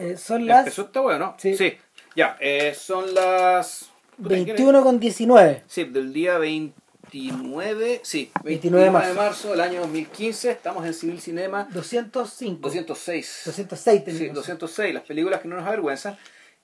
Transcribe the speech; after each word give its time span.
Eh, 0.00 0.16
son 0.16 0.46
las 0.46 0.60
Empezó 0.60 0.82
esta 0.82 1.00
weá, 1.02 1.18
¿no? 1.18 1.34
Sí. 1.38 1.76
Ya, 2.16 2.36
eh, 2.40 2.74
son 2.76 3.14
las... 3.14 3.90
puta, 4.16 4.30
¿qué 4.30 4.44
21 4.44 4.82
con 4.82 4.98
19. 4.98 5.62
Sí, 5.68 5.84
del 5.84 6.12
día 6.12 6.38
29, 7.12 8.00
sí, 8.02 8.30
29 8.42 8.42
de 8.42 8.50
29 8.50 8.84
de 8.84 8.90
marzo. 8.90 9.14
marzo 9.14 9.50
del 9.50 9.60
año 9.60 9.80
2015, 9.80 10.50
estamos 10.50 10.86
en 10.86 10.94
Civil 10.94 11.20
Cinema 11.20 11.68
205. 11.72 12.60
206. 12.62 13.42
206 13.46 13.98
Sí, 13.98 14.04
tenemos. 14.04 14.34
206, 14.36 14.94
las 14.94 15.02
películas 15.04 15.40
que 15.40 15.48
no 15.48 15.56
nos 15.56 15.66
avergüenzan. 15.66 16.16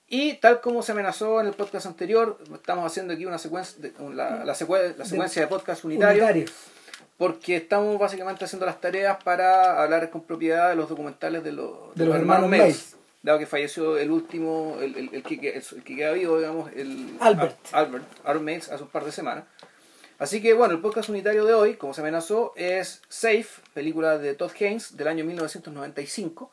Y 0.09 0.35
tal 0.35 0.61
como 0.61 0.81
se 0.83 0.93
amenazó 0.93 1.41
en 1.41 1.47
el 1.47 1.53
podcast 1.53 1.85
anterior, 1.85 2.37
estamos 2.53 2.85
haciendo 2.89 3.13
aquí 3.13 3.25
una 3.25 3.37
secuencia, 3.37 3.81
de- 3.81 3.93
la, 4.15 4.45
la 4.45 4.55
secue- 4.55 4.95
la 4.95 5.05
secuencia 5.05 5.41
de 5.41 5.47
podcast 5.49 5.83
unitario, 5.83 6.23
Unitarios. 6.23 6.51
porque 7.17 7.57
estamos 7.57 7.97
básicamente 7.99 8.45
haciendo 8.45 8.65
las 8.65 8.79
tareas 8.79 9.21
para 9.23 9.81
hablar 9.83 10.09
con 10.09 10.23
propiedad 10.23 10.69
de 10.69 10.75
los 10.77 10.87
documentales 10.87 11.43
de, 11.43 11.51
los- 11.51 11.93
De 11.95 12.05
los 12.05 12.15
hermanos 12.15 12.49
Mays. 12.49 12.95
Dado 13.23 13.39
que 13.39 13.45
falleció 13.45 13.97
el 13.97 14.11
último, 14.11 14.77
el, 14.81 14.95
el, 14.95 15.09
el 15.13 15.23
que, 15.23 15.35
el 15.49 15.83
que 15.83 15.95
queda 15.95 16.11
vivo, 16.13 16.37
digamos, 16.37 16.71
el 16.73 17.17
Albert. 17.19 17.57
Al- 17.71 18.05
Albert, 18.23 18.41
Mays, 18.43 18.69
hace 18.69 18.83
un 18.83 18.89
par 18.89 19.03
de 19.05 19.11
semanas. 19.11 19.45
Así 20.19 20.41
que 20.41 20.53
bueno, 20.53 20.73
el 20.73 20.81
podcast 20.81 21.09
unitario 21.09 21.45
de 21.45 21.53
hoy, 21.53 21.75
como 21.75 21.93
se 21.93 22.01
amenazó, 22.01 22.53
es 22.55 23.01
Safe, 23.09 23.45
película 23.73 24.17
de 24.17 24.33
Todd 24.33 24.51
Haynes 24.59 24.97
del 24.97 25.07
año 25.09 25.23
1995, 25.25 26.51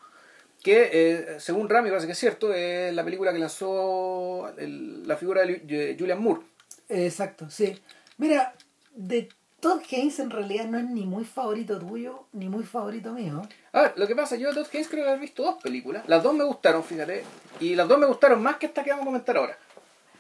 que 0.63 0.91
eh, 0.93 1.41
según 1.41 1.69
Rami 1.69 1.89
parece 1.91 2.07
que 2.07 2.13
es 2.13 2.19
cierto, 2.19 2.53
es 2.53 2.93
la 2.95 3.05
película 3.05 3.33
que 3.33 3.39
lanzó 3.39 4.49
el- 4.59 5.07
la 5.07 5.17
figura 5.17 5.43
de 5.47 5.97
Julian 5.99 6.21
Moore. 6.23 6.43
Exacto, 6.89 7.49
sí. 7.51 7.79
Mira, 8.19 8.55
de 8.95 9.29
Todd 9.65 9.81
Haynes 9.91 10.19
en 10.21 10.31
realidad 10.31 10.67
no 10.67 10.79
es 10.79 10.85
ni 10.85 11.07
muy 11.07 11.25
favorito 11.25 11.79
tuyo, 11.79 12.25
ni 12.33 12.49
muy 12.49 12.65
favorito 12.65 13.13
mío. 13.13 13.43
A 13.73 13.81
ver, 13.83 13.93
lo 13.97 14.07
que 14.07 14.15
pasa, 14.15 14.37
yo 14.37 14.49
de 14.49 14.55
Todd 14.55 14.69
Haynes 14.73 14.89
creo 14.89 15.03
que 15.05 15.09
haber 15.09 15.21
visto 15.21 15.43
dos 15.43 15.63
películas, 15.63 16.05
las 16.07 16.23
dos 16.23 16.35
me 16.35 16.45
gustaron, 16.45 16.85
fíjate, 16.85 17.25
y 17.61 17.75
las 17.75 17.89
dos 17.89 17.99
me 17.99 18.07
gustaron 18.07 18.43
más 18.43 18.57
que 18.57 18.67
esta 18.67 18.85
que 18.85 18.91
vamos 18.91 19.05
a 19.05 19.07
comentar 19.07 19.37
ahora. 19.37 19.57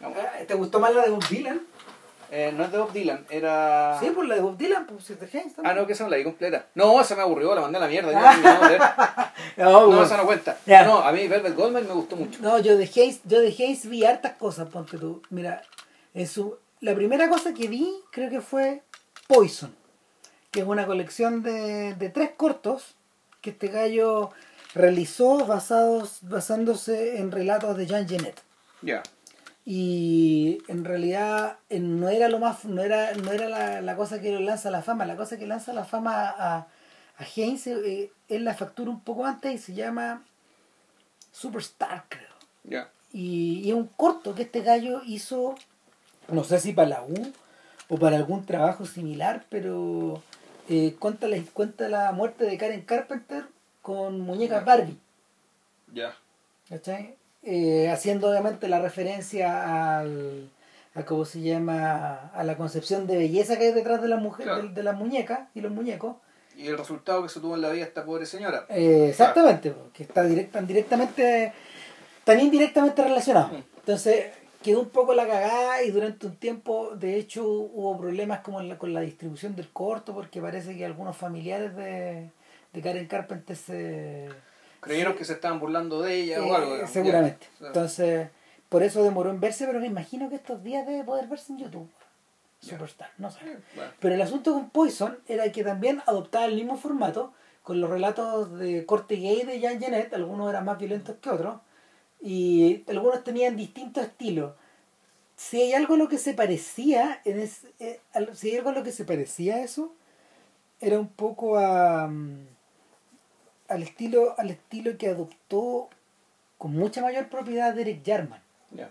Vamos. 0.01 0.19
¿Te 0.47 0.55
gustó 0.55 0.81
más 0.81 0.95
la 0.95 1.03
de 1.03 1.11
Bob 1.11 1.27
Dylan? 1.29 1.61
Eh, 2.31 2.53
no 2.57 2.65
es 2.65 2.73
de 2.73 2.79
Bob 2.79 2.93
Dylan, 2.93 3.27
era... 3.31 3.97
Sí, 4.01 4.11
pues 4.15 4.27
la 4.27 4.35
de 4.35 4.41
Bob 4.41 4.57
Dylan, 4.57 4.87
pues 4.87 5.09
es 5.11 5.21
de 5.21 5.27
Haynes 5.27 5.53
Ah, 5.53 5.57
también. 5.57 5.77
no, 5.77 5.87
que 5.87 5.93
esa 5.93 6.05
no 6.05 6.11
la 6.11 6.17
vi 6.17 6.25
completa. 6.25 6.67
No, 6.75 7.01
esa 7.01 7.15
me 7.15 7.23
aburrió, 7.23 7.55
la 7.55 7.61
mandé 7.61 7.79
a 7.79 7.81
la 7.83 7.87
mierda. 7.89 8.11
yo 8.13 8.43
no, 8.43 8.61
no, 8.61 8.69
de- 8.69 8.79
No, 9.59 9.81
no, 9.91 9.97
pues, 9.99 10.07
esa 10.07 10.17
no 10.17 10.25
cuenta. 10.27 10.57
No, 10.67 10.99
a 10.99 11.13
mí 11.13 11.29
Velvet 11.29 11.55
Goldman 11.55 11.87
me 11.87 11.93
gustó 11.95 12.17
mucho. 12.17 12.41
No, 12.43 12.59
yo 12.59 12.77
de 12.77 12.85
Hayes, 12.85 13.21
yo 13.25 13.41
de 13.41 13.49
Hayes 13.49 13.87
vi 13.89 14.05
hartas 14.05 14.33
cosas, 14.33 14.69
ponte 14.71 14.99
tú. 14.99 15.23
Mira, 15.31 15.63
en 16.15 16.27
su, 16.27 16.57
la 16.81 16.95
primera 16.95 17.29
cosa 17.29 17.53
que 17.55 17.69
vi 17.69 17.89
creo 18.11 18.31
que 18.31 18.41
fue 18.41 18.83
Poison, 19.27 19.75
que 20.51 20.61
es 20.61 20.67
una 20.67 20.87
colección 20.87 21.43
de, 21.43 21.95
de 21.95 22.09
tres 22.11 22.31
cortos 22.37 22.95
que 23.41 23.51
este 23.51 23.69
gallo 23.69 24.31
realizó 24.75 25.47
basados, 25.47 26.19
basándose 26.23 27.19
en 27.19 27.31
relatos 27.31 27.77
de 27.77 27.87
Jean 27.87 28.09
Genet. 28.09 28.43
Ya. 28.83 29.03
Y 29.65 30.59
en 30.69 30.85
realidad 30.85 31.59
no 31.71 32.09
era 32.11 32.29
lo 32.29 32.39
más 32.39 32.67
no 32.67 32.83
era 32.83 33.15
no 33.15 33.33
era 33.33 33.49
la, 33.49 33.81
la 33.81 33.97
cosa 33.97 34.21
que 34.21 34.31
lo 34.31 34.41
lanza 34.41 34.71
la 34.71 34.83
fama, 34.83 35.07
la 35.07 35.17
cosa 35.17 35.39
que 35.39 35.47
lanza 35.47 35.73
la 35.73 35.85
fama 35.85 36.29
a, 36.29 36.57
a 37.17 37.25
Haynes 37.35 37.67
eh, 37.67 38.13
es 38.29 38.41
la 38.43 38.55
factura 38.55 38.91
un 38.91 39.01
poco 39.01 39.25
antes 39.25 39.55
y 39.55 39.59
se 39.59 39.75
llama 39.75 40.23
Superstar, 41.33 42.05
creo. 42.09 42.35
Ya. 42.65 42.91
Y, 43.13 43.61
y 43.65 43.71
es 43.71 43.75
un 43.75 43.87
corto 43.87 44.35
que 44.35 44.43
este 44.43 44.61
gallo 44.61 45.01
hizo, 45.07 45.55
no 46.29 46.45
sé 46.45 46.61
si 46.61 46.73
para 46.73 46.89
la 46.89 47.03
U 47.03 47.33
o 47.95 47.99
para 47.99 48.17
algún 48.17 48.45
trabajo 48.45 48.85
similar, 48.87 49.45
pero 49.49 50.23
eh, 50.69 50.97
cuenta, 50.99 51.29
la, 51.29 51.37
cuenta 51.53 51.89
la 51.89 52.13
muerte 52.13 52.45
de 52.45 52.59
Karen 52.59 52.83
Carpenter 52.83 53.45
con 53.83 54.21
muñecas 54.21 54.65
Barbie, 54.65 54.99
Ya. 55.93 56.15
¿cachai? 56.69 57.15
Eh, 57.43 57.91
haciendo 57.91 58.31
obviamente 58.31 58.69
la 58.69 58.81
referencia 58.81 59.99
al, 60.01 60.49
a 60.95 61.05
cómo 61.05 61.25
se 61.25 61.41
llama, 61.43 62.31
a 62.35 62.43
la 62.45 62.57
concepción 62.57 63.07
de 63.07 63.19
belleza 63.19 63.59
que 63.59 63.67
hay 63.67 63.73
detrás 63.73 64.01
de, 64.03 64.09
la 64.09 64.17
mujer, 64.17 64.47
Claro. 64.47 64.63
de, 64.63 64.69
de 64.71 64.83
las 64.83 64.97
muñecas 64.97 65.41
y 65.55 65.61
los 65.61 65.71
muñecos. 65.71 66.17
Y 66.57 66.69
el 66.69 66.79
resultado 66.79 67.23
que 67.23 67.29
se 67.29 67.41
tuvo 67.41 67.55
en 67.57 67.61
la 67.63 67.69
vida 67.69 67.83
de 67.83 67.89
esta 67.89 68.05
pobre 68.05 68.27
señora. 68.27 68.65
Eh, 68.71 69.09
exactamente, 69.11 69.71
porque 69.73 70.05
está 70.05 70.25
direct- 70.25 70.53
tan 70.53 70.67
directamente, 70.67 71.53
tan 72.25 72.41
indirectamente 72.41 73.03
relacionado. 73.05 73.49
Mm. 73.49 73.63
Entonces 73.81 74.27
quedó 74.65 74.81
un 74.81 74.89
poco 74.89 75.15
la 75.15 75.27
cagada 75.27 75.83
y 75.83 75.91
durante 75.91 76.27
un 76.27 76.37
tiempo, 76.37 76.97
de 76.97 77.17
hecho, 77.19 77.47
hubo 77.47 77.97
problemas 77.99 78.41
como 78.41 78.61
la- 78.63 78.79
con 78.79 78.93
la 78.95 79.03
distribución 79.03 79.55
del 79.55 79.69
corto, 79.69 80.15
porque 80.15 80.41
parece 80.41 80.77
que 80.77 80.85
algunos 80.87 81.17
familiares 81.17 81.77
de, 81.77 82.31
de 82.73 82.81
Karen 82.83 83.07
Carpenter 83.07 83.55
se... 83.57 84.29
Creyeron 84.81 85.15
que 85.15 85.25
se 85.25 85.35
estaban 85.35 85.61
burlando 85.61 86.01
de 86.03 86.15
ella 86.15 86.39
eh, 86.39 86.41
o 86.41 86.55
algo. 86.55 86.71
digamos. 86.73 86.91
seguramente. 86.91 87.47
Ya. 87.61 87.67
Entonces, 87.69 88.29
por 88.71 88.83
eso 88.83 89.05
demoró 89.05 89.31
en 89.31 89.41
verse, 89.41 89.67
pero 89.67 89.81
me 89.81 89.87
imagino 89.87 90.29
que 90.31 90.37
estos 90.37 90.65
días 90.65 90.87
debe 90.87 91.05
poder 91.05 91.27
verse 91.29 91.53
en 91.53 91.59
YouTube. 91.59 91.89
Superstar, 92.61 93.11
no 93.19 93.31
sé. 93.31 93.41
Eh, 93.47 93.59
bueno. 93.77 93.91
Pero 94.01 94.15
el 94.15 94.23
asunto 94.23 94.53
con 94.55 94.71
Poison 94.71 95.19
era 95.29 95.53
que 95.53 95.63
también 95.63 96.03
adoptaba 96.07 96.47
el 96.47 96.55
mismo 96.55 96.77
formato, 96.79 97.33
con 97.63 97.81
los 97.81 97.91
relatos 97.91 98.59
de 98.59 98.85
corte 98.87 99.17
gay 99.17 99.43
de 99.43 99.61
Jean 99.61 99.79
Genet, 99.81 100.13
algunos 100.15 100.49
eran 100.51 100.65
más 100.65 100.79
violentos 100.79 101.17
que 101.21 101.29
otros, 101.31 101.61
y 102.27 102.83
algunos 102.89 103.23
tenían 103.23 103.55
distintos 103.55 104.05
estilos. 104.05 104.55
Si 105.37 105.61
hay 105.61 105.75
algo 105.75 105.95
a 105.95 105.99
lo 105.99 106.09
que 106.09 106.17
se 106.19 106.33
parecía, 106.33 107.21
en 107.27 107.39
es- 107.39 107.67
eh, 107.81 108.01
si 108.33 108.51
hay 108.51 108.57
algo 108.57 108.71
a 108.71 108.73
lo 108.73 108.83
que 108.83 108.93
se 108.93 109.05
parecía 109.05 109.57
a 109.57 109.61
eso, 109.63 109.95
era 110.81 110.99
un 110.99 111.09
poco 111.09 111.59
a, 111.59 112.07
mm, 112.09 112.47
al 113.69 113.83
estilo 113.83 114.35
al 114.39 114.51
estilo 114.51 114.97
que 114.97 115.09
adoptó 115.09 115.89
con 116.59 116.73
mucha 116.73 117.03
mayor 117.03 117.29
propiedad 117.29 117.75
Derek 117.75 118.03
Jarman 118.07 118.41
Ya. 118.71 118.91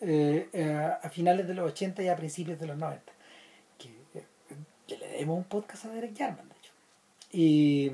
eh, 0.00 0.48
eh, 0.52 0.90
a 1.02 1.08
finales 1.10 1.46
de 1.46 1.54
los 1.54 1.70
80 1.70 2.02
y 2.02 2.08
a 2.08 2.16
principios 2.16 2.58
de 2.58 2.66
los 2.66 2.76
90. 2.76 3.12
Que, 3.78 3.88
eh, 4.18 4.24
que 4.88 4.96
le 4.98 5.06
debemos 5.08 5.38
un 5.38 5.44
podcast 5.44 5.84
a 5.84 5.90
Derek 5.90 6.16
Jarman, 6.18 6.48
de 6.48 6.54
hecho. 6.56 6.72
Y, 7.30 7.92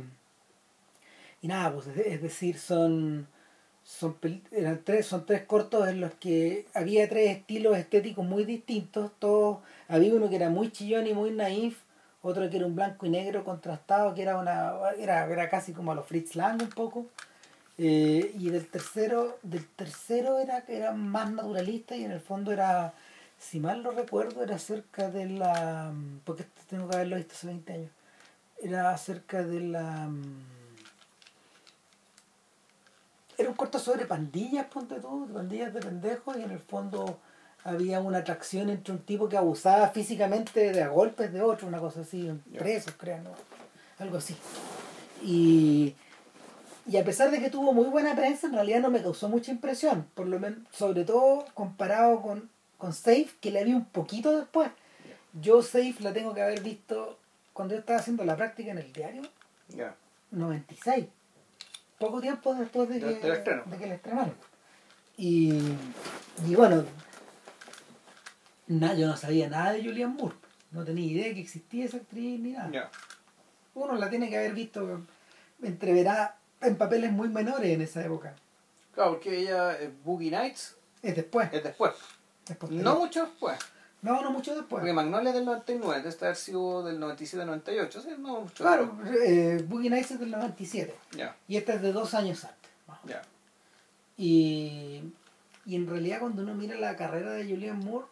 y 1.42 1.48
nada, 1.48 1.72
pues 1.74 1.86
es, 1.88 1.98
es 1.98 2.22
decir, 2.22 2.58
son, 2.58 3.28
son, 3.88 4.16
eran 4.52 4.82
tres, 4.84 5.06
son 5.06 5.24
tres 5.24 5.44
cortos 5.46 5.88
en 5.88 6.00
los 6.02 6.12
que 6.14 6.66
había 6.74 7.08
tres 7.08 7.38
estilos 7.38 7.76
estéticos 7.78 8.24
muy 8.24 8.44
distintos. 8.44 9.10
Todos, 9.18 9.60
había 9.88 10.14
uno 10.14 10.28
que 10.28 10.36
era 10.36 10.50
muy 10.50 10.70
chillón 10.70 11.06
y 11.06 11.14
muy 11.14 11.30
naif, 11.30 11.78
otro 12.20 12.50
que 12.50 12.58
era 12.58 12.66
un 12.66 12.76
blanco 12.76 13.06
y 13.06 13.10
negro 13.10 13.44
contrastado, 13.44 14.14
que 14.14 14.22
era 14.22 14.36
una 14.36 14.74
era, 14.98 15.24
era 15.24 15.48
casi 15.48 15.72
como 15.72 15.92
a 15.92 15.94
los 15.94 16.06
Fritz 16.06 16.36
Lang 16.36 16.60
un 16.62 16.68
poco. 16.68 17.06
Eh, 17.78 18.32
y 18.38 18.50
del 18.50 18.66
tercero, 18.68 19.38
del 19.42 19.66
tercero 19.66 20.38
era, 20.38 20.64
era 20.68 20.92
más 20.92 21.30
naturalista 21.32 21.96
y 21.96 22.04
en 22.04 22.10
el 22.10 22.20
fondo 22.20 22.52
era, 22.52 22.92
si 23.38 23.58
mal 23.60 23.82
no 23.82 23.92
recuerdo, 23.92 24.42
era 24.42 24.56
acerca 24.56 25.10
de 25.10 25.26
la. 25.30 25.92
porque 26.24 26.44
tengo 26.68 26.88
que 26.88 26.96
haberlo 26.96 27.16
visto 27.16 27.34
hace 27.34 27.46
20 27.46 27.72
años. 27.72 27.90
Era 28.62 28.90
acerca 28.90 29.42
de 29.44 29.60
la. 29.60 30.10
Era 33.38 33.48
un 33.48 33.54
corto 33.54 33.78
sobre 33.78 34.04
pandillas, 34.04 34.66
ponte 34.66 34.96
tú, 35.00 35.28
pandillas 35.32 35.72
de 35.72 35.80
pendejos, 35.80 36.36
y 36.36 36.42
en 36.42 36.50
el 36.50 36.58
fondo 36.58 37.20
había 37.64 38.00
una 38.00 38.18
atracción 38.18 38.68
entre 38.68 38.92
un 38.92 39.00
tipo 39.00 39.28
que 39.28 39.36
abusaba 39.36 39.88
físicamente 39.90 40.72
de 40.72 40.82
a 40.82 40.88
golpes 40.88 41.32
de 41.32 41.40
otro, 41.40 41.68
una 41.68 41.78
cosa 41.78 42.00
así, 42.00 42.30
presos, 42.58 42.94
creo, 42.98 43.18
¿no? 43.22 43.30
algo 43.98 44.18
así. 44.18 44.36
Y, 45.22 45.94
y 46.86 46.96
a 46.96 47.04
pesar 47.04 47.30
de 47.30 47.40
que 47.40 47.50
tuvo 47.50 47.72
muy 47.72 47.86
buena 47.86 48.14
prensa, 48.16 48.46
en 48.48 48.54
realidad 48.54 48.80
no 48.80 48.90
me 48.90 49.02
causó 49.02 49.28
mucha 49.28 49.50
impresión, 49.52 50.06
por 50.14 50.26
lo 50.26 50.38
menos, 50.40 50.58
sobre 50.72 51.04
todo 51.04 51.44
comparado 51.54 52.20
con, 52.22 52.50
con 52.76 52.92
Safe, 52.92 53.28
que 53.40 53.50
la 53.50 53.62
vi 53.62 53.72
un 53.72 53.84
poquito 53.84 54.36
después. 54.36 54.70
Yo 55.40 55.62
Safe 55.62 55.94
la 56.00 56.12
tengo 56.12 56.34
que 56.34 56.42
haber 56.42 56.60
visto 56.60 57.18
cuando 57.52 57.74
yo 57.74 57.80
estaba 57.80 57.98
haciendo 58.00 58.24
la 58.24 58.36
práctica 58.36 58.70
en 58.72 58.78
el 58.78 58.92
diario, 58.92 59.22
Ya. 59.68 59.94
96. 60.30 61.06
Poco 61.98 62.20
tiempo 62.20 62.54
después 62.54 62.88
de 62.88 63.00
que, 63.00 63.28
estreno. 63.32 63.62
de 63.66 63.76
que 63.76 63.86
la 63.86 63.94
estrenaron. 63.94 64.34
Y, 65.16 65.52
y 66.46 66.54
bueno, 66.54 66.84
na- 68.68 68.94
yo 68.94 69.06
no 69.06 69.16
sabía 69.16 69.48
nada 69.48 69.72
de 69.72 69.82
Julian 69.82 70.14
Moore. 70.14 70.36
No 70.70 70.84
tenía 70.84 71.06
idea 71.10 71.34
que 71.34 71.40
existía 71.40 71.86
esa 71.86 71.96
actriz 71.96 72.38
ni 72.40 72.52
nada. 72.52 72.90
Uno 73.74 73.94
la 73.96 74.10
tiene 74.10 74.28
que 74.28 74.36
haber 74.36 74.52
visto 74.54 75.02
entreverá 75.62 76.36
en 76.60 76.76
papeles 76.76 77.10
muy 77.12 77.28
menores 77.28 77.70
en 77.70 77.80
esa 77.82 78.04
época. 78.04 78.34
Claro, 78.94 79.12
porque 79.12 79.38
ella, 79.40 79.76
Boogie 80.04 80.30
Nights, 80.30 80.76
Es 81.02 81.16
después. 81.16 81.48
es 81.52 81.62
después. 81.64 81.92
es. 82.48 82.70
No 82.70 82.98
mucho 82.98 83.24
después. 83.24 83.58
No, 84.02 84.22
no 84.22 84.30
mucho 84.30 84.54
después. 84.54 84.80
Porque 84.80 84.92
Magnolia 84.92 85.30
es 85.30 85.34
del 85.34 85.44
99, 85.44 86.02
debe 86.02 86.16
haber 86.20 86.36
sido 86.36 86.84
del 86.84 87.00
97-98, 87.00 87.90
¿sí? 88.02 88.08
No 88.18 88.40
mucho 88.42 88.64
Claro, 88.64 88.96
eh, 89.24 89.64
Boogie 89.66 89.90
Nights 89.90 90.12
es 90.12 90.20
del 90.20 90.30
97. 90.30 90.94
Ya, 91.12 91.36
Y 91.48 91.56
esta 91.56 91.74
es 91.74 91.82
de 91.82 91.92
dos 91.92 92.14
años 92.14 92.44
antes. 92.44 92.70
más 92.86 92.98
o 93.02 93.06
menos. 93.06 93.22
ya. 93.22 93.28
Y, 94.16 95.02
y 95.66 95.76
en 95.76 95.86
realidad 95.88 96.20
cuando 96.20 96.42
uno 96.42 96.54
mira 96.54 96.76
la 96.76 96.96
carrera 96.96 97.32
de 97.32 97.44
Julian 97.44 97.78
Moore, 97.78 98.06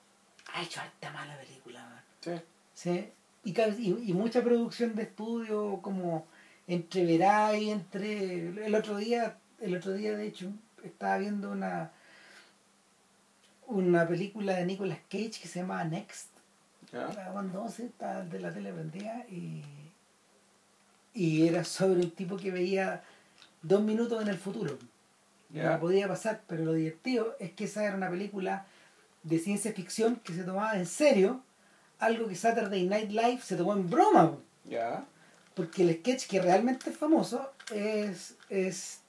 ha 0.55 0.62
hecho 0.62 0.81
harta 0.81 1.11
mala 1.12 1.37
película, 1.38 1.81
man. 1.85 2.00
Sí. 2.21 2.32
¿Sí? 2.75 3.09
Y, 3.44 3.50
y, 3.61 4.11
y 4.11 4.12
mucha 4.12 4.43
producción 4.43 4.94
de 4.94 5.03
estudio 5.05 5.81
como 5.82 6.27
entreverá 6.67 7.56
y 7.56 7.71
entre 7.71 8.67
el 8.67 8.75
otro 8.75 8.97
día 8.97 9.37
el 9.61 9.77
otro 9.77 9.93
día 9.93 10.17
de 10.17 10.27
hecho 10.27 10.50
estaba 10.82 11.17
viendo 11.19 11.50
una 11.53 11.93
una 13.67 14.07
película 14.07 14.55
de 14.55 14.67
Nicolas 14.67 14.99
Cage 15.09 15.41
que 15.41 15.49
se 15.49 15.61
llama 15.61 15.85
Next. 15.85 16.29
¿Ya? 16.93 17.09
La 17.09 17.31
cuando 17.33 17.61
12 17.61 17.87
estaba 17.87 18.23
de 18.23 18.41
la 18.41 18.53
tele 18.53 18.73
prendida 18.73 19.25
y, 19.29 19.63
y 21.15 21.47
era 21.47 21.65
sobre 21.65 22.01
un 22.01 22.11
tipo 22.11 22.37
que 22.37 22.51
veía 22.51 23.03
dos 23.63 23.83
minutos 23.83 24.23
en 24.23 24.29
el 24.29 24.39
futuro. 24.39 24.79
Ya. 25.51 25.73
No 25.73 25.81
podía 25.81 26.09
pasar, 26.09 26.43
pero 26.47 26.65
lo 26.65 26.73
divertido 26.73 27.37
es 27.39 27.53
que 27.53 27.65
esa 27.65 27.85
era 27.85 27.97
una 27.97 28.11
película 28.11 28.67
de 29.23 29.39
ciencia 29.39 29.73
ficción 29.73 30.17
que 30.17 30.33
se 30.33 30.45
tomaba 30.45 30.77
en 30.77 30.87
serio, 30.87 31.41
algo 31.99 32.29
que 32.29 32.35
Saturday 32.37 32.87
Night 32.87 33.11
Live 33.11 33.41
se 33.43 33.57
tomó 33.57 33.73
en 33.73 33.89
broma. 33.89 34.37
Ya. 34.65 35.05
Porque 35.55 35.83
el 35.83 35.97
sketch 35.97 36.27
que 36.27 36.41
realmente 36.41 36.91
es 36.91 36.97
famoso 36.97 37.53
es, 37.73 38.37
es 38.49 39.01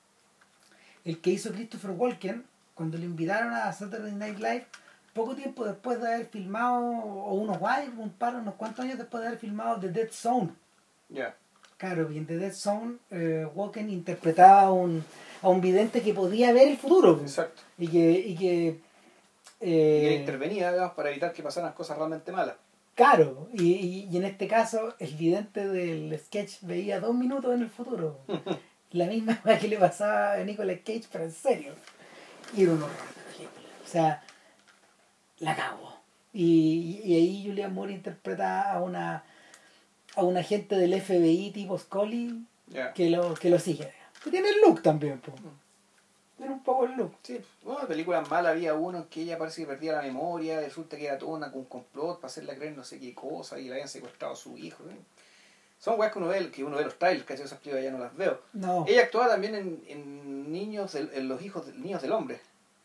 el 1.06 1.20
que 1.20 1.32
hizo 1.32 1.52
Christopher 1.52 1.92
Walken 1.92 2.44
cuando 2.78 2.98
le 2.98 3.06
invitaron 3.06 3.54
a 3.54 3.74
Saturday 3.74 4.14
Night 4.14 4.38
Live 4.38 4.68
poco 5.14 5.36
tiempo 5.36 5.66
después 5.66 6.00
de 6.00 6.08
haber 6.14 6.28
filmado, 6.28 6.78
o 6.80 7.34
unos 7.34 7.58
guay, 7.58 7.92
un 7.98 8.12
par, 8.12 8.36
unos 8.36 8.54
cuantos 8.54 8.86
años 8.86 9.00
después 9.00 9.22
de 9.22 9.30
haber 9.30 9.40
filmado 9.40 9.80
The 9.80 9.90
Dead 9.90 10.12
Zone. 10.12 10.50
Ya. 11.10 11.36
Claro, 11.78 12.12
y 12.12 12.18
en 12.18 12.28
The 12.28 12.38
Dead 12.38 12.54
Zone 12.54 12.98
eh, 13.10 13.48
Walken 13.54 13.90
interpretaba 13.90 14.62
a 14.62 14.72
un, 14.72 15.04
a 15.42 15.50
un 15.50 15.60
vidente 15.60 16.02
que 16.04 16.14
podía 16.14 16.54
ver 16.54 16.68
el 16.68 16.78
futuro. 16.78 17.20
Exacto. 17.22 17.64
Y 17.80 17.88
que... 17.88 18.12
Y 18.12 18.36
que 18.36 18.80
Y 19.60 19.72
eh, 19.72 20.18
intervenía, 20.20 20.72
digamos, 20.72 20.94
para 20.94 21.10
evitar 21.10 21.34
que 21.34 21.42
pasaran 21.42 21.74
cosas 21.74 21.98
realmente 21.98 22.32
malas. 22.32 22.56
Claro, 22.94 23.48
y, 23.54 23.74
y, 23.74 24.10
y 24.12 24.18
en 24.18 24.26
este 24.26 24.48
caso 24.48 24.94
el 25.00 25.14
vidente 25.16 25.68
del 25.68 26.18
sketch 26.20 26.62
veía 26.62 27.00
dos 27.00 27.16
minutos 27.16 27.54
en 27.56 27.62
el 27.62 27.70
futuro. 27.70 28.20
La 28.92 29.06
misma 29.06 29.42
cosa 29.42 29.60
que 29.60 29.68
le 29.68 29.78
pasaba 29.78 30.34
a 30.34 30.44
Nicolas 30.44 30.78
Cage, 30.86 31.06
pero 31.12 31.26
en 31.26 31.32
serio. 31.32 31.74
Y 32.56 32.64
era 32.64 32.72
un 32.74 32.84
horror 32.84 32.96
de 32.96 33.38
película. 33.38 33.68
O 33.84 33.88
sea, 33.88 34.24
la 35.40 35.56
cago. 35.56 35.98
Y, 36.34 37.02
y 37.04 37.16
ahí 37.16 37.46
Julian 37.46 37.74
Moore 37.74 37.94
interpreta 37.94 38.74
a 38.74 38.82
una 38.82 39.24
a 40.18 40.24
un 40.24 40.36
agente 40.36 40.76
del 40.76 41.00
FBI 41.00 41.52
tipo 41.52 41.78
Scully 41.78 42.44
que 42.96 43.10
lo, 43.10 43.36
que 43.36 43.50
lo 43.50 43.60
sigue. 43.60 43.94
Que 44.24 44.32
tiene 44.32 44.50
el 44.50 44.62
look 44.62 44.82
también, 44.82 45.20
po. 45.22 45.32
Tiene 46.36 46.54
un 46.54 46.64
poco 46.64 46.86
el 46.86 46.94
look. 46.98 47.14
Sí, 47.22 47.40
bueno, 47.64 47.88
películas 47.88 48.28
malas 48.30 48.54
había 48.54 48.74
uno 48.74 48.98
en 48.98 49.04
que 49.06 49.22
ella 49.22 49.38
parece 49.38 49.62
que 49.62 49.68
perdía 49.68 49.94
la 49.94 50.02
memoria, 50.02 50.60
resulta 50.60 50.98
que 50.98 51.06
era 51.06 51.18
todo 51.18 51.30
una, 51.30 51.48
un 51.54 51.66
complot 51.66 52.20
para 52.20 52.28
hacerle 52.28 52.56
creer 52.56 52.76
no 52.76 52.84
sé 52.84 53.00
qué 53.00 53.14
cosa 53.14 53.60
y 53.60 53.66
le 53.66 53.74
habían 53.74 53.88
secuestrado 53.88 54.34
a 54.34 54.36
su 54.36 54.58
hijo. 54.58 54.84
¿eh? 54.90 54.98
Son 55.80 56.00
weas 56.00 56.12
que 56.12 56.20
uno 56.20 56.28
ve, 56.28 56.50
que 56.52 56.64
uno 56.64 56.78
ve 56.78 56.84
los 56.84 56.98
trailers, 56.98 57.26
que 57.26 57.34
esas 57.34 57.60
películas 57.60 57.84
ya 57.84 57.92
no 57.92 58.00
las 58.00 58.16
veo. 58.16 58.42
No. 58.54 58.86
Ella 58.88 59.04
actuaba 59.04 59.28
también 59.30 59.56
en, 59.56 59.84
en 59.88 60.52
niños, 60.52 60.94
del- 60.94 61.12
en 61.14 61.28
los 61.28 61.42
hijos 61.42 61.66
del- 61.68 61.82
niños 61.82 62.02
del 62.02 62.12
hombre. 62.14 62.40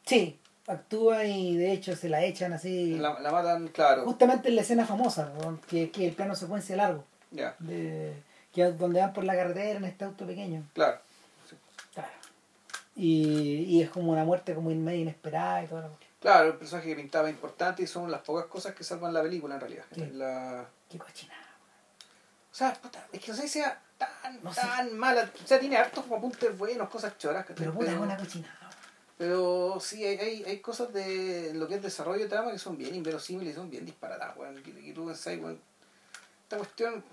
Sí, 0.05 0.39
actúa 0.67 1.25
y 1.25 1.56
de 1.56 1.73
hecho 1.73 1.97
se 1.97 2.09
la 2.09 2.23
echan 2.23 2.53
así. 2.53 2.97
La, 2.99 3.19
la 3.21 3.31
matan, 3.31 3.69
claro. 3.69 4.05
Justamente 4.05 4.49
en 4.49 4.56
la 4.56 4.62
escena 4.62 4.85
famosa, 4.87 5.33
¿no? 5.41 5.59
que, 5.69 5.91
que 5.91 6.06
el 6.09 6.15
plano 6.15 6.35
secuencia 6.35 6.77
largo, 6.77 7.05
Ya, 7.31 7.56
de, 7.61 8.12
que 8.53 8.65
donde 8.73 9.00
van 9.00 9.12
por 9.15 9.25
la 9.25 9.35
carretera 9.35 9.79
en 9.79 9.85
este 9.85 10.05
auto 10.05 10.27
pequeño. 10.27 10.62
claro. 10.75 10.99
Claro. 11.95 12.09
Y, 12.95 13.65
y 13.69 13.83
es 13.83 13.88
como 13.91 14.12
una 14.12 14.25
muerte 14.25 14.55
como 14.55 14.71
medio 14.71 15.00
inesperada 15.00 15.65
y 15.65 15.67
todo 15.67 15.81
lo 15.83 15.91
Claro, 16.21 16.49
el 16.50 16.55
personaje 16.56 16.88
que 16.91 16.97
pintaba 16.97 17.29
es 17.29 17.35
importante 17.35 17.83
y 17.83 17.87
son 17.87 18.11
las 18.11 18.21
pocas 18.21 18.47
cosas 18.47 18.75
que 18.75 18.85
salvan 18.85 19.12
la 19.12 19.23
película 19.23 19.55
en 19.56 19.61
realidad. 19.61 19.85
Sí. 19.93 20.06
La... 20.12 20.65
Qué 20.88 20.99
cochinada. 20.99 21.42
O 22.52 22.54
sea, 22.54 22.75
puta, 22.75 23.06
es 23.10 23.20
que 23.20 23.31
no 23.31 23.37
sé 23.37 23.43
si 23.44 23.49
sea 23.49 23.81
tan, 23.96 24.43
No 24.43 24.52
sé. 24.52 24.60
tan 24.60 24.96
mala. 24.99 25.31
O 25.43 25.46
sea, 25.46 25.58
tiene 25.58 25.78
hartos 25.78 26.04
como 26.04 26.16
apuntes 26.16 26.56
buenos, 26.58 26.88
cosas 26.90 27.16
choras. 27.16 27.46
Pero 27.56 27.72
puta, 27.72 27.90
es 27.90 27.99
una 27.99 28.16
cochinada. 28.16 28.70
Pero 29.16 29.78
sí, 29.81 30.04
hay, 30.04 30.19
hay, 30.19 30.44
hay 30.44 30.60
cosas 30.60 30.93
de 30.93 31.52
lo 31.54 31.66
que 31.69 31.76
es 31.76 31.82
desarrollo 31.82 32.25
de 32.25 32.28
trama 32.28 32.50
que 32.50 32.58
son 32.58 32.76
bien 32.76 32.94
inverosímiles 32.94 33.54
y 33.54 33.56
son 33.56 33.70
bien 33.70 33.87
disparatadas, 33.87 34.37
weón. 34.37 34.62
Que, 34.62 34.75
que 34.75 34.93
tú 34.93 35.06
pensás, 35.06 35.38
weón, 35.38 35.60
esta 36.43 36.58
cuestión, 36.58 37.04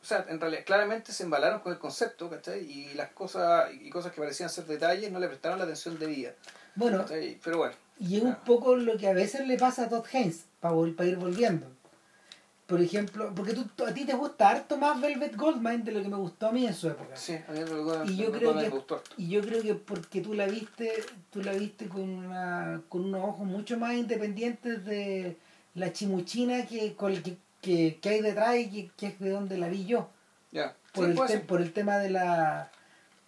o 0.00 0.04
sea, 0.04 0.24
en 0.28 0.40
realidad, 0.40 0.64
claramente 0.64 1.12
se 1.12 1.24
embalaron 1.24 1.60
con 1.60 1.72
el 1.72 1.78
concepto, 1.78 2.30
¿cachai? 2.30 2.60
Y 2.60 2.94
las 2.94 3.10
cosas, 3.10 3.70
y 3.74 3.90
cosas 3.90 4.12
que 4.12 4.20
parecían 4.20 4.48
ser 4.48 4.64
detalles 4.66 5.12
no 5.12 5.18
le 5.18 5.26
prestaron 5.28 5.58
la 5.58 5.64
atención 5.64 5.98
debida, 5.98 6.32
Bueno, 6.76 6.98
¿cachai? 6.98 7.38
Pero 7.42 7.58
bueno, 7.58 7.74
y 7.98 8.18
es 8.18 8.22
un 8.22 8.36
poco 8.36 8.76
lo 8.76 8.96
que 8.96 9.08
a 9.08 9.12
veces 9.12 9.46
le 9.46 9.58
pasa 9.58 9.84
a 9.84 9.88
Todd 9.88 10.04
Haynes, 10.12 10.44
para, 10.60 10.74
ir 11.06 11.16
volviendo. 11.16 11.66
Por 12.66 12.80
ejemplo, 12.80 13.32
porque 13.34 13.52
tú, 13.54 13.84
a 13.84 13.94
ti 13.94 14.04
te 14.04 14.14
gusta 14.14 14.48
harto 14.50 14.76
más 14.76 15.00
Velvet 15.00 15.36
Goldmine 15.36 15.84
de 15.84 15.92
lo 15.92 16.02
que 16.02 16.08
me 16.08 16.16
gustó 16.16 16.48
a 16.48 16.52
mí 16.52 16.66
en 16.66 16.74
su 16.74 16.88
época. 16.88 17.14
sí, 17.14 17.34
a 17.48 17.52
mí 17.52 17.60
me, 17.60 18.10
Y 18.12 18.16
yo 18.16 18.30
me- 18.32 18.38
creo 18.38 18.58
que- 18.58 18.68
gustó. 18.70 19.02
Y 19.16 19.28
yo 19.28 19.40
creo 19.40 19.62
que 19.62 19.74
porque 19.76 20.20
tú 20.20 20.34
la 20.34 20.46
viste, 20.46 20.92
tú 21.30 21.42
la 21.42 21.52
viste 21.52 21.86
con 21.88 22.02
una, 22.02 22.82
con 22.88 23.04
unos 23.04 23.22
ojos 23.22 23.46
mucho 23.46 23.78
más 23.78 23.94
independientes 23.94 24.84
de 24.84 25.36
la 25.74 25.92
chimuchina 25.92 26.66
que, 26.66 26.94
con 26.94 27.12
el 27.12 27.22
que, 27.22 27.36
que, 27.62 27.98
que 28.02 28.08
hay 28.08 28.20
detrás 28.20 28.56
y 28.56 28.68
que, 28.68 28.90
que 28.96 29.06
es 29.06 29.18
de 29.20 29.30
donde 29.30 29.58
la 29.58 29.68
vi 29.68 29.84
yo. 29.86 30.08
Ya, 30.50 30.74
Por, 30.92 31.04
sí, 31.06 31.10
el 31.20 31.26
te- 31.28 31.38
por 31.40 31.60
el 31.62 31.72
tema 31.72 31.98
de 31.98 32.10
la. 32.10 32.70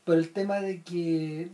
por 0.04 0.16
el 0.16 0.32
tema 0.32 0.58
de 0.60 0.82
que 0.82 1.48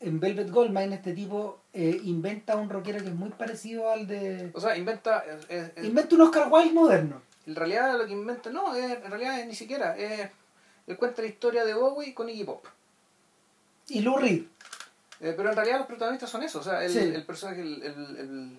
en 0.00 0.20
Velvet 0.20 0.50
Goldmine 0.50 0.94
este 0.94 1.12
tipo 1.12 1.60
eh, 1.72 2.00
inventa 2.04 2.56
un 2.56 2.70
rockero 2.70 2.98
que 3.00 3.08
es 3.08 3.14
muy 3.14 3.30
parecido 3.30 3.90
al 3.90 4.06
de. 4.06 4.50
O 4.54 4.60
sea, 4.60 4.76
inventa, 4.76 5.18
es- 5.20 5.46
es- 5.48 5.70
es- 5.76 5.84
Inventa 5.84 6.14
un 6.14 6.20
Oscar 6.22 6.48
Wilde 6.50 6.72
moderno. 6.72 7.22
en 7.46 7.54
realidad 7.56 7.96
lo 7.98 8.06
que 8.06 8.12
inventa, 8.12 8.50
no, 8.50 8.74
es, 8.74 8.84
en 9.02 9.10
realidad 9.10 9.40
es 9.40 9.46
ni 9.46 9.54
siquiera, 9.54 9.96
es, 9.96 10.28
él 10.86 10.96
cuenta 10.98 11.22
la 11.22 11.28
historia 11.28 11.64
de 11.64 11.72
Bowie 11.74 12.14
con 12.14 12.28
Iggy 12.28 12.44
Pop. 12.44 12.64
Y 13.88 14.00
Lou 14.00 14.18
Reed. 14.18 14.42
Eh, 15.20 15.34
pero 15.36 15.48
en 15.50 15.56
realidad 15.56 15.78
los 15.78 15.86
protagonistas 15.86 16.28
son 16.30 16.42
esos, 16.42 16.64
o 16.66 16.70
sea, 16.70 16.84
el, 16.84 16.92
Sí. 16.92 16.98
el 16.98 17.24
personaje, 17.24 17.62
el, 17.62 17.82
el, 17.82 18.58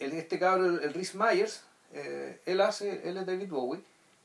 el, 0.00 0.12
este 0.12 0.38
cabro, 0.38 0.66
el, 0.66 0.80
el 0.82 0.92
Rhys 0.94 1.14
Myers, 1.14 1.62
eh, 1.94 2.40
él 2.44 2.60
hace, 2.60 3.08
él 3.08 3.16
es 3.16 3.24
David 3.26 3.48
Bowie, 3.48 3.80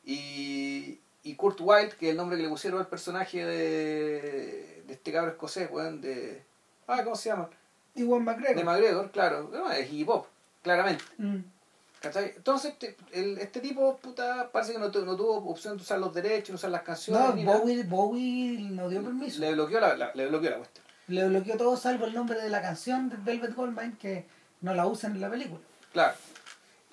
y, 0.05 0.97
y 1.23 1.35
Kurt 1.35 1.59
Wilde, 1.61 1.95
que 1.99 2.07
es 2.07 2.11
el 2.11 2.17
nombre 2.17 2.35
que 2.38 2.44
le 2.44 2.49
pusieron 2.49 2.79
al 2.79 2.88
personaje 2.88 3.45
de, 3.45 4.76
de 4.87 4.93
este 4.93 5.11
cabro 5.11 5.31
escocés, 5.31 5.69
weón, 5.71 6.01
de... 6.01 6.43
Ah, 6.87 7.03
¿cómo 7.03 7.15
se 7.15 7.29
llama? 7.29 7.49
Y 7.95 8.05
Juan 8.05 8.25
De 8.25 8.31
McGregor. 8.31 8.63
McGregor, 8.65 9.11
claro, 9.11 9.49
no, 9.51 9.71
es 9.71 9.91
Iggy 9.91 10.05
Pop, 10.05 10.27
claramente. 10.63 11.03
Mm. 11.17 11.37
¿cachai? 12.01 12.33
Entonces, 12.35 12.71
este, 12.73 12.95
el, 13.11 13.37
este 13.39 13.59
tipo, 13.59 13.97
puta, 13.97 14.49
parece 14.51 14.71
que 14.73 14.79
no, 14.79 14.89
tu- 14.91 15.03
no 15.05 15.15
tuvo 15.17 15.37
opción 15.49 15.75
de 15.77 15.83
usar 15.83 15.99
los 15.99 16.13
derechos, 16.13 16.55
usar 16.55 16.69
las 16.69 16.83
canciones. 16.83 17.21
No, 17.29 17.33
ni 17.35 17.43
nada. 17.43 17.57
Bowie, 17.59 17.83
Bowie 17.83 18.59
no 18.69 18.87
dio 18.87 19.03
permiso. 19.03 19.39
Le 19.39 19.53
bloqueó 19.53 19.79
la, 19.79 19.95
la- 19.97 20.11
le 20.13 20.27
bloqueó 20.27 20.51
la 20.51 20.57
cuestión. 20.57 20.85
Le 21.07 21.27
bloqueó 21.27 21.57
todo 21.57 21.75
salvo 21.75 22.06
el 22.06 22.13
nombre 22.13 22.39
de 22.39 22.49
la 22.49 22.61
canción 22.61 23.09
de 23.09 23.17
Velvet 23.17 23.56
Goldmine 23.56 23.97
que 23.99 24.25
no 24.61 24.73
la 24.75 24.85
usan 24.85 25.13
en 25.15 25.21
la 25.21 25.29
película. 25.29 25.59
Claro. 25.91 26.15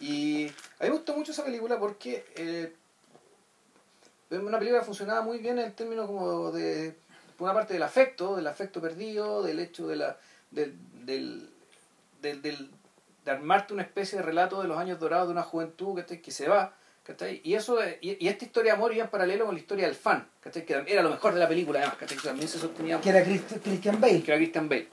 Y 0.01 0.47
a 0.47 0.85
mí 0.85 0.89
me 0.89 0.91
gustó 0.91 1.15
mucho 1.17 1.33
esa 1.33 1.45
película 1.45 1.79
porque 1.79 2.25
eh, 2.37 2.75
una 4.31 4.59
película 4.59 4.81
que 4.81 4.87
funcionaba 4.87 5.23
muy 5.23 5.39
bien 5.39 5.59
en 5.59 5.73
términos 5.73 6.07
como 6.07 6.51
de, 6.51 6.97
por 7.37 7.45
una 7.47 7.55
parte 7.55 7.75
del 7.75 7.83
afecto, 7.83 8.37
del 8.37 8.47
afecto 8.47 8.81
perdido, 8.81 9.43
del 9.43 9.59
hecho 9.61 9.87
de 9.89 9.97
la, 9.97 10.17
del, 10.51 10.75
del, 11.05 11.51
del, 12.23 12.43
del- 12.43 12.71
de 13.25 13.31
armarte 13.31 13.73
una 13.73 13.83
especie 13.83 14.19
de 14.19 14.25
relato 14.25 14.61
de 14.61 14.69
los 14.69 14.77
años 14.79 15.01
dorados 15.01 15.29
de 15.29 15.33
una 15.33 15.43
juventud 15.43 15.95
¿cachai? 15.97 16.21
que 16.21 16.31
se 16.31 16.47
va. 16.49 16.75
¿cachai? 17.05 17.41
Y 17.43 17.55
eso 17.55 17.79
y, 18.03 18.17
y 18.23 18.29
esta 18.29 18.45
historia 18.45 18.73
de 18.73 18.77
amor 18.77 18.93
iba 18.95 19.05
en 19.05 19.11
paralelo 19.11 19.47
con 19.47 19.55
la 19.55 19.61
historia 19.61 19.87
del 19.87 19.95
fan, 19.97 20.27
¿cachai? 20.41 20.65
que 20.67 20.85
era 20.87 21.03
lo 21.03 21.09
mejor 21.11 21.33
de 21.35 21.41
la 21.41 21.49
película 21.49 21.79
además, 21.81 21.97
¿cachai? 21.99 22.19
que 22.19 22.25
también 22.29 22.49
se 22.49 22.59
sostenía 22.59 23.01
Que 23.01 23.09
era 23.11 23.25
Christ- 23.25 23.61
Christian 23.63 23.99
Bale. 24.01 24.23
que 24.23 24.31
era 24.31 24.37
Christian 24.39 24.69
Bale, 24.69 24.89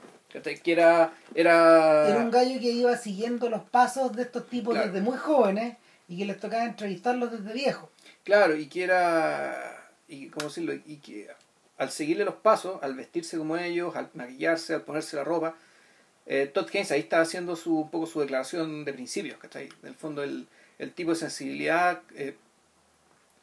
que 0.63 0.71
era, 0.71 1.13
era, 1.35 2.07
Era 2.09 2.17
un 2.19 2.31
gallo 2.31 2.57
que 2.61 2.71
iba 2.71 2.95
siguiendo 2.97 3.49
los 3.49 3.63
pasos 3.63 4.13
de 4.15 4.21
estos 4.23 4.47
tipos 4.47 4.73
Claro. 4.73 4.87
desde 4.87 5.01
muy 5.01 5.17
jóvenes 5.17 5.75
y 6.07 6.17
que 6.17 6.25
les 6.25 6.39
tocaba 6.39 6.63
entrevistarlos 6.65 7.31
desde 7.31 7.53
viejos. 7.53 7.89
Claro, 8.23 8.55
y 8.55 8.67
que 8.67 8.83
era, 8.83 9.89
y 10.07 10.27
cómo 10.29 10.47
decirlo, 10.47 10.73
y 10.73 10.97
que 10.97 11.27
al 11.81 11.89
seguirle 11.89 12.25
los 12.25 12.35
pasos, 12.35 12.77
al 12.83 12.93
vestirse 12.93 13.39
como 13.39 13.57
ellos, 13.57 13.95
al 13.95 14.11
maquillarse, 14.13 14.75
al 14.75 14.83
ponerse 14.83 15.15
la 15.15 15.23
ropa, 15.23 15.55
eh, 16.27 16.45
Todd 16.45 16.67
Haynes 16.71 16.91
ahí 16.91 16.99
estaba 16.99 17.23
haciendo 17.23 17.55
su, 17.55 17.75
un 17.75 17.89
poco 17.89 18.05
su 18.05 18.19
declaración 18.19 18.85
de 18.85 18.93
principios, 18.93 19.39
¿cachai? 19.39 19.67
En 19.81 19.89
el 19.89 19.95
fondo 19.95 20.21
el, 20.21 20.47
el 20.77 20.93
tipo 20.93 21.09
de 21.09 21.15
sensibilidad 21.15 22.03
eh, 22.13 22.35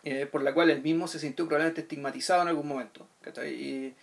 eh, 0.04 0.26
por 0.30 0.44
la 0.44 0.54
cual 0.54 0.70
él 0.70 0.82
mismo 0.82 1.08
se 1.08 1.18
sintió 1.18 1.46
probablemente 1.46 1.80
estigmatizado 1.80 2.42
en 2.42 2.48
algún 2.48 2.68
momento, 2.68 3.08
¿cachai? 3.22 3.54
Y, 3.54 3.94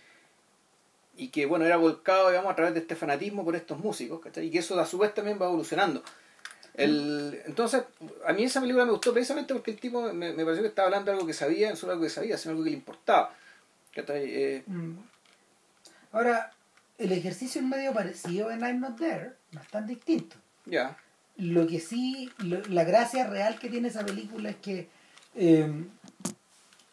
y 1.16 1.30
que 1.30 1.46
bueno, 1.46 1.64
era 1.64 1.78
volcado, 1.78 2.28
digamos, 2.28 2.52
a 2.52 2.56
través 2.58 2.74
de 2.74 2.82
este 2.82 2.98
fanatismo 2.98 3.46
por 3.46 3.56
estos 3.56 3.80
músicos, 3.80 4.20
¿cachai? 4.20 4.48
Y 4.48 4.52
que 4.52 4.60
eso 4.60 4.78
a 4.78 4.86
su 4.86 4.98
vez 4.98 5.14
también 5.14 5.42
va 5.42 5.46
evolucionando. 5.46 6.04
Entonces, 6.74 7.84
a 8.28 8.34
mí 8.34 8.44
esa 8.44 8.60
película 8.60 8.84
me 8.84 8.92
gustó 8.92 9.14
precisamente 9.14 9.54
porque 9.54 9.72
el 9.72 9.80
tipo 9.80 10.12
me, 10.12 10.34
me 10.34 10.44
pareció 10.44 10.62
que 10.62 10.68
estaba 10.68 10.88
hablando 10.88 11.10
de 11.10 11.16
algo 11.16 11.26
que 11.26 11.32
sabía, 11.32 11.70
no 11.70 11.78
solo 11.78 11.94
algo 11.94 12.04
que 12.04 12.10
sabía, 12.10 12.38
sino 12.38 12.52
algo 12.52 12.66
que 12.66 12.72
le 12.72 12.76
importaba. 12.76 13.34
Eh, 13.98 14.64
Mm. 14.68 14.94
Ahora, 16.12 16.52
el 16.98 17.12
ejercicio 17.12 17.62
es 17.62 17.68
medio 17.68 17.94
parecido 17.94 18.52
en 18.52 18.62
I'm 18.62 18.80
Not 18.80 18.98
There, 18.98 19.34
no 19.52 19.62
es 19.62 19.68
tan 19.70 19.86
distinto. 19.88 20.36
ya, 20.66 20.98
Lo 21.38 21.68
que 21.68 21.80
sí, 21.82 22.32
lo- 22.40 22.62
la 22.70 22.86
gracia 22.86 23.28
real 23.28 23.60
que 23.60 23.70
tiene 23.70 23.90
esa 23.90 24.06
película 24.06 24.50
es 24.50 24.56
que 24.58 24.88
eh, 25.36 25.70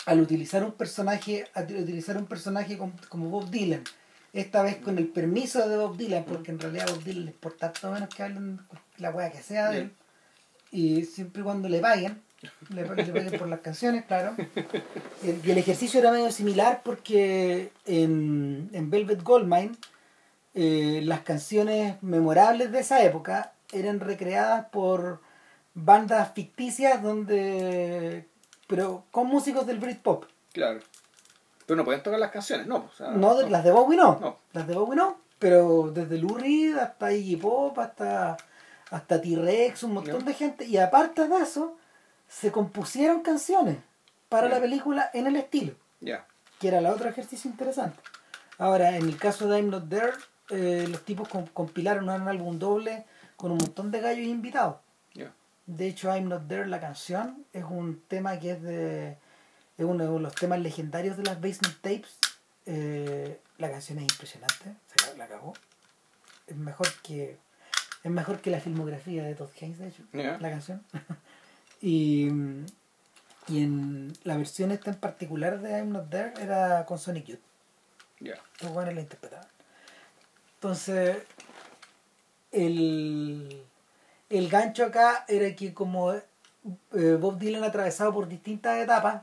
al 0.06 0.20
utilizar 0.20 0.64
un 0.64 0.72
personaje, 0.72 1.46
al 1.54 1.64
utilizar 1.76 2.16
un 2.16 2.26
personaje 2.26 2.76
como, 2.76 2.92
como 3.08 3.28
Bob 3.30 3.48
Dylan, 3.50 3.84
esta 4.32 4.62
vez 4.64 4.78
con 4.78 4.98
el 4.98 5.06
permiso 5.06 5.68
de 5.68 5.76
Bob 5.76 5.96
Dylan, 5.96 6.24
porque 6.24 6.50
en 6.50 6.58
realidad 6.58 6.88
a 6.88 6.92
Bob 6.92 7.04
Dylan 7.04 7.24
le 7.26 7.30
importa 7.30 7.72
todo 7.72 7.92
menos 7.92 8.08
que 8.12 8.22
hablen 8.24 8.58
la 8.98 9.10
weá 9.10 9.30
que 9.30 9.42
sea 9.42 9.70
de 9.70 9.78
él, 9.82 9.92
y 10.72 11.04
siempre 11.04 11.42
y 11.42 11.44
cuando 11.44 11.68
le 11.68 11.78
paguen, 11.78 12.20
le, 12.70 12.84
le 13.30 13.38
por 13.38 13.48
las 13.48 13.60
canciones, 13.60 14.04
claro. 14.06 14.34
El- 15.22 15.40
y 15.44 15.50
el 15.50 15.58
ejercicio 15.58 16.00
era 16.00 16.10
medio 16.10 16.30
similar 16.32 16.82
porque 16.84 17.70
en, 17.86 18.68
en 18.72 18.90
Velvet 18.90 19.22
Goldmine 19.22 19.72
eh, 20.54 21.00
las 21.04 21.20
canciones 21.20 22.02
memorables 22.02 22.72
de 22.72 22.80
esa 22.80 23.02
época 23.02 23.52
eran 23.72 24.00
recreadas 24.00 24.66
por 24.66 25.20
bandas 25.74 26.32
ficticias 26.34 27.02
donde 27.02 28.26
pero 28.66 29.04
con 29.10 29.26
músicos 29.26 29.66
del 29.66 29.78
Britpop. 29.78 30.24
Claro. 30.52 30.80
Pero 31.66 31.76
no 31.76 31.84
pueden 31.84 32.02
tocar 32.02 32.18
las 32.18 32.30
canciones, 32.30 32.66
no. 32.66 32.76
o 32.76 32.90
sea, 32.96 33.10
No, 33.10 33.40
las 33.48 33.64
de 33.64 33.70
Bowie 33.70 33.96
no. 33.96 34.18
No. 34.20 34.36
Las 34.52 34.66
de 34.66 34.74
Bowie 34.74 34.96
no. 34.96 35.18
Pero 35.38 35.90
desde 35.92 36.18
Lou 36.18 36.34
Reed 36.36 36.76
hasta 36.76 37.12
Iggy 37.12 37.36
Pop, 37.36 37.78
hasta, 37.78 38.36
hasta 38.90 39.20
T-Rex, 39.20 39.82
un 39.84 39.94
montón 39.94 40.24
de 40.24 40.34
gente. 40.34 40.64
Y 40.64 40.76
aparte 40.78 41.26
de 41.28 41.36
eso, 41.38 41.76
se 42.32 42.50
compusieron 42.50 43.20
canciones 43.22 43.78
para 44.28 44.48
la 44.48 44.60
película 44.60 45.10
en 45.12 45.26
el 45.26 45.36
estilo, 45.36 45.74
Ya. 46.00 46.26
que 46.58 46.68
era 46.68 46.80
la 46.80 46.92
otro 46.92 47.08
ejercicio 47.08 47.50
interesante. 47.50 47.98
Ahora, 48.58 48.96
en 48.96 49.04
el 49.08 49.16
caso 49.18 49.48
de 49.48 49.58
I'm 49.58 49.70
Not 49.70 49.88
There, 49.88 50.12
eh, 50.50 50.86
los 50.88 51.04
tipos 51.04 51.28
com- 51.28 51.46
compilaron 51.52 52.04
un 52.04 52.28
álbum 52.28 52.58
doble 52.58 53.04
con 53.36 53.50
un 53.52 53.58
montón 53.58 53.90
de 53.90 54.00
gallos 54.00 54.26
invitados. 54.26 54.76
De 55.64 55.86
hecho, 55.86 56.08
I'm 56.12 56.28
Not 56.28 56.48
There, 56.48 56.66
la 56.66 56.80
canción, 56.80 57.46
es 57.52 57.62
un 57.64 58.02
tema 58.08 58.36
que 58.40 58.50
es 58.50 58.62
de. 58.62 59.10
Es 59.78 59.84
uno 59.84 60.12
de 60.12 60.20
los 60.20 60.34
temas 60.34 60.58
legendarios 60.58 61.16
de 61.16 61.22
las 61.22 61.36
Basement 61.40 61.76
Tapes. 61.80 62.18
Eh, 62.66 63.40
la 63.58 63.70
canción 63.70 63.98
es 63.98 64.04
impresionante, 64.12 64.74
se 64.96 65.16
la, 65.16 65.28
cagó. 65.28 65.52
Es 66.48 66.56
mejor 66.56 66.88
que. 67.04 67.38
Es 68.02 68.10
mejor 68.10 68.40
que 68.40 68.50
la 68.50 68.58
filmografía 68.58 69.22
de 69.22 69.36
Todd 69.36 69.50
Haynes, 69.60 69.78
de 69.78 69.88
hecho, 69.88 70.02
la 70.12 70.50
canción. 70.50 70.82
y, 71.82 72.28
y 73.48 73.62
en 73.62 74.12
la 74.24 74.36
versión 74.38 74.70
esta 74.70 74.90
en 74.90 74.96
particular 74.96 75.60
de 75.60 75.72
I'm 75.72 75.90
Not 75.90 76.08
There 76.08 76.32
era 76.40 76.86
con 76.86 76.98
Sonic 76.98 77.26
Youth. 77.26 77.40
Ya. 78.20 78.34
Buenos 78.72 78.94
la 78.94 79.00
interpretaban. 79.00 79.46
Entonces, 80.54 81.18
el, 82.52 83.62
el 84.30 84.48
gancho 84.48 84.84
acá 84.84 85.24
era 85.28 85.54
que 85.56 85.74
como 85.74 86.12
eh, 86.12 86.22
Bob 87.20 87.38
Dylan 87.38 87.64
atravesado 87.64 88.14
por 88.14 88.28
distintas 88.28 88.78
etapas, 88.78 89.22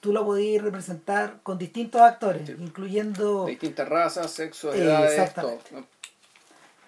tú 0.00 0.12
lo 0.12 0.24
podías 0.24 0.62
representar 0.62 1.40
con 1.42 1.58
distintos 1.58 2.00
actores, 2.00 2.46
Sí. 2.46 2.54
incluyendo... 2.58 3.46
Distintas 3.46 3.88
razas, 3.88 4.30
sexos, 4.30 4.76
edades, 4.76 5.34
todo. 5.34 5.58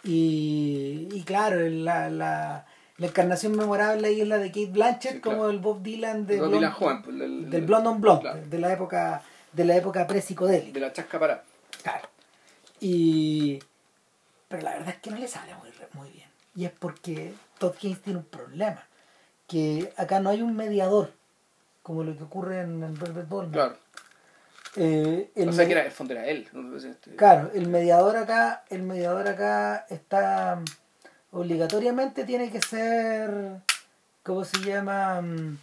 Y, 0.04 1.08
y 1.12 1.22
claro, 1.24 1.60
la, 1.68 2.08
la, 2.08 2.66
la 2.98 3.06
encarnación 3.06 3.56
memorable 3.56 4.06
ahí 4.08 4.20
es 4.20 4.28
la 4.28 4.38
de 4.38 4.48
Kate 4.48 4.66
Blanchett 4.70 5.12
Sí, 5.14 5.20
como 5.20 5.48
el 5.48 5.58
Bob 5.58 5.82
Dylan 5.82 6.26
de 6.26 6.40
Bob 6.40 6.52
Dylan 6.52 6.74
pues, 7.02 7.18
del- 7.18 7.50
del 7.50 7.62
Blonde 7.66 7.88
on 7.88 8.00
Blonde, 8.00 8.22
claro. 8.22 8.40
de 8.46 8.58
la 8.58 8.72
época 8.72 9.22
de 9.52 9.64
la 9.64 9.76
época 9.76 10.06
pre-psicodélica. 10.06 10.72
De 10.72 10.80
la 10.80 10.92
chasca 10.92 11.18
para. 11.18 11.42
Claro. 11.82 12.08
Y. 12.80 13.58
Pero 14.48 14.62
la 14.62 14.72
verdad 14.72 14.88
es 14.90 14.96
que 14.96 15.10
no 15.10 15.16
le 15.18 15.28
sale 15.28 15.54
muy, 15.56 15.70
muy 15.94 16.10
bien. 16.10 16.28
Y 16.54 16.64
es 16.64 16.72
porque 16.72 17.32
Todd 17.58 17.74
Haynes 17.82 18.00
tiene 18.02 18.18
un 18.20 18.24
problema. 18.26 18.82
Que 19.46 19.92
acá 19.96 20.20
no 20.20 20.30
hay 20.30 20.40
un 20.42 20.56
mediador, 20.56 21.12
como 21.82 22.02
lo 22.04 22.16
que 22.16 22.24
ocurre 22.24 22.60
en 22.60 22.82
el 22.82 22.92
Velvet 22.92 23.28
Ballroom. 23.28 23.52
Claro. 23.52 23.76
Eh, 24.76 25.30
el 25.34 25.48
o 25.50 25.52
sea 25.52 25.66
que 25.66 25.72
era, 25.72 25.84
el 25.84 25.90
fondo 25.92 26.14
era 26.14 26.26
él. 26.26 26.48
Este- 26.88 27.14
Claro, 27.16 27.50
el 27.54 27.68
mediador 27.68 28.16
acá, 28.16 28.64
el 28.70 28.82
mediador 28.82 29.28
acá 29.28 29.84
está 29.90 30.62
obligatoriamente 31.32 32.24
tiene 32.24 32.50
que 32.50 32.60
ser, 32.60 33.62
¿cómo 34.22 34.44
se 34.44 34.60
llama? 34.60 35.20
Mm, 35.20 35.58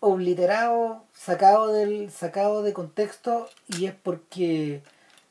obliterado, 0.00 1.04
sacado 1.14 1.68
del, 1.68 2.10
sacado 2.10 2.62
de 2.62 2.72
contexto, 2.72 3.48
y 3.68 3.86
es 3.86 3.94
porque 3.94 4.82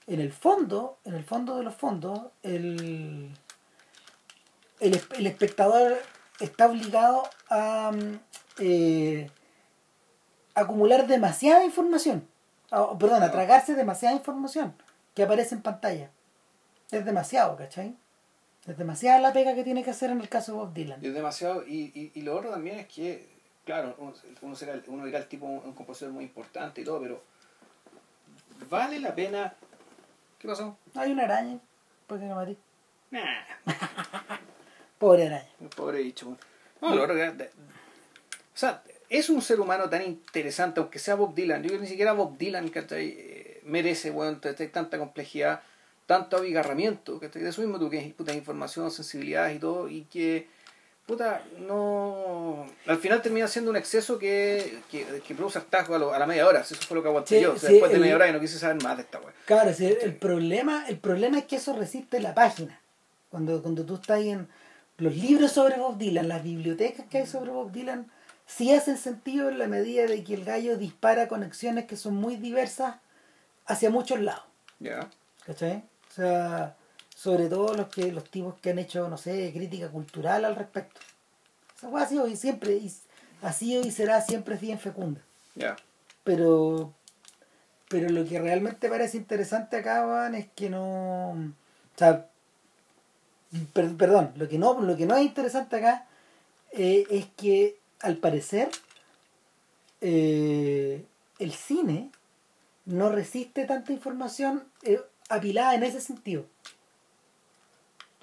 en 0.07 0.21
el 0.21 0.31
fondo, 0.31 0.97
en 1.05 1.15
el 1.15 1.23
fondo 1.23 1.57
de 1.57 1.63
los 1.63 1.75
fondos, 1.75 2.27
el, 2.43 3.31
el, 4.79 5.01
el 5.17 5.27
espectador 5.27 5.97
está 6.39 6.67
obligado 6.67 7.23
a 7.49 7.91
mm, 7.91 8.19
eh, 8.59 9.29
acumular 10.55 11.07
demasiada 11.07 11.65
información. 11.65 12.27
Ah, 12.71 12.95
perdón, 12.97 13.23
a 13.23 13.31
tragarse 13.31 13.75
demasiada 13.75 14.15
información 14.15 14.73
que 15.13 15.23
aparece 15.23 15.55
en 15.55 15.61
pantalla. 15.61 16.11
Es 16.91 17.03
demasiado, 17.05 17.55
¿cachai? 17.57 17.95
Es 18.67 18.77
demasiada 18.77 19.19
la 19.19 19.33
pega 19.33 19.55
que 19.55 19.63
tiene 19.63 19.83
que 19.83 19.89
hacer 19.91 20.09
en 20.11 20.19
el 20.21 20.29
caso 20.29 20.51
de 20.51 20.57
Bob 20.59 20.73
Dylan. 20.73 21.03
Y 21.03 21.07
es 21.07 21.13
demasiado. 21.13 21.65
Y, 21.65 21.91
y, 21.95 22.11
y 22.13 22.21
lo 22.21 22.35
otro 22.37 22.51
también 22.51 22.77
es 22.79 22.87
que, 22.87 23.27
claro, 23.65 23.95
uno, 23.97 24.13
uno, 24.41 24.55
será, 24.55 24.79
uno 24.87 25.05
dirá 25.05 25.19
el 25.19 25.27
tipo 25.27 25.45
un, 25.45 25.63
un 25.65 25.73
compositor 25.73 26.11
muy 26.13 26.23
importante 26.25 26.81
y 26.81 26.83
todo, 26.83 27.01
pero 27.01 27.23
vale 28.69 28.99
la 28.99 29.15
pena. 29.15 29.53
¿Qué 30.37 30.47
pasó? 30.47 30.77
Hay 30.95 31.11
una 31.11 31.23
araña, 31.23 31.59
porque 32.07 32.25
no 32.25 32.35
maté. 32.35 32.57
Nah, 33.11 33.23
Pobre 34.99 35.27
araña. 35.27 35.47
pobre 35.75 36.03
bicho. 36.03 36.37
No, 36.81 36.95
lo 36.95 37.03
otro 37.03 37.15
que- 37.15 37.31
de- 37.31 37.45
o 37.49 38.59
sea, 38.59 38.83
es 39.09 39.29
un 39.29 39.41
ser 39.41 39.59
humano 39.61 39.89
tan 39.89 40.01
interesante, 40.03 40.79
aunque 40.81 40.99
sea 40.99 41.15
Bob 41.15 41.33
Dylan. 41.33 41.61
Yo 41.63 41.69
creo 41.69 41.79
que 41.79 41.83
ni 41.85 41.89
siquiera 41.89 42.11
Bob 42.13 42.37
Dylan 42.37 42.67
¿cachai? 42.69 43.07
Eh, 43.17 43.61
merece 43.63 44.11
bueno, 44.11 44.39
tanta 44.39 44.97
complejidad, 44.97 45.61
tanto 46.09 46.37
abigarramiento, 46.37 47.19
¿cachai? 47.19 47.43
de 47.43 47.49
eso 47.49 47.61
mismo 47.61 47.77
tú 47.77 47.87
que 47.87 47.99
es 47.99 48.11
puta 48.15 48.33
información, 48.33 48.89
sensibilidad 48.89 49.51
y 49.51 49.59
todo, 49.59 49.87
y 49.87 50.05
que 50.05 50.47
puta, 51.05 51.43
no. 51.67 52.65
Al 52.87 52.97
final 52.97 53.21
termina 53.21 53.47
siendo 53.47 53.69
un 53.69 53.77
exceso 53.77 54.17
que, 54.17 54.79
que, 54.89 55.05
que 55.25 55.35
produce 55.35 55.59
hartazgo 55.59 55.93
a, 55.93 55.99
lo- 55.99 56.11
a 56.11 56.17
la 56.17 56.25
media 56.25 56.47
hora. 56.47 56.61
Eso 56.61 56.73
fue 56.75 56.97
lo 56.97 57.03
que 57.03 57.09
aguanté 57.09 57.35
Sí, 57.37 57.41
yo. 57.43 57.53
O 57.53 57.57
sea, 57.57 57.67
sí, 57.69 57.73
después 57.75 57.91
de 57.91 57.99
media 57.99 58.15
hora 58.15 58.27
y 58.27 58.33
no 58.33 58.39
quise 58.39 58.57
saber 58.57 58.81
más 58.81 58.97
de 58.97 59.03
esta 59.03 59.19
weá. 59.19 59.33
Claro, 59.45 59.71
sí, 59.71 59.85
el, 60.01 60.15
problema, 60.15 60.85
el 60.87 60.97
problema 60.97 61.37
es 61.37 61.45
que 61.45 61.57
eso 61.57 61.73
resiste 61.73 62.19
la 62.19 62.33
página. 62.33 62.79
Cuando, 63.29 63.61
cuando 63.61 63.85
tú 63.85 63.95
estás 63.95 64.17
ahí 64.17 64.29
en 64.31 64.47
los 64.97 65.15
libros 65.15 65.51
sobre 65.51 65.77
Bob 65.77 65.99
Dylan, 65.99 66.27
las 66.27 66.43
bibliotecas 66.43 67.05
que 67.07 67.19
hay 67.19 67.27
sobre 67.27 67.51
Bob 67.51 67.71
Dylan, 67.71 68.11
sí 68.47 68.73
hacen 68.73 68.97
sentido 68.97 69.49
en 69.49 69.59
la 69.59 69.67
medida 69.67 70.05
de 70.07 70.23
que 70.23 70.33
el 70.33 70.43
gallo 70.43 70.75
dispara 70.75 71.27
conexiones 71.27 71.85
que 71.85 71.95
son 71.97 72.15
muy 72.15 72.35
diversas 72.35 72.95
hacia 73.67 73.91
muchos 73.91 74.19
lados. 74.19 74.43
Ya. 74.79 75.07
¿Cachai? 75.45 75.83
O 76.09 76.13
sea, 76.13 76.75
sobre 77.15 77.47
todo 77.49 77.73
los 77.75 77.87
que 77.89 78.11
los 78.11 78.29
tipos 78.29 78.55
que 78.59 78.71
han 78.71 78.79
hecho, 78.79 79.07
no 79.09 79.17
sé, 79.17 79.51
crítica 79.53 79.89
cultural 79.89 80.45
al 80.45 80.55
respecto. 80.55 80.99
Esa 81.77 81.89
hueá 81.89 82.03
ha 82.03 82.07
sido 82.07 82.27
y 82.27 82.35
siempre, 82.35 82.73
y, 82.75 82.91
ha 83.41 83.53
sido 83.53 83.81
y 83.85 83.91
será 83.91 84.21
siempre 84.21 84.55
bien 84.55 84.79
fecunda. 84.79 85.21
Ya. 85.55 85.75
Pero 86.23 86.93
pero 87.89 88.09
lo 88.09 88.23
que 88.23 88.39
realmente 88.39 88.87
parece 88.87 89.17
interesante 89.17 89.77
acá, 89.77 90.05
weón, 90.05 90.35
es 90.35 90.47
que 90.55 90.69
no. 90.69 91.31
O 91.31 91.97
sea, 91.97 92.27
per- 93.73 93.95
perdón, 93.97 94.31
lo 94.35 94.47
que 94.47 94.59
no, 94.59 94.79
lo 94.79 94.95
que 94.95 95.07
no 95.07 95.15
es 95.15 95.25
interesante 95.25 95.77
acá 95.77 96.05
eh, 96.71 97.05
es 97.09 97.25
que 97.35 97.77
al 98.01 98.17
parecer 98.17 98.69
eh, 100.01 101.03
el 101.39 101.51
cine 101.53 102.11
no 102.85 103.09
resiste 103.09 103.65
tanta 103.65 103.91
información 103.91 104.63
eh, 104.83 105.01
apilada 105.29 105.75
en 105.75 105.83
ese 105.83 106.01
sentido. 106.01 106.45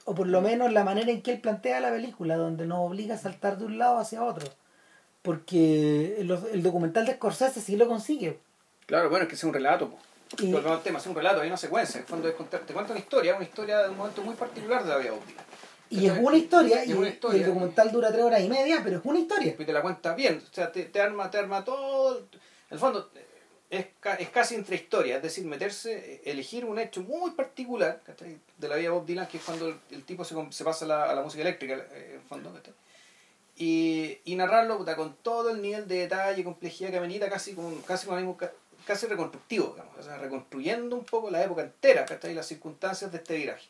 O 0.05 0.15
por 0.15 0.27
lo 0.29 0.41
menos 0.41 0.73
la 0.73 0.85
manera 0.85 1.11
en 1.11 1.23
que 1.23 1.33
él 1.33 1.41
plantea 1.41 1.81
la 1.81 1.91
película, 1.91 2.37
donde 2.37 2.67
nos 2.67 2.79
obliga 2.79 3.15
a 3.17 3.19
saltar 3.19 3.59
de 3.59 3.65
un 3.65 3.79
lado 3.79 3.99
hacia 3.99 4.23
otro. 4.23 4.47
Porque 5.23 6.17
el, 6.21 6.31
el 6.53 6.63
documental 6.63 7.07
de 7.07 7.15
Scorsese 7.15 7.61
sí 7.61 7.77
lo 7.77 7.89
consigue. 7.89 8.39
Claro, 8.87 9.11
bueno, 9.11 9.25
es 9.25 9.29
que 9.29 9.35
es 9.35 9.43
un 9.45 9.53
relato. 9.53 9.93
Y- 10.39 10.55
al 10.55 10.83
tema, 10.83 10.99
es 10.99 11.07
un 11.07 11.15
relato, 11.15 11.41
hay 11.41 11.49
una 11.49 11.57
secuencia. 11.57 11.99
En 11.99 12.03
el 12.05 12.09
fondo 12.09 12.29
es 12.29 12.35
contar- 12.35 12.61
te 12.61 12.73
cuenta 12.73 12.93
una 12.93 13.01
historia, 13.01 13.35
una 13.35 13.45
historia 13.45 13.79
de 13.83 13.89
un 13.91 13.97
momento 13.97 14.23
muy 14.23 14.35
particular 14.37 14.85
de 14.85 14.89
la 14.91 14.99
vida 14.99 15.11
Dylan. 15.11 15.47
Y 15.89 16.07
es 16.07 16.19
una 16.19 16.37
historia, 16.37 16.85
y 16.85 16.91
el 16.91 17.47
documental 17.47 17.93
dura 17.93 18.11
tres 18.11 18.25
horas 18.25 18.41
y 18.43 18.49
media, 18.49 18.81
pero 18.83 18.99
es 18.99 19.05
una 19.05 19.21
historia. 19.21 19.55
Y 19.57 19.65
te 19.65 19.73
la 19.73 19.83
cuenta 19.83 20.15
bien, 20.15 20.43
o 20.49 20.55
sea, 20.55 20.71
te, 20.73 20.85
te 20.85 21.01
arma, 21.01 21.31
te 21.31 21.39
arma 21.39 21.65
todo. 21.65 22.19
En 22.19 22.27
el 22.71 22.79
fondo, 22.79 23.09
es, 23.71 23.87
es 24.19 24.29
casi 24.31 24.55
entre 24.55 24.77
historias, 24.77 25.17
es 25.17 25.23
decir, 25.23 25.45
meterse, 25.45 25.93
eh, 26.15 26.23
elegir 26.25 26.65
un 26.65 26.79
hecho 26.79 27.03
muy 27.03 27.33
particular 27.33 28.01
¿cachai? 28.05 28.39
de 28.59 28.69
la 28.69 28.77
vida 28.77 28.85
de 28.91 28.95
Bob 28.95 29.07
Dylan, 29.07 29.27
que 29.27 29.39
es 29.39 29.43
cuando 29.45 29.69
el, 29.69 29.77
el 29.91 30.05
tipo 30.05 30.25
se, 30.25 30.35
pasa 30.65 30.85
a 30.85 30.89
la, 30.89 31.05
a 31.11 31.15
la 31.15 31.23
música 31.23 31.43
eléctrica, 31.43 31.75
eh, 31.93 32.13
en 32.15 32.23
fondo, 32.29 32.53
¿cachai? 32.55 32.75
y, 33.57 34.19
y 34.25 34.35
narrarlo 34.37 34.85
con 34.97 35.17
todo 35.23 35.51
el 35.51 35.63
nivel 35.63 35.89
de 35.89 36.01
detalle 36.01 36.41
y 36.43 36.45
complejidad 36.45 36.91
que 36.91 36.99
amerita, 36.99 37.29
casi 37.31 37.55
con, 37.55 37.81
casi 37.83 38.07
con 38.07 38.17
ánimo 38.19 38.37
casi 38.87 39.07
reconstructivo, 39.07 39.73
digamos, 39.75 39.97
o 39.99 40.03
sea, 40.03 40.17
reconstruyendo 40.19 40.95
un 40.95 41.05
poco 41.05 41.31
la 41.31 41.43
época 41.43 41.63
entera, 41.63 42.05
¿cachai? 42.05 42.33
y 42.33 42.35
las 42.35 42.47
circunstancias 42.47 43.11
de 43.11 43.19
este 43.19 43.35
viraje. 43.37 43.67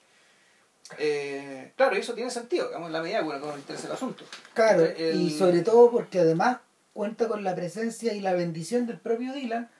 Eh, 0.99 1.73
claro, 1.76 1.97
y 1.97 2.00
eso 2.00 2.15
tiene 2.15 2.31
sentido, 2.31 2.67
digamos, 2.69 2.88
en 2.88 2.93
la 2.93 3.03
medida 3.03 3.21
que 3.21 3.25
uno 3.25 3.53
le 3.53 3.59
interesa 3.59 3.87
el 3.87 3.93
asunto. 3.95 4.25
Claro, 4.55 4.85
El- 4.85 5.21
y 5.21 5.31
sobre 5.37 5.62
todo 5.62 5.91
porque 5.91 6.21
además 6.21 6.59
cuenta 6.93 7.29
con 7.29 7.43
la 7.45 7.55
presencia 7.55 8.12
y 8.12 8.21
la 8.21 8.35
bendición 8.35 8.87
del 8.87 8.99
propio 9.00 9.33
Dylan, 9.33 9.71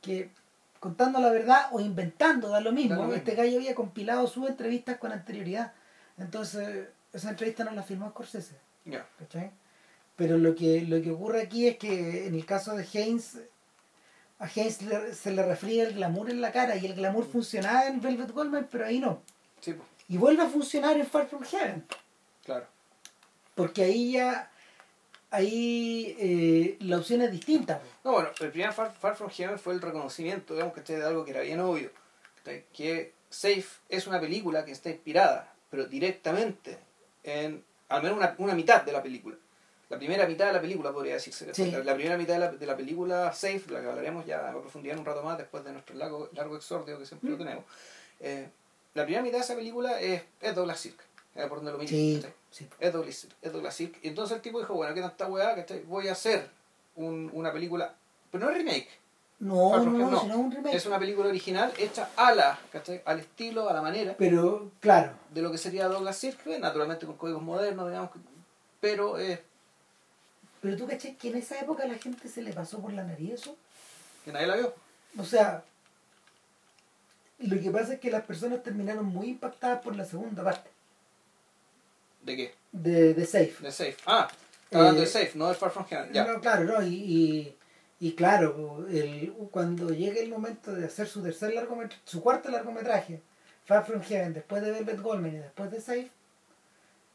que 0.00 0.30
contando 0.78 1.20
la 1.20 1.30
verdad 1.30 1.68
o 1.72 1.80
inventando, 1.80 2.48
da 2.48 2.60
lo 2.60 2.72
mismo. 2.72 2.96
Da 3.00 3.06
lo 3.06 3.14
Este 3.14 3.34
gallo 3.34 3.56
había 3.58 3.74
compilado 3.74 4.26
sus 4.26 4.48
entrevistas 4.48 4.98
con 4.98 5.12
anterioridad. 5.12 5.72
Entonces, 6.18 6.88
esa 7.12 7.30
entrevista 7.30 7.64
no 7.64 7.72
la 7.72 7.82
firmó 7.82 8.08
Scorsese. 8.10 8.56
¿cachai? 9.18 9.50
Pero 10.16 10.36
lo 10.38 10.54
que, 10.54 10.82
lo 10.82 11.00
que 11.02 11.10
ocurre 11.10 11.42
aquí 11.42 11.66
es 11.68 11.76
que 11.78 12.26
en 12.26 12.34
el 12.34 12.44
caso 12.44 12.74
de 12.76 12.86
Haynes, 12.92 13.38
a 14.38 14.44
Haynes 14.46 14.82
le- 14.82 15.14
se 15.14 15.30
le 15.32 15.42
refriega 15.42 15.84
el 15.88 15.94
glamour 15.94 16.30
en 16.30 16.40
la 16.40 16.50
cara 16.52 16.76
y 16.76 16.86
el 16.86 16.94
glamour 16.94 17.26
funcionaba 17.30 17.86
en 17.86 18.00
Velvet 18.00 18.30
Goldmine, 18.32 18.66
pero 18.70 18.86
ahí 18.86 18.98
no. 18.98 19.22
Sí, 19.60 19.74
Y 20.08 20.16
vuelve 20.16 20.42
a 20.42 20.48
funcionar 20.48 20.96
en 20.96 21.06
Far 21.06 21.26
From 21.28 21.42
Heaven, 21.42 21.84
claro. 22.44 22.66
porque 23.54 23.84
ahí 23.84 24.12
ya, 24.12 24.50
ahí 25.30 26.16
eh, 26.18 26.76
la 26.80 26.98
opción 26.98 27.22
es 27.22 27.30
distinta. 27.32 27.80
No, 28.04 28.12
bueno, 28.12 28.30
el 28.40 28.50
primer 28.50 28.72
Far, 28.72 28.92
Far 28.92 29.16
From 29.16 29.30
Heaven 29.30 29.58
fue 29.58 29.74
el 29.74 29.80
reconocimiento, 29.80 30.54
digamos, 30.54 30.74
que 30.74 30.80
de 30.80 31.04
algo 31.04 31.24
que 31.24 31.30
era 31.32 31.40
bien 31.40 31.60
obvio. 31.60 31.90
Que 32.72 33.12
Safe 33.28 33.64
es 33.88 34.06
una 34.06 34.20
película 34.20 34.64
que 34.64 34.72
está 34.72 34.90
inspirada, 34.90 35.52
pero 35.70 35.86
directamente 35.86 36.78
en 37.22 37.62
al 37.88 38.02
menos 38.02 38.18
una, 38.18 38.34
una 38.38 38.54
mitad 38.54 38.82
de 38.82 38.92
la 38.92 39.02
película. 39.02 39.36
La 39.88 39.98
primera 39.98 40.26
mitad 40.26 40.46
de 40.46 40.52
la 40.52 40.60
película 40.60 40.92
podría 40.92 41.14
decirse. 41.14 41.46
La, 41.72 41.78
la 41.84 41.94
primera 41.94 42.16
mitad 42.16 42.34
de 42.34 42.38
la, 42.38 42.52
de 42.52 42.66
la 42.66 42.76
película 42.76 43.32
Safe, 43.32 43.62
la 43.68 43.80
que 43.80 43.88
hablaremos 43.88 44.24
ya 44.24 44.48
a 44.48 44.60
profundidad 44.60 44.94
en 44.94 45.00
un 45.00 45.06
rato 45.06 45.22
más 45.22 45.36
después 45.36 45.64
de 45.64 45.72
nuestro 45.72 45.96
largo, 45.96 46.28
largo 46.32 46.56
exordio 46.56 46.98
que 46.98 47.06
siempre 47.06 47.30
lo 47.30 47.36
tenemos. 47.36 47.64
eh, 48.20 48.48
la 48.94 49.04
primera 49.04 49.22
mitad 49.22 49.38
de 49.38 49.44
esa 49.44 49.54
película 49.54 50.00
es, 50.00 50.22
es 50.40 50.54
Douglas 50.54 50.80
Sirk, 50.80 50.98
eh, 51.34 51.46
por 51.48 51.58
donde 51.58 51.72
lo 51.72 51.78
mires, 51.78 51.90
Sí, 51.90 52.22
sí. 52.50 52.68
es 52.80 52.92
Douglas, 52.92 53.74
Sirk, 53.74 53.96
es. 53.96 54.04
Y 54.04 54.08
entonces 54.08 54.36
el 54.36 54.42
tipo 54.42 54.58
dijo, 54.60 54.74
bueno, 54.74 54.94
¿qué 54.94 55.00
tanta 55.00 55.26
weá? 55.28 55.54
¿cachai? 55.54 55.80
Voy 55.82 56.08
a 56.08 56.12
hacer 56.12 56.48
un- 56.96 57.30
una 57.32 57.52
película, 57.52 57.94
pero 58.30 58.44
no 58.44 58.50
es 58.50 58.56
remake, 58.58 58.88
No, 59.38 59.76
no, 59.78 59.84
no, 59.90 60.10
no. 60.10 60.20
sino 60.20 60.38
un 60.38 60.50
remake. 60.52 60.74
es 60.76 60.86
una 60.86 60.98
película 60.98 61.28
original 61.28 61.72
hecha 61.78 62.10
a 62.16 62.34
la, 62.34 62.58
¿cachai? 62.72 63.00
al 63.04 63.20
estilo, 63.20 63.68
a 63.68 63.72
la 63.72 63.80
manera 63.82 64.14
Pero, 64.18 64.70
claro, 64.80 65.12
de 65.30 65.40
lo 65.42 65.50
que 65.52 65.58
sería 65.58 65.86
Douglas 65.88 66.16
Sirk, 66.18 66.44
naturalmente 66.58 67.06
con 67.06 67.16
códigos 67.16 67.42
modernos, 67.42 67.88
digamos, 67.88 68.10
pero 68.80 69.18
eh, 69.18 69.42
pero 70.60 70.76
tú 70.76 70.86
caché 70.86 71.16
que 71.16 71.28
en 71.30 71.36
esa 71.36 71.58
época 71.58 71.86
la 71.86 71.94
gente 71.94 72.28
se 72.28 72.42
le 72.42 72.52
pasó 72.52 72.80
por 72.80 72.92
la 72.92 73.02
nariz 73.04 73.32
eso. 73.34 73.56
que 74.24 74.32
nadie 74.32 74.46
la 74.46 74.56
vio. 74.56 74.74
O 75.18 75.24
sea, 75.24 75.64
lo 77.38 77.58
que 77.58 77.70
pasa 77.70 77.94
es 77.94 78.00
que 78.00 78.10
las 78.10 78.24
personas 78.24 78.62
terminaron 78.62 79.06
muy 79.06 79.28
impactadas 79.30 79.80
por 79.82 79.96
la 79.96 80.04
segunda 80.04 80.44
parte 80.44 80.68
¿De 82.22 82.36
qué? 82.36 82.54
de, 82.72 83.14
de 83.14 83.26
Safe. 83.26 83.54
De 83.60 83.72
Safe. 83.72 83.96
Ah, 84.06 84.28
está 84.64 84.78
hablando 84.78 85.00
Eh, 85.02 85.04
de 85.04 85.10
Safe, 85.10 85.32
no 85.34 85.48
de 85.48 85.54
Far 85.54 85.70
From 85.70 85.86
Heaven. 85.86 86.12
Ya. 86.12 86.24
No, 86.26 86.40
claro, 86.40 86.64
no, 86.64 86.82
y, 86.86 86.94
y, 86.94 87.56
y 88.00 88.12
claro, 88.12 88.86
el, 88.90 89.32
cuando 89.50 89.90
llegue 89.90 90.22
el 90.22 90.30
momento 90.30 90.72
de 90.74 90.86
hacer 90.86 91.06
su 91.08 91.22
tercer 91.22 91.54
largometraje, 91.54 92.00
su 92.04 92.22
cuarto 92.22 92.50
largometraje, 92.50 93.20
Far 93.64 93.84
From 93.84 94.02
Heaven, 94.02 94.34
después 94.34 94.62
de 94.62 94.70
Velvet 94.70 95.00
Goldman 95.00 95.34
y 95.34 95.38
después 95.38 95.70
de 95.70 95.80
Safe, 95.80 96.10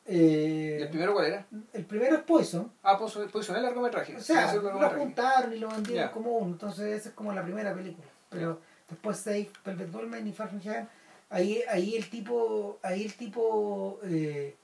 eh, 0.07 0.77
¿Y 0.79 0.83
el 0.83 0.89
primero 0.89 1.13
cuál 1.13 1.25
era? 1.25 1.45
el 1.73 1.85
primero 1.85 2.15
es 2.17 2.21
Poison, 2.23 2.71
Ah, 2.83 2.97
pues, 2.97 3.17
pues 3.31 3.49
el 3.49 3.61
largometraje. 3.63 4.15
o 4.15 4.21
sea, 4.21 4.51
sí, 4.51 4.57
lo 4.61 4.89
juntaron 4.91 5.53
y 5.53 5.57
lo 5.57 5.69
vendieron 5.69 6.09
como 6.11 6.31
uno, 6.37 6.51
entonces 6.53 6.85
esa 6.99 7.09
es 7.09 7.15
como 7.15 7.33
la 7.33 7.43
primera 7.43 7.73
película, 7.73 8.07
pero 8.29 8.59
después 8.89 9.17
Safe, 9.17 9.49
Velvet 9.65 9.91
Goldman 9.91 10.27
y 10.27 10.33
Far 10.33 10.49
From 10.49 10.61
Heaven, 10.61 10.87
ahí, 11.31 11.63
ahí 11.69 11.95
el 11.95 12.07
tipo, 12.09 12.77
ahí 12.83 13.03
el 13.05 13.13
tipo 13.15 13.99
eh, 14.03 14.55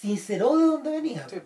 sinceró 0.00 0.56
de 0.56 0.64
dónde 0.66 0.90
venía. 0.90 1.26
Sí. 1.28 1.36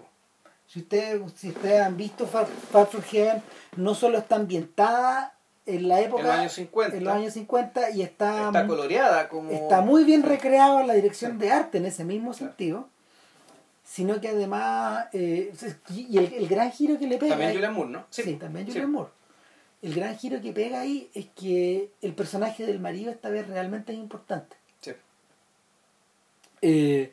Si 0.67 0.81
ustedes, 0.81 1.21
si 1.37 1.49
ustedes 1.50 1.81
han 1.81 1.97
visto 1.97 2.26
Far, 2.26 2.47
Far 2.47 2.87
From 2.87 3.02
Heaven, 3.02 3.43
no 3.76 3.95
solo 3.95 4.19
está 4.19 4.37
ambientada 4.37 5.35
en 5.64 5.88
la 5.88 6.00
época, 6.00 6.23
En 6.23 6.26
los 6.28 6.37
años 6.38 6.52
50. 6.52 6.97
en 6.97 7.05
los 7.05 7.14
años 7.14 7.33
50 7.35 7.90
y 7.90 8.02
está, 8.02 8.47
Está 8.47 8.67
coloreada 8.67 9.28
como... 9.28 9.50
está 9.50 9.81
muy 9.81 10.05
bien 10.05 10.23
en 10.81 10.87
la 10.87 10.95
dirección 10.95 11.38
de 11.38 11.51
arte 11.51 11.79
en 11.79 11.87
ese 11.87 12.05
mismo 12.05 12.31
Claro. 12.33 12.46
sentido, 12.49 12.88
sino 13.85 14.20
que 14.20 14.29
además, 14.29 15.07
eh, 15.12 15.53
y 15.90 16.18
el, 16.18 16.33
el 16.35 16.49
gran 16.49 16.70
giro 16.70 16.99
que 16.99 17.07
le 17.07 17.16
pega, 17.18 17.31
También 17.33 17.53
Julian 17.53 17.75
Moore, 17.75 17.90
¿no? 17.90 18.07
sí, 18.11 18.35
también 18.35 18.66
sí. 18.66 18.72
Julian 18.72 18.92
Moore. 18.92 19.11
El 19.81 19.94
gran 19.94 20.16
giro 20.18 20.40
que 20.40 20.53
pega 20.53 20.81
ahí 20.81 21.09
es 21.14 21.27
que 21.35 21.90
el 22.03 22.12
personaje 22.14 22.66
del 22.66 22.81
marido 22.81 23.11
esta 23.11 23.29
vez 23.31 23.46
realmente 23.46 23.92
es 23.92 23.99
importante. 23.99 24.57
Sí. 24.81 24.92
Eh, 26.62 27.12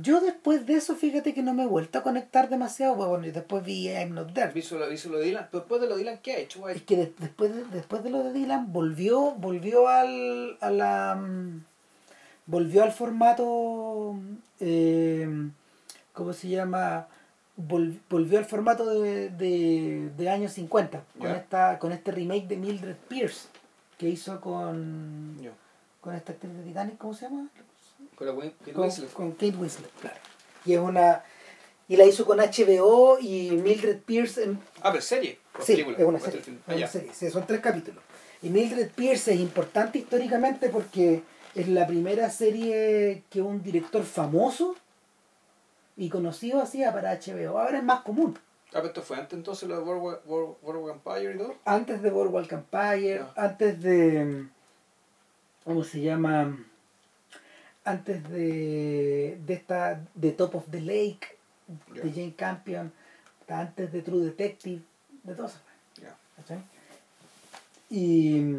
yo 0.00 0.20
después 0.20 0.66
de 0.66 0.74
eso, 0.74 0.96
fíjate 0.96 1.32
que 1.34 1.42
no 1.42 1.54
me 1.54 1.62
he 1.62 1.66
vuelto 1.66 1.98
a 1.98 2.02
conectar 2.02 2.48
demasiado, 2.48 2.96
pues, 2.96 3.08
bueno, 3.08 3.26
y 3.26 3.30
después 3.30 3.64
vi 3.64 3.88
I'm 3.88 4.14
Not 4.14 4.32
There. 4.32 4.52
Visto 4.52 4.76
lo, 4.78 4.86
lo 4.86 5.18
de 5.18 5.24
Dylan. 5.24 5.48
Después 5.52 5.80
de 5.80 5.86
lo 5.86 5.94
de 5.94 6.00
Dylan, 6.00 6.18
¿qué 6.18 6.32
ha 6.32 6.38
hecho? 6.38 6.68
Es 6.68 6.82
que 6.82 6.96
de- 6.96 7.14
después, 7.18 7.54
de, 7.54 7.64
después 7.66 8.02
de 8.02 8.10
lo 8.10 8.22
de 8.24 8.32
Dylan 8.32 8.72
volvió, 8.72 9.32
volvió 9.32 9.88
al, 9.88 10.56
a 10.60 10.70
la, 10.70 11.14
mm, 11.14 11.64
volvió 12.46 12.82
al 12.82 12.92
formato, 12.92 14.16
eh, 14.60 15.28
¿cómo 16.12 16.32
se 16.32 16.48
llama? 16.48 17.06
Vol- 17.58 17.98
volvió 18.10 18.38
al 18.38 18.44
formato 18.44 19.00
de, 19.00 19.30
de, 19.30 20.10
de 20.16 20.30
años 20.30 20.52
50, 20.52 21.02
con, 21.18 21.28
esta, 21.36 21.78
con 21.78 21.92
este 21.92 22.10
remake 22.12 22.46
de 22.48 22.56
Mildred 22.56 22.96
Pierce 23.08 23.48
que 23.98 24.08
hizo 24.10 24.40
con, 24.42 25.36
con 26.02 26.14
esta 26.14 26.32
actriz 26.32 26.52
de 26.54 26.62
Titanic, 26.64 26.98
¿cómo 26.98 27.14
se 27.14 27.26
llama? 27.26 27.48
Con 28.16 28.26
la 28.26 28.32
Win- 28.32 28.54
Kate 28.64 28.72
Winslet. 28.78 29.12
con 29.12 29.32
Kate 29.32 29.56
Winslet, 29.56 29.90
claro. 30.00 30.16
Y 30.64 30.72
es 30.74 30.80
una 30.80 31.22
y 31.88 31.96
la 31.96 32.04
hizo 32.04 32.24
con 32.26 32.38
HBO 32.40 33.18
y 33.20 33.50
Mildred 33.52 34.00
Pierce 34.00 34.42
en, 34.42 34.58
Ah, 34.82 34.90
pero 34.90 35.00
serie. 35.02 35.38
sí, 35.62 35.72
película. 35.74 35.96
es 35.98 36.04
una 36.04 36.18
serie, 36.18 36.40
es 36.40 36.48
Ah, 36.48 36.52
una 36.68 36.76
ya. 36.76 36.88
serie, 36.88 37.10
sí, 37.14 37.30
son 37.30 37.46
tres 37.46 37.60
capítulos. 37.60 38.02
Y 38.42 38.48
Mildred 38.50 38.90
Pierce 38.90 39.32
es 39.34 39.40
importante 39.40 39.98
históricamente 39.98 40.68
porque 40.68 41.22
es 41.54 41.68
la 41.68 41.86
primera 41.86 42.28
serie 42.30 43.22
que 43.30 43.40
un 43.40 43.62
director 43.62 44.02
famoso 44.02 44.74
y 45.96 46.08
conocido 46.10 46.60
hacía 46.60 46.92
para 46.92 47.12
HBO. 47.12 47.58
Ahora 47.58 47.78
es 47.78 47.84
más 47.84 48.00
común. 48.02 48.36
Ah, 48.70 48.82
pero 48.82 48.86
esto 48.88 49.02
fue 49.02 49.16
antes 49.16 49.34
entonces 49.38 49.68
lo 49.68 49.76
de 49.76 49.82
World 49.82 50.02
War, 50.02 50.22
World, 50.26 50.56
World 50.62 50.82
War 50.82 50.94
Empire 50.96 51.34
y 51.34 51.38
todo. 51.38 51.54
Antes 51.64 52.02
de 52.02 52.10
Boardwalk 52.10 52.52
Empire, 52.52 53.22
antes 53.36 53.80
de. 53.80 54.46
¿Cómo 55.64 55.84
se 55.84 56.00
llama? 56.00 56.58
Antes 57.86 58.28
de. 58.28 59.38
de 59.46 59.54
esta. 59.54 60.00
de 60.14 60.32
Top 60.32 60.54
of 60.56 60.64
the 60.70 60.80
Lake, 60.80 61.36
Ya. 61.94 62.02
de 62.02 62.10
Jane 62.10 62.34
Campion, 62.36 62.92
antes 63.48 63.92
de 63.92 64.02
True 64.02 64.24
Detective, 64.24 64.82
de 65.22 65.34
cosas, 65.36 65.60
Ya. 66.02 66.16
¿cachai? 66.36 66.58
Y. 67.88 68.56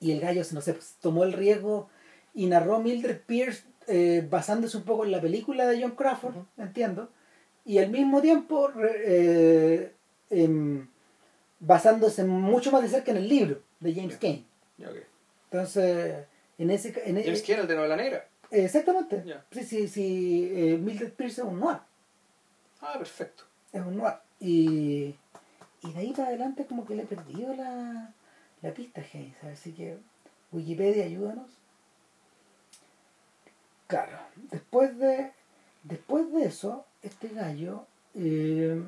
y 0.00 0.12
el 0.12 0.20
gallo, 0.20 0.42
no 0.52 0.60
sé, 0.60 0.74
pues, 0.74 0.94
tomó 1.00 1.24
el 1.24 1.32
riesgo 1.32 1.90
y 2.34 2.46
narró 2.46 2.78
Mildred 2.80 3.20
Pierce 3.26 3.64
eh, 3.88 4.24
basándose 4.30 4.76
un 4.76 4.84
poco 4.84 5.04
en 5.04 5.10
la 5.10 5.20
película 5.20 5.66
de 5.66 5.82
John 5.82 5.92
Crawford, 5.96 6.36
entiendo, 6.58 7.08
y 7.64 7.78
al 7.78 7.90
mismo 7.90 8.20
tiempo 8.22 8.70
eh, 9.04 9.92
em, 10.30 10.86
basándose 11.58 12.22
mucho 12.24 12.70
más 12.70 12.82
de 12.82 12.88
cerca 12.88 13.10
en 13.10 13.16
el 13.16 13.28
libro 13.28 13.60
de 13.80 13.94
James. 13.94 14.18
Ya, 14.76 14.90
ok. 14.90 14.96
Entonces, 15.50 16.26
en 16.58 16.70
ese... 16.70 16.92
En 17.08 17.16
e- 17.18 17.22
James 17.24 17.42
Kane, 17.42 17.60
el 17.62 17.66
de 17.68 17.76
Novela 17.76 17.96
Negra. 17.96 18.28
Exactamente. 18.50 19.22
Ya. 19.26 19.44
Sí, 19.52 19.64
sí, 19.64 19.88
sí. 19.88 20.50
eh, 20.54 20.78
Mildred 20.78 21.12
Pierce 21.12 21.40
es 21.42 21.46
un 21.46 21.60
noir. 21.60 21.78
Ah, 22.80 22.94
perfecto. 22.98 23.44
Es 23.72 23.80
un 23.82 23.96
noir. 23.96 24.14
Y, 24.40 25.14
y 25.82 25.92
de 25.92 25.98
ahí 25.98 26.12
para 26.12 26.28
adelante 26.28 26.64
como 26.66 26.86
que 26.86 26.94
le 26.94 27.02
he 27.02 27.06
perdido 27.06 27.54
la, 27.54 28.12
la 28.62 28.74
pista, 28.74 29.00
Hayes. 29.12 29.34
Así 29.44 29.72
que, 29.72 29.98
Wikipedia, 30.52 31.04
ayúdanos. 31.04 31.50
Claro, 33.86 34.18
después 34.50 34.98
de, 34.98 35.32
después 35.82 36.30
de 36.32 36.44
eso, 36.44 36.84
este 37.02 37.28
gallo, 37.28 37.86
eh, 38.14 38.82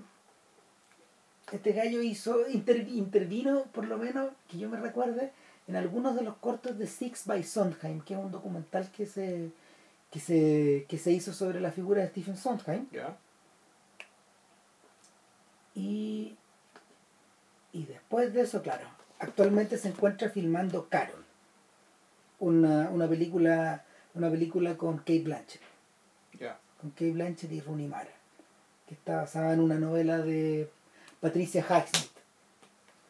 este 1.53 1.73
gallo 1.73 2.03
hizo, 2.03 2.47
inter- 2.51 2.87
intervino, 2.89 3.65
por 3.73 3.87
lo 3.87 3.97
menos, 3.97 4.31
que 4.49 4.59
yo 4.59 4.69
me 4.69 4.79
recuerde, 4.79 5.33
en 5.71 5.77
algunos 5.77 6.17
de 6.17 6.23
los 6.23 6.37
cortos 6.39 6.77
de 6.79 6.89
Six 6.89 7.27
by 7.27 7.45
Sondheim, 7.45 8.01
que 8.01 8.15
es 8.15 8.21
un 8.21 8.33
documental 8.33 8.91
que 8.91 9.07
se, 9.07 9.51
que 10.11 10.19
se, 10.19 10.85
que 10.89 10.99
se 10.99 11.13
hizo 11.13 11.33
sobre 11.33 11.61
la 11.61 11.71
figura 11.71 12.03
de 12.03 12.09
Stephen 12.09 12.37
Sondheim. 12.37 12.89
Ya. 12.91 13.17
Y, 15.77 16.37
y 17.73 17.85
después 17.87 18.35
de 18.35 18.41
eso, 18.41 18.63
claro, 18.63 18.89
actualmente 19.21 19.79
se 19.79 19.89
encuentra 19.89 20.29
filmando 20.31 20.89
Carol, 20.89 21.25
una, 22.41 22.91
una 22.91 23.09
película 23.09 23.85
una 24.15 24.29
película 24.29 24.77
con 24.77 24.99
Kate 24.99 25.23
Blanchett, 25.23 25.63
Ya. 26.37 26.59
con 26.81 26.91
Kate 26.91 27.13
Blanchett 27.13 27.53
y 27.53 27.61
Rooney 27.61 27.87
Mara, 27.87 28.11
que 28.89 28.95
está 28.95 29.19
basada 29.19 29.53
en 29.55 29.61
una 29.61 29.77
novela 29.77 30.19
de 30.19 30.69
Patricia 31.21 31.61
Highsmith. 31.63 32.10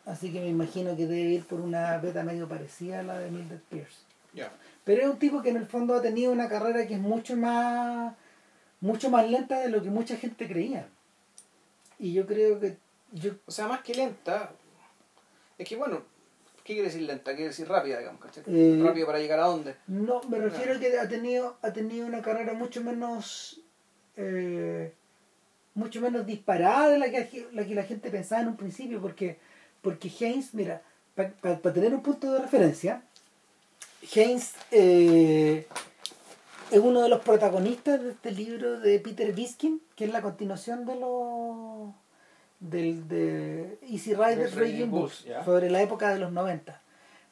Así 0.07 0.33
que 0.33 0.41
me 0.41 0.49
imagino 0.49 0.97
que 0.97 1.07
debe 1.07 1.31
ir 1.31 1.45
por 1.45 1.61
una 1.61 1.99
beta 1.99 2.23
medio 2.23 2.49
parecida 2.49 3.01
a 3.01 3.03
la 3.03 3.19
de 3.19 3.31
Mildred 3.31 3.61
Pierce. 3.69 3.99
Ya. 4.33 4.51
Pero 4.85 5.03
es 5.03 5.09
un 5.09 5.19
tipo 5.19 5.43
que 5.43 5.51
en 5.51 5.57
el 5.57 5.67
fondo 5.67 5.95
ha 5.95 6.03
tenido 6.03 6.33
una 6.33 6.49
carrera 6.49 6.87
que 6.87 6.95
es 6.95 7.01
mucho 7.01 7.37
más 7.37 8.15
mucho 8.81 9.11
más 9.11 9.29
lenta 9.29 9.61
de 9.61 9.69
lo 9.69 9.83
que 9.83 9.91
mucha 9.91 10.17
gente 10.17 10.49
creía. 10.49 10.89
Y 11.99 12.15
yo 12.15 12.27
creo 12.27 12.59
que 12.59 12.77
yo 13.13 13.33
O 13.47 13.51
sea, 13.51 13.67
más 13.69 13.83
que 13.83 13.95
lenta, 13.95 14.53
Es 15.59 15.69
que 15.69 15.77
bueno, 15.77 16.03
¿qué 16.65 16.75
quiere 16.75 16.89
decir 16.89 17.03
lenta? 17.03 17.33
¿Qué 17.33 17.37
quiere 17.37 17.51
decir 17.51 17.69
rápida, 17.69 17.99
digamos? 17.99 18.23
¿cachai? 18.23 18.45
Eh, 18.47 18.81
Rápida 18.83 19.07
para 19.07 19.19
llegar 19.19 19.41
a 19.41 19.47
dónde. 19.47 19.77
No, 19.87 20.23
me 20.23 20.39
refiero 20.39 20.77
a 20.77 20.81
que 20.81 20.99
ha 20.99 21.09
tenido, 21.09 21.59
ha 21.61 21.73
tenido 21.73 22.07
una 22.07 22.23
carrera 22.23 22.55
mucho 22.55 22.81
menos 22.83 23.61
eh, 24.17 24.95
mucho 25.75 26.01
menos 26.01 26.27
disparada 26.27 26.91
de 26.91 26.99
la 26.99 27.11
que, 27.11 27.49
la 27.53 27.65
que 27.67 27.75
la 27.75 27.85
gente 27.85 28.11
pensaba 28.11 28.43
en 28.43 28.49
un 28.49 28.57
principio, 28.57 29.01
porque, 29.01 29.39
porque 29.83 30.11
Haynes, 30.21 30.55
mira, 30.55 30.83
para 31.15 31.61
tener 31.73 31.95
un 31.95 32.03
punto 32.03 32.33
de 32.33 32.41
referencia, 32.41 33.03
Haynes 34.15 34.55
eh, 34.71 35.67
es 36.71 36.79
uno 36.79 37.03
de 37.03 37.09
los 37.09 37.21
protagonistas 37.21 38.03
de 38.03 38.11
este 38.11 38.31
libro 38.33 38.81
de 38.81 38.99
Peter 39.01 39.33
Biskin, 39.33 39.81
que 39.97 40.05
es 40.05 40.13
la 40.13 40.23
continuación 40.23 40.87
de 40.87 40.97
los 40.97 41.93
del 42.61 43.09
de 43.09 43.79
Easy 43.83 44.13
Riders 44.15 44.55
Del 44.55 44.61
Raging 44.73 44.91
Bulls, 44.91 45.25
ya. 45.25 45.45
sobre 45.45 45.71
la 45.71 45.81
época 45.83 46.13
de 46.13 46.19
los 46.21 46.31
90. 46.33 46.81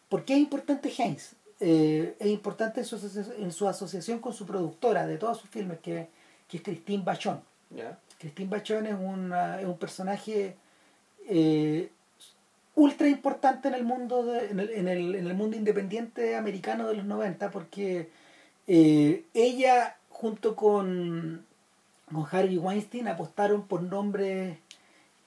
¿Por 0.09 0.25
qué 0.25 0.35
es 0.35 0.39
importante 0.41 0.93
Haynes? 0.99 1.35
Eh, 1.61 2.17
es 2.19 2.27
importante 2.29 2.81
en 2.81 2.87
su, 2.87 2.97
asocia- 2.97 3.35
en 3.37 3.53
su 3.53 3.69
asociación 3.69 4.21
con 4.21 4.33
su 4.33 4.47
productora 4.47 5.07
de 5.07 5.19
todos 5.19 5.39
sus 5.39 5.51
filmes, 5.51 5.79
que, 5.81 6.09
que 6.49 6.59
es 6.59 6.63
Christine 6.63 7.03
Bachon. 7.05 7.43
¿Ya? 7.71 7.99
Christine 8.19 8.49
Bachon 8.49 8.87
es, 8.87 8.95
una- 8.99 9.61
es 9.61 9.67
un 9.67 9.77
personaje 9.79 10.57
eh, 11.29 11.91
ultra 12.79 13.09
importante 13.09 13.69
en 13.69 13.75
el 13.75 13.85
mundo 13.85 14.25
de- 14.25 14.47
en, 14.51 14.61
el, 14.61 14.71
en, 14.71 14.89
el, 14.89 15.15
en 15.17 15.27
el 15.27 15.35
mundo 15.35 15.57
independiente 15.57 16.37
americano 16.37 16.87
de 16.89 16.95
los 16.95 17.05
90 17.05 17.51
porque 17.51 18.09
eh, 18.67 19.25
ella 19.35 19.97
junto 20.11 20.55
con, 20.55 21.45
con 22.13 22.27
Harvey 22.31 22.57
Weinstein 22.59 23.09
apostaron 23.09 23.63
por 23.67 23.83
nombres 23.83 24.59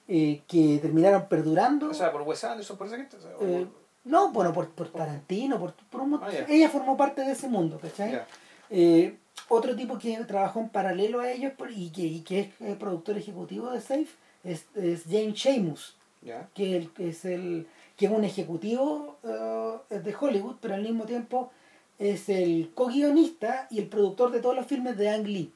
eh, 0.08 0.40
que 0.48 0.78
terminaron 0.80 1.26
perdurando 1.28 1.90
O 1.90 1.94
sea, 1.94 2.10
por 2.12 2.22
Wes 2.22 2.42
Anderson, 2.44 2.76
por 2.76 2.86
esa 2.86 2.96
gente. 2.96 3.16
o 3.16 3.20
sea, 3.20 3.30
o- 3.36 3.44
eh, 3.46 3.66
no, 4.04 4.32
bueno, 4.32 4.52
por, 4.52 4.68
por 4.70 4.88
Tarantino, 4.88 5.58
por, 5.60 5.74
por 5.74 6.00
un 6.00 6.14
Ah, 6.14 6.28
ella 6.48 6.68
formó 6.68 6.96
parte 6.96 7.20
de 7.22 7.32
ese 7.32 7.48
mundo, 7.48 7.78
¿cachai? 7.80 8.12
ya. 8.12 8.26
Eh, 8.70 9.16
otro 9.48 9.76
tipo 9.76 9.98
que 9.98 10.16
trabajó 10.24 10.58
en 10.60 10.70
paralelo 10.70 11.20
a 11.20 11.30
ellos 11.30 11.52
por- 11.56 11.70
y 11.70 11.90
que, 11.90 12.02
y 12.02 12.20
que 12.22 12.40
es 12.40 12.46
eh, 12.60 12.76
productor 12.80 13.16
ejecutivo 13.18 13.70
de 13.70 13.80
Safe 13.80 14.08
es, 14.42 14.64
es 14.74 15.04
James 15.04 15.34
Sheamus, 15.34 15.96
Ya. 16.22 16.48
que, 16.54 16.76
el- 16.76 16.92
que 16.92 17.08
es 17.08 17.24
el 17.24 17.66
que 17.96 18.06
es 18.06 18.12
un 18.12 18.24
ejecutivo 18.24 19.18
eh, 19.24 19.98
de 19.98 20.14
Hollywood, 20.18 20.56
pero 20.60 20.74
al 20.74 20.82
mismo 20.82 21.04
tiempo 21.04 21.50
es 21.98 22.28
el 22.28 22.70
co-guionista 22.74 23.66
y 23.70 23.78
el 23.78 23.86
productor 23.88 24.30
de 24.32 24.40
todos 24.40 24.56
los 24.56 24.66
filmes 24.66 24.96
de 24.96 25.10
Ang 25.10 25.26
Lee. 25.26 25.52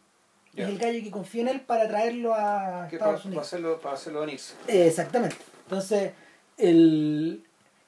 Ya. 0.52 0.64
Es 0.64 0.70
el 0.70 0.79
gallo 0.79 1.02
que 1.02 1.11
confió 1.11 1.42
en 1.42 1.48
él 1.48 1.61
para 1.61 1.88
traerlo 1.88 2.35
a 2.35 2.87
Que 2.88 2.96
Estados 2.96 3.20
para 3.20 3.26
Unidos. 3.29 3.46
hacerlo, 3.46 3.81
para 3.81 3.94
hacerlo. 3.94 4.24
Eh, 4.26 4.38
Exactamente. 4.68 5.37
Entonces, 5.64 6.12
el 6.59 7.44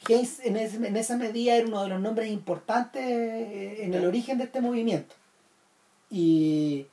Haynes 0.08 0.40
en, 0.44 0.56
ese- 0.56 0.86
en 0.86 0.96
esa 0.96 1.16
medida 1.16 1.54
era 1.56 1.66
uno 1.66 1.82
de 1.82 1.88
los 1.88 2.00
nombres 2.00 2.30
importantes 2.30 3.02
eh, 3.04 3.84
en 3.84 3.94
el 3.94 4.04
origen 4.06 4.38
de 4.38 4.44
este 4.44 4.60
movimiento. 4.60 5.14
Y, 6.10 6.86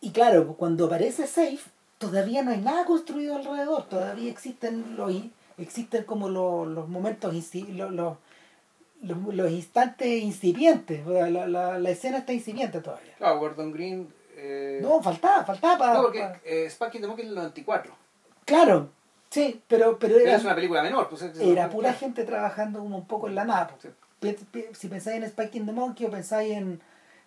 y 0.00 0.10
claro, 0.10 0.54
cuando 0.56 0.86
aparece 0.86 1.26
Safe, 1.26 1.58
todavía 1.98 2.42
no 2.42 2.50
hay 2.50 2.58
nada 2.60 2.84
construido 2.84 3.36
alrededor, 3.36 3.88
todavía 3.88 4.30
existen 4.30 4.96
los, 4.96 5.12
existen 5.58 6.04
como 6.04 6.28
los, 6.28 6.66
los 6.68 6.88
momentos, 6.88 7.34
los, 7.68 7.90
los, 7.92 8.16
los- 9.02 9.50
instantes 9.50 10.22
incipientes, 10.22 11.06
o 11.06 11.12
sea, 11.12 11.30
la, 11.30 11.46
la, 11.46 11.78
la 11.78 11.90
escena 11.90 12.18
está 12.18 12.32
incipiente 12.32 12.80
todavía. 12.80 13.14
Claro, 13.18 13.38
Gordon 13.38 13.72
Green. 13.72 14.08
Eh, 14.38 14.80
No, 14.82 15.02
faltaba, 15.02 15.44
faltaba 15.44 15.78
para... 15.78 15.94
no, 15.94 16.02
porque 16.02 16.26
eh, 16.44 16.68
Spanking 16.68 17.00
the 17.00 17.06
Monkey 17.06 17.24
es 17.24 17.30
del 17.30 17.36
94. 17.36 17.92
Claro, 18.44 18.90
sí, 19.30 19.62
pero, 19.66 19.98
pero 19.98 20.14
Pero 20.14 20.26
era, 20.28 20.36
es 20.36 20.44
una 20.44 20.54
película 20.54 20.82
menor. 20.82 21.08
Pues, 21.08 21.22
es- 21.22 21.38
era 21.40 21.70
pura 21.70 21.88
claro. 21.88 21.98
gente 21.98 22.24
trabajando 22.24 22.80
como 22.80 22.98
un 22.98 23.06
poco 23.06 23.28
en 23.28 23.34
la 23.34 23.44
nada. 23.44 23.74
Sí. 23.80 23.88
Pi- 24.20 24.66
Si 24.74 24.88
pensáis 24.88 25.16
en 25.18 25.24
Spike 25.24 25.56
in 25.58 25.66
the 25.66 25.72
Monkey 25.72 26.06
o 26.06 26.10
pensáis 26.10 26.52
en, 26.52 26.80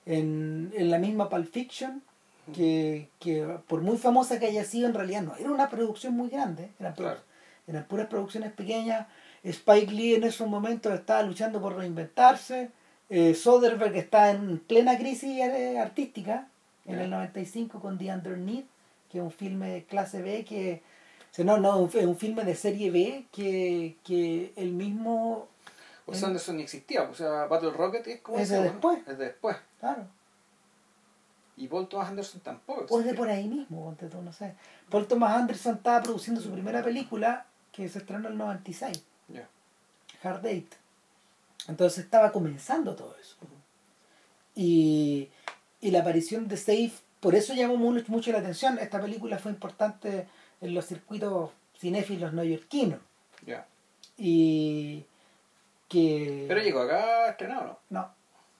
en, 0.05 0.71
en 0.75 0.91
la 0.91 0.97
misma 0.99 1.29
Pulp 1.29 1.51
Fiction, 1.51 2.03
que, 2.53 3.09
que 3.19 3.43
por 3.67 3.81
muy 3.81 3.97
famosa 3.97 4.39
que 4.39 4.45
haya 4.47 4.63
sido, 4.63 4.87
en 4.87 4.93
realidad 4.93 5.21
no 5.23 5.35
era 5.35 5.51
una 5.51 5.69
producción 5.69 6.13
muy 6.13 6.29
grande, 6.29 6.69
eran, 6.79 6.93
Claro. 6.93 7.19
eran 7.67 7.85
puras 7.85 8.07
producciones 8.07 8.51
pequeñas. 8.51 9.07
Spike 9.43 9.91
Lee 9.93 10.15
en 10.15 10.23
esos 10.25 10.47
momentos 10.47 10.93
estaba 10.93 11.23
luchando 11.23 11.61
por 11.61 11.75
reinventarse. 11.77 12.71
Eh, 13.09 13.33
Soderbergh 13.33 13.95
está 13.95 14.31
en 14.31 14.59
plena 14.59 14.97
crisis 14.97 15.39
eh, 15.39 15.79
artística 15.79 16.47
en 16.85 16.97
Ya. 16.97 17.03
el 17.03 17.09
95 17.09 17.79
con 17.79 17.97
The 17.97 18.11
Underneath, 18.13 18.65
que 19.11 19.17
es 19.19 19.23
un 19.23 19.31
filme 19.31 19.69
de 19.69 19.83
clase 19.85 20.21
B 20.21 20.43
que. 20.45 20.81
o 21.31 21.33
sea, 21.33 21.45
no, 21.45 21.57
no, 21.57 21.85
es 21.87 22.05
un 22.05 22.17
filme 22.17 22.43
de 22.43 22.55
serie 22.55 22.91
B 22.91 23.25
que, 23.31 23.95
que 24.03 24.51
el 24.57 24.73
mismo. 24.73 25.47
Wes 26.05 26.23
Anderson 26.23 26.57
ni 26.57 26.63
existía. 26.63 27.03
O 27.03 27.13
sea, 27.13 27.45
Battle 27.45 27.71
Rocket 27.71 28.05
es 28.07 28.21
como. 28.21 28.37
Es 28.39 28.47
se 28.49 28.55
de 28.55 28.59
llama, 28.61 28.71
después. 28.73 28.99
Es 29.07 29.17
de 29.17 29.25
después. 29.25 29.57
Claro. 29.79 30.05
Y 31.59 31.67
Paul 31.67 31.87
Thomas 31.89 32.07
Anderson 32.09 32.39
tampoco. 32.41 32.85
O 32.89 32.99
es 32.99 33.05
de 33.05 33.11
existía. 33.11 33.17
por 33.17 33.29
ahí 33.29 33.47
mismo, 33.47 33.83
ponte 33.83 34.07
tú, 34.07 34.21
no 34.21 34.31
sé. 34.31 34.55
Paul 34.89 35.07
Thomas 35.07 35.35
Anderson 35.35 35.75
estaba 35.75 36.01
produciendo 36.01 36.41
su 36.41 36.49
primera 36.51 36.81
película 36.81 37.45
que 37.73 37.87
se 37.89 37.99
estrenó 37.99 38.27
en 38.27 38.33
el 38.33 38.37
96, 38.37 39.03
Ya. 39.27 39.47
Hard 40.23 40.37
Date. 40.41 40.69
Entonces 41.67 42.05
estaba 42.05 42.31
comenzando 42.31 42.95
todo 42.95 43.15
eso. 43.21 43.35
Y, 44.55 45.29
y 45.81 45.91
la 45.91 45.99
aparición 45.99 46.47
de 46.47 46.57
Safe, 46.57 46.91
por 47.19 47.35
eso 47.35 47.53
llamó 47.53 47.75
mucho, 47.75 48.05
mucho 48.07 48.31
la 48.31 48.39
atención. 48.39 48.79
Esta 48.79 48.99
película 48.99 49.37
fue 49.37 49.51
importante 49.51 50.27
en 50.61 50.73
los 50.73 50.85
circuitos 50.85 51.51
cinéfilos 51.77 52.33
neoyorquinos. 52.33 52.99
Ya. 53.45 53.65
Y 54.17 55.05
que... 55.87 56.45
Pero 56.47 56.61
llegó 56.61 56.81
acá 56.81 57.29
estrenado, 57.29 57.65
¿no? 57.65 57.79
No, 57.89 58.09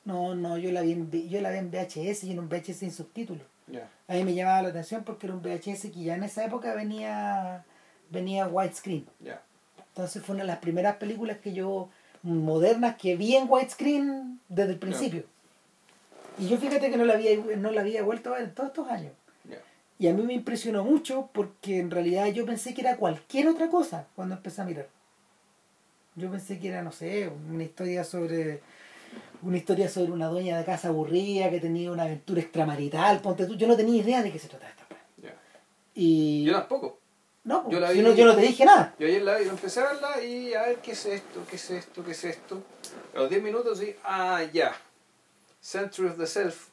no, 0.09 0.33
no, 0.33 0.57
yo 0.57 0.71
la 0.71 0.81
vi 0.81 0.93
en, 0.93 1.29
yo 1.29 1.39
la 1.39 1.51
vi 1.51 1.59
en 1.59 1.69
VHS 1.69 2.23
y 2.23 2.31
en 2.31 2.39
un 2.39 2.49
VHS 2.49 2.77
sin 2.77 2.91
subtítulos. 2.91 3.43
A 4.07 4.13
mí 4.13 4.23
me 4.23 4.33
llamaba 4.33 4.63
la 4.63 4.69
atención 4.69 5.03
porque 5.03 5.27
era 5.27 5.35
un 5.35 5.43
VHS 5.43 5.91
que 5.93 6.03
ya 6.03 6.15
en 6.15 6.23
esa 6.23 6.43
época 6.43 6.73
venía 6.73 7.63
venía 8.09 8.47
widescreen. 8.47 9.05
Entonces 9.89 10.23
fue 10.23 10.33
una 10.33 10.43
de 10.43 10.47
las 10.47 10.57
primeras 10.57 10.95
películas 10.95 11.37
que 11.37 11.53
yo 11.53 11.89
modernas 12.23 12.95
que 12.95 13.15
vi 13.15 13.35
en 13.35 13.47
widescreen 13.47 14.39
desde 14.49 14.71
el 14.71 14.79
principio. 14.79 15.23
Y 16.39 16.47
yo 16.47 16.57
fíjate 16.57 16.89
que 16.89 16.97
no 16.97 17.05
la 17.05 17.13
había 17.13 17.37
no 17.57 17.71
la 17.71 17.81
había 17.81 18.01
vuelto 18.01 18.33
a 18.33 18.37
ver 18.37 18.47
en 18.47 18.55
todos 18.55 18.69
estos 18.69 18.89
años. 18.89 19.13
Y 19.99 20.07
a 20.07 20.13
mí 20.13 20.23
me 20.23 20.33
impresionó 20.33 20.83
mucho 20.85 21.29
porque 21.33 21.77
en 21.77 21.91
realidad 21.91 22.27
yo 22.27 22.45
pensé 22.45 22.73
que 22.73 22.81
era 22.81 22.95
cualquier 22.95 23.49
otra 23.49 23.67
cosa 23.67 24.07
cuando 24.15 24.35
empecé 24.35 24.61
a 24.61 24.65
mirar. 24.65 24.87
Yo 26.15 26.31
pensé 26.31 26.57
que 26.57 26.69
era, 26.69 26.81
no 26.81 26.93
sé, 26.93 27.29
una 27.51 27.63
historia 27.63 28.05
sobre 28.05 28.61
una 29.41 29.57
historia 29.57 29.87
sobre 29.89 30.11
una 30.11 30.27
dueña 30.27 30.57
de 30.57 30.65
casa 30.65 30.89
aburrida 30.89 31.49
que 31.49 31.59
tenía 31.59 31.91
una 31.91 32.03
aventura 32.03 32.41
extramarital, 32.41 33.19
ponte 33.21 33.45
tú. 33.45 33.55
Yo 33.55 33.67
no 33.67 33.75
tenía 33.77 34.01
idea 34.01 34.21
de 34.23 34.31
qué 34.31 34.39
se 34.39 34.47
trataba 34.49 34.71
esta. 34.71 34.85
Y 35.95 36.45
Yo 36.45 36.53
tampoco. 36.53 36.99
no, 37.43 37.69
yo 37.69 37.79
la 37.79 37.91
vi- 37.91 38.01
no, 38.01 38.13
yo 38.13 38.25
no 38.25 38.35
te 38.35 38.41
dije 38.41 38.63
nada. 38.65 38.95
Yo 38.99 39.07
ayer 39.07 39.21
la 39.21 39.37
vi, 39.37 39.47
empecé 39.49 39.79
a 39.81 39.91
verla 39.93 40.21
y 40.23 40.53
a 40.53 40.61
ver 40.63 40.77
qué 40.77 40.91
es 40.91 41.05
esto, 41.05 41.41
qué 41.49 41.55
es 41.57 41.69
esto, 41.71 42.03
qué 42.05 42.11
es 42.11 42.23
esto. 42.23 42.61
A 43.15 43.19
los 43.19 43.29
10 43.29 43.41
minutos 43.43 43.81
y, 43.83 43.95
ah, 44.03 44.41
ya. 44.53 44.73
Century 45.61 46.07
of 46.09 46.17
the 46.17 46.25
Self. 46.27 46.69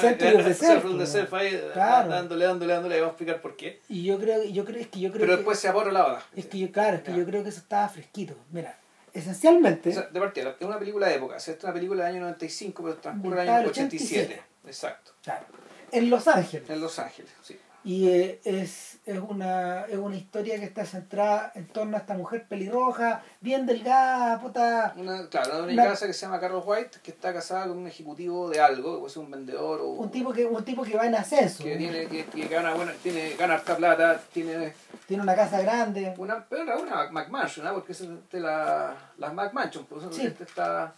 Century 0.00 0.36
of 0.36 0.44
the 0.44 0.54
Self, 0.66 0.84
of 0.84 0.98
the 0.98 1.06
Self, 1.06 1.32
ahí 1.34 1.58
claro. 1.72 2.08
dándole, 2.10 2.44
dándole, 2.44 2.72
dándole, 2.74 2.96
vamos 3.00 3.08
a 3.08 3.12
explicar 3.14 3.40
por 3.40 3.56
qué. 3.56 3.80
Y 3.88 4.04
yo 4.04 4.18
creo, 4.18 4.44
yo 4.44 4.64
creo, 4.64 4.80
es 4.80 4.88
que 4.88 5.00
yo 5.00 5.10
creo 5.10 5.20
Pero 5.22 5.32
que, 5.32 5.36
después 5.38 5.58
se 5.58 5.68
aporra 5.68 5.90
la 5.92 6.02
bala. 6.02 6.22
es 6.36 6.46
que 6.46 6.58
yo, 6.58 6.70
claro, 6.70 6.98
es 6.98 7.02
que 7.02 7.14
yo 7.16 7.24
creo 7.24 7.42
que 7.42 7.48
eso 7.48 7.60
estaba 7.60 7.88
fresquito. 7.88 8.34
Mira, 8.50 8.78
esencialmente, 9.12 9.90
O 9.90 9.92
sea, 9.92 10.02
de 10.02 10.20
partida, 10.20 10.56
es 10.58 10.66
una 10.66 10.78
película 10.78 11.08
de 11.08 11.16
época. 11.16 11.36
es 11.36 11.56
una 11.62 11.72
película 11.72 12.04
del 12.04 12.14
año 12.14 12.22
95, 12.24 12.82
pero 12.82 12.96
transcurre 12.96 13.34
el 13.34 13.48
Ambientada 13.48 13.58
año 13.58 13.66
en 13.66 13.70
87. 13.70 14.24
87. 14.24 14.42
Exacto. 14.66 15.12
claro, 15.22 15.46
en 15.92 16.10
Los 16.10 16.28
Ángeles. 16.28 16.68
En 16.70 16.80
Los 16.80 16.98
Ángeles, 16.98 17.30
sí. 17.42 17.58
Y 17.84 18.08
eh, 18.08 18.40
es, 18.44 18.98
es, 19.06 19.18
una, 19.20 19.82
es 19.82 19.96
una 19.96 20.16
historia 20.16 20.58
que 20.58 20.64
está 20.64 20.84
centrada 20.84 21.52
en 21.54 21.66
torno 21.68 21.96
a 21.96 22.00
esta 22.00 22.14
mujer 22.14 22.46
pelirroja, 22.48 23.22
bien 23.40 23.66
delgada, 23.66 24.40
puta. 24.40 24.92
Una, 24.96 25.26
claro, 25.28 25.62
una 25.64 25.72
Una- 25.72 25.84
casa 25.84 26.06
que 26.06 26.12
se 26.12 26.26
llama 26.26 26.40
Carol 26.40 26.62
White, 26.66 26.98
que 27.02 27.12
está 27.12 27.32
casada 27.32 27.66
con 27.68 27.78
un 27.78 27.86
ejecutivo 27.86 28.50
de 28.50 28.60
algo, 28.60 28.94
que 28.94 28.98
puede 29.00 29.12
ser 29.14 29.22
un 29.22 29.30
vendedor 29.30 29.80
o 29.80 29.88
Un 29.90 30.10
tipo 30.10 30.32
que, 30.32 30.44
un 30.44 30.64
tipo 30.64 30.82
que 30.82 30.96
va 30.96 31.06
en 31.06 31.14
ascenso. 31.14 31.62
que 31.62 31.76
tiene 31.76 32.06
que, 32.08 32.26
que 32.26 32.48
gana 32.48 32.74
buena, 32.74 32.92
tiene 33.02 33.34
gana 33.36 33.54
harta 33.54 33.76
plata, 33.76 34.20
tiene 34.32 34.74
Tiene 35.06 35.22
una 35.22 35.36
casa 35.36 35.60
grande. 35.62 36.14
una 36.18 36.44
pero 36.44 36.80
una 36.82 37.10
McMansion, 37.10 37.64
¿no? 37.64 37.74
porque 37.74 37.92
es 37.92 38.00
de 38.30 38.40
la, 38.40 38.94
las 39.18 39.32
McMansion, 39.32 39.86
pues 39.86 40.04
Sí. 40.14 40.26
está 40.40 40.92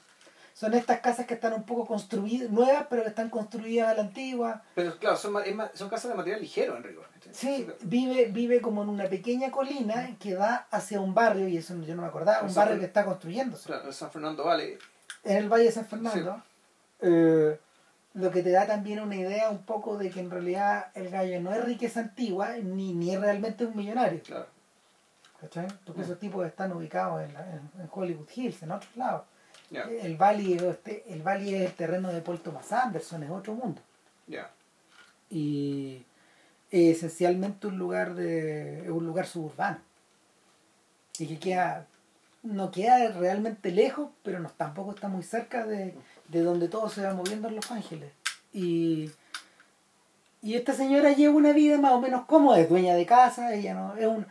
Son 0.60 0.74
estas 0.74 1.00
casas 1.00 1.24
que 1.24 1.32
están 1.32 1.54
un 1.54 1.62
poco 1.62 1.86
construidas, 1.86 2.50
nuevas, 2.50 2.84
pero 2.90 3.02
que 3.02 3.08
están 3.08 3.30
construidas 3.30 3.88
a 3.88 3.94
la 3.94 4.02
antigua. 4.02 4.62
pero 4.74 4.98
claro, 4.98 5.16
son, 5.16 5.32
son 5.72 5.88
casas 5.88 6.10
de 6.10 6.14
material 6.18 6.38
ligero 6.42 6.76
en 6.76 6.82
rigor. 6.82 7.06
Sí, 7.32 7.66
vive, 7.80 8.26
vive 8.26 8.60
como 8.60 8.82
en 8.82 8.90
una 8.90 9.04
pequeña 9.08 9.50
colina 9.50 10.14
que 10.18 10.34
da 10.34 10.66
hacia 10.70 11.00
un 11.00 11.14
barrio, 11.14 11.48
y 11.48 11.56
eso 11.56 11.74
yo 11.80 11.94
no 11.94 12.02
me 12.02 12.08
acordaba, 12.08 12.46
un 12.46 12.52
barrio 12.54 12.78
que 12.78 12.84
está 12.84 13.06
construyéndose. 13.06 13.68
Claro, 13.68 13.90
San 13.90 14.10
Fernando 14.10 14.44
Valley, 14.44 14.76
En 15.24 15.38
el 15.38 15.48
Valle 15.48 15.64
de 15.64 15.72
San 15.72 15.86
Fernando. 15.86 16.42
eh, 17.00 17.58
lo 18.12 18.30
que 18.30 18.42
te 18.42 18.50
da 18.50 18.66
también 18.66 19.00
una 19.00 19.16
idea 19.16 19.48
un 19.48 19.62
poco 19.64 19.96
de 19.96 20.10
que 20.10 20.20
en 20.20 20.30
realidad 20.30 20.88
el 20.94 21.08
gallo 21.08 21.40
no 21.40 21.54
es 21.54 21.64
riqueza 21.64 22.00
antigua, 22.00 22.50
ni, 22.62 22.92
ni 22.92 23.14
es 23.14 23.20
realmente 23.20 23.64
un 23.64 23.74
millonario. 23.74 24.20
claro. 24.22 24.46
¿cachai? 25.40 25.68
Porque 25.86 26.02
esos 26.02 26.18
tipos 26.18 26.46
están 26.46 26.70
ubicados 26.72 27.22
en, 27.22 27.32
la- 27.32 27.48
en- 27.50 27.70
en 27.80 27.88
Hollywood 27.90 28.28
Hills, 28.34 28.62
en 28.62 28.72
otros 28.72 28.94
lados. 28.94 29.22
El 30.02 30.16
Valley, 30.16 30.54
es 30.54 30.62
este- 30.62 31.04
el 31.08 31.22
Valley 31.22 31.54
es 31.54 31.62
el 31.70 31.74
terreno 31.74 32.12
de 32.12 32.20
Paul 32.22 32.40
Thomas 32.40 32.72
Anderson, 32.72 33.22
es 33.22 33.30
otro 33.30 33.54
mundo. 33.54 33.80
ya. 34.26 34.50
Y 35.28 36.04
es 36.70 36.96
esencialmente 36.96 37.66
un 37.68 37.78
lugar 37.78 38.14
de 38.14 38.80
es 38.82 38.88
un 38.90 39.06
lugar 39.06 39.26
suburbano. 39.26 39.78
Y 41.18 41.26
que 41.26 41.38
queda 41.38 41.86
no 42.42 42.70
queda 42.70 43.12
realmente 43.12 43.70
lejos, 43.70 44.10
pero 44.22 44.40
no, 44.40 44.48
tampoco 44.50 44.92
está 44.92 45.08
muy 45.08 45.22
cerca 45.22 45.66
de, 45.66 45.94
de 46.28 46.40
donde 46.42 46.68
todo 46.68 46.88
se 46.88 47.02
va 47.02 47.12
moviendo 47.12 47.48
en 47.48 47.56
Los 47.56 47.70
Ángeles. 47.70 48.10
Y, 48.52 49.10
y 50.42 50.54
esta 50.54 50.72
señora 50.72 51.12
lleva 51.12 51.34
una 51.34 51.52
vida 51.52 51.78
más 51.78 51.92
o 51.92 52.00
menos 52.00 52.24
cómoda, 52.24 52.58
es 52.58 52.68
dueña 52.68 52.94
de 52.94 53.04
casa, 53.06 53.54
ella 53.54 53.74
no 53.74 53.94
es 53.96 54.06
un 54.06 54.26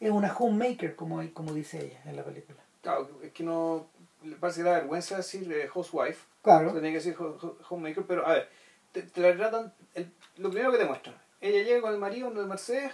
es 0.00 0.10
una 0.10 0.34
homemaker 0.36 0.94
como, 0.96 1.22
como 1.32 1.54
dice 1.54 1.86
ella 1.86 1.98
en 2.04 2.16
la 2.16 2.22
película. 2.24 2.58
Claro, 2.82 3.08
es 3.22 3.32
que 3.32 3.42
no. 3.42 3.86
Le 4.24 4.36
parece 4.36 4.60
que 4.60 4.68
da 4.68 4.78
vergüenza 4.78 5.16
decir 5.16 5.50
eh, 5.52 5.68
housewife. 5.68 6.24
Claro. 6.42 6.72
Tenía 6.72 6.90
que 6.90 6.96
decir 6.98 7.16
ho- 7.18 7.38
ho- 7.40 7.56
homemaker, 7.68 8.04
pero 8.04 8.26
a 8.26 8.32
ver, 8.34 8.48
te, 8.92 9.02
te 9.02 9.20
la 9.20 9.36
tratan. 9.36 9.72
el- 9.94 10.10
lo 10.38 10.50
primero 10.50 10.72
que 10.72 10.78
te 10.78 10.84
muestran. 10.84 11.14
Ella 11.40 11.62
llega 11.62 11.82
con 11.82 11.92
el 11.92 11.98
marido 12.00 12.30
en 12.30 12.38
el 12.38 12.46
Mercedes, 12.46 12.90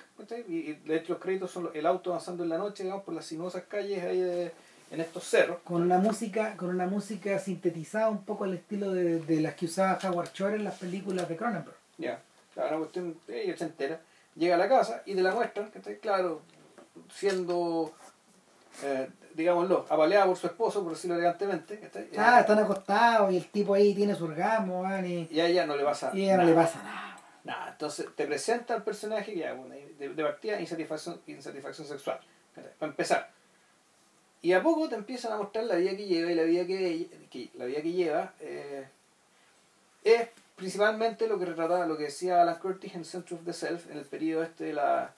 y, 0.48 0.52
y 0.70 0.72
de 0.84 0.96
hecho 0.96 1.12
los 1.12 1.22
créditos 1.22 1.50
son 1.52 1.70
el 1.72 1.86
auto 1.86 2.10
avanzando 2.10 2.42
en 2.42 2.48
la 2.48 2.58
noche, 2.58 2.82
digamos, 2.82 3.04
por 3.04 3.14
las 3.14 3.24
sinuosas 3.26 3.62
calles 3.68 4.02
ahí 4.02 4.20
de- 4.20 4.52
en 4.90 5.00
estos 5.00 5.22
cerros. 5.22 5.58
con 5.62 5.82
una 5.82 5.98
música 5.98 6.56
con 6.56 6.70
una 6.70 6.86
música 6.86 7.38
sintetizada 7.38 8.08
un 8.08 8.24
poco 8.24 8.42
al 8.42 8.54
estilo 8.54 8.90
de, 8.92 9.20
de 9.20 9.40
las 9.40 9.54
que 9.54 9.66
usaba 9.66 9.96
Howard 10.02 10.30
Shore 10.34 10.56
en 10.56 10.64
las 10.64 10.78
películas 10.80 11.28
de 11.28 11.36
Cronenberg. 11.36 11.76
Ya, 11.98 12.20
claro, 12.54 12.70
una 12.70 12.78
cuestión 12.86 13.16
eh, 13.28 13.52
ochentera. 13.54 14.00
Llega 14.34 14.56
a 14.56 14.58
la 14.58 14.68
casa 14.68 15.02
y 15.06 15.14
te 15.14 15.22
la 15.22 15.32
muestran, 15.32 15.70
¿cachai? 15.70 15.98
Claro, 16.00 16.40
siendo, 17.14 17.92
eh, 18.82 19.08
digámoslo, 19.40 19.86
apaleada 19.88 20.26
por 20.26 20.36
su 20.36 20.46
esposo, 20.46 20.82
por 20.82 20.92
decirlo 20.92 21.16
elegantemente. 21.16 21.80
Ah, 22.16 22.40
están 22.40 22.58
acostados 22.58 23.32
y 23.32 23.36
el 23.36 23.46
tipo 23.50 23.74
ahí 23.74 23.94
tiene 23.94 24.14
su 24.14 24.24
orgasmo, 24.24 24.82
man, 24.82 25.04
y, 25.06 25.28
Y 25.30 25.40
a 25.40 25.46
ella 25.46 25.66
no 25.66 25.76
le 25.76 25.84
pasa 25.84 26.10
y 26.14 26.22
a 26.22 26.24
ella 26.24 26.36
no 26.36 26.42
nada. 26.44 26.50
le 26.50 26.56
pasa 26.56 26.82
nada. 26.82 27.16
Nada, 27.42 27.70
entonces 27.72 28.06
te 28.14 28.26
presenta 28.26 28.74
al 28.74 28.82
personaje 28.84 29.32
que 29.32 29.38
ya, 29.40 29.54
bueno, 29.54 29.74
de, 29.98 30.08
de 30.10 30.22
partida 30.24 30.60
insatisfacción, 30.60 31.20
insatisfacción 31.26 31.86
sexual, 31.88 32.20
para 32.78 32.90
empezar. 32.90 33.30
Y 34.42 34.52
a 34.52 34.62
poco 34.62 34.88
te 34.88 34.94
empiezan 34.94 35.32
a 35.32 35.36
mostrar 35.36 35.64
la 35.64 35.74
vida 35.76 35.90
que 35.96 36.06
lleva 36.06 36.30
y 36.30 36.34
la 36.34 36.42
vida 36.44 36.66
que, 36.66 37.08
que- 37.30 37.50
la 37.54 37.64
vida 37.66 37.82
que 37.82 37.92
lleva 37.92 38.32
eh, 38.40 38.86
es 40.04 40.28
principalmente 40.56 41.26
lo 41.28 41.38
que 41.38 41.46
retrataba, 41.46 41.86
lo 41.86 41.96
que 41.96 42.04
decía 42.04 42.40
Alan 42.42 42.58
Curtis 42.58 42.94
en 42.94 43.04
Center 43.04 43.38
of 43.38 43.44
the 43.44 43.52
Self, 43.54 43.90
en 43.90 43.98
el 43.98 44.04
periodo 44.04 44.42
este 44.42 44.64
de 44.64 44.72
la, 44.74 45.12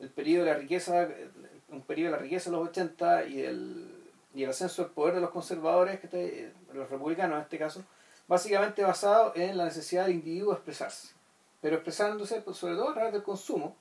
el 0.00 0.08
periodo 0.08 0.44
de 0.46 0.52
la 0.52 0.58
riqueza, 0.58 1.08
un 1.68 1.82
periodo 1.82 2.12
de 2.12 2.16
la 2.18 2.22
riqueza 2.22 2.50
de 2.50 2.56
los 2.56 2.68
80 2.68 3.26
y 3.26 3.40
el, 3.42 3.86
y 4.34 4.42
el 4.44 4.50
ascenso 4.50 4.82
del 4.82 4.92
poder 4.92 5.14
de 5.16 5.20
los 5.20 5.30
conservadores, 5.30 6.00
que 6.00 6.08
de 6.08 6.52
los 6.74 6.88
republicanos 6.90 7.36
en 7.36 7.42
este 7.42 7.58
caso, 7.58 7.84
básicamente 8.28 8.82
basado 8.82 9.32
en 9.36 9.56
la 9.56 9.64
necesidad 9.64 10.06
del 10.06 10.14
individuo 10.16 10.50
de 10.52 10.56
expresarse, 10.56 11.08
pero 11.60 11.76
expresándose 11.76 12.40
pues, 12.40 12.56
sobre 12.56 12.74
todo 12.76 12.90
a 12.90 12.94
través 12.94 13.12
del 13.12 13.22
consumo 13.22 13.76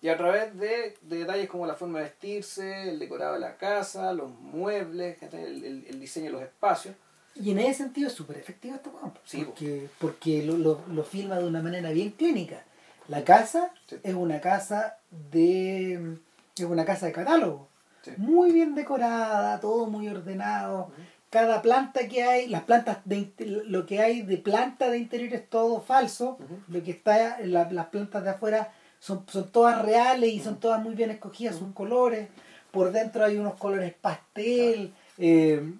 y 0.00 0.08
a 0.08 0.16
través 0.16 0.56
de, 0.58 0.96
de 1.02 1.18
detalles 1.18 1.48
como 1.48 1.66
la 1.66 1.74
forma 1.74 1.98
de 1.98 2.04
vestirse, 2.04 2.88
el 2.90 2.98
decorado 3.00 3.34
de 3.34 3.40
la 3.40 3.56
casa, 3.56 4.12
los 4.12 4.30
muebles, 4.30 5.20
el- 5.32 5.84
el 5.88 6.00
diseño 6.00 6.26
de 6.26 6.32
los 6.32 6.42
espacios. 6.42 6.94
Y 7.34 7.50
en 7.52 7.58
ese 7.60 7.74
sentido 7.74 8.08
es 8.08 8.14
súper 8.14 8.36
efectivo 8.38 8.74
este 8.76 8.88
weón, 8.90 9.12
Sí, 9.24 9.44
porque, 9.44 9.88
porque 10.00 10.42
lo, 10.44 10.56
lo, 10.56 10.80
lo 10.88 11.02
filma 11.04 11.36
de 11.38 11.44
una 11.46 11.62
manera 11.62 11.90
bien 11.90 12.10
clínica. 12.10 12.64
La 13.08 13.24
casa 13.24 13.72
Sí. 13.88 13.96
es 14.02 14.14
una 14.14 14.40
casa 14.40 14.98
de 15.10 16.18
es 16.64 16.70
una 16.70 16.84
casa 16.84 17.06
de 17.06 17.12
catálogo. 17.12 17.68
Sí. 18.02 18.12
Muy 18.16 18.52
bien 18.52 18.74
decorada, 18.74 19.58
todo 19.60 19.86
muy 19.86 20.08
ordenado. 20.08 20.90
Cada 21.30 21.60
planta 21.60 22.08
que 22.08 22.22
hay, 22.22 22.46
las 22.48 22.62
plantas 22.62 22.98
de 23.04 23.32
lo 23.66 23.84
que 23.84 24.00
hay 24.00 24.22
de 24.22 24.38
planta 24.38 24.88
de 24.88 24.98
interior 24.98 25.34
es 25.34 25.48
todo 25.50 25.80
falso. 25.80 26.38
Lo 26.68 26.82
que 26.82 26.92
está 26.92 27.38
en 27.40 27.52
la- 27.52 27.70
las 27.70 27.86
plantas 27.86 28.24
de 28.24 28.30
afuera 28.30 28.72
son, 28.98 29.24
son 29.28 29.50
todas 29.50 29.82
reales 29.82 30.30
y 30.30 30.40
son 30.40 30.58
todas 30.58 30.82
muy 30.82 30.94
bien 30.94 31.10
escogidas 31.10 31.56
sus 31.56 31.72
colores. 31.74 32.28
Por 32.70 32.92
dentro 32.92 33.24
hay 33.24 33.36
unos 33.36 33.54
colores 33.54 33.92
pastel. 34.00 34.92
eh, 35.18 35.74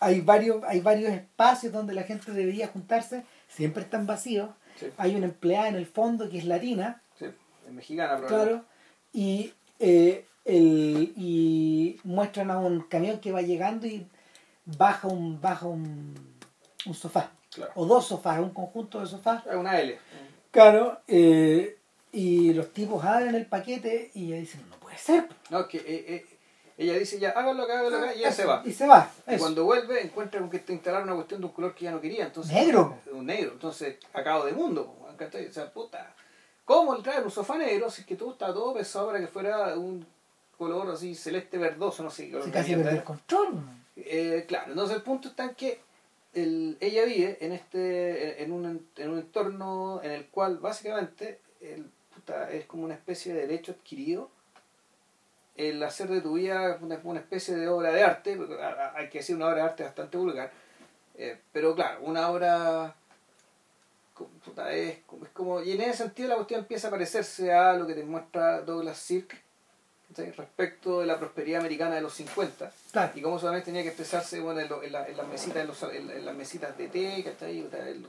hay 0.00 0.20
varios, 0.20 0.62
hay 0.64 0.80
varios 0.80 1.10
espacios 1.12 1.72
donde 1.72 1.94
la 1.94 2.02
gente 2.02 2.32
debería 2.32 2.66
juntarse, 2.68 3.24
siempre 3.48 3.82
están 3.84 4.04
vacíos. 4.06 4.50
Sí, 4.76 4.86
Hay 4.98 5.14
una 5.14 5.26
empleada 5.26 5.68
en 5.68 5.76
el 5.76 5.86
fondo 5.86 6.28
que 6.28 6.38
es 6.38 6.44
latina, 6.44 7.00
sí, 7.18 7.26
es 7.26 7.72
mexicana, 7.72 8.20
claro, 8.26 8.64
y, 9.12 9.52
eh, 9.82 10.26
el, 10.44 11.12
y 11.16 12.00
muestran 12.04 12.50
a 12.50 12.58
un 12.58 12.80
camión 12.82 13.18
que 13.20 13.32
va 13.32 13.42
llegando 13.42 13.86
y 13.86 14.06
baja 14.64 15.08
un, 15.08 15.40
baja 15.40 15.66
un, 15.66 16.14
un 16.86 16.94
sofá, 16.94 17.30
Claro. 17.52 17.72
o 17.74 17.84
dos 17.84 18.06
sofás, 18.06 18.38
un 18.38 18.50
conjunto 18.50 19.00
de 19.00 19.06
sofás. 19.06 19.44
Es 19.46 19.54
una 19.54 19.78
L. 19.78 19.98
Claro, 20.50 21.00
eh, 21.06 21.76
y 22.12 22.52
los 22.54 22.72
tipos 22.72 23.04
abren 23.04 23.34
el 23.34 23.46
paquete 23.46 24.10
y 24.14 24.28
ella 24.28 24.36
dicen, 24.40 24.62
no 24.70 24.76
puede 24.76 24.96
ser. 24.98 25.28
No, 25.50 25.60
es 25.60 25.66
que 25.66 25.78
eh, 25.86 26.26
ella 26.78 26.94
dice 26.94 27.18
ya, 27.18 27.30
hágalo 27.30 27.62
acá, 27.64 27.78
hágalo 27.80 27.98
acá, 27.98 28.14
y 28.14 28.18
ella 28.20 28.32
se 28.32 28.44
va. 28.44 28.62
Y 28.64 28.72
se 28.72 28.86
va. 28.86 29.10
Y 29.28 29.36
cuando 29.36 29.64
vuelve 29.64 30.00
encuentra 30.02 30.40
con 30.40 30.48
que 30.50 30.58
te 30.58 30.72
instalaron 30.72 31.08
una 31.08 31.16
cuestión 31.16 31.40
de 31.40 31.46
un 31.46 31.52
color 31.52 31.74
que 31.74 31.84
ya 31.84 31.90
no 31.90 32.00
quería. 32.00 32.24
Entonces, 32.24 32.52
Negro. 32.52 32.98
Un 33.12 33.26
negro. 33.26 33.52
Entonces, 33.52 33.96
acabo 34.12 34.44
de 34.46 34.52
mundo. 34.52 34.96
O 35.06 35.52
sea, 35.52 35.70
puta. 35.72 36.14
¿Cómo 36.72 36.96
el 36.96 37.02
traer 37.02 37.22
un 37.22 37.30
sofá 37.30 37.58
negro 37.58 37.90
si 37.90 38.00
es 38.00 38.06
que 38.06 38.16
todo 38.16 38.32
está 38.32 38.46
todo 38.46 38.72
pensado 38.72 39.08
para 39.08 39.20
que 39.20 39.26
fuera 39.26 39.76
un 39.76 40.06
color 40.56 40.90
así 40.90 41.14
celeste 41.14 41.58
verdoso, 41.58 42.02
no 42.02 42.10
sé 42.10 42.30
color 42.30 42.46
de 42.46 42.50
casi 42.50 42.72
el 42.72 43.04
control. 43.04 43.60
Eh, 43.96 44.44
claro, 44.48 44.70
entonces 44.70 44.96
el 44.96 45.02
punto 45.02 45.28
está 45.28 45.44
en 45.44 45.54
que 45.54 45.80
el- 46.32 46.78
ella 46.80 47.04
vive 47.04 47.36
en 47.42 47.52
este 47.52 48.42
en 48.42 48.52
un, 48.52 48.88
en 48.96 49.10
un 49.10 49.18
entorno 49.18 50.00
en 50.02 50.12
el 50.12 50.26
cual 50.28 50.58
básicamente 50.60 51.40
el, 51.60 51.90
puta, 52.14 52.50
es 52.50 52.64
como 52.64 52.84
una 52.84 52.94
especie 52.94 53.34
de 53.34 53.42
derecho 53.42 53.72
adquirido. 53.72 54.30
El 55.56 55.82
hacer 55.82 56.08
de 56.08 56.22
tu 56.22 56.32
vida 56.34 56.78
una, 56.80 56.98
una 57.04 57.20
especie 57.20 57.54
de 57.54 57.68
obra 57.68 57.92
de 57.92 58.02
arte, 58.02 58.38
hay 58.94 59.10
que 59.10 59.18
decir 59.18 59.36
una 59.36 59.48
obra 59.48 59.56
de 59.56 59.62
arte 59.62 59.82
bastante 59.82 60.16
vulgar, 60.16 60.50
eh, 61.16 61.38
pero 61.52 61.74
claro, 61.74 62.00
una 62.02 62.30
obra 62.30 62.96
puta, 64.14 64.72
es, 64.72 64.98
como- 65.06 65.24
es 65.24 65.30
como, 65.32 65.62
y 65.62 65.72
en 65.72 65.80
ese 65.82 65.98
sentido 66.04 66.28
la 66.28 66.36
cuestión 66.36 66.60
empieza 66.60 66.88
a 66.88 66.90
parecerse 66.90 67.52
a 67.52 67.72
lo 67.74 67.86
que 67.86 67.94
te 67.94 68.04
muestra 68.04 68.60
Douglas 68.60 68.98
Sirk 68.98 69.34
¿cachai? 70.08 70.30
respecto 70.32 71.00
de 71.00 71.06
la 71.06 71.18
prosperidad 71.18 71.60
americana 71.60 71.94
de 71.94 72.02
los 72.02 72.12
50 72.14 72.70
Claro. 72.92 73.12
y 73.14 73.22
cómo 73.22 73.38
solamente 73.38 73.66
tenía 73.66 73.82
que 73.82 73.88
expresarse 73.88 74.40
bueno, 74.40 74.60
en, 74.60 74.68
lo- 74.68 74.82
en 74.82 74.92
la- 74.92 75.06
en 75.08 75.16
las 75.16 75.26
mesitas 75.26 75.56
en, 75.62 75.66
los- 75.68 75.82
en 75.84 76.06
la- 76.06 76.14
en 76.14 76.24
las 76.26 76.34
mesitas 76.34 76.76
de 76.76 76.88
té 76.88 77.24
¿cachai? 77.24 77.66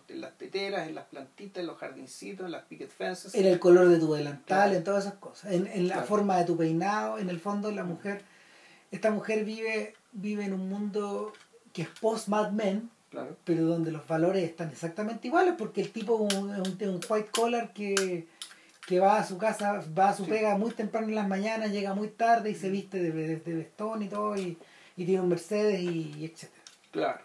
En, 0.09 0.21
las 0.21 0.37
teteras 0.37 0.87
en 0.87 0.95
las 0.95 1.05
plantitas 1.05 1.61
en 1.61 1.67
los 1.67 1.77
jardincitos 1.77 2.45
en 2.45 2.51
las 2.51 2.63
picket 2.65 2.91
fences 2.91 3.33
En 3.33 3.45
el 3.45 3.59
color 3.59 3.87
de 3.87 3.99
tu 3.99 4.13
delantal, 4.13 4.43
Claro. 4.45 4.73
en 4.73 4.83
todas 4.83 5.05
esas 5.05 5.17
cosas. 5.19 5.51
En, 5.53 5.67
en 5.67 5.87
la 5.87 5.93
Claro. 5.95 6.07
forma 6.07 6.37
de 6.37 6.43
tu 6.45 6.57
peinado, 6.57 7.17
en 7.17 7.29
el 7.29 7.39
fondo 7.39 7.71
la 7.71 7.85
mujer, 7.85 8.21
esta 8.91 9.09
mujer 9.09 9.45
vive, 9.45 9.95
vive 10.11 10.43
en 10.43 10.53
un 10.53 10.67
mundo 10.69 11.31
que 11.71 11.83
es 11.83 11.87
post 12.01 12.27
Mad 12.27 12.51
Men, 12.51 12.91
claro 13.13 13.38
pero 13.45 13.63
donde 13.63 13.91
los 13.91 14.06
valores 14.08 14.43
están 14.43 14.69
exactamente 14.69 15.28
iguales, 15.28 15.54
porque 15.58 15.82
el 15.82 15.91
tipo 15.91 16.28
es 16.28 16.34
un, 16.34 16.99
white 17.10 17.30
collar 17.32 17.71
que, 17.71 18.28
que 18.88 18.99
va 18.99 19.19
a 19.19 19.26
su 19.26 19.38
casa, 19.38 19.84
va 19.97 20.10
a 20.10 20.15
su 20.15 20.26
Sí. 20.26 20.32
pega 20.32 20.58
muy 20.58 20.71
temprano 20.71 21.08
en 21.08 21.15
las 21.15 21.28
mañanas, 21.28 21.71
llega 21.71 21.93
muy 21.93 22.08
tarde 22.10 22.49
y 22.49 22.56
se 22.56 22.69
viste 22.69 22.97
de, 22.99 23.12
de, 23.12 23.36
de 23.38 23.54
vestón 23.54 24.02
y 24.04 24.10
todo, 24.10 24.36
y, 24.36 24.58
y 24.97 25.06
tiene 25.06 25.21
un 25.21 25.30
Mercedes 25.30 25.80
y, 25.80 26.15
y 26.17 26.26
etcétera. 26.26 26.63
Claro. 26.91 27.21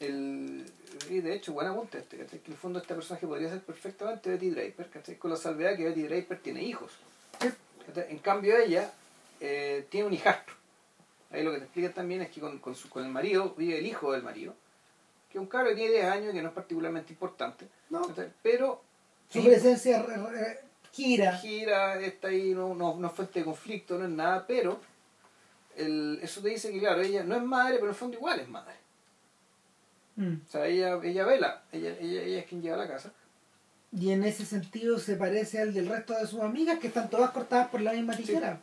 El, 0.00 0.66
y 1.10 1.20
de 1.20 1.34
hecho, 1.34 1.52
buen 1.52 1.66
apunte 1.68 1.98
este, 1.98 2.16
que 2.16 2.22
en 2.24 2.52
el 2.52 2.56
fondo 2.56 2.78
este 2.80 2.94
personaje 2.94 3.26
podría 3.26 3.48
ser 3.50 3.60
perfectamente 3.60 4.30
Betty 4.30 4.50
Draper, 4.50 4.90
¿cachai? 4.90 5.16
con 5.16 5.30
la 5.30 5.36
salvedad 5.36 5.76
que 5.76 5.84
Betty 5.84 6.02
Draper 6.02 6.38
tiene 6.40 6.62
hijos. 6.62 6.92
En 7.94 8.18
cambio 8.18 8.56
ella 8.58 8.92
eh, 9.40 9.86
tiene 9.90 10.08
un 10.08 10.12
hijastro. 10.12 10.54
Ahí 11.30 11.42
lo 11.42 11.52
que 11.52 11.58
te 11.58 11.64
explican 11.64 11.92
también 11.92 12.22
es 12.22 12.30
que 12.30 12.40
con, 12.40 12.58
con, 12.58 12.74
su, 12.74 12.88
con 12.88 13.04
el 13.04 13.10
marido 13.10 13.54
vive 13.56 13.78
el 13.78 13.86
hijo 13.86 14.12
del 14.12 14.22
marido, 14.22 14.54
que 15.30 15.38
es 15.38 15.42
un 15.42 15.46
cabro 15.48 15.70
que 15.70 15.76
tiene 15.76 15.92
10 15.94 16.04
años, 16.06 16.32
que 16.32 16.42
no 16.42 16.48
es 16.48 16.54
particularmente 16.54 17.12
importante, 17.12 17.66
No. 17.90 18.02
pero 18.42 18.82
Su 19.30 19.40
sí, 19.42 19.46
presencia 19.48 20.02
re- 20.02 20.16
re- 20.16 20.60
gira. 20.92 21.36
gira, 21.36 22.00
está 22.00 22.28
ahí, 22.28 22.54
no, 22.54 22.74
no, 22.74 22.96
no 22.96 23.06
es 23.08 23.12
fuente 23.12 23.40
de 23.40 23.44
conflicto, 23.44 23.98
no 23.98 24.04
es 24.04 24.10
nada, 24.10 24.46
pero 24.46 24.80
el, 25.76 26.18
eso 26.22 26.40
te 26.40 26.48
dice 26.48 26.72
que, 26.72 26.78
claro, 26.80 27.00
ella 27.02 27.22
no 27.24 27.36
es 27.36 27.42
madre, 27.42 27.74
pero 27.74 27.86
en 27.86 27.90
el 27.90 27.94
fondo 27.96 28.16
igual 28.16 28.40
es 28.40 28.48
madre. 28.48 28.74
Mm. 30.16 30.34
O 30.46 30.50
sea, 30.50 30.66
ella, 30.66 30.98
ella 31.04 31.24
vela, 31.24 31.62
ella, 31.72 31.90
ella, 32.00 32.22
ella 32.22 32.38
es 32.40 32.46
quien 32.46 32.62
lleva 32.62 32.76
la 32.76 32.88
casa. 32.88 33.12
Y 33.92 34.10
en 34.10 34.24
ese 34.24 34.44
sentido 34.44 34.98
se 34.98 35.16
parece 35.16 35.60
al 35.60 35.72
del 35.72 35.88
resto 35.88 36.14
de 36.14 36.26
sus 36.26 36.40
amigas 36.40 36.78
que 36.78 36.88
están 36.88 37.08
todas 37.08 37.30
cortadas 37.30 37.68
por 37.68 37.80
la 37.80 37.92
misma 37.92 38.14
Sí. 38.14 38.24
tijera. 38.24 38.60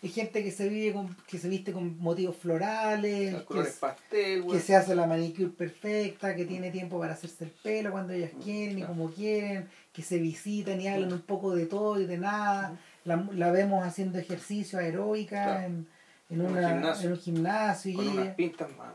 Hay 0.00 0.08
gente 0.10 0.44
que 0.44 0.52
se 0.52 0.68
vive 0.68 0.92
con, 0.92 1.16
que 1.26 1.38
se 1.38 1.48
viste 1.48 1.72
con 1.72 1.98
motivos 1.98 2.36
florales, 2.36 3.32
Los 3.32 3.40
que, 3.42 3.46
colores 3.48 3.76
pastel, 3.80 4.46
que 4.46 4.60
se 4.60 4.76
hace 4.76 4.94
la 4.94 5.06
manicure 5.06 5.48
perfecta, 5.48 6.36
que 6.36 6.44
tiene 6.44 6.70
tiempo 6.70 7.00
para 7.00 7.14
hacerse 7.14 7.44
el 7.44 7.50
pelo 7.50 7.90
cuando 7.90 8.12
ellas 8.12 8.30
quieren 8.42 8.78
y 8.78 8.82
Claro. 8.82 8.94
como 8.94 9.10
quieren, 9.10 9.68
que 9.92 10.02
se 10.02 10.18
visitan 10.18 10.80
y 10.80 10.86
hablan 10.86 11.12
un 11.12 11.22
poco 11.22 11.54
de 11.54 11.66
todo 11.66 12.00
y 12.00 12.06
de 12.06 12.16
nada. 12.18 12.78
la, 13.04 13.26
la 13.32 13.50
vemos 13.50 13.84
haciendo 13.84 14.18
ejercicio 14.18 14.78
aeróbica 14.78 15.42
Claro. 15.44 15.66
en, 15.66 15.86
en, 16.30 16.40
En 16.40 16.40
un 16.42 16.52
una, 16.52 16.68
gimnasio. 16.68 17.06
en 17.06 17.12
un 17.12 17.18
gimnasio. 17.18 17.96
Con 17.96 18.04
y 18.04 18.08
unas 18.08 18.34
pintas 18.36 18.68
más- 18.76 18.88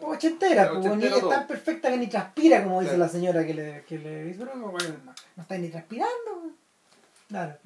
ochentera, 0.00 0.70
pues, 0.72 0.96
ni 0.96 1.04
es 1.06 1.28
tan 1.28 1.46
perfecta 1.46 1.90
que 1.90 1.96
ni 1.98 2.06
transpira, 2.06 2.62
como 2.64 2.80
dice 2.80 2.94
Claro. 2.94 3.04
la 3.04 3.08
señora 3.10 3.46
que 3.46 3.54
le, 3.54 3.84
que 3.86 3.98
le 3.98 4.24
dice, 4.24 4.38
pero 4.40 4.54
no, 4.56 4.72
no, 4.72 4.78
no 5.36 5.42
está 5.42 5.58
ni 5.58 5.68
transpirando. 5.68 6.52
Claro. 7.28 7.56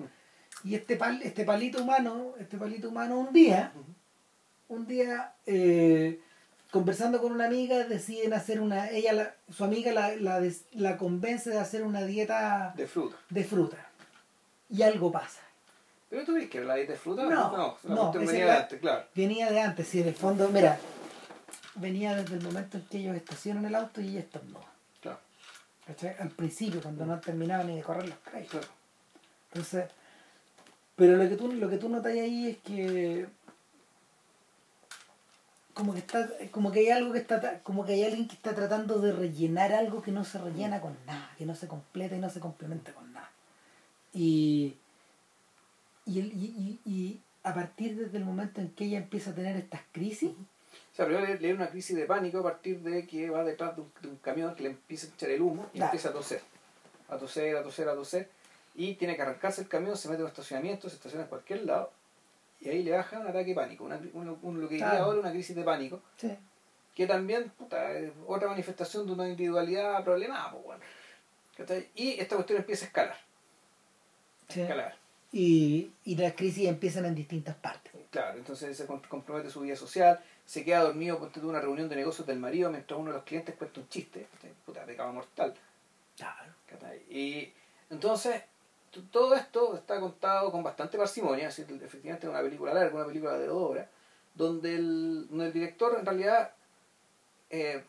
Y 0.64 0.75
este, 0.75 0.96
pal, 0.96 1.20
este 1.22 1.44
palito 1.44 1.83
humano, 1.83 2.35
este 2.38 2.57
palito 2.57 2.88
humano 2.88 3.18
un 3.18 3.33
día, 3.33 3.72
un 4.68 4.87
día, 4.87 5.33
eh, 5.46 6.20
conversando 6.70 7.20
con 7.20 7.33
una 7.33 7.46
amiga, 7.46 7.79
deciden 7.85 8.33
hacer 8.33 8.61
una, 8.61 8.88
ella, 8.90 9.12
la- 9.12 9.35
su 9.53 9.64
amiga 9.64 9.92
la, 9.92 10.14
la, 10.16 10.40
des- 10.40 10.64
la 10.72 10.96
convence 10.96 11.51
de 11.51 11.59
hacer 11.59 11.83
una 11.83 12.03
dieta 12.05 12.72
de 12.77 12.87
fruta. 12.87 13.16
de 13.29 13.44
fruta. 13.44 13.77
Y 14.70 14.83
algo 14.83 15.11
pasa. 15.12 15.40
¿Pero 16.09 16.25
tú 16.25 16.35
ves 16.35 16.48
que 16.48 16.61
la 16.61 16.77
dieta 16.77 16.92
de 16.92 16.98
fruta? 16.98 17.25
No, 17.25 17.57
no, 17.57 17.79
no, 17.85 18.12
venía 18.12 18.44
de 18.46 18.53
antes, 18.53 18.81
claro. 18.81 19.05
Venía 19.14 19.51
de 19.51 19.61
antes, 19.61 19.94
y 19.94 20.01
en 20.03 20.09
el 20.09 20.14
fondo, 20.14 20.48
mira, 20.48 20.79
venía 21.75 22.14
desde 22.14 22.37
el 22.37 22.42
momento 22.42 22.77
en 22.79 22.85
que 22.85 22.98
ellos 22.98 23.16
estacionan 23.16 23.64
el 23.64 23.75
auto 23.75 24.01
y 24.01 24.09
ella 24.11 24.20
estornuda. 24.20 24.66
Claro. 25.01 25.18
Al 26.20 26.31
principio, 26.31 26.81
cuando 26.81 27.05
no 27.05 27.14
han 27.14 27.20
terminado 27.20 27.64
ni 27.64 27.77
de 27.77 27.83
correr 27.83 28.09
los 28.09 28.18
créditos. 28.18 28.51
claro. 28.61 28.68
Entonces, 29.53 29.85
pero 30.96 31.16
lo 31.16 31.28
que 31.28 31.37
tú, 31.37 31.52
lo 31.52 31.68
que 31.70 31.78
tú 31.78 31.88
notas 31.88 32.12
ahí 32.12 32.48
es 32.50 32.57
que 32.59 33.26
como 35.74 35.94
que 35.94 36.00
está, 36.00 36.28
como 36.50 36.70
que 36.70 36.81
hay 36.81 36.90
algo 36.90 37.12
que 37.12 37.18
está, 37.18 37.61
como 37.61 37.85
que 37.87 37.92
hay 37.94 38.05
alguien 38.05 38.28
que 38.28 38.35
está 38.35 38.55
tratando 38.55 38.98
de 39.00 39.12
rellenar 39.12 39.72
algo 39.72 40.02
que 40.02 40.12
no 40.12 40.22
se 40.24 40.38
rellena 40.38 40.81
con 40.83 40.94
nada, 41.07 41.31
que 41.38 41.46
no 41.46 41.55
se 41.55 41.66
completa 41.66 42.14
y 42.14 42.18
no 42.20 42.28
se 42.28 42.40
complementa 42.40 42.92
con 42.92 43.11
nada. 43.12 43.31
Y, 44.12 44.74
y, 46.05 46.18
y, 46.20 46.81
y- 46.85 47.20
a 47.44 47.55
partir 47.55 47.96
desde 47.96 48.18
el 48.18 48.24
momento 48.24 48.61
en 48.61 48.70
que 48.70 48.85
ella 48.85 48.98
empieza 48.98 49.31
a 49.31 49.35
tener 49.35 49.57
estas 49.57 49.81
crisis, 49.90 50.31
O 50.31 50.94
sea, 50.94 51.07
primero 51.07 51.26
le, 51.26 51.40
le 51.40 51.48
da 51.48 51.55
una 51.55 51.68
crisis 51.70 51.96
de 51.96 52.05
pánico 52.05 52.38
a 52.38 52.42
partir 52.44 52.78
de 52.83 53.05
que 53.05 53.31
va 53.31 53.42
detrás 53.42 53.74
de 53.74 53.83
un, 53.83 53.90
de 54.00 54.09
un 54.11 54.16
camión 54.18 54.55
que 54.55 54.62
le 54.62 54.68
empieza 54.68 55.09
a 55.09 55.11
echar 55.11 55.31
el 55.31 55.42
humo 55.42 55.66
y 55.72 55.78
Claro. 55.78 55.87
empieza 55.90 56.11
a 56.11 56.12
toser. 56.12 56.40
A 57.09 57.16
toser, 57.18 57.57
a 57.57 57.62
toser, 57.64 57.88
a 57.88 57.94
toser. 57.96 58.28
Y 58.74 58.94
tiene 58.94 59.16
que 59.16 59.22
arrancarse 59.22 59.61
el 59.62 59.68
camión, 59.68 59.96
se 59.96 60.08
mete 60.08 60.18
en 60.20 60.24
un 60.24 60.28
estacionamiento, 60.30 60.88
se 60.88 60.96
estaciona 60.96 61.24
en 61.24 61.28
cualquier 61.28 61.64
lado. 61.64 61.92
Y 62.61 62.68
ahí 62.68 62.82
le 62.82 62.92
baja 62.92 63.18
un 63.18 63.26
ataque 63.26 63.46
de 63.50 63.54
pánico. 63.54 63.85
Una, 63.85 64.00
una- 64.14 64.37
un- 64.40 64.61
lo 64.61 64.68
que 64.68 64.74
diría 64.74 64.90
Claro. 64.90 65.04
ahora 65.06 65.20
una 65.20 65.30
crisis 65.30 65.54
de 65.56 65.62
pánico. 65.64 66.00
sí, 66.16 66.37
Que 66.94 67.06
también, 67.06 67.50
puta, 67.50 67.90
es 67.92 68.12
otra 68.26 68.48
manifestación 68.48 69.06
de 69.06 69.12
una 69.12 69.28
individualidad 69.28 70.04
problemada, 70.04 70.50
pues, 70.52 70.62
bueno. 70.64 70.85
Y 71.94 72.18
esta 72.20 72.35
cuestión 72.37 72.58
empieza 72.58 72.85
a 72.85 72.88
escalar. 72.88 73.16
Sí. 74.48 74.61
escalar. 74.61 74.96
y, 75.35 75.90
y 76.04 76.16
las 76.16 76.35
crisis 76.35 76.68
empiezan 76.68 77.06
en 77.06 77.14
distintas 77.14 77.54
partes. 77.56 77.90
Claro, 78.11 78.37
entonces 78.37 78.76
se 78.76 78.85
compromete 78.87 79.48
su 79.48 79.62
vida 79.62 79.76
social, 79.76 80.20
se 80.44 80.62
queda 80.62 80.80
dormido 80.82 81.18
por 81.18 81.30
una 81.46 81.58
reunión 81.58 81.88
de 81.88 81.96
negocios 81.96 82.26
del 82.26 82.38
marido 82.38 82.68
mientras 82.70 83.00
uno 83.00 83.11
de 83.12 83.16
los 83.16 83.24
clientes 83.24 83.54
cuenta 83.54 83.80
un 83.80 83.88
chiste. 83.88 84.26
Puta, 84.66 84.85
pecado 84.85 85.11
mortal. 85.14 85.54
Claro. 86.18 86.52
Y 87.08 87.50
entonces, 87.88 88.42
todo 89.00 89.35
esto 89.35 89.74
está 89.74 89.98
contado 90.00 90.50
con 90.52 90.62
bastante 90.62 90.98
parsimonia, 90.98 91.48
es 91.48 91.57
decir, 91.57 91.83
efectivamente 91.83 92.26
es 92.26 92.31
una 92.31 92.42
película 92.42 92.74
larga, 92.74 92.94
una 92.96 93.07
película 93.07 93.38
de 93.38 93.46
dos 93.46 93.70
horas, 93.70 93.87
donde 94.35 94.74
el, 94.74 95.26
donde 95.28 95.46
el 95.46 95.52
director 95.52 95.96
en 95.98 96.05
realidad, 96.07 96.50
eh, 97.50 97.83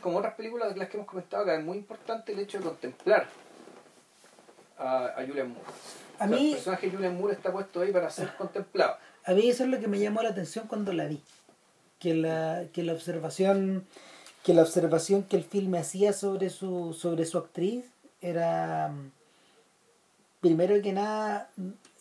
como 0.00 0.18
otras 0.18 0.34
películas 0.34 0.72
de 0.72 0.76
las 0.80 0.88
que 0.88 0.96
hemos 0.96 1.06
comentado, 1.08 1.44
que 1.44 1.54
es 1.54 1.64
muy 1.64 1.78
importante 1.78 2.32
el 2.32 2.38
hecho 2.40 2.58
de 2.58 2.64
contemplar 2.64 3.26
a, 4.78 5.06
a 5.20 5.26
Julian 5.26 5.50
Moore. 5.50 5.64
A 6.18 6.24
O 6.24 6.28
sea, 6.28 6.36
mí- 6.38 6.48
el 6.48 6.54
personaje 6.56 6.86
de 6.86 6.92
Julian 6.96 7.16
Moore 7.18 7.34
está 7.34 7.52
puesto 7.52 7.80
ahí 7.80 7.92
para 7.92 8.10
ser 8.10 8.34
contemplado. 8.36 8.96
A 9.24 9.32
mí 9.32 9.48
eso 9.48 9.64
es 9.64 9.70
lo 9.70 9.80
que 9.80 9.88
me 9.88 9.98
llamó 9.98 10.22
la 10.22 10.30
atención 10.30 10.66
cuando 10.66 10.92
la 10.92 11.06
vi. 11.06 11.22
Que 11.98 12.14
la, 12.14 12.64
que 12.72 12.82
la 12.82 12.92
observación 12.92 13.86
que 14.44 14.54
la 14.54 14.62
observación 14.62 15.24
que 15.24 15.36
el 15.36 15.42
filme 15.44 15.78
hacía 15.78 16.12
sobre 16.12 16.50
su 16.50 16.92
sobre 16.92 17.24
su 17.24 17.36
actriz 17.38 17.84
era 18.20 18.92
primero 20.46 20.80
que 20.82 20.92
nada 20.92 21.50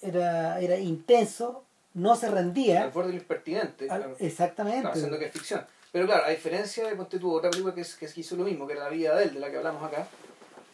era, 0.02 0.60
era 0.60 0.78
intenso, 0.78 1.64
no 1.94 2.16
se 2.16 2.28
al 2.28 2.34
rendía. 2.34 2.88
borde 2.90 3.08
de 3.10 3.14
lo 3.16 3.20
impertinente, 3.22 3.90
al- 3.90 4.16
exactamente. 4.20 4.82
claro, 4.82 4.96
siendo 5.00 5.18
que 5.20 5.26
es 5.26 5.32
ficción. 5.32 5.66
Pero 5.92 6.06
claro, 6.06 6.26
a 6.26 6.30
diferencia 6.30 6.86
de 6.88 6.96
Ponte 6.96 7.20
tú, 7.20 7.34
otra 7.34 7.50
película 7.50 7.74
que, 7.74 7.82
es- 7.82 7.96
que 7.96 8.06
hizo 8.16 8.36
lo 8.36 8.44
mismo, 8.44 8.68
que 8.68 8.74
era 8.74 8.84
La 8.84 8.90
vida 8.90 9.16
de 9.16 9.24
él, 9.24 9.34
de 9.34 9.40
la 9.40 9.50
que 9.50 9.58
hablamos 9.58 9.82
acá, 9.84 10.08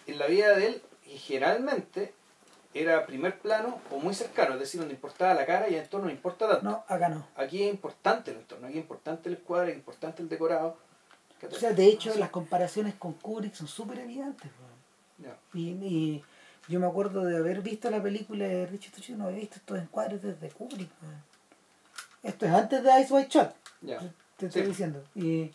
en 0.07 0.17
la 0.17 0.25
vida 0.27 0.55
de 0.55 0.67
él, 0.67 0.81
generalmente 1.05 2.13
era 2.73 3.05
primer 3.05 3.37
plano 3.39 3.79
o 3.91 3.99
muy 3.99 4.13
cercano, 4.13 4.53
es 4.53 4.61
decir, 4.61 4.79
donde 4.79 4.95
importaba 4.95 5.33
la 5.33 5.45
cara 5.45 5.69
y 5.69 5.75
el 5.75 5.81
entorno 5.81 6.05
no 6.07 6.11
importa 6.11 6.47
tanto. 6.47 6.63
No, 6.63 6.83
acá 6.87 7.09
no. 7.09 7.27
Aquí 7.35 7.63
es 7.63 7.69
importante 7.73 8.31
el 8.31 8.37
entorno, 8.37 8.67
aquí 8.67 8.77
es 8.77 8.81
importante 8.83 9.29
el 9.29 9.37
cuadro, 9.39 9.69
es 9.69 9.75
importante 9.75 10.21
el 10.21 10.29
decorado. 10.29 10.77
O 11.51 11.55
sea, 11.55 11.73
de 11.73 11.85
hecho, 11.85 12.13
las 12.15 12.29
comparaciones 12.29 12.93
con 12.95 13.13
Kubrick 13.13 13.53
son 13.55 13.67
súper 13.67 13.99
evidentes. 13.99 14.49
Y, 15.53 15.69
y 15.71 16.23
yo 16.71 16.79
me 16.79 16.87
acuerdo 16.87 17.23
de 17.23 17.37
haber 17.37 17.61
visto 17.61 17.89
la 17.91 18.01
película 18.01 18.45
de 18.47 18.65
Richard 18.65 18.93
Tucci, 18.93 19.13
no 19.13 19.29
he 19.29 19.33
visto 19.35 19.55
estos 19.57 19.77
encuadres 19.79 20.21
desde 20.21 20.49
Kubrick. 20.49 20.89
Esto 22.23 22.45
es 22.45 22.51
antes 22.53 22.83
de 22.83 23.01
Ice 23.01 23.13
White 23.13 23.29
Shot. 23.29 23.55
te 24.37 24.45
estoy 24.47 24.61
Sí. 24.63 24.67
diciendo. 24.69 25.03
Y, 25.15 25.51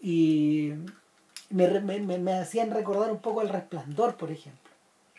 y 0.00 0.72
me, 1.50 1.80
me, 1.80 2.00
me- 2.00 2.18
me 2.18 2.34
hacían 2.34 2.70
recordar 2.70 3.10
un 3.10 3.18
poco 3.20 3.42
el 3.42 3.48
resplandor, 3.48 4.16
por 4.16 4.30
ejemplo. 4.30 4.70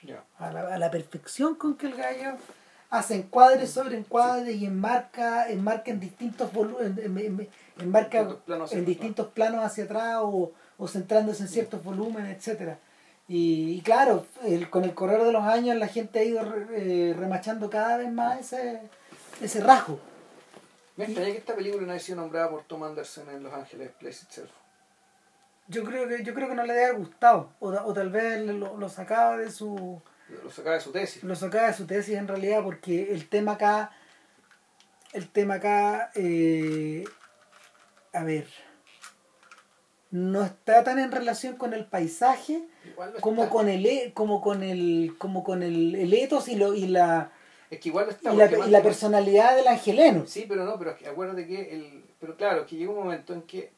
ya. 0.03 0.23
A 0.39 0.51
la, 0.51 0.73
a 0.75 0.77
la 0.77 0.89
perfección 0.91 1.55
con 1.55 1.75
que 1.75 1.87
el 1.87 1.95
gallo 1.95 2.37
hace 2.89 3.15
encuadres 3.15 3.71
sobre 3.71 3.97
encuadres 3.97 4.55
y 4.55 4.65
enmarca, 4.65 5.49
enmarca 5.49 5.91
en 5.91 5.99
distintos 5.99 6.51
volúmenes, 6.53 7.05
enmarca 7.79 8.27
en 8.71 8.85
distintos 8.85 9.27
planos 9.27 9.63
hacia 9.65 9.83
atrás 9.83 10.19
o, 10.21 10.53
o 10.77 10.87
centrándose 10.87 11.43
en 11.43 11.49
ciertos 11.49 11.83
volúmenes, 11.83 12.37
etcétera 12.37 12.79
y, 13.27 13.73
y 13.73 13.81
claro, 13.81 14.25
el- 14.43 14.69
con 14.69 14.83
el 14.83 14.93
correr 14.93 15.21
de 15.23 15.31
los 15.31 15.43
años 15.43 15.75
la 15.77 15.87
gente 15.87 16.19
ha 16.19 16.23
ido 16.23 16.43
re- 16.43 16.67
eh, 17.09 17.13
remachando 17.13 17.69
cada 17.69 17.97
vez 17.97 18.11
más 18.11 18.39
ese, 18.39 18.81
ese 19.41 19.59
rasgo. 19.61 19.99
Me 20.95 21.05
extraña 21.05 21.31
que 21.31 21.37
esta 21.37 21.55
película 21.55 21.85
no 21.85 21.91
haya 21.91 21.99
sido 21.99 22.15
nombrada 22.21 22.49
por 22.49 22.63
Tom 22.63 22.83
Anderson 22.83 23.29
en 23.29 23.43
Los 23.43 23.53
Ángeles 23.53 23.91
Place 23.99 24.23
Itself. 24.25 24.49
Yo 25.67 25.83
creo 25.83 26.07
que 26.07 26.23
yo 26.23 26.33
creo 26.33 26.47
que 26.47 26.55
no 26.55 26.63
le 26.63 26.71
haber 26.73 26.95
gustado 26.97 27.49
o, 27.59 27.69
o 27.69 27.93
tal 27.93 28.09
vez 28.09 28.39
lo, 28.45 28.77
lo 28.77 28.89
sacaba 28.89 29.37
de 29.37 29.51
su 29.51 30.01
Lo 30.43 30.49
sacaba 30.49 30.75
de 30.75 30.81
su 30.81 30.91
tesis. 30.93 31.23
lo 31.23 31.35
sacaba 31.35 31.67
de 31.67 31.73
su 31.73 31.85
tesis 31.85 32.15
en 32.15 32.27
realidad 32.27 32.63
porque 32.63 33.11
el 33.11 33.27
tema 33.27 33.51
acá 33.53 33.91
el 35.13 35.27
tema 35.29 35.55
acá 35.55 36.09
eh, 36.15 37.03
a 38.13 38.23
ver 38.23 38.47
no 40.11 40.43
está 40.43 40.83
tan 40.83 40.99
en 40.99 41.11
relación 41.11 41.57
con 41.57 41.73
el 41.73 41.85
paisaje 41.85 42.63
no 42.97 43.19
como 43.21 43.49
con 43.49 43.67
el 43.69 43.85
e- 43.85 44.11
como 44.13 44.41
con 44.41 44.63
el 44.63 45.15
como 45.17 45.43
con 45.43 45.63
el, 45.63 45.95
el 45.95 46.13
ethos 46.13 46.47
y 46.47 46.55
lo 46.55 46.73
y 46.73 46.87
la 46.87 47.31
Es 47.69 47.79
que 47.79 47.89
igual 47.89 48.05
no 48.05 48.11
está. 48.11 48.33
y 48.33 48.37
la, 48.37 48.45
y 48.45 48.71
que- 48.71 48.79
personalidad 48.81 49.55
del 49.55 49.67
angeleno 49.67 50.25
Sí, 50.25 50.45
pero 50.47 50.63
no, 50.65 50.77
pero 50.79 50.91
es 50.91 50.97
que 50.97 51.07
acuérdate 51.09 51.45
que 51.45 51.73
el, 51.75 52.03
pero 52.19 52.35
claro, 52.37 52.65
que 52.65 52.77
llega 52.77 52.91
un 52.91 52.97
momento 52.97 53.33
en 53.33 53.41
que 53.43 53.71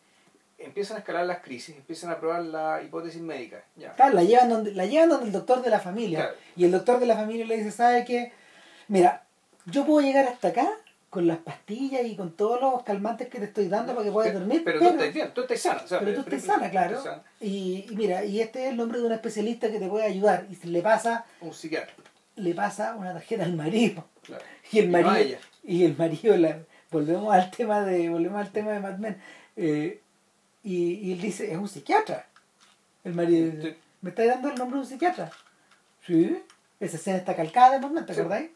empiezan 0.60 0.98
a 0.98 1.00
escalar 1.00 1.26
las 1.26 1.40
crisis, 1.40 1.76
empiezan 1.76 2.12
a 2.12 2.20
probar 2.20 2.44
la 2.44 2.82
hipótesis 2.84 3.22
médica, 3.22 3.64
ya. 3.78 3.94
Claro, 3.96 4.14
la 4.14 4.24
llevan 4.24 4.50
donde, 4.50 4.74
la 4.74 4.86
llevan 4.86 5.08
donde 5.10 5.28
el 5.28 5.32
doctor 5.32 5.62
de 5.62 5.70
la 5.70 5.80
familia. 5.80 6.20
Claro. 6.20 6.36
Y 6.58 6.66
el 6.66 6.72
doctor 6.72 7.00
de 7.00 7.06
la 7.06 7.16
familia 7.16 7.46
le 7.46 7.56
dice, 7.58 7.72
¿sabe 7.72 8.04
qué? 8.04 8.34
Mira, 8.90 9.24
yo 9.66 9.86
puedo 9.86 10.02
llegar 10.06 10.28
hasta 10.28 10.50
acá 10.50 10.70
con 11.10 11.26
las 11.28 11.38
pastillas 11.40 12.06
y 12.06 12.16
con 12.16 12.34
todos 12.36 12.62
los 12.62 12.84
calmantes 12.84 13.28
que 13.30 13.40
te 13.40 13.46
estoy 13.46 13.68
dando 13.68 13.94
para 13.94 14.06
que 14.06 14.12
puedas 14.12 14.30
Pero- 14.32 14.40
dormir. 14.42 14.62
Pero, 14.64 14.80
pero, 14.80 14.92
tú 14.92 14.98
estás 15.00 15.14
bien, 15.14 15.32
tú 15.34 15.42
estás 15.42 15.60
sana, 15.62 15.82
o 15.84 15.88
sea, 15.88 16.00
pero 16.00 16.14
tú 16.14 16.22
estás 16.22 16.44
sana, 16.44 16.70
claro. 16.70 16.98
estás 16.98 17.04
sana. 17.16 17.24
Y, 17.40 17.86
y 17.90 17.96
mira, 17.96 18.24
y 18.26 18.42
este 18.42 18.66
es 18.66 18.70
el 18.72 18.78
nombre 18.78 19.00
de 19.00 19.06
un 19.06 19.12
especialista 19.14 19.72
que 19.72 19.80
te 19.80 19.88
puede 19.88 20.06
ayudar. 20.06 20.46
Y 20.50 20.68
le 20.68 20.82
pasa, 20.82 21.26
Un 21.42 21.54
psiquiatra, 21.54 21.94
le 22.36 22.54
pasa 22.54 22.96
una 22.96 23.14
tarjeta 23.14 23.44
al 23.44 23.54
marido. 23.56 24.06
claro. 24.24 24.44
Y 24.72 24.80
el 24.80 24.90
marido, 24.90 25.38
y 25.64 25.84
el 25.86 25.98
marido 25.98 26.38
la- 26.38 26.60
volvemos 26.92 27.34
al 27.34 27.50
tema 27.52 27.82
de, 27.82 28.10
volvemos 28.10 28.40
al 28.40 28.52
tema 28.52 28.72
de 28.72 28.80
Mad 28.80 28.98
Men. 29.00 29.18
Eh, 29.56 30.00
y, 30.64 30.94
y 30.94 31.14
él 31.14 31.22
dice, 31.22 31.52
es 31.52 31.58
un 31.58 31.68
psiquiatra. 31.68 32.28
El 33.04 33.14
marido 33.16 33.50
dice. 33.52 33.78
¿me 34.02 34.12
está 34.12 34.26
dando 34.26 34.50
el 34.50 34.56
nombre 34.56 34.76
de 34.78 34.82
un 34.84 34.88
psiquiatra? 34.90 35.32
Sí. 36.06 36.38
Esa 36.80 36.98
escena 36.98 37.18
está 37.18 37.36
calcada 37.36 37.72
de 37.72 37.80
Mad 37.80 37.92
Men, 37.92 38.06
¿te 38.06 38.14
Sí. 38.14 38.20
acordáis? 38.20 38.50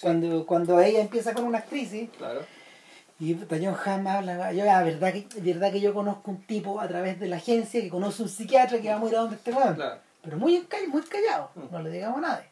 Cuando, 0.00 0.44
cuando 0.46 0.80
ella 0.80 1.00
empieza 1.00 1.32
con 1.34 1.44
una 1.44 1.62
crisis 1.62 2.10
Claro. 2.18 2.44
y 3.20 3.34
puta, 3.34 3.56
John 3.62 3.76
Hamm 3.84 4.06
habla, 4.06 4.52
yo, 4.52 4.70
ah, 4.70 4.82
verdad 4.82 5.12
que, 5.12 5.26
verdad 5.40 5.70
que 5.72 5.80
yo 5.80 5.94
conozco 5.94 6.30
un 6.30 6.42
tipo 6.42 6.80
a 6.80 6.88
través 6.88 7.18
de 7.20 7.28
la 7.28 7.36
agencia 7.36 7.80
que 7.80 7.88
conoce 7.88 8.22
un 8.22 8.28
psiquiatra 8.28 8.80
que 8.80 8.88
va 8.92 9.00
a 9.00 9.08
ir 9.08 9.16
a 9.16 9.20
donde 9.20 9.36
este 9.36 9.52
weón. 9.52 9.74
Claro, 9.76 10.00
Pero 10.22 10.36
muy, 10.38 10.56
enca- 10.56 10.86
muy 10.88 11.02
callado, 11.02 11.50
Mm. 11.54 11.60
no 11.72 11.82
le 11.82 11.90
digamos 11.90 12.18
a 12.18 12.20
nadie. 12.22 12.46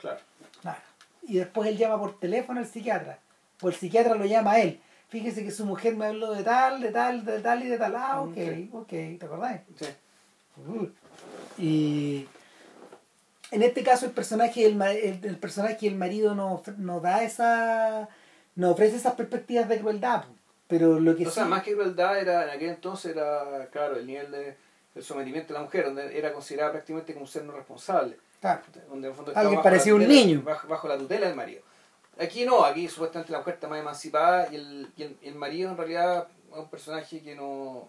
claro. 0.00 0.18
Nada. 0.62 0.82
Y 1.22 1.36
después 1.38 1.68
él 1.68 1.76
llama 1.76 1.98
por 1.98 2.18
teléfono 2.18 2.60
al 2.60 2.66
psiquiatra. 2.66 3.18
O 3.60 3.68
el 3.68 3.74
psiquiatra 3.74 4.14
lo 4.14 4.24
llama 4.26 4.52
a 4.52 4.60
él. 4.60 4.80
Fíjese 5.08 5.44
que 5.44 5.50
su 5.50 5.64
mujer 5.66 5.96
me 5.96 6.06
habló 6.06 6.32
de 6.32 6.42
tal, 6.44 6.80
de 6.80 6.90
tal, 6.92 7.24
de 7.24 7.40
tal 7.40 7.62
y 7.62 7.66
de 7.68 7.78
tal. 7.78 7.94
Ah, 7.96 8.20
ok, 8.22 8.34
Sí. 8.34 8.70
ok, 8.72 8.88
¿te 8.88 9.18
acordás? 9.22 9.60
Sí. 9.78 9.86
Uh. 10.66 10.86
Y, 11.58 12.26
en 13.50 13.62
este 13.62 13.82
caso 13.82 14.06
el 14.06 14.12
personaje 14.12 14.66
el, 14.66 14.80
el, 14.80 15.20
el 15.24 15.38
personaje 15.38 15.78
y 15.80 15.88
el 15.88 15.96
marido 15.96 16.34
no, 16.34 16.62
no 16.78 17.00
da 17.00 17.22
esa 17.22 18.08
no 18.54 18.70
ofrece 18.70 18.96
esas 18.96 19.14
perspectivas 19.14 19.68
de 19.68 19.80
crueldad 19.80 20.24
pero 20.68 20.98
lo 20.98 21.14
que 21.16 21.26
o 21.26 21.30
sea 21.30 21.44
más 21.44 21.62
que 21.62 21.74
crueldad 21.74 22.18
era 22.18 22.44
en 22.44 22.50
aquel 22.50 22.70
entonces 22.70 23.14
era 23.14 23.68
claro 23.70 23.96
el 23.96 24.06
nivel 24.06 24.30
de 24.30 24.56
el 24.96 25.04
sometimiento 25.04 25.52
de 25.52 25.58
la 25.58 25.64
mujer 25.64 25.84
donde 25.84 26.18
era 26.18 26.32
considerada 26.32 26.72
prácticamente 26.72 27.12
como 27.12 27.26
un 27.26 27.30
ser 27.30 27.44
no 27.44 27.52
responsable. 27.52 28.18
Claro. 28.40 28.62
donde 28.88 29.08
en 29.08 29.12
el 29.12 29.16
fondo 29.16 29.32
alguien 29.34 29.62
parecía 29.62 29.94
un 29.94 30.06
niño. 30.06 30.42
bajo, 30.42 30.68
bajo, 30.68 30.88
la 30.88 30.98
tutela 30.98 31.26
del 31.26 31.36
marido. 31.36 31.62
Aquí 32.18 32.44
no 32.44 32.64
aquí 32.64 32.88
supuestamente 32.88 33.32
la 33.32 33.38
mujer 33.38 33.54
está 33.54 33.68
más 33.68 33.80
emancipada 33.80 34.48
y 34.50 34.56
el, 34.56 34.92
y 34.96 35.02
el, 35.02 35.16
el 35.22 35.34
marido 35.34 35.70
en 35.70 35.76
realidad 35.76 36.28
es 36.50 36.58
un 36.58 36.68
personaje 36.68 37.20
que 37.22 37.34
no 37.34 37.86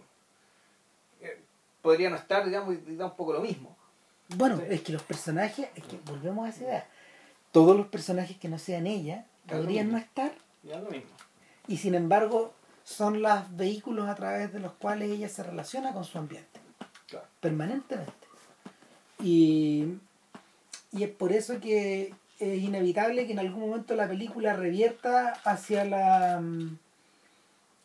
eh, 1.21 1.39
podría 1.81 2.09
no 2.09 2.17
estar 2.17 2.45
digamos 2.45 2.75
y 2.75 2.95
da 2.95 3.05
un 3.05 3.15
poco 3.15 3.33
lo 3.33 3.39
mismo 3.39 3.76
bueno, 4.29 4.61
es 4.69 4.81
que 4.81 4.91
los 4.91 5.03
personajes, 5.03 5.69
es 5.75 5.83
que 5.83 5.97
volvemos 6.05 6.45
a 6.45 6.49
esa 6.49 6.63
idea. 6.63 6.87
Todos 7.51 7.77
los 7.77 7.87
personajes 7.87 8.37
que 8.37 8.49
no 8.49 8.59
sean 8.59 8.87
ella 8.87 9.25
podrían 9.47 9.91
no 9.91 9.97
estar. 9.97 10.33
Ya 10.63 10.79
lo 10.79 10.89
mismo. 10.89 11.09
Y 11.67 11.77
sin 11.77 11.95
embargo, 11.95 12.53
son 12.83 13.21
los 13.21 13.55
vehículos 13.55 14.09
a 14.09 14.15
través 14.15 14.51
de 14.51 14.59
los 14.59 14.73
cuales 14.73 15.09
ella 15.09 15.29
se 15.29 15.43
relaciona 15.43 15.93
con 15.93 16.03
su 16.03 16.17
ambiente. 16.17 16.59
Claro. 17.07 17.25
Permanentemente. 17.39 18.13
Y, 19.23 19.95
y 20.91 21.03
es 21.03 21.09
por 21.09 21.31
eso 21.31 21.59
que 21.59 22.13
es 22.39 22.63
inevitable 22.63 23.25
que 23.25 23.33
en 23.33 23.39
algún 23.39 23.61
momento 23.61 23.95
la 23.95 24.07
película 24.07 24.53
revierta 24.53 25.33
hacia 25.43 25.85
la. 25.85 26.41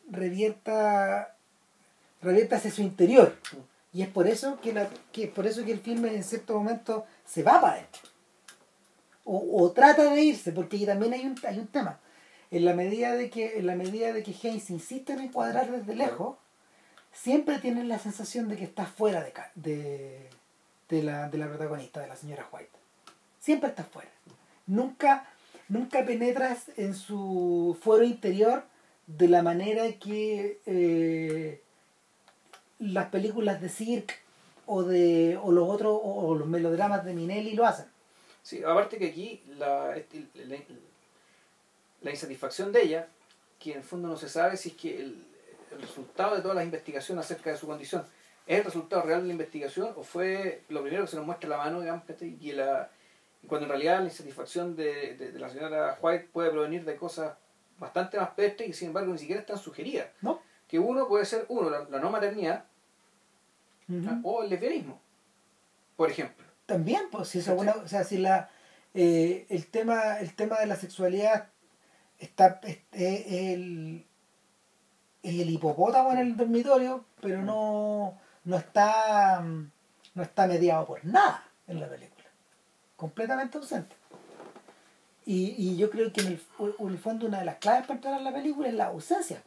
revierta. 0.09 1.35
revierta 2.21 2.57
hacia 2.57 2.71
su 2.71 2.81
interior. 2.81 3.35
Y 3.93 4.01
es 4.01 4.07
por 4.09 4.27
eso 4.27 4.59
que, 4.59 4.73
la, 4.73 4.89
que, 5.11 5.27
por 5.27 5.45
eso 5.45 5.63
que 5.63 5.71
el 5.71 5.79
filme 5.79 6.13
en 6.15 6.23
cierto 6.23 6.57
momento 6.57 7.05
se 7.25 7.43
va 7.43 7.61
para 7.61 7.73
adentro. 7.73 8.01
O, 9.23 9.63
o, 9.63 9.71
trata 9.71 10.13
de 10.13 10.21
irse, 10.21 10.51
porque 10.51 10.83
también 10.85 11.13
hay 11.13 11.25
un, 11.25 11.35
hay 11.47 11.59
un 11.59 11.67
tema. 11.67 11.99
En 12.51 12.65
la 12.65 12.73
medida 12.73 13.15
de 13.15 13.29
que, 13.29 13.57
en 13.59 13.67
la 13.67 13.75
medida 13.75 14.11
de 14.11 14.23
que 14.23 14.31
Haynes 14.31 14.69
insiste 14.69 15.13
en 15.13 15.21
encuadrar 15.21 15.71
desde 15.71 15.95
lejos, 15.95 16.37
siempre 17.13 17.59
tienes 17.59 17.85
la 17.85 17.99
sensación 17.99 18.49
de 18.49 18.57
que 18.57 18.65
estás 18.65 18.89
fuera 18.89 19.23
de, 19.23 19.33
de, 19.55 20.29
de, 20.89 21.03
la, 21.03 21.29
de 21.29 21.37
la 21.37 21.47
protagonista, 21.47 22.01
de 22.01 22.07
la 22.07 22.15
señora 22.15 22.49
White. 22.51 22.71
Siempre 23.39 23.69
estás 23.69 23.87
fuera. 23.87 24.09
Nunca, 24.65 25.27
nunca 25.69 26.05
penetras 26.05 26.71
en 26.77 26.95
su 26.95 27.77
fuero 27.81 28.03
interior 28.03 28.65
de 29.07 29.27
la 29.27 29.43
manera 29.43 29.83
que 29.99 30.59
eh, 30.65 31.62
las 32.91 33.09
películas 33.09 33.61
de 33.61 33.69
cirque 33.69 34.15
o 34.65 34.83
de 34.83 35.37
o 35.41 35.51
los 35.51 35.69
otros 35.69 35.99
o 36.01 36.35
los 36.35 36.47
melodramas 36.47 37.03
de 37.05 37.13
Minelli 37.13 37.53
lo 37.53 37.65
hacen. 37.65 37.85
Sí 38.41 38.61
aparte 38.63 38.97
que 38.97 39.07
aquí 39.07 39.41
la, 39.57 39.95
la, 40.35 40.57
la 42.01 42.11
insatisfacción 42.11 42.71
de 42.71 42.83
ella 42.83 43.07
que 43.59 43.71
en 43.71 43.77
el 43.77 43.83
fondo 43.83 44.09
no 44.09 44.17
se 44.17 44.27
sabe 44.27 44.57
si 44.57 44.69
es 44.69 44.75
que 44.75 45.01
el, 45.01 45.25
el, 45.71 45.81
resultado 45.81 46.35
de 46.35 46.41
todas 46.41 46.55
las 46.55 46.65
investigaciones 46.65 47.25
acerca 47.25 47.51
de 47.51 47.57
su 47.57 47.67
condición 47.67 48.05
es 48.45 48.59
el 48.59 48.65
resultado 48.65 49.03
real 49.03 49.21
de 49.21 49.27
la 49.27 49.33
investigación 49.33 49.93
o 49.95 50.03
fue 50.03 50.63
lo 50.69 50.81
primero 50.81 51.05
que 51.05 51.11
se 51.11 51.15
nos 51.15 51.25
muestra 51.25 51.49
la 51.49 51.57
mano 51.57 51.79
digamos 51.79 52.03
y 52.21 52.51
la 52.51 52.89
cuando 53.47 53.65
en 53.65 53.69
realidad 53.69 53.99
la 53.99 54.05
insatisfacción 54.05 54.75
de, 54.75 55.15
de, 55.15 55.31
de 55.31 55.39
la 55.39 55.49
señora 55.49 55.97
White 56.01 56.29
puede 56.31 56.51
provenir 56.51 56.85
de 56.85 56.95
cosas 56.95 57.33
bastante 57.77 58.17
más 58.17 58.31
pestes 58.31 58.67
y 58.67 58.73
sin 58.73 58.89
embargo 58.89 59.11
ni 59.11 59.19
siquiera 59.19 59.41
están 59.41 59.57
sugeridas. 59.57 60.07
No. 60.21 60.41
Que 60.67 60.79
uno 60.79 61.07
puede 61.07 61.25
ser 61.25 61.45
uno 61.49 61.69
la, 61.69 61.85
la 61.89 61.99
no 61.99 62.09
maternidad 62.09 62.65
uh 63.89 63.93
-huh. 63.93 64.21
o 64.23 64.43
el 64.43 64.49
lesbianismo 64.49 64.99
por 65.95 66.09
ejemplo. 66.09 66.45
También 66.65 67.03
pues 67.11 67.29
si 67.29 67.39
esa 67.39 67.53
buena 67.53 67.73
o 67.73 67.87
sea 67.87 68.03
si 68.03 68.17
la 68.17 68.49
eh, 68.93 69.45
el 69.49 69.67
tema 69.67 70.19
el 70.19 70.33
tema 70.35 70.59
de 70.59 70.67
la 70.67 70.75
sexualidad 70.75 71.47
está 72.19 72.59
es, 72.63 72.79
es 72.91 73.55
el 75.23 75.49
hipopótamo 75.49 76.11
en 76.11 76.17
el 76.19 76.37
dormitorio 76.37 77.05
pero 77.21 77.41
no 77.41 78.19
no 78.43 78.57
está 78.57 79.43
no 80.15 80.23
está 80.23 80.47
mediado 80.47 80.85
por 80.85 81.03
nada 81.05 81.43
en 81.67 81.79
la 81.79 81.89
película. 81.89 82.25
Completamente 82.95 83.57
ausente. 83.57 83.95
Y, 85.25 85.55
y 85.57 85.77
yo 85.77 85.89
creo 85.89 86.11
que 86.11 86.21
en 86.21 86.27
el, 86.27 86.41
en 86.79 86.89
el 86.89 86.97
fondo 86.99 87.27
una 87.27 87.39
de 87.39 87.45
las 87.45 87.55
claves 87.55 87.83
para 87.83 87.95
entrar 87.95 88.13
a 88.15 88.19
la 88.19 88.33
película 88.33 88.67
es 88.67 88.73
la 88.73 88.87
ausencia 88.87 89.41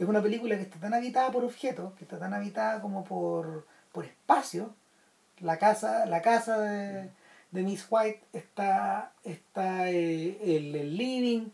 es 0.00 0.08
una 0.08 0.22
película 0.22 0.56
que 0.56 0.62
está 0.62 0.78
tan 0.78 0.94
habitada 0.94 1.30
por 1.30 1.44
objetos, 1.44 1.92
que 1.92 2.04
está 2.04 2.18
tan 2.18 2.32
habitada 2.32 2.80
como 2.80 3.04
por, 3.04 3.66
por 3.92 4.06
espacio. 4.06 4.74
La 5.40 5.58
casa, 5.58 6.06
la 6.06 6.22
casa 6.22 6.58
de, 6.58 7.10
de 7.50 7.62
Miss 7.62 7.86
White 7.90 8.22
está, 8.32 9.12
está 9.24 9.90
eh, 9.90 10.38
el, 10.42 10.74
el, 10.74 10.96
living, 10.96 11.48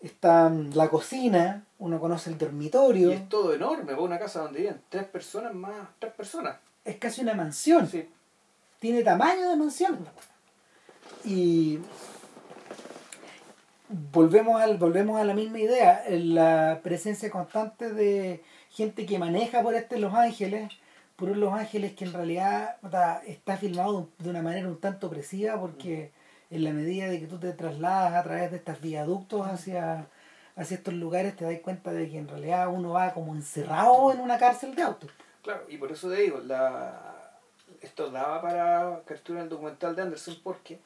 está 0.00 0.50
la 0.50 0.88
cocina, 0.88 1.64
uno 1.78 2.00
conoce 2.00 2.30
el 2.30 2.38
dormitorio. 2.38 3.10
Y 3.10 3.14
es 3.14 3.28
todo 3.28 3.54
enorme, 3.54 3.94
una 3.94 4.18
casa 4.18 4.40
donde 4.40 4.58
viven 4.58 4.80
tres 4.88 5.04
personas 5.04 5.54
más, 5.54 5.88
tres 6.00 6.12
personas. 6.14 6.56
Es 6.84 6.96
casi 6.96 7.20
una 7.20 7.34
mansión. 7.34 7.86
Sí. 7.86 8.08
Tiene 8.80 9.04
tamaño 9.04 9.48
de 9.48 9.56
mansión. 9.56 10.04
Y 11.24 11.78
volvemos 13.92 14.60
al 14.60 14.78
volvemos 14.78 15.20
a 15.20 15.24
la 15.24 15.34
misma 15.34 15.58
idea 15.58 16.04
la 16.08 16.80
presencia 16.82 17.30
constante 17.30 17.92
de 17.92 18.42
gente 18.70 19.06
que 19.06 19.18
maneja 19.18 19.62
por 19.62 19.74
este 19.74 19.98
Los 19.98 20.14
Ángeles 20.14 20.72
por 21.16 21.28
un 21.28 21.40
Los 21.40 21.52
Ángeles 21.52 21.92
que 21.92 22.04
en 22.04 22.12
realidad 22.12 22.76
está 23.26 23.56
filmado 23.56 24.08
de 24.18 24.30
una 24.30 24.42
manera 24.42 24.68
un 24.68 24.80
tanto 24.80 25.08
opresiva 25.08 25.60
porque 25.60 26.10
en 26.50 26.64
la 26.64 26.72
medida 26.72 27.08
de 27.08 27.20
que 27.20 27.26
tú 27.26 27.38
te 27.38 27.52
trasladas 27.52 28.14
a 28.14 28.22
través 28.22 28.50
de 28.50 28.56
estos 28.58 28.80
viaductos 28.80 29.46
hacia 29.46 30.06
hacia 30.56 30.76
estos 30.76 30.94
lugares 30.94 31.36
te 31.36 31.44
das 31.44 31.60
cuenta 31.60 31.92
de 31.92 32.08
que 32.10 32.18
en 32.18 32.28
realidad 32.28 32.68
uno 32.72 32.90
va 32.92 33.12
como 33.12 33.34
encerrado 33.34 34.12
en 34.12 34.20
una 34.20 34.38
cárcel 34.38 34.74
de 34.74 34.82
autos. 34.82 35.10
Claro 35.42 35.64
y 35.68 35.76
por 35.76 35.92
eso 35.92 36.08
te 36.08 36.16
digo 36.16 36.38
la 36.38 37.30
esto 37.80 38.10
daba 38.10 38.40
para 38.40 39.02
capturar 39.04 39.42
el 39.42 39.48
documental 39.48 39.94
de 39.96 40.02
Anderson 40.02 40.36
porque 40.42 40.78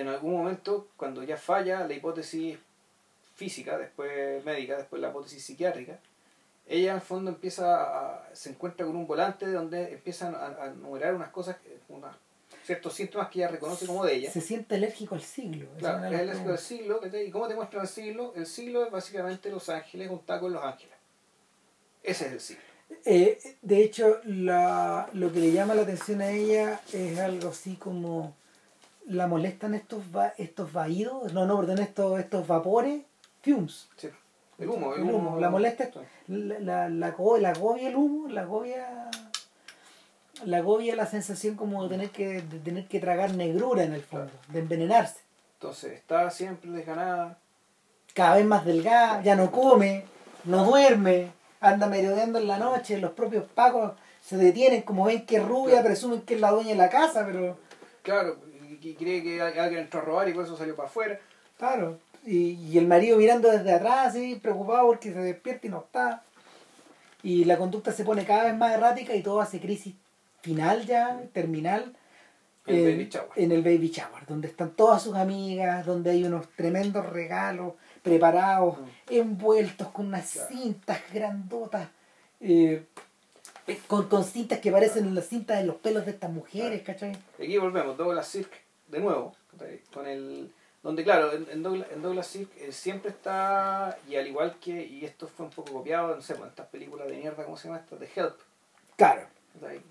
en 0.00 0.08
algún 0.08 0.32
momento, 0.32 0.88
cuando 0.96 1.22
ya 1.22 1.36
falla 1.36 1.86
la 1.86 1.94
hipótesis 1.94 2.58
física, 3.34 3.78
después 3.78 4.44
médica, 4.44 4.76
después 4.76 5.00
la 5.00 5.10
hipótesis 5.10 5.44
psiquiátrica, 5.44 5.98
ella 6.66 6.90
en 6.90 6.96
el 6.96 7.02
fondo 7.02 7.30
empieza 7.30 7.82
a, 7.82 8.28
se 8.34 8.50
encuentra 8.50 8.84
con 8.84 8.96
un 8.96 9.06
volante 9.06 9.46
donde 9.46 9.92
empiezan 9.92 10.34
a, 10.34 10.46
a 10.46 10.66
enumerar 10.66 11.14
unas 11.14 11.30
cosas, 11.30 11.56
unas, 11.88 12.14
ciertos 12.64 12.92
síntomas 12.92 13.28
que 13.30 13.38
ella 13.38 13.48
reconoce 13.48 13.86
como 13.86 14.04
de 14.04 14.14
ella. 14.14 14.30
Se 14.30 14.42
siente 14.42 14.74
alérgico 14.74 15.14
al 15.14 15.22
siglo. 15.22 15.68
Claro, 15.78 16.04
es 16.04 16.20
alérgico 16.20 16.50
al 16.50 16.58
siglo. 16.58 17.00
¿Y 17.06 17.30
cómo 17.30 17.48
te 17.48 17.54
muestra 17.54 17.80
el 17.80 17.88
siglo? 17.88 18.34
El 18.36 18.46
siglo 18.46 18.84
es 18.84 18.90
básicamente 18.90 19.50
Los 19.50 19.68
Ángeles 19.70 20.08
juntado 20.08 20.42
con 20.42 20.52
Los 20.52 20.62
Ángeles. 20.62 20.94
Ese 22.02 22.26
es 22.26 22.32
el 22.32 22.40
siglo. 22.40 22.62
Eh, 23.04 23.38
de 23.62 23.82
hecho, 23.82 24.20
la, 24.24 25.08
lo 25.12 25.32
que 25.32 25.40
le 25.40 25.52
llama 25.52 25.74
la 25.74 25.82
atención 25.82 26.20
a 26.20 26.30
ella 26.30 26.80
es 26.92 27.18
algo 27.18 27.50
así 27.50 27.76
como 27.76 28.34
la 29.08 29.26
molestan 29.26 29.74
estos 29.74 30.02
va, 30.14 30.34
estos 30.36 30.72
vaídos, 30.72 31.32
no, 31.32 31.46
no, 31.46 31.58
perdón, 31.58 31.78
estos, 31.78 32.20
estos 32.20 32.46
vapores, 32.46 33.02
fumes. 33.42 33.88
Sí. 33.96 34.08
El 34.58 34.68
humo, 34.68 34.94
el, 34.94 35.02
el 35.02 35.14
humo. 35.14 35.30
humo. 35.30 35.40
La 35.40 35.50
molesta, 35.50 35.88
la, 36.26 36.58
la, 36.60 36.88
la, 36.88 37.08
la 37.38 37.50
agobia 37.50 37.88
el 37.88 37.96
humo, 37.96 38.28
la 38.28 38.42
agobia, 38.42 39.10
la 40.44 40.56
agobia 40.58 40.96
la 40.96 41.06
sensación 41.06 41.54
como 41.54 41.82
de 41.84 41.88
tener 41.88 42.10
que, 42.10 42.42
de 42.42 42.58
tener 42.58 42.86
que 42.86 43.00
tragar 43.00 43.34
negrura 43.34 43.84
en 43.84 43.94
el 43.94 44.02
fondo, 44.02 44.26
claro. 44.26 44.52
de 44.52 44.58
envenenarse. 44.58 45.20
Entonces, 45.54 45.92
está 45.92 46.30
siempre 46.30 46.70
desganada. 46.70 47.38
Cada 48.14 48.36
vez 48.36 48.44
más 48.44 48.64
delgada, 48.64 49.22
ya 49.22 49.36
no 49.36 49.50
come, 49.50 50.04
no 50.44 50.64
duerme, 50.64 51.30
anda 51.60 51.86
merodeando 51.86 52.38
en 52.38 52.48
la 52.48 52.58
noche, 52.58 52.98
los 52.98 53.12
propios 53.12 53.44
pacos 53.54 53.92
se 54.22 54.36
detienen, 54.36 54.82
como 54.82 55.04
ven 55.04 55.24
que 55.24 55.36
es 55.36 55.44
rubia, 55.44 55.74
claro. 55.76 55.86
presumen 55.86 56.22
que 56.22 56.34
es 56.34 56.40
la 56.40 56.50
dueña 56.50 56.70
de 56.70 56.76
la 56.76 56.90
casa, 56.90 57.24
pero... 57.24 57.58
Claro, 58.02 58.36
y 58.80 58.94
cree 58.94 59.22
que 59.22 59.40
alguien 59.40 59.82
entró 59.82 60.00
a 60.00 60.04
robar 60.04 60.28
y 60.28 60.34
por 60.34 60.44
eso 60.44 60.56
salió 60.56 60.76
para 60.76 60.88
afuera. 60.88 61.18
Claro, 61.56 61.98
y, 62.24 62.52
y, 62.52 62.78
el 62.78 62.86
marido 62.86 63.16
mirando 63.16 63.50
desde 63.50 63.72
atrás, 63.72 64.08
así, 64.08 64.36
preocupado 64.36 64.86
porque 64.86 65.12
se 65.12 65.18
despierta 65.18 65.66
y 65.66 65.70
no 65.70 65.80
está. 65.80 66.22
Y 67.22 67.44
la 67.44 67.56
conducta 67.56 67.92
se 67.92 68.04
pone 68.04 68.24
cada 68.24 68.44
vez 68.44 68.56
más 68.56 68.72
errática 68.72 69.14
y 69.14 69.22
todo 69.22 69.40
hace 69.40 69.60
crisis 69.60 69.94
final 70.40 70.86
ya, 70.86 71.20
terminal. 71.32 71.94
El 72.66 72.76
en, 72.76 72.84
baby 72.84 73.08
shower. 73.08 73.30
en 73.36 73.52
el 73.52 73.62
baby 73.62 73.88
shower, 73.88 74.26
donde 74.26 74.48
están 74.48 74.70
todas 74.72 75.02
sus 75.02 75.14
amigas, 75.14 75.86
donde 75.86 76.10
hay 76.10 76.24
unos 76.24 76.48
tremendos 76.50 77.06
regalos 77.06 77.74
preparados, 78.02 78.78
mm. 78.78 79.14
envueltos 79.14 79.88
con 79.88 80.06
unas 80.06 80.30
claro. 80.30 80.48
cintas 80.50 81.00
grandotas. 81.12 81.88
Eh, 82.40 82.84
con, 83.86 84.08
con 84.08 84.24
cintas 84.24 84.60
que 84.60 84.70
parecen 84.70 85.14
las 85.14 85.26
cintas 85.26 85.58
de 85.58 85.64
los 85.64 85.76
pelos 85.76 86.04
de 86.06 86.12
estas 86.12 86.30
mujeres, 86.30 86.82
¿cachai? 86.82 87.16
Aquí 87.38 87.58
volvemos, 87.58 87.96
Douglas 87.96 88.26
Sirk, 88.26 88.50
de 88.88 89.00
nuevo, 89.00 89.34
con 89.92 90.06
el 90.06 90.52
donde 90.82 91.02
claro, 91.02 91.32
en 91.32 91.62
Douglas, 91.62 91.88
en 91.90 92.02
Douglas 92.02 92.26
Sirk 92.28 92.50
eh, 92.56 92.72
siempre 92.72 93.10
está, 93.10 93.98
y 94.08 94.16
al 94.16 94.26
igual 94.26 94.56
que, 94.60 94.86
y 94.86 95.04
esto 95.04 95.26
fue 95.26 95.46
un 95.46 95.52
poco 95.52 95.72
copiado, 95.72 96.14
no 96.14 96.22
sé, 96.22 96.34
en 96.34 96.44
estas 96.44 96.68
películas 96.68 97.08
de 97.08 97.16
mierda, 97.16 97.44
¿cómo 97.44 97.56
se 97.56 97.68
llama 97.68 97.80
esta? 97.80 97.96
De 97.96 98.08
Help. 98.14 98.36
Claro. 98.96 99.26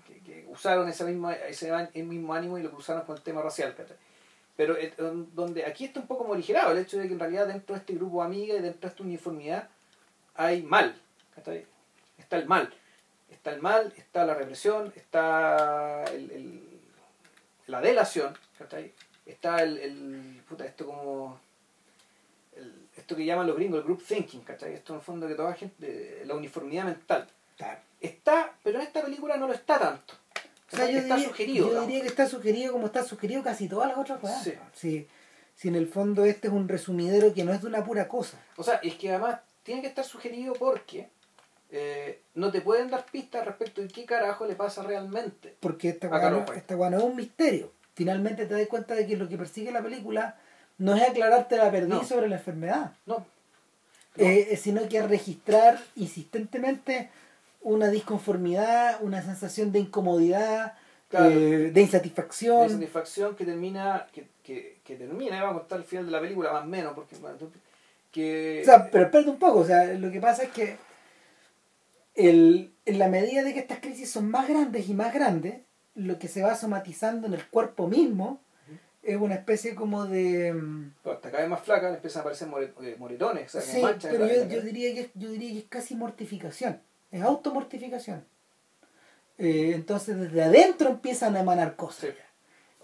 que, 0.06 0.20
que, 0.20 0.46
usaron 0.48 0.88
esa 0.88 1.04
misma, 1.04 1.34
ese 1.34 1.70
mismo 1.94 2.32
ánimo 2.32 2.58
y 2.58 2.62
lo 2.62 2.74
usaron 2.74 3.04
con 3.04 3.16
el 3.16 3.22
tema 3.22 3.42
racial. 3.42 3.74
Pero 4.56 4.76
eh, 4.76 4.94
donde 5.34 5.66
aquí 5.66 5.84
está 5.84 6.00
un 6.00 6.06
poco 6.06 6.24
morigerado 6.24 6.72
el 6.72 6.78
hecho 6.78 6.98
de 6.98 7.06
que 7.06 7.12
en 7.12 7.20
realidad 7.20 7.46
dentro 7.46 7.74
de 7.74 7.80
este 7.80 7.94
grupo 7.94 8.20
de 8.20 8.26
amigas 8.26 8.58
y 8.58 8.62
dentro 8.62 8.80
de 8.80 8.88
esta 8.88 9.02
uniformidad 9.02 9.68
hay 10.34 10.62
mal. 10.62 10.96
Está 11.36 12.38
el 12.38 12.46
mal. 12.46 12.74
Está 13.30 13.52
el 13.52 13.60
mal, 13.60 13.92
está 13.96 14.24
la 14.24 14.34
represión, 14.34 14.92
está 14.96 16.02
el, 16.04 16.80
la 17.66 17.80
delación, 17.80 18.34
está 19.26 19.62
el, 19.62 19.78
el 19.78 20.42
puta, 20.48 20.64
esto 20.64 20.86
como 20.86 21.40
esto 22.96 23.16
que 23.16 23.24
llaman 23.24 23.46
los 23.46 23.56
gringos 23.56 23.78
el 23.78 23.84
group 23.84 24.04
thinking, 24.04 24.40
¿cachai? 24.40 24.74
Esto 24.74 24.92
en 24.92 24.98
el 24.98 25.04
fondo 25.04 25.28
que 25.28 25.34
toda 25.34 25.54
gente, 25.54 26.22
la 26.26 26.34
uniformidad 26.34 26.84
mental. 26.84 27.28
Está, 28.00 28.54
pero 28.62 28.78
en 28.78 28.86
esta 28.86 29.02
película 29.02 29.36
no 29.36 29.48
lo 29.48 29.54
está 29.54 29.78
tanto. 29.78 30.14
O 30.72 30.76
sea, 30.76 30.90
yo 30.90 30.98
está 30.98 31.16
diría, 31.16 31.28
sugerido. 31.30 31.72
Yo 31.72 31.80
diría 31.82 32.00
que 32.02 32.08
está 32.08 32.28
sugerido 32.28 32.72
como 32.72 32.86
está 32.86 33.02
sugerido 33.02 33.42
casi 33.42 33.68
todas 33.68 33.88
las 33.88 33.98
otras 33.98 34.20
cosas. 34.20 34.42
Sí. 34.74 35.08
Si, 35.54 35.68
en 35.68 35.74
el 35.74 35.88
fondo 35.88 36.24
este 36.24 36.48
es 36.48 36.54
un 36.54 36.68
resumidero 36.68 37.34
que 37.34 37.42
no 37.42 37.52
es 37.52 37.62
de 37.62 37.66
una 37.66 37.82
pura 37.82 38.06
cosa. 38.06 38.38
O 38.56 38.62
sea, 38.62 38.74
es 38.76 38.94
que 38.94 39.10
además 39.10 39.40
tiene 39.64 39.80
que 39.80 39.88
estar 39.88 40.04
sugerido 40.04 40.52
porque 40.54 41.08
eh, 41.70 42.20
no 42.34 42.52
te 42.52 42.60
pueden 42.60 42.90
dar 42.90 43.04
pistas 43.06 43.44
respecto 43.44 43.80
de 43.80 43.88
qué 43.88 44.04
carajo 44.04 44.46
le 44.46 44.54
pasa 44.54 44.82
realmente. 44.84 45.56
Porque 45.58 45.88
esta 45.88 46.06
guana, 46.06 46.44
esta 46.54 46.74
es 46.74 47.02
un 47.02 47.16
misterio. 47.16 47.72
Finalmente 47.98 48.46
te 48.46 48.54
das 48.54 48.68
cuenta 48.68 48.94
de 48.94 49.08
que 49.08 49.16
lo 49.16 49.28
que 49.28 49.36
persigue 49.36 49.72
la 49.72 49.82
película 49.82 50.36
no 50.78 50.94
es 50.94 51.02
aclararte 51.02 51.56
la 51.56 51.68
perdiz 51.68 52.06
sobre 52.06 52.28
la 52.28 52.36
enfermedad. 52.36 52.92
No. 53.06 53.26
Eh, 54.16 54.56
sino 54.56 54.88
que 54.88 55.02
registrar 55.02 55.80
insistentemente 55.96 57.10
una 57.60 57.88
disconformidad, 57.88 59.02
una 59.02 59.20
sensación 59.20 59.72
de 59.72 59.80
incomodidad, 59.80 60.74
eh, 61.10 61.72
de 61.74 61.80
insatisfacción. 61.80 62.68
De 62.68 62.74
insatisfacción 62.74 63.34
que 63.34 63.44
termina, 63.44 64.06
que, 64.12 64.28
que, 64.44 64.78
que 64.84 64.94
termina, 64.94 65.42
vamos 65.42 65.56
a 65.56 65.58
contar 65.62 65.80
el 65.80 65.84
final 65.84 66.06
de 66.06 66.12
la 66.12 66.20
película 66.20 66.52
más 66.52 66.62
o 66.62 66.66
menos, 66.66 66.92
porque 66.94 67.16
que... 68.12 68.60
O 68.62 68.64
sea, 68.64 68.88
pero 68.92 69.06
espérate 69.06 69.28
un 69.28 69.40
poco, 69.40 69.58
o 69.58 69.64
sea, 69.64 69.86
lo 69.94 70.12
que 70.12 70.20
pasa 70.20 70.44
es 70.44 70.50
que 70.50 70.76
el, 72.14 72.72
en 72.84 72.98
la 73.00 73.08
medida 73.08 73.42
de 73.42 73.54
que 73.54 73.58
estas 73.58 73.80
crisis 73.80 74.08
son 74.08 74.30
más 74.30 74.46
grandes 74.48 74.88
y 74.88 74.94
más 74.94 75.12
grandes, 75.12 75.62
lo 75.98 76.18
que 76.18 76.28
se 76.28 76.42
va 76.42 76.54
somatizando 76.54 77.26
en 77.26 77.34
el 77.34 77.46
cuerpo 77.46 77.88
mismo 77.88 78.40
es 79.02 79.16
una 79.16 79.34
especie 79.34 79.74
como 79.74 80.06
de... 80.06 80.52
Mm, 80.52 80.92
hasta 81.04 81.30
cada 81.30 81.42
vez 81.42 81.50
más 81.50 81.62
flaca 81.62 81.88
le 81.88 81.96
empiezan 81.96 82.20
a 82.20 82.22
aparecer 82.22 82.48
eh, 82.82 82.96
moretones, 82.98 83.54
o 83.54 83.60
sea, 83.60 83.60
sí, 83.60 83.82
pero 84.02 84.26
yo, 84.26 84.46
yo, 84.48 84.60
diría 84.62 84.94
que, 84.94 85.10
yo 85.14 85.30
diría 85.30 85.52
que 85.52 85.58
es 85.58 85.64
casi 85.64 85.96
mortificación, 85.96 86.80
es 87.10 87.22
automortificación. 87.22 88.24
Eh, 89.38 89.72
entonces 89.74 90.18
desde 90.18 90.42
adentro 90.42 90.90
empiezan 90.90 91.36
a 91.36 91.40
emanar 91.40 91.76
cosas. 91.76 92.10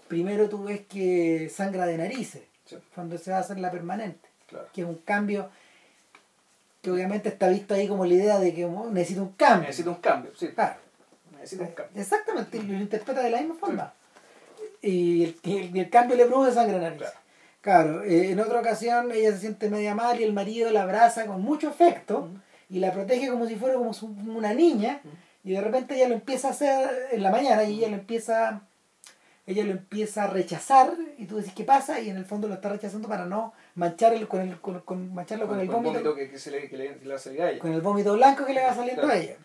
Primero 0.07 0.49
tú 0.49 0.63
ves 0.63 0.81
que 0.87 1.49
sangra 1.49 1.85
de 1.85 1.97
narices, 1.97 2.43
cuando 2.93 3.17
se 3.17 3.31
va 3.31 3.37
a 3.37 3.41
hacer 3.41 3.59
la 3.59 3.71
permanente, 3.71 4.27
que 4.73 4.81
es 4.81 4.87
un 4.87 4.95
cambio 4.95 5.49
que 6.81 6.91
obviamente 6.91 7.29
está 7.29 7.49
visto 7.49 7.73
ahí 7.73 7.87
como 7.87 8.05
la 8.05 8.13
idea 8.13 8.39
de 8.39 8.53
que 8.53 8.65
oh, 8.65 8.89
necesita 8.89 9.21
un 9.21 9.33
cambio. 9.33 9.67
Necesita 9.67 9.89
un 9.89 9.95
cambio, 9.95 10.31
sí. 10.35 10.49
Claro. 10.49 10.84
Cambio. 11.49 12.01
Exactamente, 12.01 12.61
lo 12.61 12.73
interpreta 12.73 13.21
de 13.21 13.29
la 13.29 13.39
misma 13.39 13.55
forma. 13.55 13.93
Y, 14.81 15.35
el, 15.43 15.77
el, 15.77 15.89
cambio 15.89 16.15
le 16.15 16.25
produce 16.25 16.53
sangre 16.53 16.75
en 16.75 16.81
la 16.81 16.89
nariz. 16.89 17.07
Claro, 17.65 18.03
eh, 18.03 18.29
en 18.29 18.39
otra 18.39 18.59
ocasión 18.59 19.11
ella 19.11 19.31
se 19.31 19.39
siente 19.39 19.71
media 19.71 19.95
mal 19.95 20.21
y 20.21 20.23
el 20.23 20.33
marido 20.33 20.69
la 20.69 20.83
abraza 20.83 21.25
con 21.25 21.41
mucho 21.41 21.69
afecto 21.69 22.29
y 22.69 22.79
la 22.79 22.91
protege 22.91 23.27
como 23.27 23.47
si 23.47 23.55
fuera 23.55 23.75
como 23.75 23.91
una 24.35 24.53
niña 24.53 25.01
y 25.43 25.53
de 25.53 25.61
repente 25.61 25.95
ella 25.95 26.09
lo 26.09 26.13
empieza 26.13 26.49
a 26.49 26.51
hacer 26.51 27.07
en 27.11 27.23
la 27.23 27.31
mañana 27.31 27.63
y 27.63 27.79
ella 27.79 27.89
lo 27.89 27.95
empieza 27.95 28.61
ella 29.47 29.63
lo 29.63 29.71
empieza 29.71 30.25
a 30.25 30.27
rechazar 30.27 30.93
y 31.17 31.25
tú 31.25 31.37
decís 31.37 31.53
qué 31.55 31.63
pasa 31.63 31.99
y 31.99 32.09
en 32.09 32.17
el 32.17 32.25
fondo 32.25 32.47
lo 32.47 32.53
está 32.53 32.69
rechazando 32.69 33.07
para 33.07 33.25
no 33.25 33.53
mancharlo 33.73 34.29
con 34.29 34.41
el 34.41 34.59
con, 34.61 34.81
con 34.81 35.13
mancharlo 35.15 35.47
con, 35.47 35.59
el 35.59 35.67
vómito, 35.67 36.13
que, 36.13 36.37
se 36.37 36.51
le, 36.51 36.69
que, 36.69 36.77
le, 36.77 37.09
va 37.09 37.15
a 37.15 37.17
salir 37.17 37.41
a 37.41 37.49
ella. 37.49 37.59
con 37.59 37.73
el 37.73 37.81
vómito 37.81 38.13
blanco 38.13 38.45
que 38.45 38.53
le 38.53 38.61
va 38.61 38.75
saliendo 38.75 39.07
a 39.07 39.17
ella 39.17 39.37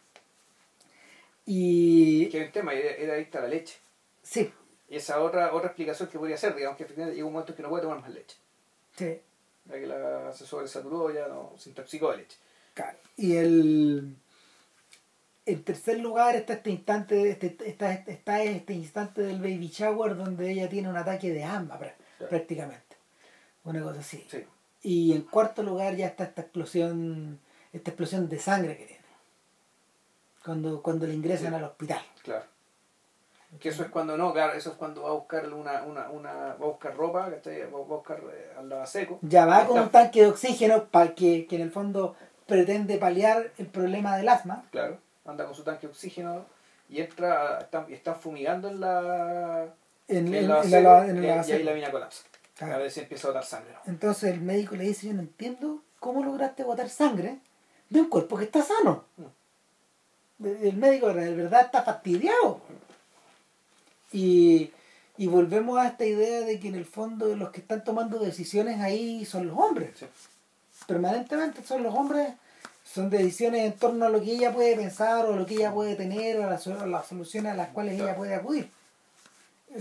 y 1.52 2.28
que 2.28 2.44
el 2.44 2.52
tema 2.52 2.74
era, 2.74 2.90
era 2.90 3.14
adicta 3.14 3.40
a 3.40 3.42
la 3.42 3.48
leche. 3.48 3.76
Sí. 4.22 4.52
Y 4.88 4.94
esa 4.94 5.20
otra 5.20 5.52
otra 5.52 5.70
explicación 5.70 6.08
que 6.08 6.16
podría 6.16 6.36
ser 6.36 6.54
digamos 6.54 6.76
que 6.76 6.84
efectivamente 6.84 7.16
llega 7.16 7.26
un 7.26 7.32
momento 7.32 7.50
en 7.50 7.56
que 7.56 7.62
no 7.64 7.70
puede 7.70 7.82
tomar 7.82 8.00
más 8.00 8.10
leche. 8.10 8.36
Sí. 8.94 9.20
Ya 9.64 9.74
que 9.74 9.86
la 9.88 10.32
se 10.32 10.46
sobresaturó 10.46 11.12
ya 11.12 11.26
no 11.26 11.52
se 11.58 11.70
intoxicó 11.70 12.12
de 12.12 12.18
leche. 12.18 12.38
Claro. 12.72 12.98
Y 13.16 13.34
el 13.34 14.14
en 15.44 15.64
tercer 15.64 15.98
lugar 15.98 16.36
está 16.36 16.52
este 16.52 16.70
instante 16.70 17.30
este, 17.30 17.56
está, 17.66 17.94
está 17.94 18.42
este 18.44 18.72
instante 18.72 19.22
del 19.22 19.40
baby 19.40 19.70
shower 19.70 20.16
donde 20.16 20.52
ella 20.52 20.68
tiene 20.68 20.88
un 20.88 20.96
ataque 20.96 21.32
de 21.32 21.42
asma 21.42 21.80
prácticamente. 22.28 22.96
Una 23.64 23.82
cosa 23.82 23.98
así. 23.98 24.24
Y 24.82 25.14
en 25.14 25.22
cuarto 25.22 25.64
lugar 25.64 25.96
ya 25.96 26.06
está 26.06 26.22
esta 26.22 26.42
explosión 26.42 27.40
esta 27.72 27.90
explosión 27.90 28.28
de 28.28 28.38
sangre 28.38 28.76
que 28.76 28.84
tiene 28.84 28.99
cuando 30.50 30.82
cuando 30.82 31.06
le 31.06 31.14
ingresan 31.14 31.54
al 31.54 31.64
hospital 31.64 32.02
claro 32.22 32.44
que 33.58 33.70
eso 33.70 33.82
es 33.82 33.88
cuando 33.88 34.16
no, 34.16 34.32
claro, 34.32 34.52
eso 34.52 34.70
es 34.70 34.76
cuando 34.76 35.02
va 35.02 35.08
a 35.08 35.14
buscar 35.14 35.52
una, 35.52 35.82
una, 35.82 36.08
una 36.08 36.32
va 36.32 36.52
a 36.52 36.54
buscar 36.54 36.96
ropa, 36.96 37.28
va 37.28 37.78
a 37.78 37.82
buscar 37.82 38.20
eh, 38.32 38.52
al 38.56 38.68
lado 38.68 38.86
seco. 38.86 39.18
Ya 39.22 39.44
va 39.44 39.66
con 39.66 39.80
un 39.80 39.88
tanque 39.88 40.20
de 40.20 40.28
oxígeno 40.28 40.84
para 40.84 41.16
que, 41.16 41.48
que 41.48 41.56
en 41.56 41.62
el 41.62 41.72
fondo 41.72 42.14
pretende 42.46 42.96
paliar 42.96 43.50
el 43.58 43.66
problema 43.66 44.16
del 44.16 44.28
asma. 44.28 44.62
Claro 44.70 44.98
anda 45.30 45.46
con 45.46 45.54
su 45.54 45.62
tanque 45.62 45.86
de 45.86 45.92
oxígeno 45.92 46.44
y 46.88 47.00
entra, 47.00 47.68
están 47.88 48.16
fumigando 48.20 48.68
en 48.68 48.80
la 48.80 49.68
en, 50.08 50.34
en, 50.34 50.48
la, 50.48 50.66
y 50.66 50.74
ahí 51.52 51.62
la 51.62 51.72
mina 51.72 51.90
colapsa. 51.90 52.24
A 52.60 52.76
ver 52.76 52.90
si 52.90 53.00
empieza 53.00 53.28
a 53.28 53.30
botar 53.30 53.44
sangre. 53.44 53.74
Entonces 53.86 54.34
el 54.34 54.40
médico 54.40 54.74
le 54.74 54.84
dice, 54.84 55.06
yo 55.06 55.14
no 55.14 55.20
entiendo 55.20 55.82
cómo 55.98 56.24
lograste 56.24 56.64
botar 56.64 56.88
sangre 56.88 57.38
de 57.88 58.00
un 58.00 58.08
cuerpo 58.08 58.36
que 58.36 58.44
está 58.44 58.62
sano. 58.62 59.04
Mm. 59.16 59.24
El 60.42 60.76
médico 60.76 61.12
de 61.12 61.34
verdad 61.34 61.66
está 61.66 61.82
fastidiado. 61.82 62.60
Y, 64.12 64.70
y 65.16 65.26
volvemos 65.26 65.78
a 65.78 65.88
esta 65.88 66.04
idea 66.04 66.40
de 66.40 66.58
que 66.58 66.68
en 66.68 66.74
el 66.74 66.86
fondo 66.86 67.36
los 67.36 67.50
que 67.50 67.60
están 67.60 67.84
tomando 67.84 68.18
decisiones 68.18 68.80
ahí 68.80 69.24
son 69.24 69.48
los 69.48 69.58
hombres. 69.58 69.90
Permanentemente 70.86 71.62
son 71.62 71.82
los 71.82 71.94
hombres 71.94 72.28
son 72.92 73.08
decisiones 73.08 73.66
en 73.66 73.72
torno 73.74 74.06
a 74.06 74.08
lo 74.08 74.20
que 74.20 74.32
ella 74.32 74.52
puede 74.52 74.74
pensar 74.74 75.26
o 75.26 75.36
lo 75.36 75.46
que 75.46 75.54
ella 75.54 75.72
puede 75.72 75.94
tener 75.94 76.38
o 76.40 76.50
las, 76.50 76.66
las 76.66 77.06
soluciones 77.06 77.52
a 77.52 77.56
las 77.56 77.68
cuales 77.68 78.00
ella 78.00 78.16
puede 78.16 78.34
acudir. 78.34 78.68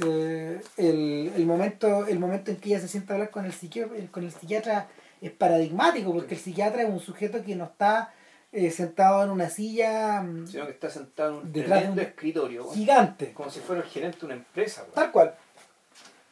Eh, 0.05 0.61
el, 0.77 1.31
el, 1.35 1.45
momento, 1.47 2.05
el 2.05 2.19
momento 2.19 2.51
en 2.51 2.57
que 2.57 2.69
ella 2.69 2.79
se 2.79 2.87
sienta 2.87 3.13
a 3.13 3.15
hablar 3.15 3.31
con 3.31 3.45
el, 3.45 3.53
psiquiatra, 3.53 3.97
con 4.11 4.23
el 4.23 4.31
psiquiatra 4.31 4.87
es 5.21 5.31
paradigmático 5.31 6.13
porque 6.13 6.35
el 6.35 6.39
psiquiatra 6.39 6.83
es 6.83 6.89
un 6.89 6.99
sujeto 6.99 7.43
que 7.43 7.55
no 7.55 7.65
está 7.65 8.13
eh, 8.51 8.71
sentado 8.71 9.23
en 9.23 9.29
una 9.29 9.49
silla 9.49 10.21
mm, 10.21 10.47
sino 10.47 10.65
que 10.65 10.71
está 10.71 10.89
sentado 10.89 11.41
en 11.41 11.47
un 11.47 11.53
tremendo 11.53 12.01
escritorio 12.01 12.69
gigante 12.71 13.33
como 13.33 13.49
si 13.49 13.59
fuera 13.59 13.81
el 13.81 13.87
gerente 13.87 14.19
de 14.19 14.25
una 14.25 14.35
empresa 14.35 14.85
tal 14.93 15.11
cual 15.11 15.35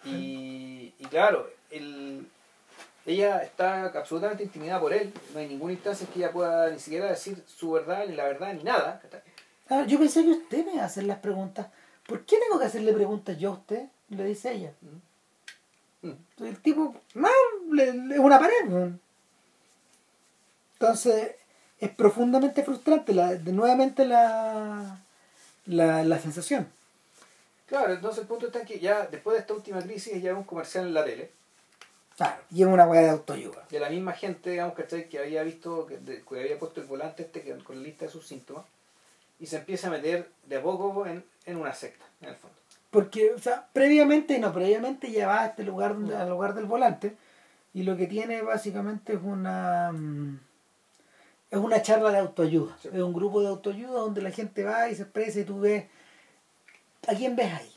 y, 0.05 0.93
y 0.97 1.05
claro 1.09 1.47
el, 1.70 2.28
ella 3.07 3.41
está 3.41 3.86
absolutamente 3.86 4.43
intimidada 4.43 4.82
por 4.82 4.91
él, 4.91 5.13
no 5.34 5.39
hay 5.39 5.47
ninguna 5.47 5.72
instancia 5.72 6.05
en 6.05 6.11
que 6.11 6.20
ella 6.20 6.32
pueda 6.32 6.70
ni 6.70 6.78
siquiera 6.78 7.09
decir 7.09 7.41
su 7.47 7.72
verdad, 7.72 8.05
ni 8.05 8.15
la 8.15 8.26
verdad, 8.26 8.53
ni 8.53 8.63
nada. 8.63 9.01
yo 9.88 9.97
pensé 9.97 10.24
que 10.24 10.32
usted 10.32 10.65
me 10.65 10.74
iba 10.74 10.84
a 10.84 10.88
hacer 10.88 11.05
las 11.05 11.20
preguntas. 11.20 11.68
¿Por 12.05 12.26
qué 12.26 12.38
tengo 12.38 12.59
que 12.59 12.65
hacerle 12.65 12.91
preguntas 12.91 13.38
yo 13.39 13.51
a 13.51 13.53
usted? 13.53 13.86
Le 14.09 14.26
dice 14.26 14.51
ella. 14.51 14.74
Mm. 16.01 16.07
Mm. 16.09 16.45
El 16.45 16.59
tipo, 16.61 16.95
no, 17.13 17.30
es 17.82 18.20
una 18.20 18.39
pared. 18.39 18.91
Entonces, 20.74 21.36
es 21.80 21.89
profundamente 21.91 22.63
frustrante 22.63 23.13
la, 23.13 23.36
de, 23.36 23.51
nuevamente 23.51 24.05
la, 24.05 24.99
la, 25.65 26.03
la 26.03 26.19
sensación. 26.19 26.67
Claro, 27.67 27.93
entonces 27.93 28.21
el 28.21 28.28
punto 28.28 28.47
está 28.47 28.59
en 28.59 28.65
que 28.65 28.80
ya 28.80 29.07
después 29.07 29.36
de 29.36 29.41
esta 29.41 29.53
última 29.53 29.82
crisis 29.82 30.21
ya 30.21 30.34
un 30.34 30.43
comercial 30.43 30.88
en 30.88 30.93
la 30.93 31.03
tele 31.03 31.32
Claro, 32.17 32.41
y 32.49 32.63
es 32.63 32.67
una 32.67 32.88
weá 32.88 33.01
de 33.01 33.09
autoayuda. 33.09 33.67
De 33.69 33.80
la 33.80 33.89
misma 33.89 34.11
gente, 34.11 34.49
digamos, 34.49 34.73
Que 34.73 35.19
había 35.19 35.43
visto, 35.43 35.86
que, 35.86 36.39
había 36.39 36.57
puesto 36.57 36.82
el 36.82 36.88
volante 36.88 37.21
este 37.23 37.55
con 37.59 37.78
la 37.78 37.84
lista 37.84 38.05
de 38.05 38.11
sus 38.11 38.25
síntomas, 38.25 38.65
y 39.39 39.45
se 39.45 39.57
empieza 39.57 39.88
a 39.88 39.91
meter 39.91 40.28
de 40.47 40.57
a 40.57 40.61
poco 40.63 41.05
en, 41.05 41.23
una 41.55 41.73
secta, 41.73 42.05
en 42.21 42.30
el 42.30 42.36
fondo. 42.36 42.57
Porque, 42.89 43.34
o 43.34 43.38
sea, 43.38 43.67
previamente, 43.71 44.39
no, 44.39 44.51
previamente 44.51 45.11
ya 45.11 45.28
va 45.28 45.43
a 45.43 45.47
este 45.47 45.63
lugar, 45.63 45.91
al 45.91 46.30
lugar 46.30 46.55
del 46.55 46.65
volante, 46.65 47.15
y 47.75 47.84
lo 47.84 47.95
que 47.95 48.07
tiene 48.07 48.41
básicamente 48.41 49.13
es 49.13 49.19
una 49.21 49.91
mm, 49.91 50.39
es 51.49 51.59
una 51.59 51.81
charla 51.81 52.11
de 52.11 52.19
autoayuda. 52.19 52.77
Es 52.83 53.01
un 53.01 53.13
grupo 53.13 53.41
de 53.41 53.47
autoayuda 53.47 53.99
donde 53.99 54.21
la 54.21 54.31
gente 54.31 54.63
va 54.63 54.89
y 54.89 54.95
se 54.95 55.03
expresa 55.03 55.39
y 55.39 55.45
tú 55.45 55.59
ves. 55.59 55.85
¿A 57.07 57.15
quién 57.15 57.35
ves 57.35 57.53
ahí? 57.53 57.73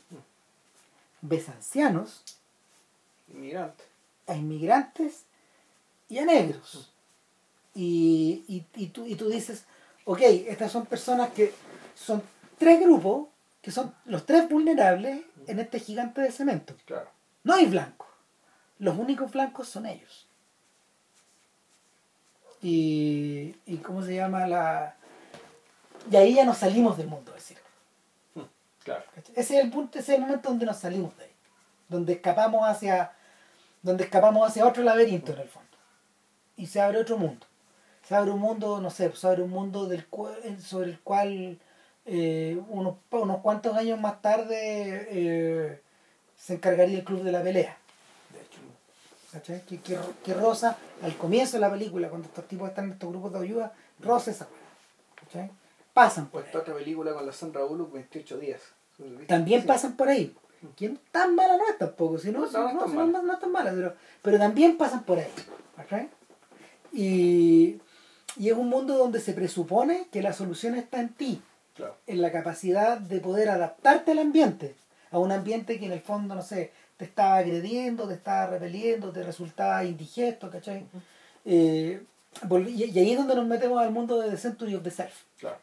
Ves 1.21 1.49
ancianos. 1.49 2.23
Inmigrantes 3.29 3.91
a 4.31 4.35
inmigrantes 4.35 5.25
y 6.09 6.17
a 6.17 6.25
negros. 6.25 6.91
Y, 7.73 8.43
y, 8.47 8.85
tú, 8.87 9.05
y 9.05 9.15
tú 9.15 9.29
dices, 9.29 9.65
ok, 10.05 10.19
estas 10.21 10.71
son 10.71 10.85
personas 10.85 11.31
que 11.31 11.53
son 11.95 12.21
tres 12.57 12.79
grupos 12.81 13.27
que 13.61 13.71
son 13.71 13.93
los 14.05 14.25
tres 14.25 14.49
vulnerables 14.49 15.21
en 15.47 15.59
este 15.59 15.79
gigante 15.79 16.21
de 16.21 16.31
cemento. 16.31 16.75
Claro. 16.85 17.09
No 17.43 17.53
hay 17.53 17.67
blancos. 17.67 18.07
Los 18.79 18.97
únicos 18.97 19.31
blancos 19.31 19.69
son 19.69 19.85
ellos. 19.85 20.27
Y, 22.61 23.55
y 23.65 23.77
¿cómo 23.77 24.03
se 24.03 24.15
llama 24.15 24.47
la...? 24.47 24.95
Y 26.09 26.15
ahí 26.15 26.35
ya 26.35 26.45
nos 26.45 26.57
salimos 26.57 26.97
del 26.97 27.07
mundo, 27.07 27.31
es 27.35 27.43
decir. 27.43 27.57
Claro. 28.83 29.03
Ese 29.35 29.57
es 29.57 29.63
el 29.63 29.69
punto, 29.69 29.99
ese 29.99 30.13
es 30.13 30.17
el 30.17 30.25
momento 30.25 30.49
donde 30.49 30.65
nos 30.65 30.77
salimos 30.77 31.15
de 31.17 31.25
ahí. 31.25 31.31
Donde 31.87 32.13
escapamos 32.13 32.67
hacia, 32.67 33.11
donde 33.81 34.05
escapamos 34.05 34.47
hacia 34.47 34.65
otro 34.65 34.83
laberinto 34.83 35.33
en 35.33 35.39
el 35.39 35.47
fondo. 35.47 35.69
Y 36.57 36.67
se 36.67 36.81
abre 36.81 36.99
otro 36.99 37.17
mundo. 37.17 37.45
Se 38.07 38.15
abre 38.15 38.31
un 38.31 38.39
mundo, 38.39 38.81
no 38.81 38.89
sé, 38.89 39.11
se 39.15 39.27
abre 39.27 39.43
un 39.43 39.51
mundo 39.51 39.87
del 39.87 40.05
sobre 40.59 40.89
el 40.89 40.99
cual 40.99 41.59
eh, 42.05 42.59
unos, 42.69 42.95
unos 43.11 43.41
cuantos 43.41 43.77
años 43.77 43.99
más 43.99 44.21
tarde 44.21 45.07
eh, 45.11 45.81
se 46.35 46.55
encargaría 46.55 46.97
el 46.97 47.03
club 47.03 47.23
de 47.23 47.31
la 47.31 47.43
pelea. 47.43 47.77
¿Cachai? 49.31 49.61
Que, 49.65 49.79
que, 49.79 49.97
que 50.23 50.33
Rosa, 50.33 50.77
al 51.01 51.15
comienzo 51.17 51.57
de 51.57 51.61
la 51.61 51.71
película, 51.71 52.09
cuando 52.09 52.27
estos 52.27 52.47
tipos 52.47 52.67
están 52.69 52.85
en 52.85 52.91
estos 52.93 53.09
grupos 53.09 53.31
de 53.33 53.39
ayuda, 53.39 53.71
Rosa 53.99 54.31
esa 54.31 54.47
¿cachai? 55.15 55.49
Pasan 55.93 56.27
por 56.27 56.43
Pues 56.43 56.55
otra 56.55 56.73
película 56.73 57.13
con 57.13 57.25
la 57.25 57.31
Sandra 57.33 57.63
Bullock, 57.63 57.93
28 57.93 58.37
días. 58.39 58.61
también 59.27 59.61
Sí. 59.61 59.67
pasan 59.67 59.95
por 59.95 60.09
ahí. 60.09 60.35
Que 60.75 60.95
tan 61.11 61.33
mala 61.35 61.57
no 61.57 61.63
es 61.67 61.77
tampoco, 61.77 62.17
si 62.19 62.31
no, 62.31 62.41
No, 62.41 62.47
si 62.47 62.53
no, 62.53 62.59
no 62.61 62.73
no, 62.73 62.85
es 62.85 62.93
tan 62.93 63.11
no, 63.25 63.33
es 63.33 63.39
tan 63.39 63.51
mala, 63.51 63.71
pero, 63.71 63.95
pero 64.21 64.37
también 64.37 64.77
pasan 64.77 65.03
por 65.03 65.17
ahí. 65.17 65.27
¿ok? 65.77 66.07
Y, 66.93 67.79
y 68.37 68.49
es 68.49 68.53
un 68.57 68.69
mundo 68.69 68.97
donde 68.97 69.19
se 69.19 69.33
presupone 69.33 70.07
que 70.11 70.21
la 70.21 70.33
solución 70.33 70.75
está 70.75 70.99
en 70.99 71.09
ti, 71.09 71.41
Claro. 71.75 71.95
en 72.05 72.21
la 72.21 72.31
capacidad 72.31 72.97
de 72.97 73.19
poder 73.21 73.49
adaptarte 73.49 74.11
al 74.11 74.19
ambiente, 74.19 74.75
a 75.09 75.17
un 75.19 75.31
ambiente 75.31 75.79
que 75.79 75.85
en 75.85 75.93
el 75.93 76.01
fondo, 76.01 76.35
no 76.35 76.41
sé, 76.43 76.71
te 77.01 77.05
estaba 77.05 77.37
agrediendo, 77.37 78.07
te 78.07 78.13
estaba 78.13 78.45
repeliendo, 78.45 79.11
te 79.11 79.23
resultaba 79.23 79.83
indigesto, 79.83 80.51
¿cachai? 80.51 80.85
Eh, 81.45 81.99
y, 82.69 82.83
y 82.85 82.99
ahí 82.99 83.11
es 83.13 83.17
donde 83.17 83.33
nos 83.33 83.47
metemos 83.47 83.81
al 83.81 83.89
mundo 83.91 84.19
de 84.19 84.29
The 84.29 84.37
Century 84.37 84.75
of 84.75 84.83
the 84.83 84.91
Self, 84.91 85.15
Claro. 85.39 85.57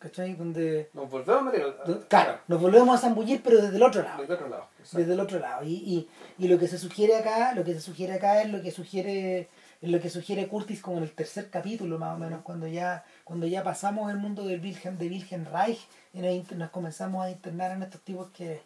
¿cachai? 0.00 0.34
Donde, 0.34 0.90
Nos 0.92 1.08
volvemos 1.08 1.40
a 1.40 1.44
meter. 1.44 1.62
do- 1.86 2.08
claro, 2.08 2.40
nos 2.48 2.60
volvemos 2.60 2.96
a 2.96 3.00
zambullir, 3.00 3.42
pero 3.44 3.62
desde 3.62 3.76
el 3.76 3.82
otro 3.84 4.02
lado. 4.02 4.20
Desde 4.22 4.34
otro 4.34 4.48
lado. 4.48 4.66
exacto. 4.80 4.98
desde 4.98 5.12
el 5.14 5.20
otro 5.20 5.38
lado 5.38 5.64
y, 5.64 5.74
y, 5.74 6.08
y 6.38 6.48
lo 6.48 6.58
que 6.58 6.66
se 6.66 6.78
sugiere 6.78 7.14
acá 7.16 7.54
lo 7.54 7.62
que 7.62 7.72
se 7.74 7.80
sugiere 7.80 8.14
acá 8.14 8.42
es 8.42 8.50
lo 8.50 8.60
que 8.60 8.72
sugiere 8.72 9.48
es 9.80 9.90
lo 9.90 10.00
que 10.00 10.10
sugiere 10.10 10.48
Curtis 10.48 10.80
como 10.82 10.96
en 10.98 11.04
el 11.04 11.12
tercer 11.12 11.48
capítulo 11.48 11.96
más 11.98 12.16
o 12.16 12.18
menos 12.18 12.42
cuando 12.42 12.66
ya 12.66 13.04
cuando 13.22 13.46
ya 13.46 13.62
pasamos 13.62 14.10
el 14.10 14.16
mundo 14.18 14.44
del 14.44 14.60
Wilhelm 14.60 14.98
de 14.98 15.06
Wilhelm 15.08 15.46
Reich 15.52 15.80
y 16.12 16.18
nos, 16.18 16.50
nos 16.52 16.70
comenzamos 16.70 17.24
a 17.24 17.30
internar 17.30 17.70
en 17.70 17.82
estos 17.84 18.00
tipos 18.02 18.28
que, 18.32 18.60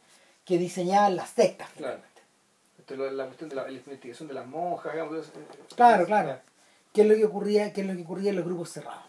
que 0.49 0.59
diseñaban 0.59 1.15
las 1.15 1.31
sectas 1.31 1.69
Claro. 1.77 2.01
Esto 2.79 3.07
es 3.07 3.13
la 3.13 3.27
cuestión 3.27 3.51
de 3.51 3.57
la, 3.57 3.65
la 3.65 3.71
investigación 3.73 4.29
de 4.29 4.35
las 4.35 4.47
monjas, 4.47 4.93
digamos. 4.95 5.31
Claro, 5.77 6.07
claro. 6.07 6.41
qué 6.95 7.03
es 7.03 7.07
lo 7.07 7.15
que 7.15 7.25
ocurría 7.27 7.73
qué 7.75 7.83
es 7.83 7.87
lo 7.87 7.95
que 7.95 8.03
ocurría 8.03 8.31
en 8.31 8.37
los 8.37 8.45
grupos 8.47 8.71
cerrados 8.71 9.05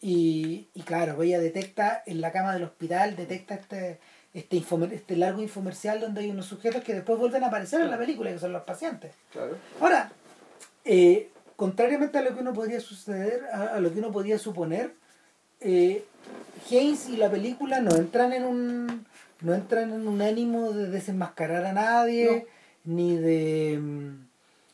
y, 0.00 0.68
y 0.74 0.82
claro 0.82 1.20
ella 1.22 1.40
detecta 1.40 2.02
en 2.06 2.20
la 2.20 2.30
cama 2.32 2.52
del 2.54 2.62
hospital 2.64 3.16
detecta 3.16 3.54
este 3.54 3.98
este, 4.34 4.56
infomer- 4.58 4.92
este 4.92 5.16
largo 5.16 5.40
infomercial 5.42 5.98
donde 6.00 6.20
hay 6.20 6.30
unos 6.30 6.46
sujetos 6.46 6.84
que 6.84 6.94
después 6.94 7.18
vuelven 7.18 7.42
a 7.42 7.46
aparecer 7.48 7.80
en 7.80 7.90
la 7.90 7.98
película 7.98 8.30
que 8.30 8.38
son 8.38 8.52
los 8.52 8.62
pacientes 8.62 9.14
Claro. 9.32 9.56
Ahora, 9.80 10.12
eh, 10.84 11.30
contrariamente 11.56 12.18
a 12.18 12.22
lo 12.22 12.34
que 12.34 12.40
uno 12.42 12.52
podría 12.52 12.78
suceder, 12.80 13.46
a, 13.52 13.76
a 13.76 13.80
lo 13.80 13.90
que 13.92 13.98
uno 13.98 14.12
podría 14.12 14.38
suponer, 14.38 14.92
eh, 15.60 16.04
Haynes 16.70 17.08
y 17.08 17.16
la 17.16 17.30
película 17.30 17.80
no 17.80 17.96
entran 17.96 18.32
en 18.34 18.44
un 18.44 19.06
no 19.40 19.54
entran 19.54 19.92
en 19.92 20.06
un 20.08 20.22
ánimo 20.22 20.72
de 20.72 20.88
desenmascarar 20.88 21.64
a 21.66 21.72
nadie, 21.72 22.46
ni 22.84 23.16
de 23.16 23.78
mm, 23.80 24.26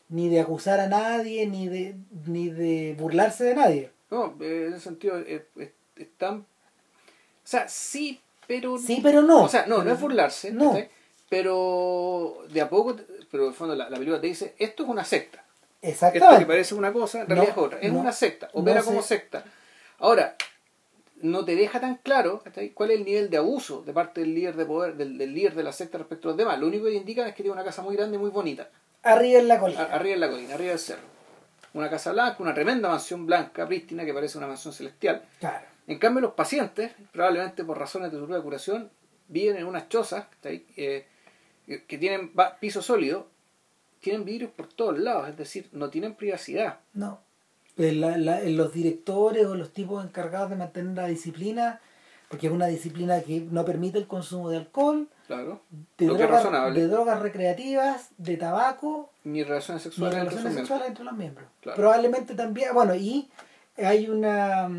ni 0.09 0.29
de 0.29 0.39
acusar 0.41 0.79
a 0.79 0.87
nadie, 0.87 1.47
ni 1.47 1.67
de 1.67 1.95
ni 2.25 2.49
de 2.49 2.95
burlarse 2.97 3.43
de 3.43 3.55
nadie. 3.55 3.91
No, 4.11 4.35
eh, 4.41 4.65
en 4.67 4.73
ese 4.73 4.83
sentido, 4.83 5.17
eh, 5.19 5.47
eh, 5.57 5.73
están. 5.95 6.37
O 6.39 6.45
sea, 7.45 7.67
sí, 7.67 8.21
pero. 8.47 8.77
Sí, 8.77 8.99
pero 9.01 9.21
no. 9.21 9.43
O 9.43 9.49
sea, 9.49 9.65
no, 9.65 9.83
no 9.83 9.91
es 9.91 9.99
burlarse, 9.99 10.51
No. 10.51 10.77
pero 11.29 12.37
de 12.51 12.61
a 12.61 12.69
poco, 12.69 12.95
pero 13.31 13.43
en 13.43 13.49
el 13.49 13.55
fondo 13.55 13.75
la, 13.75 13.89
la 13.89 13.97
película 13.97 14.21
te 14.21 14.27
dice, 14.27 14.55
esto 14.59 14.83
es 14.83 14.89
una 14.89 15.03
secta. 15.03 15.39
Esto 15.81 16.11
que 16.11 16.17
Exactamente. 16.17 16.45
parece 16.45 16.75
una 16.75 16.93
cosa, 16.93 17.21
en 17.21 17.27
realidad 17.27 17.55
No, 17.55 17.61
es 17.61 17.67
otra. 17.67 17.79
Es 17.81 17.91
no, 17.91 17.99
una 17.99 18.11
secta, 18.13 18.49
opera 18.53 18.79
no 18.79 18.85
como 18.85 19.01
secta. 19.01 19.43
Ahora, 19.99 20.35
no 21.23 21.43
te 21.45 21.55
deja 21.55 21.79
tan 21.81 21.95
claro 21.95 22.43
cuál 22.75 22.91
es 22.91 22.99
el 22.99 23.05
nivel 23.05 23.29
de 23.29 23.37
abuso 23.37 23.81
de 23.83 23.93
parte 23.93 24.21
del 24.21 24.35
líder 24.35 24.55
de 24.55 24.65
poder, 24.65 24.95
del, 24.95 25.17
del 25.17 25.33
líder 25.33 25.55
de 25.55 25.63
la 25.63 25.71
secta 25.71 25.97
respecto 25.97 26.27
a 26.27 26.31
los 26.31 26.37
demás. 26.37 26.59
Lo 26.59 26.67
único 26.67 26.85
que 26.85 26.93
indican 26.93 27.27
es 27.27 27.33
que 27.33 27.41
tiene 27.43 27.53
una 27.53 27.63
casa 27.63 27.81
muy 27.81 27.95
grande 27.95 28.17
y 28.17 28.19
muy 28.19 28.29
bonita. 28.29 28.69
Arriba 29.01 29.39
en 29.39 29.47
la 29.47 29.55
A- 29.55 29.59
colina. 29.59 29.83
arriba 29.85 30.13
en 30.13 30.19
la 30.19 30.29
colina, 30.29 30.53
arriba 30.53 30.69
del 30.69 30.79
cerro. 30.79 31.01
Una 31.73 31.89
casa 31.89 32.11
blanca, 32.11 32.37
una 32.39 32.53
tremenda 32.53 32.87
mansión 32.89 33.25
blanca, 33.25 33.65
prístina, 33.67 34.05
que 34.05 34.13
parece 34.13 34.37
una 34.37 34.47
mansión 34.47 34.73
celestial. 34.73 35.23
Claro. 35.39 35.65
En 35.87 35.97
cambio, 35.99 36.21
los 36.21 36.33
pacientes, 36.33 36.91
probablemente 37.11 37.63
por 37.63 37.77
razones 37.79 38.11
de 38.11 38.17
su 38.19 38.25
propia 38.25 38.43
curación, 38.43 38.89
viven 39.27 39.57
en 39.57 39.65
unas 39.65 39.89
chozas 39.89 40.25
¿cachai? 40.29 40.65
Eh, 40.77 41.05
que 41.65 41.97
tienen 41.97 42.31
piso 42.59 42.81
sólido, 42.81 43.27
tienen 44.01 44.25
vidrios 44.25 44.51
por 44.51 44.67
todos 44.67 44.99
lados, 44.99 45.29
es 45.29 45.37
decir, 45.37 45.69
no 45.71 45.89
tienen 45.89 46.13
privacidad. 46.15 46.79
No. 46.93 47.21
Eh, 47.77 47.91
la- 47.93 48.17
la- 48.17 48.41
los 48.43 48.71
directores 48.73 49.45
o 49.47 49.55
los 49.55 49.71
tipos 49.73 50.03
encargados 50.05 50.49
de 50.51 50.55
mantener 50.57 50.95
la 50.95 51.07
disciplina, 51.07 51.79
porque 52.29 52.47
es 52.47 52.53
una 52.53 52.67
disciplina 52.67 53.21
que 53.21 53.41
no 53.49 53.65
permite 53.65 53.97
el 53.97 54.05
consumo 54.07 54.49
de 54.49 54.57
alcohol, 54.57 55.07
Claro. 55.27 55.61
de, 55.97 56.05
drogas, 56.05 56.73
de 56.75 56.87
drogas 56.87 57.19
recreativas, 57.21 58.09
de 58.17 58.37
tabaco, 58.37 59.09
Ni 59.23 59.43
relaciones 59.43 59.83
ni 59.85 59.91
sexuales 59.91 60.17
entre 60.19 60.31
sus 60.35 60.43
relaciones 60.43 60.43
miembros. 60.43 60.67
sexuales 60.67 60.87
entre 60.89 61.03
los 61.05 61.13
miembros. 61.15 61.47
Claro. 61.61 61.75
Probablemente 61.77 62.35
también, 62.35 62.73
bueno, 62.73 62.93
y 62.95 63.29
hay 63.77 64.07
una 64.09 64.69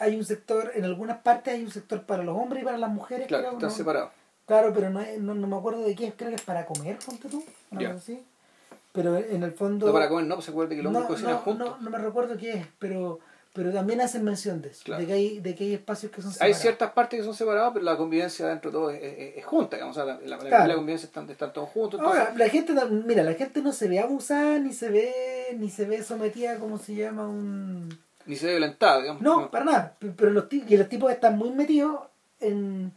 hay 0.00 0.16
un 0.16 0.24
sector, 0.24 0.72
en 0.74 0.84
algunas 0.84 1.18
partes 1.18 1.54
hay 1.54 1.62
un 1.64 1.70
sector 1.70 2.02
para 2.02 2.24
los 2.24 2.36
hombres 2.36 2.62
y 2.62 2.64
para 2.64 2.76
las 2.76 2.90
mujeres, 2.90 3.28
Claro, 3.28 3.44
creo, 3.44 3.52
están 3.54 3.68
¿no? 3.70 3.74
separados. 3.74 4.10
Claro, 4.44 4.72
pero 4.74 4.90
no, 4.90 5.00
no, 5.20 5.34
no 5.34 5.46
me 5.46 5.56
acuerdo 5.56 5.82
de 5.82 5.94
qué 5.94 6.12
creo 6.12 6.30
que 6.30 6.36
es 6.36 6.42
para 6.42 6.66
comer, 6.66 6.98
ponte 7.06 7.28
tú, 7.28 7.42
cosa 7.70 7.90
así. 7.92 8.22
Pero 8.94 9.16
en 9.18 9.42
el 9.42 9.50
fondo... 9.52 9.88
No 9.88 9.92
para 9.92 10.08
comer, 10.08 10.24
no, 10.26 10.36
pues 10.36 10.46
se 10.46 10.52
que 10.52 10.82
no, 10.82 10.90
no, 10.92 11.00
juntos. 11.02 11.58
no, 11.58 11.76
no 11.80 11.90
me 11.90 11.98
recuerdo 11.98 12.36
qué 12.36 12.52
es, 12.52 12.66
pero, 12.78 13.18
pero 13.52 13.72
también 13.72 14.00
hacen 14.00 14.22
mención 14.22 14.62
de 14.62 14.68
eso, 14.68 14.82
Claro. 14.84 15.00
de, 15.00 15.06
que 15.08 15.12
hay, 15.12 15.40
de 15.40 15.54
que 15.56 15.64
hay 15.64 15.74
espacios 15.74 16.12
que 16.12 16.22
son 16.22 16.30
Hay 16.30 16.34
separados. 16.34 16.62
ciertas 16.62 16.90
partes 16.92 17.18
que 17.18 17.24
son 17.24 17.34
separadas, 17.34 17.72
pero 17.74 17.84
la 17.84 17.96
convivencia 17.96 18.46
dentro 18.46 18.70
de 18.70 18.72
todo 18.76 18.90
es, 18.90 19.02
es- 19.02 19.36
es 19.38 19.44
junta, 19.44 19.74
digamos. 19.76 19.96
O 19.96 20.00
sea, 20.00 20.14
la, 20.14 20.20
la, 20.20 20.36
la- 20.36 20.48
Claro. 20.48 20.66
la 20.68 20.74
convivencia 20.76 21.06
están, 21.08 21.28
están 21.28 21.52
todos 21.52 21.70
juntos. 21.70 21.98
Entonces, 21.98 22.20
Ahora, 22.22 22.34
la 22.38 22.48
gente, 22.48 22.72
no- 22.72 22.86
mira, 22.86 23.24
la 23.24 23.34
gente 23.34 23.62
no 23.62 23.72
se 23.72 23.88
ve 23.88 23.98
abusada, 23.98 24.60
ni 24.60 24.72
se 24.72 24.88
ve, 24.88 25.12
ni 25.58 25.70
se 25.70 25.86
ve 25.86 26.00
sometida, 26.04 26.60
como 26.60 26.78
se 26.78 26.94
llama, 26.94 27.26
un... 27.28 27.98
ni 28.26 28.36
se 28.36 28.46
ve 28.46 28.52
violentada, 28.52 29.00
digamos. 29.00 29.22
No, 29.22 29.50
para 29.50 29.64
nada. 29.64 29.96
Pero 29.98 30.30
los, 30.30 30.44
que 30.44 30.78
los 30.78 30.88
tipos 30.88 31.10
están 31.10 31.36
muy 31.36 31.50
metidos 31.50 31.98
en, 32.38 32.92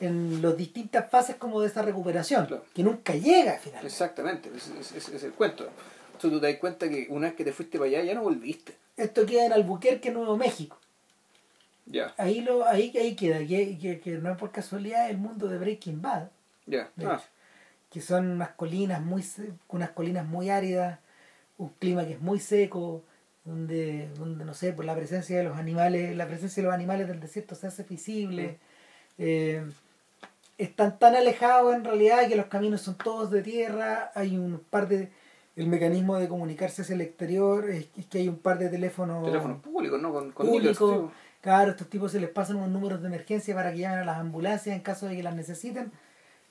en 0.00 0.40
las 0.42 0.56
distintas 0.56 1.10
fases 1.10 1.36
como 1.36 1.60
de 1.60 1.68
esa 1.68 1.82
recuperación, 1.82 2.46
Claro. 2.46 2.64
que 2.74 2.82
nunca 2.82 3.14
llega 3.14 3.52
al 3.52 3.58
final. 3.60 3.84
Exactamente, 3.86 4.50
ese 4.56 5.16
es 5.16 5.22
el 5.24 5.32
cuento. 5.32 5.64
Entonces 6.12 6.30
tú 6.30 6.40
te 6.40 6.50
das 6.52 6.60
cuenta 6.60 6.88
que 6.88 7.06
una 7.10 7.28
vez 7.28 7.36
que 7.36 7.44
te 7.44 7.52
fuiste 7.52 7.78
para 7.78 7.88
allá 7.90 8.02
ya 8.02 8.14
no 8.14 8.22
volviste. 8.22 8.74
Esto 8.96 9.24
queda 9.24 9.46
en 9.46 9.52
Albuquerque, 9.52 10.10
Nuevo 10.10 10.36
México. 10.36 10.78
Ya, 11.86 12.14
Ahí 12.18 12.40
lo 12.42 12.64
ahí, 12.66 12.92
ahí 12.96 13.16
queda, 13.16 13.38
que, 13.38 13.76
que, 13.78 14.00
que 14.00 14.10
no 14.12 14.30
es 14.30 14.38
por 14.38 14.52
casualidad 14.52 15.10
el 15.10 15.16
mundo 15.18 15.48
de 15.48 15.58
Breaking 15.58 16.00
Bad. 16.00 16.28
ya. 16.66 16.90
de 16.94 17.06
Ah, 17.06 17.14
hecho, 17.16 17.24
que 17.90 18.00
son 18.00 18.30
unas 18.30 18.50
colinas 18.50 19.00
muy 19.02 19.24
unas 19.68 19.90
colinas 19.90 20.24
muy 20.26 20.50
áridas, 20.50 20.98
un 21.58 21.70
clima 21.70 22.04
que 22.06 22.12
es 22.12 22.20
muy 22.20 22.38
seco, 22.38 23.02
donde, 23.44 24.08
donde 24.16 24.44
no 24.44 24.54
sé, 24.54 24.72
por 24.72 24.84
la 24.84 24.94
presencia 24.94 25.38
de 25.38 25.44
los 25.44 25.56
animales, 25.56 26.14
la 26.16 26.26
presencia 26.28 26.62
de 26.62 26.66
los 26.66 26.74
animales 26.74 27.08
del 27.08 27.18
desierto 27.18 27.54
se 27.56 27.66
hace 27.66 27.82
visible. 27.82 28.58
Eh, 29.18 29.64
están 30.64 30.98
tan 30.98 31.16
alejados 31.16 31.74
en 31.74 31.84
realidad 31.84 32.28
que 32.28 32.36
los 32.36 32.46
caminos 32.46 32.82
son 32.82 32.96
todos 32.96 33.30
de 33.30 33.42
tierra, 33.42 34.12
hay 34.14 34.36
un 34.36 34.60
par 34.70 34.88
de 34.88 35.10
el 35.56 35.66
mecanismo 35.66 36.16
de 36.16 36.28
comunicarse 36.28 36.82
hacia 36.82 36.94
el 36.94 37.00
exterior 37.00 37.68
es, 37.68 37.88
es 37.96 38.06
que 38.06 38.18
hay 38.18 38.28
un 38.28 38.38
par 38.38 38.58
de 38.58 38.68
teléfonos 38.68 39.24
teléfonos 39.24 39.60
públicos, 39.60 40.00
¿no? 40.00 40.12
Con, 40.12 40.32
con 40.32 40.46
públicos. 40.46 41.10
Claro, 41.40 41.70
estos 41.70 41.88
tipos 41.88 42.12
se 42.12 42.20
les 42.20 42.30
pasan 42.30 42.56
unos 42.56 42.68
números 42.68 43.00
de 43.00 43.08
emergencia 43.08 43.54
para 43.54 43.72
que 43.72 43.78
llamen 43.78 44.00
a 44.00 44.04
las 44.04 44.18
ambulancias 44.18 44.76
en 44.76 44.82
caso 44.82 45.06
de 45.06 45.16
que 45.16 45.22
las 45.22 45.34
necesiten, 45.34 45.90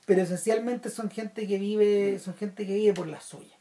pero 0.04 0.22
esencialmente 0.22 0.90
son 0.90 1.10
gente 1.10 1.46
que 1.46 1.58
vive, 1.58 2.18
son 2.18 2.34
gente 2.34 2.66
que 2.66 2.74
vive 2.74 2.92
por 2.92 3.06
la 3.06 3.20
suya. 3.20 3.56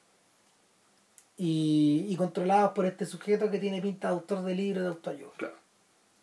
Y, 1.38 2.06
y 2.10 2.16
controlados 2.16 2.74
por 2.74 2.86
este 2.86 3.06
sujeto 3.06 3.50
que 3.50 3.60
tiene 3.60 3.82
pinta 3.82 4.08
de 4.10 4.16
autor 4.16 4.44
de 4.44 4.56
libro 4.56 4.82
de 4.82 4.88
autoayuda. 4.88 5.32
Claro. 5.38 5.56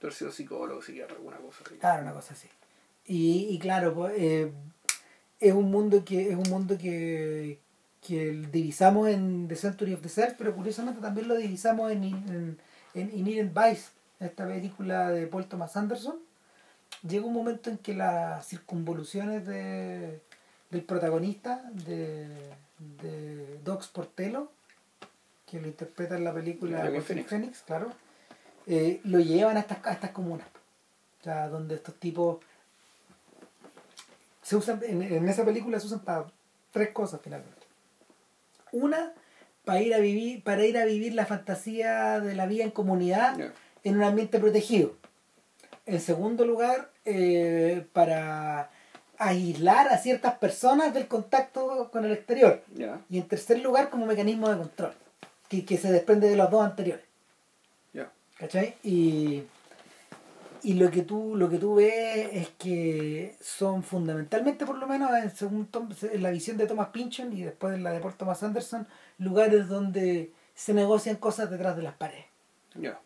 Tú 0.00 0.08
has 0.08 0.14
sido 0.14 0.30
psicólogo, 0.30 0.82
psiquiatra, 0.82 1.16
alguna 1.16 1.38
cosa. 1.38 1.62
así. 1.64 1.76
Claro, 1.76 2.02
una 2.02 2.12
cosa 2.12 2.34
así. 2.34 2.48
Y, 3.06 3.48
y 3.50 3.58
claro, 3.58 3.94
pues, 3.94 4.14
eh, 4.16 4.52
es 5.40 5.52
un 5.52 5.70
mundo 5.70 6.04
que, 6.04 6.30
es 6.30 6.36
un 6.36 6.48
mundo 6.50 6.76
que, 6.78 7.60
que 8.06 8.32
divisamos 8.52 9.08
en 9.08 9.48
The 9.48 9.56
Century 9.56 9.94
of 9.94 10.02
the 10.02 10.08
Self, 10.08 10.34
pero 10.38 10.54
curiosamente 10.54 11.00
también 11.00 11.28
lo 11.28 11.36
divisamos 11.36 11.92
en, 11.92 12.04
en, 12.04 12.58
en 12.94 13.18
Inherent 13.18 13.54
Vice, 13.54 13.90
esta 14.18 14.46
película 14.46 15.10
de 15.10 15.26
Paul 15.26 15.46
Thomas 15.46 15.76
Anderson, 15.76 16.16
llega 17.06 17.26
un 17.26 17.34
momento 17.34 17.70
en 17.70 17.78
que 17.78 17.94
las 17.94 18.46
circunvoluciones 18.48 19.46
de, 19.46 20.20
del 20.70 20.82
protagonista, 20.82 21.62
de, 21.72 22.28
de 23.02 23.60
Dox 23.64 23.88
Portelo, 23.88 24.50
que 25.46 25.60
lo 25.60 25.68
interpreta 25.68 26.16
en 26.16 26.24
la 26.24 26.34
película. 26.34 26.90
Phoenix, 27.02 27.62
claro, 27.62 27.92
eh, 28.66 29.00
lo 29.04 29.20
llevan 29.20 29.56
a 29.56 29.60
estas, 29.60 29.84
a 29.86 29.92
estas 29.92 30.10
comunas. 30.10 30.48
O 31.20 31.24
sea, 31.24 31.48
donde 31.48 31.76
estos 31.76 31.94
tipos 31.96 32.38
se 34.46 34.54
usan, 34.54 34.80
en, 34.86 35.02
en 35.02 35.28
esa 35.28 35.44
película 35.44 35.80
se 35.80 35.88
usan 35.88 36.04
para 36.04 36.26
tres 36.70 36.90
cosas 36.90 37.20
finalmente. 37.20 37.66
Una, 38.70 39.12
para 39.64 39.82
ir 39.82 39.92
a 39.92 39.98
vivir, 39.98 40.44
para 40.44 40.64
ir 40.64 40.78
a 40.78 40.84
vivir 40.84 41.14
la 41.14 41.26
fantasía 41.26 42.20
de 42.20 42.36
la 42.36 42.46
vida 42.46 42.62
en 42.62 42.70
comunidad 42.70 43.36
en 43.82 43.96
un 43.96 44.04
ambiente 44.04 44.38
protegido. 44.38 44.92
En 45.84 46.00
segundo 46.00 46.44
lugar, 46.44 46.92
eh, 47.04 47.86
para 47.92 48.70
aislar 49.18 49.88
a 49.88 49.98
ciertas 49.98 50.34
personas 50.38 50.94
del 50.94 51.08
contacto 51.08 51.90
con 51.90 52.04
el 52.04 52.12
exterior. 52.12 52.62
Y 53.10 53.18
en 53.18 53.26
tercer 53.26 53.58
lugar, 53.58 53.90
como 53.90 54.06
mecanismo 54.06 54.48
de 54.48 54.58
control, 54.58 54.92
que, 55.48 55.64
que 55.64 55.76
se 55.76 55.90
desprende 55.90 56.28
de 56.28 56.36
los 56.36 56.48
dos 56.52 56.64
anteriores. 56.64 57.04
Ya. 57.92 58.12
¿Cachai? 58.38 58.76
Y, 58.84 59.42
y 60.70 60.74
lo 60.74 60.90
que 60.90 61.02
tú 61.02 61.36
lo 61.36 61.48
que 61.48 61.58
tú 61.58 61.76
ves 61.76 62.28
es 62.32 62.48
que 62.58 63.36
son 63.40 63.82
fundamentalmente, 63.82 64.66
por 64.66 64.76
lo 64.78 64.86
menos 64.86 65.10
en, 65.16 65.30
según 65.34 65.66
Tom- 65.66 65.90
en 66.02 66.22
la 66.22 66.30
visión 66.30 66.56
de 66.56 66.66
Thomas 66.66 66.88
Pynchon 66.88 67.32
y 67.32 67.42
después 67.42 67.74
en 67.74 67.82
la 67.82 67.92
de 67.92 68.00
Paul 68.00 68.14
Thomas 68.14 68.42
Anderson, 68.42 68.86
lugares 69.18 69.68
donde 69.68 70.32
se 70.54 70.74
negocian 70.74 71.16
cosas 71.16 71.50
detrás 71.50 71.76
de 71.76 71.82
las 71.82 71.94
paredes. 71.94 72.24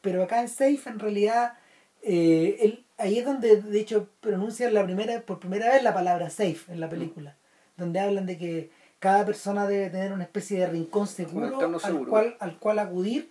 Pero 0.01 0.23
acá 0.23 0.41
en 0.41 0.49
Safe, 0.49 0.81
en 0.87 0.99
realidad, 0.99 1.55
eh, 2.03 2.57
él- 2.61 2.85
ahí 2.99 3.19
es 3.19 3.25
donde, 3.27 3.61
de 3.63 3.81
hecho, 3.81 4.09
pronuncian 4.21 4.73
la 4.75 4.85
primera, 4.85 5.21
por 5.23 5.39
primera 5.39 5.69
vez 5.71 5.83
la 5.83 5.93
palabra 5.95 6.31
safe 6.31 6.73
en 6.73 6.81
la 6.81 6.89
película. 6.89 7.37
Donde 7.77 7.99
hablan 8.01 8.27
de 8.27 8.37
que 8.39 8.71
cada 8.99 9.25
persona 9.27 9.67
debe 9.67 9.91
tener 9.91 10.13
una 10.13 10.25
especie 10.25 10.61
de 10.61 10.67
rincón 10.67 11.07
seguro, 11.07 11.47
entorno 11.47 11.77
al, 11.77 11.83
seguro. 11.83 12.11
cual, 12.11 12.37
al 12.41 12.59
cual 12.59 12.79
acudir 12.79 13.31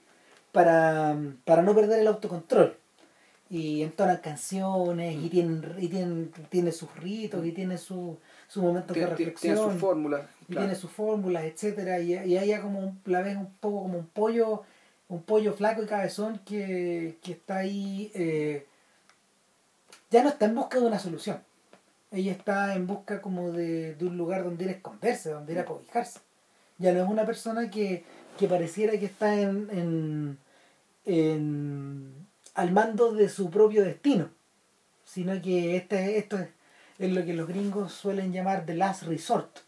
para, 0.51 1.15
para 1.45 1.61
no 1.61 1.75
perder 1.75 1.99
el 1.99 2.07
autocontrol. 2.07 2.75
Y 3.51 3.81
entonan 3.81 4.17
canciones, 4.17 5.15
y 5.15 5.27
tienen, 5.29 5.63
y 5.79 5.87
tienen, 5.87 6.31
tiene 6.49 6.71
sus 6.71 6.93
ritos, 6.97 7.43
y 7.45 7.51
tiene 7.51 7.77
su, 7.79 8.17
su 8.47 8.61
momentos 8.61 8.95
de 8.95 9.07
reflexión 9.07 9.55
tiene 9.55 9.71
sus 9.71 9.81
fórmulas. 9.81 10.21
y 10.41 10.45
claro. 10.53 10.67
tiene 10.67 10.75
sus 10.79 10.91
fórmulas, 10.91 11.43
etcétera, 11.45 11.99
y, 11.99 12.13
y 12.13 12.37
ella 12.37 12.61
como 12.61 12.79
un- 12.79 13.01
la 13.05 13.21
ves 13.21 13.35
un 13.37 13.51
poco 13.59 13.81
como 13.83 13.97
un 13.97 14.05
pollo, 14.05 14.61
un 15.07 15.23
pollo 15.23 15.53
flaco 15.53 15.81
y 15.81 15.87
cabezón 15.87 16.39
que, 16.45 17.17
que 17.23 17.31
está 17.31 17.57
ahí, 17.57 18.11
eh, 18.13 18.67
ya 20.11 20.21
no 20.23 20.29
está 20.29 20.45
en 20.45 20.53
busca 20.55 20.79
de 20.79 20.85
una 20.85 20.99
solución. 20.99 21.39
Ella 22.11 22.31
está 22.31 22.75
en 22.75 22.85
busca 22.85 23.19
como 23.21 23.51
de, 23.51 23.95
de 23.95 24.05
un 24.05 24.15
lugar 24.17 24.43
donde 24.43 24.63
ir 24.65 24.69
a 24.69 24.73
esconderse, 24.73 25.31
donde 25.31 25.53
ir 25.53 25.59
a 25.59 25.65
cobijarse. 25.65 26.19
Ya 26.77 26.91
no 26.93 27.03
es 27.03 27.09
una 27.09 27.25
persona 27.25 27.69
que, 27.71 28.03
que 28.37 28.47
pareciera 28.47 28.97
que 28.99 29.05
está 29.07 29.33
en, 29.39 29.67
en, 29.71 30.37
en- 31.05 31.88
al 32.59 32.71
mando 32.73 33.13
de 33.13 33.29
su 33.29 33.49
propio 33.49 33.83
destino, 33.83 34.29
sino 35.05 35.41
que 35.41 35.77
este, 35.77 36.17
esto 36.17 36.37
es, 36.37 36.49
lo 37.09 37.23
que 37.23 37.33
los 37.33 37.47
gringos 37.47 37.93
suelen 37.93 38.33
llamar 38.33 38.65
the 38.65 38.73
last 38.73 39.03
resort. 39.03 39.59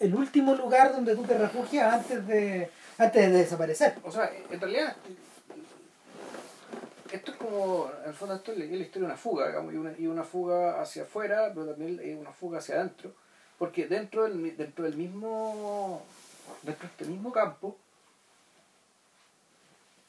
El 0.00 0.14
último 0.16 0.56
lugar 0.56 0.92
donde 0.92 1.14
tú 1.14 1.22
te 1.22 1.38
refugias 1.38 1.94
antes 1.94 2.26
de, 2.26 2.68
antes 2.98 3.30
de 3.30 3.38
desaparecer. 3.38 3.94
O 4.02 4.10
sea, 4.10 4.28
en 4.50 4.60
realidad, 4.60 4.96
esto 7.12 7.30
es 7.30 7.36
como, 7.36 7.92
en 8.02 8.08
el 8.08 8.14
fondo, 8.14 8.34
esto 8.34 8.50
es 8.50 8.58
la 8.58 8.64
historia 8.64 8.90
de 8.92 9.04
una 9.04 9.16
fuga, 9.16 9.46
digamos, 9.46 9.72
y 9.72 9.76
una, 9.76 9.94
y 9.96 10.06
una 10.08 10.24
fuga 10.24 10.82
hacia 10.82 11.04
afuera, 11.04 11.52
pero 11.54 11.66
también 11.66 12.18
una 12.18 12.32
fuga 12.32 12.58
hacia 12.58 12.74
adentro, 12.74 13.14
porque 13.56 13.86
dentro 13.86 14.24
del, 14.24 14.56
dentro 14.56 14.84
del 14.84 14.96
mismo, 14.96 16.02
dentro 16.64 16.88
de 16.88 16.92
este 16.92 17.04
mismo 17.04 17.30
campo, 17.30 17.78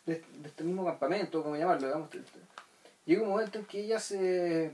de, 0.05 0.15
de 0.41 0.47
este 0.47 0.63
mismo 0.63 0.85
campamento, 0.85 1.41
como 1.43 1.55
llamarlo, 1.55 1.87
digamos, 1.87 2.09
te- 2.09 2.19
te- 2.19 2.39
llega 3.05 3.21
un 3.23 3.29
momento 3.29 3.59
en 3.59 3.65
que 3.65 3.81
ella 3.81 3.99
se, 3.99 4.71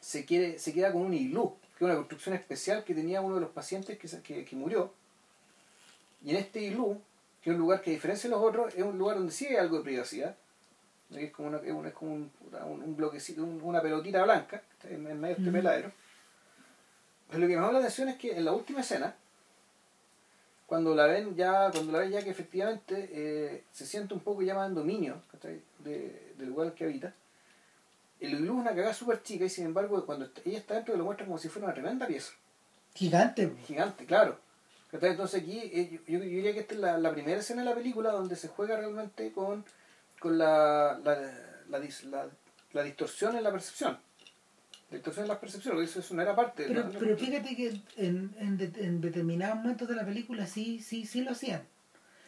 se, 0.00 0.24
quiere, 0.24 0.58
se 0.58 0.72
queda 0.72 0.92
con 0.92 1.02
un 1.02 1.14
iglú, 1.14 1.56
que 1.76 1.76
es 1.76 1.82
una 1.82 1.94
construcción 1.96 2.34
especial 2.34 2.84
que 2.84 2.94
tenía 2.94 3.20
uno 3.20 3.36
de 3.36 3.40
los 3.40 3.50
pacientes 3.50 3.98
que, 3.98 4.08
que, 4.22 4.44
que 4.44 4.56
murió, 4.56 4.92
y 6.22 6.30
en 6.30 6.36
este 6.36 6.60
iglú, 6.62 7.00
que 7.42 7.50
es 7.50 7.54
un 7.54 7.60
lugar 7.60 7.82
que 7.82 7.90
a 7.90 7.94
diferencia 7.94 8.28
de 8.30 8.36
los 8.36 8.44
otros, 8.44 8.74
es 8.74 8.82
un 8.82 8.96
lugar 8.98 9.16
donde 9.18 9.32
sí 9.32 9.46
hay 9.46 9.56
algo 9.56 9.78
de 9.78 9.84
privacidad. 9.84 10.36
Es 11.10 11.30
como, 11.32 11.48
una, 11.48 11.58
es 11.58 11.92
como 11.94 12.14
un, 12.14 12.30
un- 12.66 12.96
bloquecito, 12.96 13.42
un- 13.44 13.60
una 13.62 13.82
pelotita 13.82 14.24
blanca 14.24 14.62
en, 14.84 15.02
medio 15.04 15.20
de 15.20 15.32
este 15.32 15.52
peladero. 15.52 15.92
Pero 17.28 17.40
lo 17.40 17.46
que 17.46 17.54
me 17.54 17.60
llama 17.60 17.72
la 17.74 17.78
atención 17.80 18.08
es 18.08 18.16
que 18.16 18.34
en 18.36 18.44
la 18.46 18.52
última 18.52 18.80
escena, 18.80 19.14
cuando 20.74 20.92
la 20.96 21.06
ven 21.06 21.36
ya, 21.36 21.70
cuando 21.70 21.92
la 21.92 22.00
ven 22.00 22.10
ya 22.10 22.22
que 22.24 22.30
efectivamente 22.30 23.08
eh, 23.12 23.62
se 23.70 23.86
siente 23.86 24.12
un 24.12 24.18
poco 24.18 24.42
ya 24.42 24.56
más 24.56 24.68
en 24.68 24.74
dominio 24.74 25.22
de, 25.78 26.32
del 26.36 26.48
lugar 26.48 26.74
que 26.74 26.82
habita, 26.82 27.14
el 28.18 28.32
iglú 28.32 28.54
es 28.54 28.60
una 28.62 28.70
cagada 28.74 28.92
súper 28.92 29.22
chica 29.22 29.44
y 29.44 29.48
sin 29.50 29.66
embargo 29.66 30.04
cuando 30.04 30.28
ella 30.44 30.58
está 30.58 30.74
dentro 30.74 30.96
lo 30.96 31.04
muestra 31.04 31.26
como 31.26 31.38
si 31.38 31.48
fuera 31.48 31.66
una 31.66 31.74
tremenda 31.74 32.08
pieza 32.08 32.32
Gigante. 32.92 33.52
gigante, 33.68 34.04
claro. 34.04 34.36
Entonces 34.90 35.42
aquí 35.42 35.60
eh, 35.62 36.00
yo, 36.08 36.18
yo 36.18 36.20
diría 36.24 36.52
que 36.52 36.58
esta 36.60 36.74
es 36.74 36.80
la, 36.80 36.98
la 36.98 37.12
primera 37.12 37.38
escena 37.38 37.62
de 37.62 37.68
la 37.70 37.76
película 37.76 38.10
donde 38.10 38.34
se 38.34 38.48
juega 38.48 38.76
realmente 38.76 39.30
con, 39.30 39.64
con 40.18 40.36
la, 40.38 40.98
la, 41.04 41.14
la, 41.68 41.78
dis- 41.80 42.02
la- 42.10 42.26
la 42.72 42.82
distorsión 42.82 43.36
en 43.36 43.44
la 43.44 43.52
percepción. 43.52 43.96
La 44.90 44.96
distorsión 44.96 45.24
en 45.24 45.28
la 45.28 45.40
percepción, 45.40 45.82
eso, 45.82 46.00
eso 46.00 46.14
no 46.14 46.22
era 46.22 46.36
parte 46.36 46.62
de 46.62 46.68
Pero, 46.68 46.88
la- 46.88 46.98
pero 46.98 47.16
fíjate 47.16 47.56
que 47.56 47.80
en, 47.96 48.34
en, 48.38 48.56
de- 48.58 48.84
en 48.84 49.00
determinados 49.00 49.56
momentos 49.56 49.88
de 49.88 49.96
la 49.96 50.04
película 50.04 50.46
sí, 50.46 50.80
sí, 50.80 51.06
sí 51.06 51.22
lo 51.22 51.32
hacían. 51.32 51.62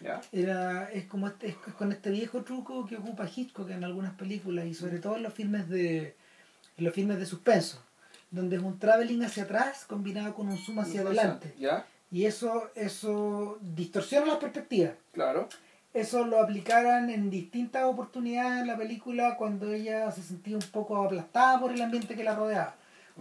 ¿Ya? 0.01 0.21
Era, 0.33 0.91
es 0.93 1.07
como 1.07 1.27
este, 1.29 1.49
es 1.49 1.57
con 1.79 1.91
este 1.93 2.11
viejo 2.11 2.43
truco 2.45 2.85
que 2.87 2.97
ocupa 2.97 3.27
Hitchcock 3.35 3.71
en 3.71 3.83
algunas 3.85 4.13
películas 4.15 4.67
y 4.67 4.75
sobre 4.75 4.99
todo 4.99 5.17
en 5.17 5.23
los 5.23 5.33
filmes 5.33 5.69
de 5.69 6.15
en 6.77 6.85
los 6.85 6.93
filmes 6.93 7.19
de 7.19 7.25
suspenso, 7.25 7.83
donde 8.31 8.57
es 8.57 8.63
un 8.63 8.79
traveling 8.79 9.23
hacia 9.23 9.45
atrás 9.45 9.87
combinado 9.87 10.35
con 10.35 10.49
un 10.49 10.59
zoom 10.59 10.81
hacia 10.81 11.01
adelante. 11.01 11.55
¿Ya? 11.59 11.87
Y 12.11 12.27
eso, 12.27 12.71
eso 12.75 13.59
distorsiona 13.63 14.27
las 14.27 14.37
perspectivas. 14.37 14.93
Claro. 15.13 15.49
Eso 15.97 16.27
lo 16.27 16.43
aplicaran 16.43 17.09
en 17.09 17.31
distintas 17.31 17.85
oportunidades 17.85 18.61
en 18.61 18.67
la 18.67 18.77
película 18.77 19.37
cuando 19.39 19.73
ella 19.73 20.11
se 20.13 20.23
sentía 20.23 20.55
un 20.55 20.71
poco 20.71 21.03
aplastada 21.03 21.59
por 21.59 21.73
el 21.73 21.81
ambiente 21.81 22.15
que 22.15 22.23
la 22.23 22.35
rodeaba. 22.35 22.75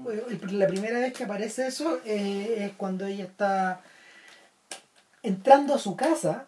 Eh, 0.10 0.38
La 0.52 0.68
primera 0.68 1.00
vez 1.00 1.14
que 1.14 1.24
aparece 1.24 1.68
eso 1.68 2.02
eh, 2.04 2.66
es 2.66 2.74
cuando 2.74 3.06
ella 3.06 3.24
está 3.24 3.80
entrando 5.24 5.74
a 5.74 5.80
su 5.80 5.96
casa 5.96 6.48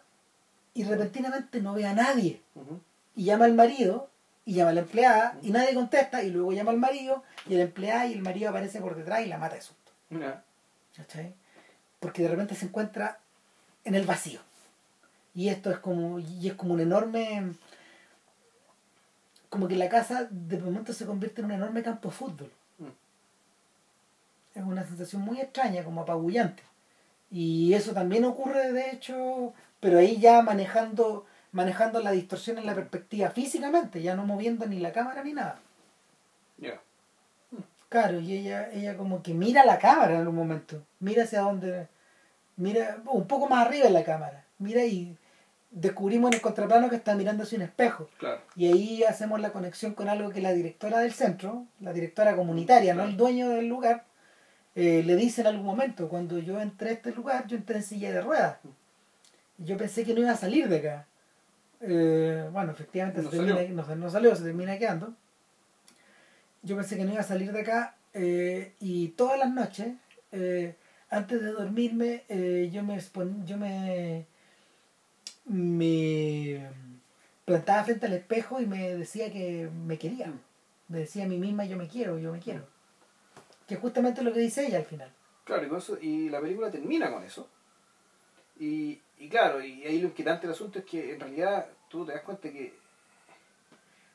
y 0.74 0.84
repentinamente 0.84 1.62
no 1.62 1.72
ve 1.72 1.86
a 1.86 1.94
nadie. 1.94 2.42
Y 3.16 3.24
llama 3.24 3.46
al 3.46 3.54
marido 3.54 4.10
y 4.44 4.52
llama 4.52 4.72
a 4.72 4.74
la 4.74 4.80
empleada 4.80 5.38
y 5.40 5.50
nadie 5.50 5.72
contesta 5.72 6.22
y 6.22 6.30
luego 6.30 6.52
llama 6.52 6.72
al 6.72 6.78
marido 6.78 7.22
y 7.46 7.54
la 7.54 7.62
empleada 7.62 8.04
y 8.04 8.12
el 8.12 8.20
marido 8.20 8.50
aparece 8.50 8.82
por 8.82 8.96
detrás 8.96 9.22
y 9.22 9.28
la 9.28 9.38
mata 9.38 9.54
de 9.54 9.62
susto. 9.62 9.92
Porque 12.00 12.20
de 12.20 12.28
repente 12.28 12.54
se 12.54 12.66
encuentra 12.66 13.18
en 13.86 13.94
el 13.94 14.04
vacío. 14.04 14.40
Y 15.38 15.50
esto 15.50 15.70
es 15.70 15.78
como, 15.78 16.18
y 16.18 16.48
es 16.48 16.54
como 16.54 16.74
un 16.74 16.80
enorme, 16.80 17.52
como 19.48 19.68
que 19.68 19.76
la 19.76 19.88
casa 19.88 20.26
de 20.28 20.58
momento 20.58 20.92
se 20.92 21.06
convierte 21.06 21.40
en 21.40 21.44
un 21.44 21.52
enorme 21.52 21.84
campo 21.84 22.08
de 22.08 22.14
fútbol. 22.16 22.50
Mm. 22.78 24.58
Es 24.58 24.64
una 24.64 24.84
sensación 24.84 25.22
muy 25.22 25.40
extraña, 25.40 25.84
como 25.84 26.00
apabullante. 26.00 26.64
Y 27.30 27.72
eso 27.74 27.92
también 27.92 28.24
ocurre, 28.24 28.72
de 28.72 28.90
hecho, 28.90 29.54
pero 29.78 30.00
ahí 30.00 30.18
ya 30.18 30.42
manejando, 30.42 31.24
manejando 31.52 32.02
la 32.02 32.10
distorsión 32.10 32.58
en 32.58 32.66
la 32.66 32.74
perspectiva 32.74 33.30
físicamente, 33.30 34.02
ya 34.02 34.16
no 34.16 34.26
moviendo 34.26 34.66
ni 34.66 34.80
la 34.80 34.90
cámara 34.90 35.22
ni 35.22 35.34
nada. 35.34 35.60
Ya. 36.56 36.80
Claro, 37.88 38.18
y 38.18 38.32
ella, 38.32 38.72
ella 38.72 38.96
como 38.96 39.22
que 39.22 39.34
mira 39.34 39.64
la 39.64 39.78
cámara 39.78 40.18
en 40.18 40.26
un 40.26 40.34
momento, 40.34 40.82
mira 40.98 41.22
hacia 41.22 41.42
donde, 41.42 41.86
mira 42.56 43.00
un 43.06 43.28
poco 43.28 43.46
más 43.46 43.64
arriba 43.64 43.86
en 43.86 43.92
la 43.92 44.02
cámara, 44.02 44.44
mira 44.58 44.84
y 44.84 45.16
descubrimos 45.70 46.30
en 46.30 46.34
el 46.36 46.40
contraplano 46.40 46.88
que 46.88 46.96
está 46.96 47.14
mirando 47.14 47.42
hacia 47.42 47.56
un 47.56 47.62
espejo. 47.62 48.08
Claro. 48.18 48.40
Y 48.56 48.66
ahí 48.66 49.04
hacemos 49.04 49.40
la 49.40 49.52
conexión 49.52 49.94
con 49.94 50.08
algo 50.08 50.30
que 50.30 50.40
la 50.40 50.52
directora 50.52 51.00
del 51.00 51.12
centro, 51.12 51.66
la 51.80 51.92
directora 51.92 52.34
comunitaria, 52.36 52.94
no 52.94 53.04
el 53.04 53.16
dueño 53.16 53.50
del 53.50 53.68
lugar, 53.68 54.04
eh, 54.74 55.02
le 55.04 55.16
dice 55.16 55.40
en 55.42 55.48
algún 55.48 55.66
momento, 55.66 56.08
cuando 56.08 56.38
yo 56.38 56.60
entré 56.60 56.90
a 56.90 56.92
este 56.92 57.12
lugar, 57.12 57.46
yo 57.46 57.56
entré 57.56 57.76
en 57.76 57.82
silla 57.82 58.12
de 58.12 58.20
ruedas. 58.20 58.58
Y 59.58 59.64
yo 59.64 59.76
pensé 59.76 60.04
que 60.04 60.14
no 60.14 60.20
iba 60.20 60.30
a 60.30 60.36
salir 60.36 60.68
de 60.68 60.78
acá. 60.78 61.06
Eh, 61.80 62.48
bueno, 62.52 62.72
efectivamente 62.72 63.22
No 63.22 63.30
se 63.30 63.36
termina- 63.36 63.56
salió. 63.56 63.74
no, 63.74 63.96
no 63.96 64.10
salió, 64.10 64.34
se 64.36 64.44
termina 64.44 64.78
quedando. 64.78 65.14
Yo 66.62 66.76
pensé 66.76 66.96
que 66.96 67.04
no 67.04 67.12
iba 67.12 67.20
a 67.20 67.24
salir 67.24 67.52
de 67.52 67.60
acá 67.60 67.94
eh, 68.14 68.72
y 68.80 69.08
todas 69.08 69.38
las 69.38 69.50
noches, 69.50 69.88
antes 71.10 71.40
de 71.40 71.52
dormirme, 71.52 72.22
yo 72.72 72.82
me 72.82 72.98
yo 73.46 73.56
me, 73.56 74.26
me 75.48 76.70
plantaba 77.44 77.84
frente 77.84 78.06
al 78.06 78.12
espejo 78.14 78.60
y 78.60 78.66
me 78.66 78.96
decía 78.96 79.32
que 79.32 79.68
me 79.86 79.98
quería. 79.98 80.32
Me 80.88 81.00
decía 81.00 81.24
a 81.24 81.28
mí 81.28 81.38
misma, 81.38 81.64
yo 81.64 81.76
me 81.76 81.88
quiero, 81.88 82.18
yo 82.18 82.32
me 82.32 82.38
quiero. 82.40 82.66
Que 83.66 83.74
es 83.74 83.80
justamente 83.80 84.22
lo 84.22 84.32
que 84.32 84.40
dice 84.40 84.66
ella 84.66 84.78
al 84.78 84.84
final. 84.86 85.12
Claro, 85.44 85.66
y, 85.66 85.76
eso- 85.78 85.98
y 86.00 86.28
la 86.30 86.40
película 86.40 86.70
termina 86.70 87.12
con 87.12 87.22
eso. 87.24 87.48
Y, 88.58 89.00
y 89.18 89.28
claro, 89.28 89.62
y 89.62 89.82
ahí 89.84 90.00
lo 90.00 90.08
inquietante 90.08 90.46
del 90.46 90.54
asunto 90.54 90.78
es 90.78 90.84
que 90.84 91.12
en 91.14 91.20
realidad 91.20 91.66
tú 91.88 92.04
te 92.04 92.12
das 92.12 92.22
cuenta 92.22 92.50
que 92.50 92.74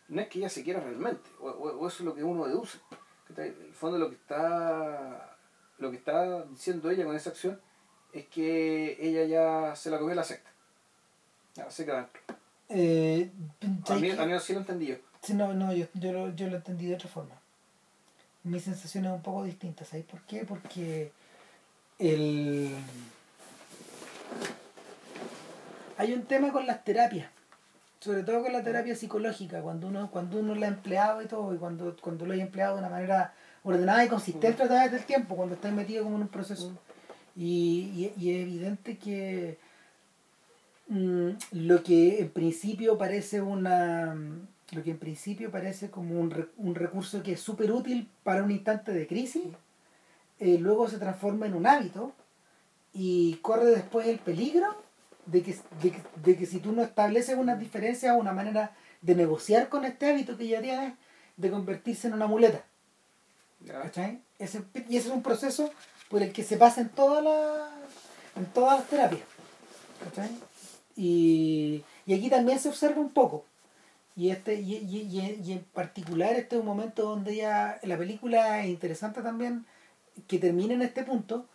no 0.09 0.21
es 0.21 0.27
que 0.27 0.39
ella 0.39 0.49
se 0.49 0.63
quiera 0.63 0.79
realmente, 0.79 1.29
o, 1.39 1.49
o- 1.49 1.87
eso 1.87 1.97
es 1.99 2.05
lo 2.05 2.13
que 2.15 2.23
uno 2.23 2.45
deduce. 2.45 2.77
En 3.37 3.43
el 3.45 3.73
fondo 3.73 3.97
lo 3.97 4.09
que 4.09 4.15
está 4.15 5.35
lo 5.79 5.89
que 5.89 5.97
está 5.97 6.43
diciendo 6.43 6.89
ella 6.91 7.03
con 7.05 7.15
esa 7.15 7.31
acción 7.31 7.59
es 8.11 8.27
que 8.27 8.95
ella 8.99 9.23
ya 9.25 9.75
se 9.75 9.89
la 9.89 9.97
cogió 9.97 10.13
la 10.13 10.23
secta. 10.23 10.51
Dentro. 11.55 12.09
Eh, 12.69 13.29
A 13.61 13.67
mí, 13.67 13.81
¿sabes 13.85 14.13
a 14.13 14.21
qué? 14.23 14.25
mí 14.27 14.33
así 14.33 14.53
lo 14.53 14.59
entendí 14.59 14.87
yo. 14.87 14.95
Sí, 15.21 15.33
no, 15.33 15.53
no, 15.53 15.73
yo, 15.73 15.85
yo, 15.93 16.11
lo, 16.11 16.35
yo 16.35 16.47
lo 16.47 16.57
entendí 16.57 16.87
de 16.87 16.95
otra 16.95 17.09
forma. 17.09 17.35
Mi 18.43 18.59
sensación 18.59 19.05
es 19.05 19.11
un 19.11 19.21
poco 19.21 19.43
distinta, 19.43 19.85
¿sabes 19.85 20.05
por 20.05 20.21
qué? 20.23 20.43
Porque 20.45 21.11
el... 21.99 22.75
hay 25.97 26.13
un 26.13 26.23
tema 26.23 26.51
con 26.51 26.65
las 26.65 26.83
terapias, 26.83 27.29
sobre 28.01 28.23
todo 28.23 28.41
con 28.41 28.51
la 28.51 28.63
terapia 28.63 28.95
psicológica, 28.95 29.61
cuando 29.61 29.87
uno, 29.87 30.09
cuando 30.11 30.39
uno 30.39 30.55
la 30.55 30.65
ha 30.65 30.69
empleado 30.69 31.21
y 31.21 31.27
todo, 31.27 31.53
y 31.53 31.57
cuando, 31.57 31.95
cuando 32.01 32.25
lo 32.25 32.33
hay 32.33 32.41
empleado 32.41 32.75
de 32.75 32.79
una 32.81 32.89
manera 32.89 33.33
ordenada 33.63 34.03
y 34.03 34.09
consistente 34.09 34.63
a 34.63 34.67
través 34.67 34.91
del 34.91 35.05
tiempo, 35.05 35.35
cuando 35.37 35.55
estás 35.55 35.71
metido 35.71 36.03
como 36.03 36.17
en 36.17 36.23
un 36.23 36.27
proceso. 36.27 36.73
Y, 37.35 38.11
y- 38.17 38.21
y 38.21 38.31
es 38.35 38.41
evidente 38.41 38.97
que 38.97 39.57
mm, 40.87 41.29
lo 41.51 41.83
que 41.83 42.19
en 42.19 42.29
principio 42.29 42.97
parece 42.97 43.41
una 43.41 44.15
lo 44.71 44.83
que 44.83 44.91
en 44.91 44.97
principio 44.97 45.51
parece 45.51 45.91
como 45.91 46.19
un, 46.19 46.47
un 46.57 46.75
recurso 46.75 47.21
que 47.21 47.33
es 47.33 47.39
súper 47.39 47.71
útil 47.71 48.09
para 48.23 48.43
un 48.43 48.51
instante 48.51 48.91
de 48.91 49.07
crisis 49.07 49.43
eh, 50.39 50.57
luego 50.59 50.89
se 50.89 50.97
transforma 50.97 51.45
en 51.45 51.53
un 51.53 51.67
hábito 51.67 52.13
y 52.93 53.35
corre 53.41 53.65
después 53.67 54.07
el 54.07 54.19
peligro 54.19 54.75
de 55.25 55.41
que, 55.41 55.55
de, 55.81 55.93
de 56.23 56.37
que 56.37 56.45
si 56.45 56.59
tú 56.59 56.71
no 56.71 56.81
estableces 56.81 57.37
unas 57.37 57.59
diferencias 57.59 58.15
o 58.15 58.19
una 58.19 58.33
manera 58.33 58.71
de 59.01 59.15
negociar 59.15 59.69
con 59.69 59.85
este 59.85 60.09
hábito 60.09 60.37
que 60.37 60.47
ya 60.47 60.61
tienes 60.61 60.93
de 61.37 61.49
convertirse 61.49 62.07
en 62.07 62.13
una 62.13 62.27
muleta. 62.27 62.63
¿cachai? 63.67 64.21
Ese, 64.39 64.63
y 64.89 64.97
ese 64.97 65.07
es 65.07 65.13
un 65.13 65.23
proceso 65.23 65.71
por 66.09 66.21
el 66.21 66.33
que 66.33 66.43
se 66.43 66.57
pasa 66.57 66.81
en 66.81 66.89
todas 66.89 67.23
las 67.23 67.69
en 68.35 68.45
todas 68.47 68.79
las 68.79 68.89
terapias 68.89 69.21
¿cachai? 70.03 70.29
Y, 70.95 71.83
y 72.05 72.13
aquí 72.13 72.29
también 72.29 72.59
se 72.59 72.69
observa 72.69 73.01
un 73.01 73.09
poco 73.11 73.45
y 74.15 74.29
este 74.31 74.55
y, 74.61 74.75
y- 74.75 75.37
y- 75.43 75.53
en 75.53 75.63
particular 75.73 76.33
este 76.35 76.55
es 76.55 76.59
un 76.61 76.67
momento 76.67 77.03
donde 77.03 77.35
ya 77.35 77.79
la 77.83 77.97
película 77.97 78.61
es 78.63 78.69
interesante 78.69 79.21
también 79.21 79.65
que 80.27 80.39
termine 80.39 80.75
en 80.75 80.81
este 80.83 81.03
punto 81.03 81.47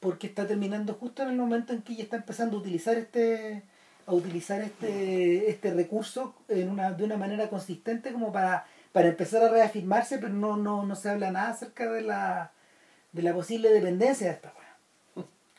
porque 0.00 0.26
está 0.28 0.46
terminando 0.46 0.94
justo 0.94 1.22
en 1.22 1.30
el 1.30 1.36
momento 1.36 1.72
en 1.72 1.82
que 1.82 1.94
ella 1.94 2.04
está 2.04 2.16
empezando 2.16 2.56
a 2.56 2.60
utilizar 2.60 2.96
este 2.98 3.62
a 4.06 4.12
utilizar 4.14 4.60
este 4.62 5.50
este 5.50 5.74
recurso 5.74 6.34
en 6.48 6.70
una, 6.70 6.92
de 6.92 7.04
una 7.04 7.16
manera 7.16 7.48
consistente 7.50 8.12
como 8.12 8.32
para, 8.32 8.66
para 8.92 9.08
empezar 9.08 9.42
a 9.44 9.48
reafirmarse 9.50 10.18
pero 10.18 10.32
no, 10.34 10.56
no, 10.56 10.84
no 10.86 10.96
se 10.96 11.10
habla 11.10 11.30
nada 11.32 11.50
acerca 11.50 11.90
de 11.90 12.02
la 12.02 12.52
de 13.12 13.22
la 13.22 13.32
posible 13.34 13.70
dependencia 13.72 14.28
de 14.28 14.32
esta. 14.34 14.52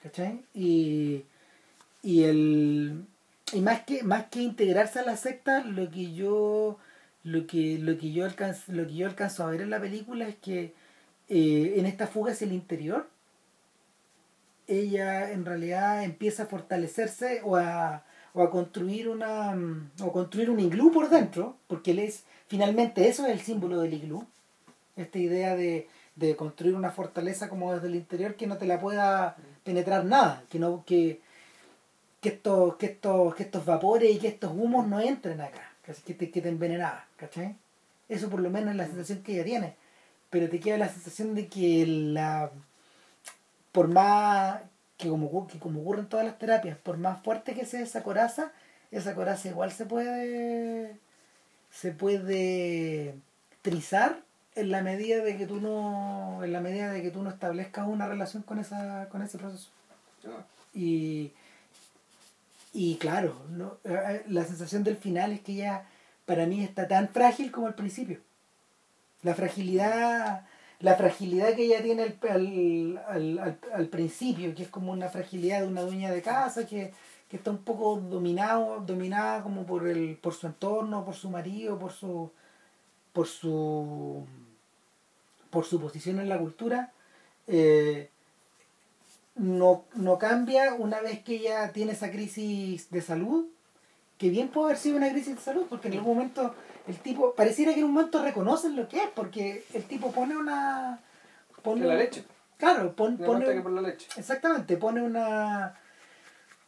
¿cachai? 0.04 0.42
y 0.54 1.24
y 2.04 2.24
el 2.24 3.06
y 3.54 3.62
más 3.62 3.84
que 3.84 4.04
más 4.04 4.26
que 4.26 4.42
integrarse 4.42 5.00
a 5.00 5.06
la 5.06 5.18
secta 5.18 5.64
lo 5.64 5.90
que 5.92 6.14
yo 6.14 6.78
lo 7.24 7.48
que 7.48 7.78
lo 7.80 7.98
que 7.98 8.12
yo 8.12 8.26
alcanzo 8.26 8.72
lo 8.72 8.88
que 8.88 8.96
yo 8.96 9.08
alcanzo 9.08 9.44
a 9.44 9.52
ver 9.52 9.62
en 9.62 9.70
la 9.70 9.80
película 9.80 10.28
es 10.28 10.36
que 10.36 10.74
eh, 11.30 11.76
en 11.78 11.86
esta 11.86 12.08
fuga 12.08 12.32
hacia 12.32 12.46
el 12.46 12.54
interior 12.54 13.08
ella 14.68 15.32
en 15.32 15.46
realidad 15.46 16.04
empieza 16.04 16.44
a 16.44 16.48
fortalecerse 16.48 17.42
o 17.44 17.56
a, 17.56 18.04
o 18.34 18.42
a 18.42 18.50
construir 18.50 19.10
una 19.10 19.56
mm, 19.56 19.92
o 20.02 20.12
construir 20.12 20.50
un 20.50 20.60
iglú 20.60 20.92
por 20.92 21.10
dentro 21.10 21.58
porque 21.68 21.92
él 21.92 22.00
es 22.00 22.24
finalmente 22.48 23.08
eso 23.08 23.26
es 23.26 23.32
el 23.32 23.42
símbolo 23.42 23.80
del 23.82 23.94
iglú. 23.94 24.26
Esta 24.96 25.20
idea 25.20 25.56
de, 25.56 25.90
de 26.16 26.36
construir 26.36 26.76
una 26.76 26.92
fortaleza 26.92 27.50
como 27.50 27.74
desde 27.74 27.88
el 27.88 27.96
interior 27.96 28.36
que 28.36 28.48
no 28.48 28.58
te 28.58 28.66
la 28.66 28.80
pueda 28.80 29.36
penetrar 29.64 30.06
nada 30.06 30.44
que 30.50 30.60
no 30.60 30.84
que 30.86 31.22
que 32.26 32.30
estos 32.36 32.76
que 32.78 32.88
estos 32.88 33.36
que 33.36 33.44
estos 33.44 33.66
vapores 33.66 34.12
y 34.16 34.18
que 34.18 34.30
estos 34.30 34.52
humos 34.52 34.88
no 34.88 35.00
entren 35.00 35.42
acá 35.42 35.72
que, 35.84 36.14
te, 36.16 36.32
que 36.32 36.42
te 36.42 36.50
envenenaban 36.50 37.04
¿cachai? 37.18 37.56
eso 38.10 38.30
por 38.30 38.40
lo 38.40 38.50
menos 38.50 38.72
es 38.72 38.78
la 38.78 38.86
sensación 38.86 39.22
que 39.22 39.34
ella 39.34 39.44
tiene 39.44 39.76
pero 40.32 40.50
te 40.50 40.60
queda 40.60 40.78
la 40.80 40.90
sensación 40.90 41.36
de 41.36 41.48
que 41.48 41.86
la 41.86 42.50
por 43.72 43.88
más 43.90 44.62
que 44.98 45.10
como, 45.10 45.48
que 45.48 45.60
como 45.60 45.82
ocurre 45.82 46.00
en 46.00 46.08
todas 46.08 46.26
las 46.26 46.40
terapias, 46.40 46.78
por 46.78 46.98
más 46.98 47.22
fuerte 47.22 47.54
que 47.54 47.66
sea 47.66 47.82
esa 47.82 48.02
coraza, 48.02 48.54
esa 48.92 49.14
coraza 49.14 49.50
igual 49.50 49.72
se 49.72 49.86
puede 49.86 50.98
se 51.70 51.92
puede 51.92 53.16
trizar 53.62 54.22
en 54.56 54.72
la 54.72 54.82
medida 54.82 55.22
de 55.24 55.36
que 55.38 55.46
tú 55.46 55.60
no 55.62 56.44
en 56.44 56.54
la 56.54 56.62
medida 56.62 56.92
de 56.92 57.02
que 57.02 57.12
tú 57.12 57.22
no 57.22 57.30
establezcas 57.30 57.88
una 57.88 58.08
relación 58.08 58.42
con 58.44 58.58
esa 58.60 59.10
con 59.10 59.22
ese 59.22 59.38
proceso 59.38 59.70
Ya. 60.24 60.46
y 60.74 61.32
y 62.84 62.98
claro 62.98 63.32
no, 63.60 63.68
Eh, 63.86 64.24
la 64.28 64.44
sensación 64.46 64.84
del 64.84 64.98
final 65.06 65.32
es 65.32 65.42
que 65.42 65.56
ya 65.56 65.76
para 66.26 66.46
mí 66.46 66.64
está 66.64 66.88
tan 66.88 67.10
frágil 67.10 67.52
como 67.52 67.68
al 67.68 67.76
principio. 67.82 68.20
La 69.24 69.34
fragilidad 69.36 70.46
la 70.82 70.96
fragilidad 70.96 71.56
que 71.56 71.66
ella 71.68 71.82
tiene 71.82 72.04
al, 72.30 73.02
al, 73.08 73.40
al- 73.40 73.60
al 73.74 73.88
principio 73.88 74.54
que 74.56 74.64
es 74.64 74.70
como 74.70 74.92
una 74.92 75.10
fragilidad 75.10 75.62
de 75.62 75.68
una 75.68 75.82
dueña 75.82 76.12
de 76.12 76.22
casa 76.22 76.68
que, 76.68 76.94
que 77.30 77.38
está 77.38 77.50
un 77.52 77.60
poco 77.70 77.98
dominado 78.16 78.82
dominada 78.82 79.42
como 79.44 79.66
por 79.66 79.88
el 79.88 80.18
por 80.18 80.34
su 80.34 80.48
entorno 80.48 81.06
por 81.06 81.16
su 81.16 81.30
marido 81.30 81.80
por 81.80 81.92
su 81.94 82.32
por 83.14 83.28
su 83.28 84.26
por 85.50 85.66
su 85.66 85.80
posición 85.80 86.20
en 86.20 86.30
la 86.30 86.38
cultura 86.38 86.92
eh, 87.48 88.10
no, 89.36 89.86
no 89.96 90.18
cambia 90.18 90.74
una 90.74 91.02
vez 91.02 91.20
que 91.24 91.36
ella 91.36 91.72
tiene 91.72 91.92
esa 91.94 92.10
crisis 92.12 92.90
de 92.90 93.02
salud, 93.02 93.48
que 94.18 94.30
bien 94.30 94.48
puede 94.48 94.68
haber 94.68 94.78
sido 94.78 94.98
una 94.98 95.10
crisis 95.10 95.36
de 95.36 95.42
salud, 95.42 95.66
porque 95.70 95.88
en 95.90 95.96
algún 95.96 96.16
momento 96.16 96.56
el 96.88 96.98
tipo, 96.98 97.34
pareciera 97.36 97.74
que 97.74 97.80
en 97.80 97.86
un 97.86 97.94
momento 97.94 98.24
reconocen 98.24 98.76
lo 98.76 98.88
que 98.88 98.98
es, 98.98 99.10
porque 99.14 99.64
el 99.74 99.84
tipo 99.84 100.12
pone 100.12 100.38
una... 100.38 101.00
Pone, 101.64 101.86
la 101.86 101.96
leche. 101.96 102.24
Claro, 102.58 102.96
pon- 102.96 103.18
pone, 103.18 103.46
que 103.46 103.62
por 103.62 103.72
la 103.72 103.82
leche. 103.82 104.08
Exactamente, 104.18 104.78
pone 104.78 105.02
una... 105.02 105.78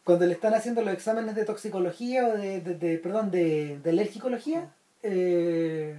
Cuando 0.03 0.25
le 0.25 0.33
están 0.33 0.53
haciendo 0.53 0.81
los 0.81 0.93
exámenes 0.93 1.35
de 1.35 1.45
toxicología 1.45 2.27
o 2.27 2.31
de, 2.33 2.61
de, 2.61 2.75
de- 2.75 2.97
perdón, 2.97 3.29
de, 3.29 3.79
de 3.79 3.89
alergicología, 3.91 4.69
eh, 5.03 5.97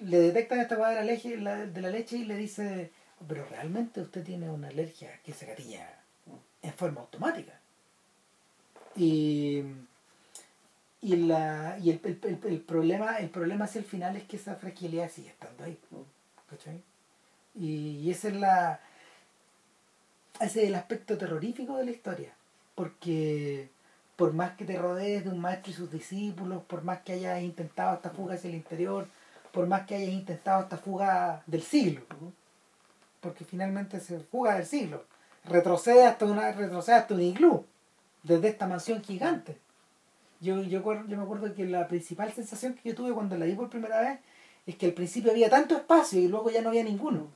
le 0.00 0.20
detectan 0.20 0.60
esta 0.60 0.76
la- 0.76 1.66
de 1.66 1.80
la 1.82 1.90
leche 1.90 2.16
y 2.18 2.24
le 2.24 2.36
dice, 2.36 2.92
pero 3.26 3.44
realmente 3.46 4.00
usted 4.00 4.24
tiene 4.24 4.50
una 4.50 4.68
alergia 4.68 5.20
que 5.24 5.32
se 5.32 5.46
gatilla 5.46 5.88
en 6.62 6.72
forma 6.74 7.00
automática. 7.00 7.52
Y, 8.96 9.62
y, 11.00 11.16
la, 11.16 11.78
y 11.80 11.90
el, 11.90 12.00
el, 12.04 12.18
el- 12.22 12.40
el 12.52 12.60
problema, 12.60 13.18
el 13.18 13.30
problema 13.30 13.64
hacia 13.66 13.78
el 13.80 13.84
final 13.84 14.16
es 14.16 14.24
que 14.24 14.36
esa 14.36 14.56
fragilidad 14.56 15.10
sigue 15.10 15.28
estando 15.30 15.64
ahí. 15.64 15.78
¿cachai? 16.50 16.82
Y, 17.54 17.98
y 18.00 18.10
ese 18.10 18.28
es 18.28 18.36
la 18.36 18.80
ese 20.40 20.62
es 20.62 20.68
el 20.68 20.74
aspecto 20.76 21.18
terrorífico 21.18 21.76
de 21.76 21.84
la 21.84 21.90
historia 21.90 22.32
porque 22.74 23.68
por 24.16 24.32
más 24.34 24.52
que 24.56 24.64
te 24.64 24.78
rodees 24.78 25.24
de 25.24 25.30
un 25.30 25.40
maestro 25.40 25.72
y 25.72 25.74
sus 25.74 25.90
discípulos 25.90 26.62
por 26.64 26.82
más 26.84 27.00
que 27.02 27.12
hayas 27.14 27.42
intentado 27.42 27.96
esta 27.96 28.10
fuga 28.10 28.34
hacia 28.34 28.48
el 28.50 28.56
interior 28.56 29.08
por 29.52 29.66
más 29.66 29.86
que 29.86 29.96
hayas 29.96 30.10
intentado 30.12 30.62
esta 30.62 30.76
fuga 30.76 31.42
del 31.46 31.62
siglo 31.62 32.02
porque 33.20 33.44
finalmente 33.44 34.00
se 34.00 34.18
fuga 34.20 34.54
del 34.56 34.66
siglo 34.66 35.04
retrocede 35.44 36.04
hasta 36.04 36.24
una 36.26 36.52
retrocede 36.52 36.96
hasta 36.96 37.14
un 37.14 37.22
iglú 37.22 37.64
desde 38.22 38.48
esta 38.48 38.66
mansión 38.66 39.02
gigante 39.02 39.56
yo, 40.40 40.62
yo, 40.62 40.80
yo 41.06 41.16
me 41.16 41.22
acuerdo 41.22 41.52
que 41.54 41.64
la 41.64 41.88
principal 41.88 42.32
sensación 42.32 42.74
que 42.74 42.90
yo 42.90 42.94
tuve 42.94 43.12
cuando 43.12 43.36
la 43.36 43.46
vi 43.46 43.54
por 43.54 43.70
primera 43.70 44.00
vez 44.00 44.20
es 44.66 44.76
que 44.76 44.86
al 44.86 44.92
principio 44.92 45.30
había 45.32 45.48
tanto 45.50 45.76
espacio 45.76 46.20
y 46.20 46.28
luego 46.28 46.50
ya 46.50 46.60
no 46.62 46.68
había 46.68 46.84
ninguno 46.84 47.26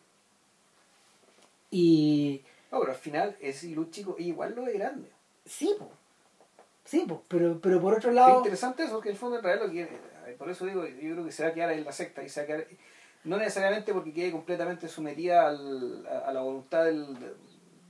y 1.70 2.42
No, 2.70 2.80
pero 2.80 2.92
al 2.92 2.98
final 2.98 3.36
ese 3.40 3.68
iglú 3.68 3.86
chico 3.90 4.16
igual 4.18 4.54
lo 4.54 4.66
es 4.66 4.74
grande. 4.74 5.08
Sí, 5.46 5.74
po. 5.78 5.90
Sí, 6.84 7.04
po. 7.08 7.22
Pero, 7.28 7.58
pero 7.60 7.80
por 7.80 7.94
otro 7.94 8.10
Es 8.10 8.16
lado. 8.16 8.36
interesante 8.38 8.84
eso, 8.84 9.00
que 9.00 9.08
el 9.10 9.16
fondo 9.16 9.38
en 9.38 9.42
realidad 9.44 9.66
lo 9.66 9.72
que 9.72 9.82
eh, 9.82 10.34
por 10.38 10.50
eso 10.50 10.66
digo, 10.66 10.86
yo 10.86 11.12
creo 11.14 11.24
que 11.24 11.32
se 11.32 11.42
va 11.42 11.48
a 11.50 11.54
quedar 11.54 11.72
en 11.72 11.84
la 11.84 11.92
secta 11.92 12.22
y 12.22 12.28
se 12.28 12.40
va 12.40 12.44
a 12.44 12.46
quedar, 12.46 12.66
no 13.24 13.36
necesariamente 13.36 13.92
porque 13.92 14.12
quede 14.12 14.32
completamente 14.32 14.88
sometida 14.88 15.46
al- 15.48 16.06
a, 16.06 16.28
a 16.28 16.32
la 16.32 16.40
voluntad 16.40 16.84
del, 16.84 17.14
del, 17.14 17.34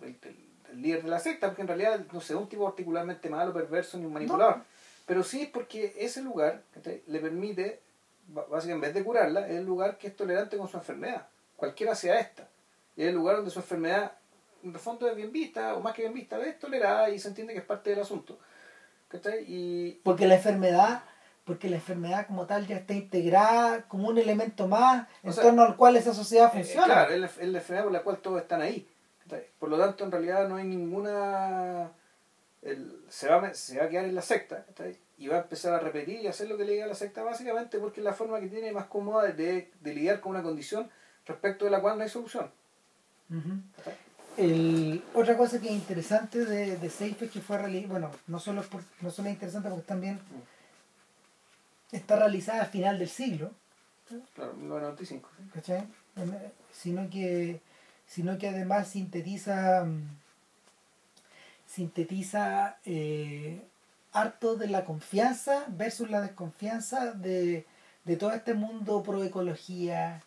del- 0.00 0.18
del 0.20 0.82
líder 0.82 1.02
de 1.02 1.08
la 1.10 1.18
secta, 1.18 1.48
porque 1.48 1.62
en 1.62 1.68
realidad 1.68 2.00
no 2.12 2.20
sé, 2.20 2.34
un 2.34 2.48
tipo 2.48 2.64
particularmente 2.64 3.28
malo, 3.28 3.52
perverso 3.52 3.98
ni 3.98 4.06
un 4.06 4.12
manipulador, 4.12 4.62
pero 5.06 5.22
sí 5.22 5.42
es 5.42 5.48
porque 5.48 5.94
ese 5.98 6.22
lugar 6.22 6.62
le 7.06 7.18
permite 7.20 7.80
básicamente 8.28 8.72
en 8.72 8.80
vez 8.80 8.94
de 8.94 9.04
curarla, 9.04 9.46
es 9.48 9.56
el 9.56 9.66
lugar 9.66 9.98
que 9.98 10.06
es 10.06 10.16
tolerante 10.16 10.56
con 10.56 10.68
su 10.68 10.76
enfermedad, 10.76 11.26
cualquiera 11.56 11.94
sea 11.94 12.18
esta. 12.20 12.48
Y 12.96 13.02
es 13.02 13.08
el 13.08 13.14
lugar 13.14 13.36
donde 13.36 13.50
su 13.50 13.58
enfermedad, 13.58 14.12
en 14.62 14.70
el 14.72 14.78
fondo, 14.78 15.08
es 15.08 15.16
bien 15.16 15.32
vista, 15.32 15.74
o 15.74 15.80
más 15.80 15.94
que 15.94 16.02
bien 16.02 16.14
vista, 16.14 16.38
es 16.40 16.58
tolerada 16.58 17.10
y 17.10 17.18
se 17.18 17.28
entiende 17.28 17.52
que 17.52 17.58
es 17.60 17.64
parte 17.64 17.90
del 17.90 18.00
asunto. 18.00 18.38
Y... 19.46 19.92
Porque 20.04 20.26
la 20.26 20.36
enfermedad 20.36 21.02
porque 21.44 21.68
la 21.68 21.76
enfermedad 21.76 22.26
como 22.26 22.46
tal 22.46 22.66
ya 22.66 22.76
está 22.76 22.94
integrada 22.94 23.82
como 23.88 24.08
un 24.08 24.18
elemento 24.18 24.68
más 24.68 25.08
en 25.22 25.34
torno 25.34 25.62
al 25.62 25.76
cual 25.76 25.96
esa 25.96 26.14
sociedad 26.14 26.48
eh, 26.48 26.58
funciona. 26.58 26.86
claro, 26.86 27.14
es 27.14 27.20
la, 27.20 27.58
enfermedad 27.58 27.84
por 27.84 27.92
la 27.92 28.02
cual 28.02 28.18
todos 28.18 28.42
están 28.42 28.62
ahí. 28.62 28.88
Por 29.58 29.70
lo 29.70 29.78
tanto, 29.78 30.04
en 30.04 30.10
realidad 30.10 30.46
no 30.48 30.56
hay 30.56 30.64
ninguna... 30.64 31.90
se, 33.08 33.28
va, 33.28 33.54
se 33.54 33.78
va 33.78 33.84
a 33.84 33.88
quedar 33.88 34.04
en 34.04 34.14
la 34.14 34.22
secta 34.22 34.66
y 35.16 35.28
va 35.28 35.36
a 35.36 35.40
empezar 35.42 35.72
a 35.72 35.78
repetir 35.78 36.20
y 36.20 36.26
hacer 36.26 36.48
lo 36.48 36.56
que 36.56 36.64
le 36.64 36.72
diga 36.72 36.84
a 36.84 36.88
la 36.88 36.94
secta 36.94 37.22
básicamente 37.22 37.78
porque 37.78 38.00
es 38.00 38.04
la 38.04 38.12
forma 38.12 38.40
que 38.40 38.48
tiene 38.48 38.72
más 38.72 38.86
cómoda 38.86 39.24
de, 39.24 39.70
de 39.80 39.94
lidiar 39.94 40.20
con 40.20 40.30
una 40.30 40.42
condición 40.42 40.90
respecto 41.26 41.64
de 41.64 41.70
la 41.70 41.80
cual 41.80 41.96
no 41.96 42.04
hay 42.04 42.10
solución. 42.10 42.50
otra 45.14 45.36
cosa 45.36 45.60
que 45.60 45.68
es 45.68 45.72
interesante 45.72 46.44
de, 46.44 46.76
de 46.76 46.86
es 46.86 47.30
que 47.30 47.40
fue 47.40 47.86
bueno, 47.86 48.10
no 48.26 48.38
solo, 48.38 48.62
por, 48.62 48.82
no 49.00 49.10
solo 49.10 49.28
es 49.28 49.34
interesante 49.34 49.68
porque 49.68 49.86
también 49.86 50.16
mm. 50.16 50.51
Está 51.92 52.16
realizada 52.16 52.62
al 52.62 52.68
final 52.68 52.98
del 52.98 53.08
siglo. 53.08 53.52
Claro, 54.34 54.54
1995. 54.54 55.28
¿Cachai? 55.54 55.86
Sino 56.72 57.08
que, 57.08 57.60
sino 58.06 58.36
que 58.38 58.48
además 58.48 58.88
sintetiza 58.88 59.84
mm, 59.84 60.02
sintetiza 61.72 62.76
eh, 62.84 63.62
harto 64.12 64.56
de 64.56 64.68
la 64.68 64.84
confianza 64.84 65.64
versus 65.68 66.10
la 66.10 66.20
desconfianza 66.20 67.12
de, 67.12 67.64
de 68.04 68.16
todo 68.16 68.32
este 68.32 68.52
mundo 68.52 69.02
pro 69.02 69.22
ecología, 69.24 70.22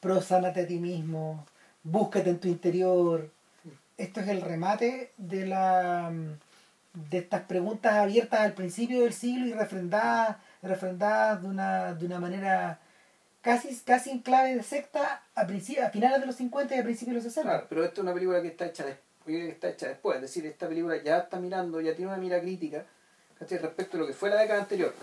pro 0.00 0.20
sánate 0.20 0.62
a 0.62 0.66
ti 0.66 0.78
mismo, 0.78 1.46
búscate 1.84 2.30
en 2.30 2.40
tu 2.40 2.48
interior. 2.48 3.30
Esto 3.96 4.20
es 4.20 4.28
el 4.28 4.40
remate 4.40 5.12
de 5.16 5.46
la 5.46 6.12
de 7.10 7.18
estas 7.18 7.42
preguntas 7.42 7.94
abiertas 7.94 8.40
al 8.40 8.54
principio 8.54 9.02
del 9.02 9.12
siglo 9.12 9.46
y 9.46 9.52
refrendadas, 9.52 10.38
refrendadas 10.62 11.42
de 11.42 11.48
una, 11.48 11.94
de 11.94 12.06
una 12.06 12.20
manera 12.20 12.80
casi, 13.40 13.74
casi 13.84 14.10
en 14.10 14.20
clave 14.20 14.54
de 14.54 14.62
secta 14.62 15.22
a, 15.34 15.42
a 15.42 15.90
finales 15.90 16.20
de 16.20 16.26
los 16.26 16.36
50 16.36 16.74
y 16.74 16.78
a 16.78 16.82
principios 16.82 17.14
de 17.14 17.22
los 17.22 17.24
60. 17.24 17.50
Claro, 17.50 17.66
pero 17.68 17.84
esto 17.84 18.00
es 18.00 18.02
una 18.02 18.14
película 18.14 18.42
que 18.42 18.48
está 18.48 18.66
hecha 18.66 18.84
después, 18.84 19.06
que 19.24 19.48
está 19.48 19.68
hecha 19.68 19.88
después, 19.88 20.16
es 20.16 20.22
decir, 20.22 20.46
esta 20.46 20.68
película 20.68 20.96
ya 21.02 21.18
está 21.18 21.38
mirando, 21.38 21.80
ya 21.80 21.94
tiene 21.94 22.10
una 22.10 22.20
mira 22.20 22.40
crítica 22.40 22.84
respecto 23.40 23.96
a 23.96 24.00
lo 24.00 24.06
que 24.06 24.12
fue 24.12 24.30
la 24.30 24.40
década 24.40 24.60
anterior. 24.60 24.94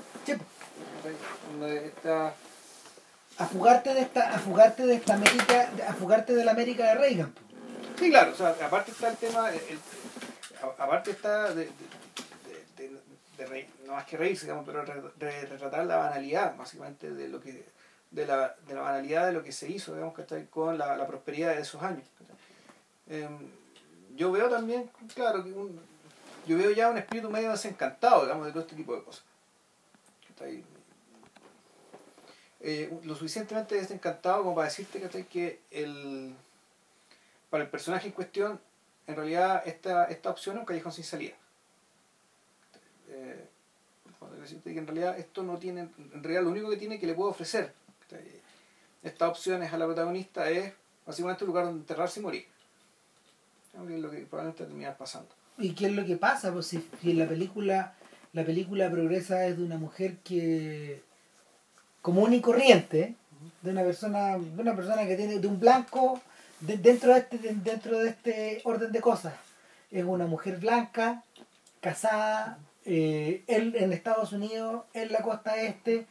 A 3.37 3.45
fugarte 3.45 3.93
de 3.93 4.01
esta, 4.01 4.33
a 4.33 4.39
fugarte 4.39 4.85
de 4.85 4.95
esta 4.95 5.15
América, 5.15 5.69
a 5.87 5.93
fugarte 5.93 6.33
de 6.33 6.45
la 6.45 6.51
América 6.51 6.85
de 6.85 6.95
Reagan. 6.95 7.33
Sí, 7.99 8.09
claro, 8.09 8.31
o 8.31 8.35
sea, 8.35 8.55
aparte 8.63 8.91
está 8.91 9.09
el 9.09 9.17
tema, 9.17 9.49
aparte 10.77 11.11
está 11.11 11.53
de, 11.53 11.69
no 13.85 13.93
más 13.93 14.05
que 14.05 14.17
reírse, 14.17 14.45
digamos, 14.45 14.65
pero 14.65 14.83
de 15.15 15.45
retratar 15.45 15.85
la 15.85 15.97
banalidad, 15.97 16.55
básicamente, 16.55 17.11
de 17.11 17.27
lo 17.27 17.39
que 17.39 17.65
de 18.11 18.25
la, 18.25 18.55
de 18.67 18.73
la 18.73 18.81
banalidad 18.81 19.27
de 19.27 19.33
lo 19.33 19.43
que 19.43 19.51
se 19.51 19.69
hizo, 19.69 19.93
digamos, 19.93 20.17
está 20.17 20.43
con 20.45 20.77
la, 20.77 20.95
la 20.95 21.05
prosperidad 21.05 21.55
de 21.55 21.61
esos 21.61 21.81
años. 21.83 22.07
Em, 23.07 23.49
yo 24.15 24.31
veo 24.31 24.49
también, 24.49 24.89
claro, 25.13 25.45
yo 26.47 26.57
veo 26.57 26.71
ya 26.71 26.89
un 26.89 26.97
espíritu 26.97 27.29
medio 27.29 27.51
desencantado, 27.51 28.23
digamos, 28.23 28.45
de 28.45 28.51
todo 28.51 28.63
este 28.63 28.75
tipo 28.75 28.95
de 28.95 29.03
cosas. 29.03 29.23
Eh, 32.61 32.99
lo 33.03 33.15
suficientemente 33.15 33.75
desencantado 33.75 34.43
como 34.43 34.55
para 34.55 34.67
decirte 34.67 34.99
que 35.27 35.59
el, 35.71 36.33
para 37.49 37.63
el 37.63 37.69
personaje 37.69 38.07
en 38.07 38.13
cuestión, 38.13 38.59
en 39.07 39.15
realidad 39.15 39.61
esta, 39.65 40.05
esta 40.05 40.29
opción 40.29 40.55
es 40.55 40.61
un 40.61 40.65
callejón 40.65 40.91
sin 40.91 41.03
salida. 41.03 41.35
Eh, 43.09 43.47
que 44.63 44.77
en 44.77 44.87
realidad 44.87 45.19
esto 45.19 45.43
no 45.43 45.57
tiene, 45.57 45.81
en 45.81 46.23
realidad 46.23 46.43
lo 46.43 46.49
único 46.49 46.69
que 46.69 46.77
tiene 46.77 46.99
que 46.99 47.07
le 47.07 47.13
puedo 47.13 47.29
ofrecer 47.29 47.73
esta 49.03 49.27
opción 49.27 49.63
es 49.63 49.71
a 49.71 49.77
la 49.77 49.85
protagonista 49.85 50.49
es 50.49 50.73
básicamente 51.05 51.43
un 51.43 51.49
lugar 51.49 51.65
donde 51.65 51.81
enterrarse 51.81 52.19
y 52.19 52.23
morir. 52.23 52.45
Es 53.73 53.99
lo 53.99 54.09
que 54.09 54.19
probablemente 54.19 54.65
terminar 54.65 54.97
pasando. 54.97 55.29
¿Y 55.57 55.73
qué 55.73 55.87
es 55.87 55.93
lo 55.93 56.05
que 56.05 56.17
pasa? 56.17 56.51
Pues 56.51 56.67
si, 56.67 56.83
en 57.03 57.19
la 57.19 57.27
película 57.27 57.93
la 58.33 58.43
película 58.43 58.89
progresa 58.89 59.45
es 59.45 59.57
de 59.57 59.63
una 59.63 59.77
mujer 59.77 60.17
que 60.17 61.01
común 62.01 62.33
y 62.33 62.41
corriente, 62.41 63.15
de 63.61 63.71
una 63.71 63.83
persona, 63.83 64.37
de 64.37 64.61
una 64.61 64.75
persona 64.75 65.05
que 65.05 65.15
tiene, 65.15 65.39
de 65.39 65.47
un 65.47 65.59
blanco 65.59 66.21
dentro 66.59 67.13
de 67.13 67.19
este, 67.19 67.37
dentro 67.37 67.99
de 67.99 68.09
este 68.09 68.61
orden 68.65 68.91
de 68.91 69.01
cosas. 69.01 69.35
Es 69.91 70.03
una 70.03 70.25
mujer 70.25 70.57
blanca, 70.57 71.23
casada, 71.79 72.57
eh, 72.85 73.43
él 73.47 73.75
en 73.77 73.93
Estados 73.93 74.31
Unidos, 74.31 74.83
en 74.93 75.11
la 75.11 75.21
costa 75.21 75.61
este, 75.61 76.05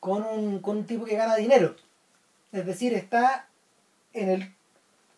con 0.00 0.24
un, 0.24 0.60
con 0.60 0.78
un 0.78 0.86
tipo 0.86 1.04
que 1.04 1.16
gana 1.16 1.36
dinero. 1.36 1.74
Es 2.52 2.64
decir, 2.64 2.94
está 2.94 3.48
en 4.12 4.28
el 4.30 4.52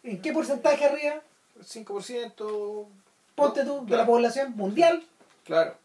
¿En 0.02 0.20
qué 0.22 0.32
porcentaje 0.32 0.84
arriba? 0.84 1.22
5%, 1.60 2.86
ponte 3.34 3.64
tú, 3.64 3.84
de 3.84 3.96
la 3.96 4.06
población 4.06 4.56
mundial. 4.56 5.04
Claro. 5.44 5.76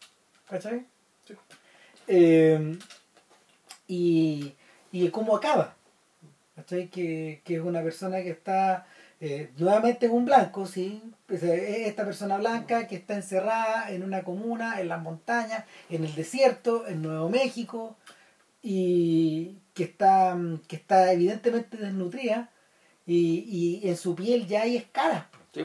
¿Cachai? 0.48 0.86
Sí. 1.26 1.34
Eh, 2.08 2.78
y, 3.86 4.54
y 4.90 5.08
cómo 5.10 5.36
acaba. 5.36 5.74
¿Cachai? 6.54 6.88
Que, 6.88 7.42
que 7.44 7.56
es 7.56 7.60
una 7.60 7.82
persona 7.82 8.22
que 8.22 8.30
está 8.30 8.86
eh, 9.20 9.50
nuevamente 9.56 10.06
en 10.06 10.12
un 10.12 10.24
blanco, 10.24 10.66
¿sí? 10.66 11.02
esta 11.28 12.04
persona 12.04 12.36
blanca 12.38 12.86
que 12.86 12.96
está 12.96 13.14
encerrada 13.14 13.90
en 13.90 14.04
una 14.04 14.22
comuna, 14.22 14.80
en 14.80 14.88
las 14.88 15.02
montañas, 15.02 15.64
en 15.90 16.04
el 16.04 16.14
desierto, 16.14 16.86
en 16.86 17.02
Nuevo 17.02 17.28
México, 17.28 17.96
y 18.62 19.56
que 19.74 19.84
está, 19.84 20.36
que 20.68 20.76
está 20.76 21.12
evidentemente 21.12 21.76
desnutrida, 21.76 22.50
y, 23.06 23.80
y 23.82 23.88
en 23.88 23.96
su 23.96 24.14
piel 24.14 24.46
ya 24.46 24.62
hay 24.62 24.76
escaras. 24.76 25.24
Sí, 25.52 25.64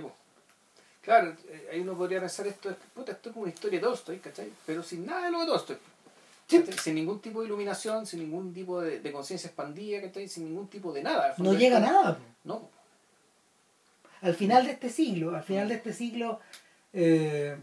Claro, 1.01 1.35
eh, 1.49 1.69
ahí 1.71 1.79
uno 1.79 1.97
podría 1.97 2.19
pensar 2.19 2.45
esto, 2.47 2.75
puta, 2.93 3.11
esto 3.11 3.29
es 3.29 3.33
como 3.33 3.43
una 3.43 3.53
historia 3.53 3.79
de 3.79 3.85
Tolstoy, 3.85 4.19
¿cachai? 4.19 4.51
Pero 4.65 4.83
sin 4.83 5.05
nada 5.05 5.25
de 5.25 5.31
lo 5.31 5.39
de 5.39 5.45
Tolstoy. 5.47 5.77
Sin 6.47 6.95
ningún 6.95 7.21
tipo 7.21 7.39
de 7.39 7.47
iluminación, 7.47 8.05
sin 8.05 8.19
ningún 8.19 8.53
tipo 8.53 8.81
de, 8.81 9.11
conciencia 9.11 9.47
expandida, 9.47 10.01
¿cachai? 10.01 10.27
Sin 10.27 10.45
ningún 10.45 10.67
tipo 10.67 10.93
de 10.93 11.01
nada. 11.01 11.33
No 11.37 11.53
llega 11.53 11.77
a 11.77 11.79
nada. 11.79 12.19
No. 12.43 12.69
Al 14.21 14.35
final 14.35 14.65
de 14.65 14.71
este 14.71 14.89
siglo, 14.89 15.35
al 15.35 15.43
final 15.43 15.67
de 15.69 15.75
este 15.75 15.93
siglo, 15.93 16.39
eh, 16.93 17.55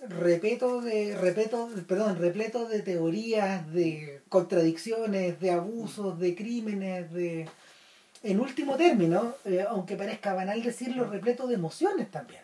repleto 0.00 0.80
de, 0.80 1.16
repleto, 1.16 1.68
perdón, 1.86 2.18
repleto 2.18 2.68
de 2.68 2.80
teorías, 2.80 3.72
de 3.72 4.22
contradicciones, 4.28 5.40
de 5.40 5.50
abusos, 5.50 6.18
de 6.18 6.34
crímenes, 6.34 7.12
de 7.12 7.48
en 8.22 8.40
último 8.40 8.76
término, 8.76 9.34
eh, 9.44 9.64
aunque 9.68 9.96
parezca 9.96 10.34
banal 10.34 10.62
decirlo, 10.62 11.08
repleto 11.08 11.46
de 11.46 11.54
emociones 11.54 12.10
también. 12.10 12.40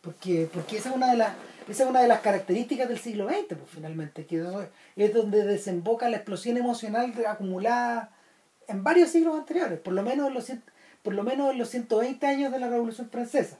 Porque, 0.00 0.48
porque 0.52 0.78
esa 0.78 0.90
es 0.90 0.96
una 0.96 1.10
de 1.10 1.18
las 1.18 1.32
esa 1.68 1.84
es 1.84 1.90
una 1.90 2.02
de 2.02 2.08
las 2.08 2.20
características 2.20 2.88
del 2.88 2.98
siglo 2.98 3.28
XX, 3.28 3.46
pues 3.48 3.70
finalmente, 3.70 4.26
que 4.26 4.42
es 4.96 5.14
donde 5.14 5.44
desemboca 5.44 6.08
la 6.08 6.16
explosión 6.16 6.56
emocional 6.56 7.14
acumulada 7.26 8.10
en 8.68 8.82
varios 8.82 9.10
siglos 9.10 9.38
anteriores, 9.38 9.78
por 9.78 9.92
lo 9.92 10.02
menos 10.02 10.28
en 10.28 10.34
los, 10.34 10.52
por 11.02 11.14
lo 11.14 11.22
menos 11.22 11.52
en 11.52 11.58
los 11.58 11.68
120 11.68 12.26
años 12.26 12.52
de 12.52 12.58
la 12.58 12.68
Revolución 12.68 13.10
Francesa. 13.10 13.58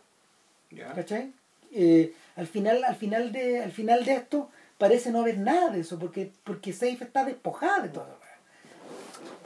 ¿Cachai? 0.95 1.32
Eh, 1.72 2.14
al, 2.36 2.47
final, 2.47 2.84
al, 2.84 2.97
final 2.97 3.32
de, 3.32 3.62
al 3.62 3.72
final 3.72 4.05
de 4.05 4.14
esto 4.14 4.51
parece 4.78 5.11
no 5.11 5.20
haber 5.20 5.38
nada 5.38 5.70
de 5.70 5.80
eso, 5.80 5.99
porque, 5.99 6.30
porque 6.45 6.72
Seif 6.72 7.03
está 7.03 7.24
despojada 7.24 7.80
de 7.80 7.88
todo. 7.88 8.18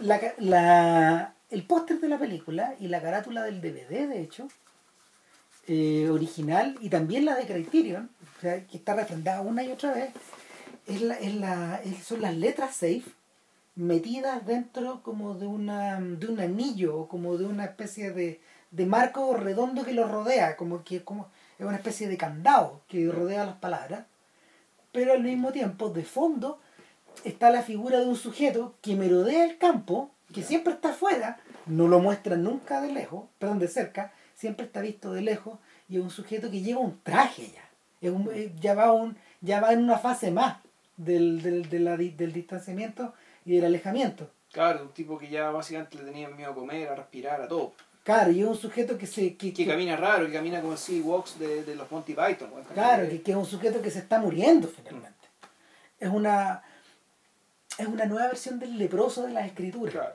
La, 0.00 0.20
la, 0.38 1.34
el 1.50 1.62
póster 1.64 2.00
de 2.00 2.08
la 2.08 2.18
película 2.18 2.74
y 2.80 2.88
la 2.88 3.00
carátula 3.00 3.42
del 3.42 3.60
DVD, 3.60 4.08
de 4.08 4.20
hecho, 4.20 4.48
eh, 5.68 6.08
original, 6.10 6.76
y 6.80 6.90
también 6.90 7.24
la 7.24 7.34
de 7.34 7.46
Criterion, 7.46 8.10
o 8.36 8.40
sea, 8.40 8.64
que 8.66 8.76
está 8.76 8.94
refrendada 8.94 9.40
una 9.40 9.62
y 9.62 9.72
otra 9.72 9.92
vez, 9.92 10.10
es 10.86 11.00
la, 11.00 11.14
es 11.18 11.34
la, 11.34 11.80
son 12.04 12.22
las 12.22 12.36
letras 12.36 12.76
safe 12.76 13.04
metidas 13.76 14.44
dentro 14.46 15.02
como 15.02 15.34
de, 15.34 15.46
una, 15.46 16.00
de 16.00 16.26
un 16.26 16.40
anillo, 16.40 17.06
como 17.08 17.36
de 17.36 17.44
una 17.44 17.66
especie 17.66 18.10
de, 18.10 18.40
de 18.70 18.86
marco 18.86 19.34
redondo 19.36 19.84
que 19.84 19.92
lo 19.92 20.08
rodea, 20.08 20.56
como 20.56 20.82
que 20.82 21.04
como, 21.04 21.28
es 21.58 21.66
una 21.66 21.76
especie 21.76 22.08
de 22.08 22.16
candado 22.16 22.80
que 22.88 23.10
rodea 23.10 23.44
las 23.44 23.56
palabras, 23.56 24.06
pero 24.92 25.12
al 25.12 25.22
mismo 25.22 25.52
tiempo, 25.52 25.90
de 25.90 26.04
fondo, 26.04 26.58
está 27.24 27.50
la 27.50 27.62
figura 27.62 28.00
de 28.00 28.06
un 28.06 28.16
sujeto 28.16 28.74
que 28.80 28.96
merodea 28.96 29.44
el 29.44 29.58
campo 29.58 30.10
que 30.32 30.42
siempre 30.42 30.72
está 30.72 30.90
afuera, 30.90 31.38
no 31.66 31.86
lo 31.86 32.00
muestra 32.00 32.36
nunca 32.36 32.80
de 32.80 32.92
lejos, 32.92 33.24
perdón, 33.38 33.58
de 33.58 33.68
cerca, 33.68 34.12
siempre 34.34 34.66
está 34.66 34.80
visto 34.80 35.12
de 35.12 35.20
lejos 35.20 35.58
y 35.88 35.96
es 35.96 36.02
un 36.02 36.10
sujeto 36.10 36.50
que 36.50 36.62
lleva 36.62 36.80
un 36.80 36.98
traje 37.02 37.52
ya. 37.52 37.62
Es 38.00 38.10
un, 38.10 38.28
eh, 38.32 38.52
ya, 38.60 38.74
va 38.74 38.92
un, 38.92 39.16
ya 39.40 39.60
va 39.60 39.72
en 39.72 39.82
una 39.82 39.98
fase 39.98 40.30
más 40.30 40.58
del, 40.96 41.42
del, 41.42 41.68
del 42.16 42.32
distanciamiento 42.32 43.14
y 43.46 43.56
del 43.56 43.64
alejamiento. 43.64 44.28
Claro, 44.52 44.82
un 44.82 44.92
tipo 44.92 45.18
que 45.18 45.28
ya 45.28 45.50
básicamente 45.50 45.96
le 45.96 46.04
tenía 46.04 46.28
miedo 46.28 46.50
a 46.50 46.54
comer, 46.54 46.88
a 46.88 46.96
respirar, 46.96 47.40
a 47.40 47.48
todo. 47.48 47.72
Claro, 48.04 48.30
y 48.30 48.42
es 48.42 48.46
un 48.46 48.56
sujeto 48.56 48.98
que 48.98 49.06
se... 49.06 49.36
Que, 49.36 49.66
camina 49.66 49.96
raro, 49.96 50.26
que 50.26 50.32
camina 50.32 50.60
como 50.60 50.74
así, 50.74 51.00
walks 51.00 51.38
de, 51.38 51.64
de 51.64 51.74
los 51.74 51.90
Monty 51.90 52.14
Python. 52.14 52.50
Claro, 52.74 53.08
que, 53.08 53.22
que, 53.22 53.30
es 53.32 53.36
un 53.36 53.46
sujeto 53.46 53.80
que 53.80 53.90
se 53.90 54.00
está 54.00 54.20
muriendo 54.20 54.68
finalmente. 54.68 55.26
Es 55.98 56.10
una 56.10 56.62
es 57.78 57.86
una 57.86 58.06
nueva 58.06 58.28
versión 58.28 58.58
del 58.58 58.78
leproso 58.78 59.22
de 59.22 59.32
las 59.32 59.46
escrituras. 59.46 59.92
Claro. 59.94 60.14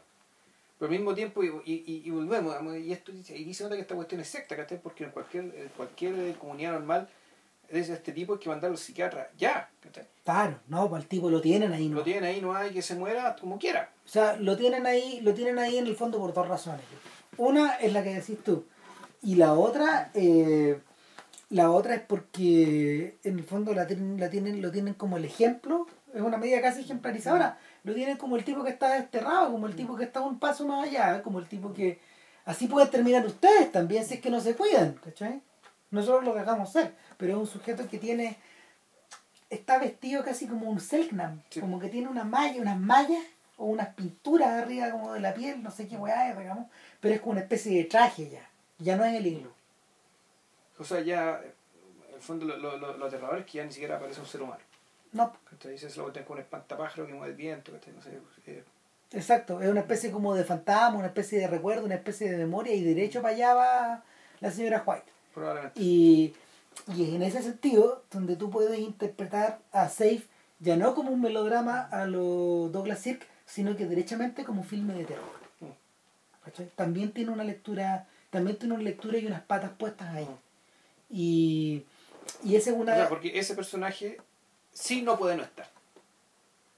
Pero 0.80 0.92
al 0.92 0.98
mismo 0.98 1.14
tiempo, 1.14 1.44
y, 1.44 1.50
y, 1.66 2.02
y 2.06 2.10
volvemos, 2.10 2.56
y 2.78 2.92
esto 2.92 3.12
y 3.12 3.54
se 3.54 3.64
nota 3.64 3.76
que 3.76 3.82
esta 3.82 3.96
cuestión 3.96 4.20
es 4.20 4.28
secta, 4.28 4.56
porque 4.82 5.04
en 5.04 5.12
cualquier, 5.12 5.44
en 5.44 5.70
cualquier 5.78 6.36
comunidad 6.38 6.72
normal 6.72 7.08
de 7.72 7.80
este 7.80 8.12
tipo 8.12 8.34
hay 8.34 8.40
que 8.40 8.50
mandarlo 8.50 8.76
al 8.76 8.82
psiquiatra 8.82 9.30
ya. 9.38 9.70
Claro, 10.24 10.60
no, 10.68 10.90
pues 10.90 11.04
el 11.04 11.08
tipo 11.08 11.30
lo 11.30 11.42
tienen 11.42 11.72
ahí. 11.74 11.90
¿no? 11.90 11.98
Lo 11.98 12.04
tienen 12.04 12.24
ahí, 12.26 12.42
no 12.42 12.54
hay 12.54 12.72
que 12.72 12.82
se 12.82 12.96
muera 12.96 13.36
como 13.40 13.58
quiera. 13.58 13.92
O 14.06 14.10
sea, 14.10 14.36
lo 14.36 14.58
tienen 14.58 14.86
ahí, 14.86 15.22
lo 15.22 15.34
tienen 15.34 15.58
ahí 15.60 15.78
en 15.78 15.88
el 15.88 15.96
fondo 15.96 16.20
por 16.20 16.34
dos 16.34 16.48
razones. 16.48 16.82
Una 17.38 17.76
es 17.76 17.94
la 17.94 18.04
que 18.04 18.14
decís 18.14 18.38
tú. 18.44 18.66
Y 19.22 19.36
la 19.36 19.54
otra, 19.54 20.12
eh, 20.14 20.80
la 21.50 21.72
otra 21.72 21.96
es 21.96 22.02
porque 22.02 23.18
en 23.24 23.40
el 23.40 23.44
fondo 23.44 23.74
la 23.74 23.88
tienen, 23.88 24.20
la 24.20 24.30
tienen, 24.30 24.62
lo 24.62 24.72
tienen 24.72 24.94
como 24.94 25.18
el 25.18 25.26
ejemplo, 25.26 25.88
es 26.14 26.22
una 26.22 26.38
medida 26.38 26.62
casi 26.62 26.82
ejemplarizadora. 26.82 27.58
Lo 27.84 27.94
tienen 27.94 28.18
como 28.18 28.36
el 28.36 28.44
tipo 28.44 28.64
que 28.64 28.70
está 28.70 28.94
desterrado, 28.94 29.52
como 29.52 29.68
el 29.68 29.76
tipo 29.76 29.96
que 29.96 30.04
está 30.04 30.22
un 30.22 30.40
paso 30.40 30.66
más 30.68 30.88
allá, 30.88 31.22
como 31.24 31.40
el 31.40 31.48
tipo 31.48 31.74
que 31.74 32.00
así 32.46 32.68
pueden 32.68 32.90
terminar 32.90 33.26
ustedes 33.26 33.72
también 33.72 34.06
si 34.06 34.16
es 34.16 34.22
que 34.22 34.30
no 34.30 34.40
se 34.40 34.56
cuidan, 34.56 34.94
¿cachai? 35.04 35.42
Nosotros 35.92 36.24
lo 36.24 36.34
dejamos 36.34 36.72
ser, 36.72 36.96
pero 37.22 37.34
es 37.34 37.38
un 37.38 37.48
sujeto 37.48 37.88
que 37.88 38.00
tiene, 38.00 38.36
está 39.48 39.78
vestido 39.78 40.24
casi 40.24 40.48
como 40.48 40.68
un 40.68 40.82
Selknam, 40.82 41.44
como 41.60 41.80
que 41.80 41.88
tiene 41.88 42.08
una 42.08 42.24
malla, 42.24 42.60
unas 42.60 42.80
mallas 42.80 43.24
o 43.58 43.66
unas 43.66 43.90
pinturas 43.94 44.48
arriba 44.48 44.90
como 44.90 45.14
de 45.14 45.20
la 45.20 45.36
piel, 45.36 45.62
no 45.62 45.70
sé 45.70 45.88
qué 45.88 45.98
weá 45.98 46.32
es, 46.32 46.38
digamos, 46.40 46.66
pero 47.00 47.14
es 47.14 47.22
como 47.22 47.34
una 47.34 47.42
especie 47.42 47.78
de 47.78 47.84
traje 47.84 48.28
ya, 48.32 48.50
ya 48.80 48.96
no 48.96 49.06
es 49.06 49.14
el 49.14 49.28
hilo. 49.28 49.54
O 50.80 50.84
sea, 50.84 51.02
ya, 51.02 51.40
en 52.10 52.16
el 52.16 52.22
fondo 52.22 52.44
lo, 52.46 52.58
lo, 52.58 52.98
lo, 52.98 53.06
aterrador 53.06 53.38
es 53.38 53.46
que 53.46 53.60
ya 53.60 53.66
ni 53.66 53.72
siquiera 53.72 53.98
aparece 53.98 54.20
un 54.20 54.26
ser 54.26 54.42
humano. 54.42 54.64
No. 55.12 55.32
Entonces 55.52 55.96
lo 55.98 56.12
con 56.12 56.24
un 56.30 56.40
espantapájaro 56.40 57.06
que 57.06 57.14
mueve 57.14 57.34
el 57.34 57.38
viento, 57.38 57.72
no 57.72 58.02
sé, 58.02 58.20
eh. 58.48 58.64
Exacto, 59.12 59.62
es 59.62 59.70
una 59.70 59.82
especie 59.82 60.10
como 60.10 60.34
de 60.34 60.44
fantasma, 60.44 60.98
una 60.98 61.08
especie 61.08 61.38
de 61.38 61.48
recuerdo, 61.48 61.86
una 61.86 61.96
especie 61.96 62.32
de 62.32 62.38
memoria 62.38 62.74
y 62.74 62.84
derecho 62.84 63.22
para 63.22 63.36
allá 63.36 63.54
va 63.54 64.04
la 64.40 64.50
señora 64.50 64.82
White. 64.84 65.06
Probablemente. 65.36 65.80
Y, 65.80 66.34
y 66.88 67.16
en 67.16 67.22
ese 67.22 67.42
sentido, 67.42 68.04
donde 68.12 68.36
tú 68.36 68.50
puedes 68.50 68.80
interpretar 68.80 69.60
a 69.72 69.90
Safe 69.90 70.24
ya 70.60 70.76
no 70.76 70.94
como 70.94 71.12
un 71.12 71.22
melodrama 71.22 71.82
a 71.82 72.06
lo 72.06 72.70
Douglas 72.70 73.00
Sirk, 73.00 73.28
sino 73.46 73.76
que 73.76 73.86
derechamente 73.86 74.44
como 74.46 74.62
un 74.62 74.68
filme 74.68 74.94
de 74.94 75.06
terror. 75.06 75.42
También 76.76 77.12
tiene 77.12 77.32
una 77.32 77.44
lectura, 77.44 78.08
también 78.30 78.58
tiene 78.58 78.76
una 78.76 78.84
lectura 78.84 79.18
y 79.18 79.26
unas 79.26 79.42
patas 79.42 79.72
puestas 79.78 80.10
ahí. 80.14 80.28
Y, 81.10 81.84
y 82.44 82.56
esa 82.56 82.72
es 82.72 82.76
una... 82.76 82.94
O 82.94 82.96
sea, 82.96 83.10
porque 83.10 83.38
ese 83.38 83.56
personaje 83.56 84.18
sí 84.72 85.02
no 85.02 85.18
puede 85.18 85.36
no 85.36 85.44
estar. 85.44 85.70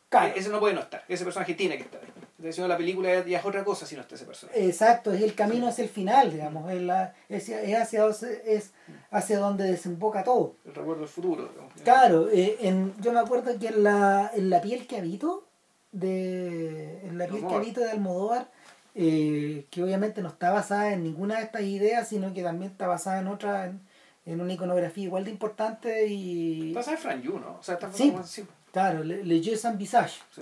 Claro. 0.09 0.33
Ese 0.35 0.49
no 0.49 0.59
puede 0.59 0.73
no 0.73 0.81
estar. 0.81 1.03
Ese 1.07 1.23
personaje 1.23 1.53
tiene 1.53 1.77
que 1.77 1.83
estar 1.83 2.01
ahí. 2.01 2.11
La 2.43 2.77
película 2.77 3.25
ya 3.25 3.39
es 3.39 3.45
otra 3.45 3.63
cosa 3.63 3.85
si 3.85 3.95
no 3.95 4.01
está 4.01 4.15
ese 4.15 4.25
personaje. 4.25 4.65
Exacto, 4.65 5.13
es 5.13 5.21
el 5.21 5.33
camino 5.33 5.67
hacia 5.67 5.85
el 5.85 5.89
final, 5.89 6.31
digamos. 6.31 6.69
Es, 6.69 6.81
la, 6.81 7.15
es, 7.29 7.49
hacia, 7.49 8.05
es 8.07 8.73
hacia 9.11 9.39
donde 9.39 9.63
desemboca 9.63 10.25
todo. 10.25 10.55
El 10.65 10.75
recuerdo 10.75 11.01
del 11.01 11.09
futuro. 11.09 11.49
Claro, 11.85 12.29
eh, 12.29 12.57
en, 12.59 12.93
yo 12.99 13.13
me 13.13 13.19
acuerdo 13.19 13.57
que 13.57 13.67
en 13.67 13.83
la, 13.83 14.29
en 14.35 14.49
la 14.49 14.61
piel 14.61 14.87
que 14.87 14.97
habito, 14.97 15.47
de, 15.93 17.07
en 17.07 17.17
la 17.17 17.27
piel 17.27 17.47
que 17.47 17.55
habito 17.55 17.79
de 17.79 17.91
Almodóvar, 17.91 18.49
eh, 18.93 19.65
que 19.71 19.81
obviamente 19.81 20.21
no 20.21 20.27
está 20.27 20.51
basada 20.51 20.91
en 20.91 21.03
ninguna 21.03 21.37
de 21.37 21.43
estas 21.43 21.61
ideas, 21.61 22.09
sino 22.09 22.33
que 22.33 22.43
también 22.43 22.71
está 22.71 22.87
basada 22.87 23.21
en 23.21 23.27
otra, 23.27 23.73
en, 24.25 24.41
una 24.41 24.51
iconografía 24.51 25.05
igual 25.05 25.23
de 25.23 25.31
importante 25.31 26.07
y... 26.07 26.67
Está 26.67 26.79
basada 26.79 26.97
en 26.97 27.03
Fran 27.03 27.21
Yu, 27.21 27.39
¿no? 27.39 27.57
O 27.57 27.63
sea, 27.63 27.75
está 27.75 27.89
sí, 27.93 28.11
como, 28.11 28.25
claro, 28.73 29.01
Le, 29.01 29.23
le 29.23 29.41
Jeu 29.41 29.55
Sans 29.55 29.77
Visage. 29.77 30.19
Sí, 30.35 30.41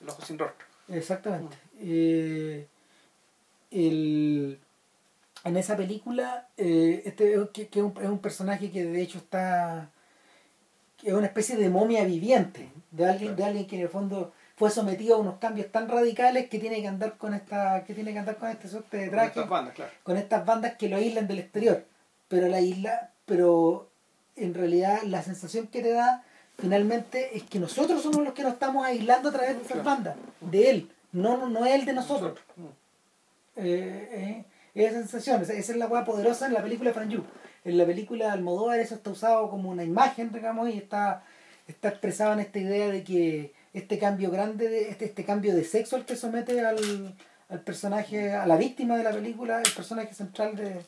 el 0.00 0.08
ojo 0.08 0.22
sin 0.22 0.38
rostro. 0.38 0.69
Exactamente. 0.90 1.56
Eh, 1.80 2.66
el, 3.70 4.58
en 5.44 5.56
esa 5.56 5.76
película, 5.76 6.48
eh, 6.56 7.02
este 7.04 7.36
que, 7.52 7.68
que 7.68 7.78
es, 7.78 7.84
un, 7.84 7.94
es, 8.00 8.08
un, 8.08 8.18
personaje 8.18 8.70
que 8.70 8.84
de 8.84 9.00
hecho 9.00 9.18
está... 9.18 9.90
es 11.02 11.12
una 11.12 11.26
especie 11.26 11.56
de 11.56 11.70
momia 11.70 12.04
viviente, 12.04 12.68
de 12.90 13.06
alguien, 13.06 13.36
de 13.36 13.44
alguien 13.44 13.66
que 13.66 13.76
en 13.76 13.82
el 13.82 13.88
fondo 13.88 14.32
fue 14.60 14.70
sometido 14.70 15.14
a 15.16 15.18
unos 15.18 15.38
cambios 15.38 15.72
tan 15.72 15.88
radicales 15.88 16.50
que 16.50 16.58
tiene 16.58 16.82
que 16.82 16.88
andar 16.88 17.16
con 17.16 17.32
esta 17.32 17.82
que 17.84 17.94
tiene 17.94 18.12
que 18.12 18.18
andar 18.18 18.36
con 18.36 18.50
este 18.50 18.68
suerte 18.68 18.98
de 18.98 19.08
traje 19.08 19.32
con 19.32 19.40
estas 19.40 19.48
bandas, 19.48 19.74
claro. 19.74 19.92
con 20.02 20.16
estas 20.18 20.44
bandas 20.44 20.76
que 20.76 20.90
lo 20.90 20.96
aíslan 20.96 21.26
del 21.26 21.38
exterior 21.38 21.86
pero 22.28 22.46
la 22.46 22.60
isla 22.60 23.10
pero 23.24 23.88
en 24.36 24.52
realidad 24.52 25.00
la 25.04 25.22
sensación 25.22 25.66
que 25.68 25.80
te 25.80 25.92
da 25.92 26.24
finalmente 26.60 27.36
es 27.36 27.42
que 27.44 27.58
nosotros 27.58 28.02
somos 28.02 28.24
los 28.24 28.34
que 28.34 28.42
nos 28.42 28.52
estamos 28.54 28.84
aislando 28.86 29.28
a 29.28 29.32
través 29.32 29.56
de 29.56 29.62
esas 29.64 29.84
bandas 29.84 30.16
de 30.40 30.70
él 30.70 30.90
no 31.12 31.36
no, 31.36 31.48
no 31.48 31.66
es 31.66 31.74
el 31.74 31.84
de 31.84 31.92
nosotros. 31.92 32.38
Eh, 33.56 34.08
eh, 34.12 34.44
esa 34.74 34.98
sensación 34.98 35.42
esa, 35.42 35.52
es 35.54 35.76
la 35.76 35.88
hueá 35.88 36.04
poderosa 36.04 36.46
en 36.46 36.54
la 36.54 36.62
película 36.62 36.90
de 36.90 36.94
Fran 36.94 37.10
Yu 37.10 37.24
en 37.64 37.76
la 37.76 37.84
película 37.84 38.26
de 38.26 38.30
Almodóvar 38.32 38.78
eso 38.78 38.94
está 38.94 39.10
usado 39.10 39.50
como 39.50 39.70
una 39.70 39.84
imagen 39.84 40.32
digamos 40.32 40.68
y 40.70 40.78
está 40.78 41.24
está 41.66 41.88
expresado 41.88 42.32
en 42.34 42.40
esta 42.40 42.58
idea 42.58 42.88
de 42.88 43.04
que 43.04 43.52
este 43.72 43.98
cambio 43.98 44.30
grande, 44.30 44.68
de, 44.68 44.90
este, 44.90 45.04
este 45.06 45.24
cambio 45.24 45.54
de 45.54 45.64
sexo 45.64 45.96
al 45.96 46.04
que 46.04 46.16
somete 46.16 46.60
al, 46.64 47.14
al 47.48 47.60
personaje, 47.60 48.32
a 48.32 48.46
la 48.46 48.56
víctima 48.56 48.96
de 48.96 49.04
la 49.04 49.12
película, 49.12 49.62
el 49.64 49.72
personaje 49.72 50.14
central 50.14 50.56
de, 50.56 50.82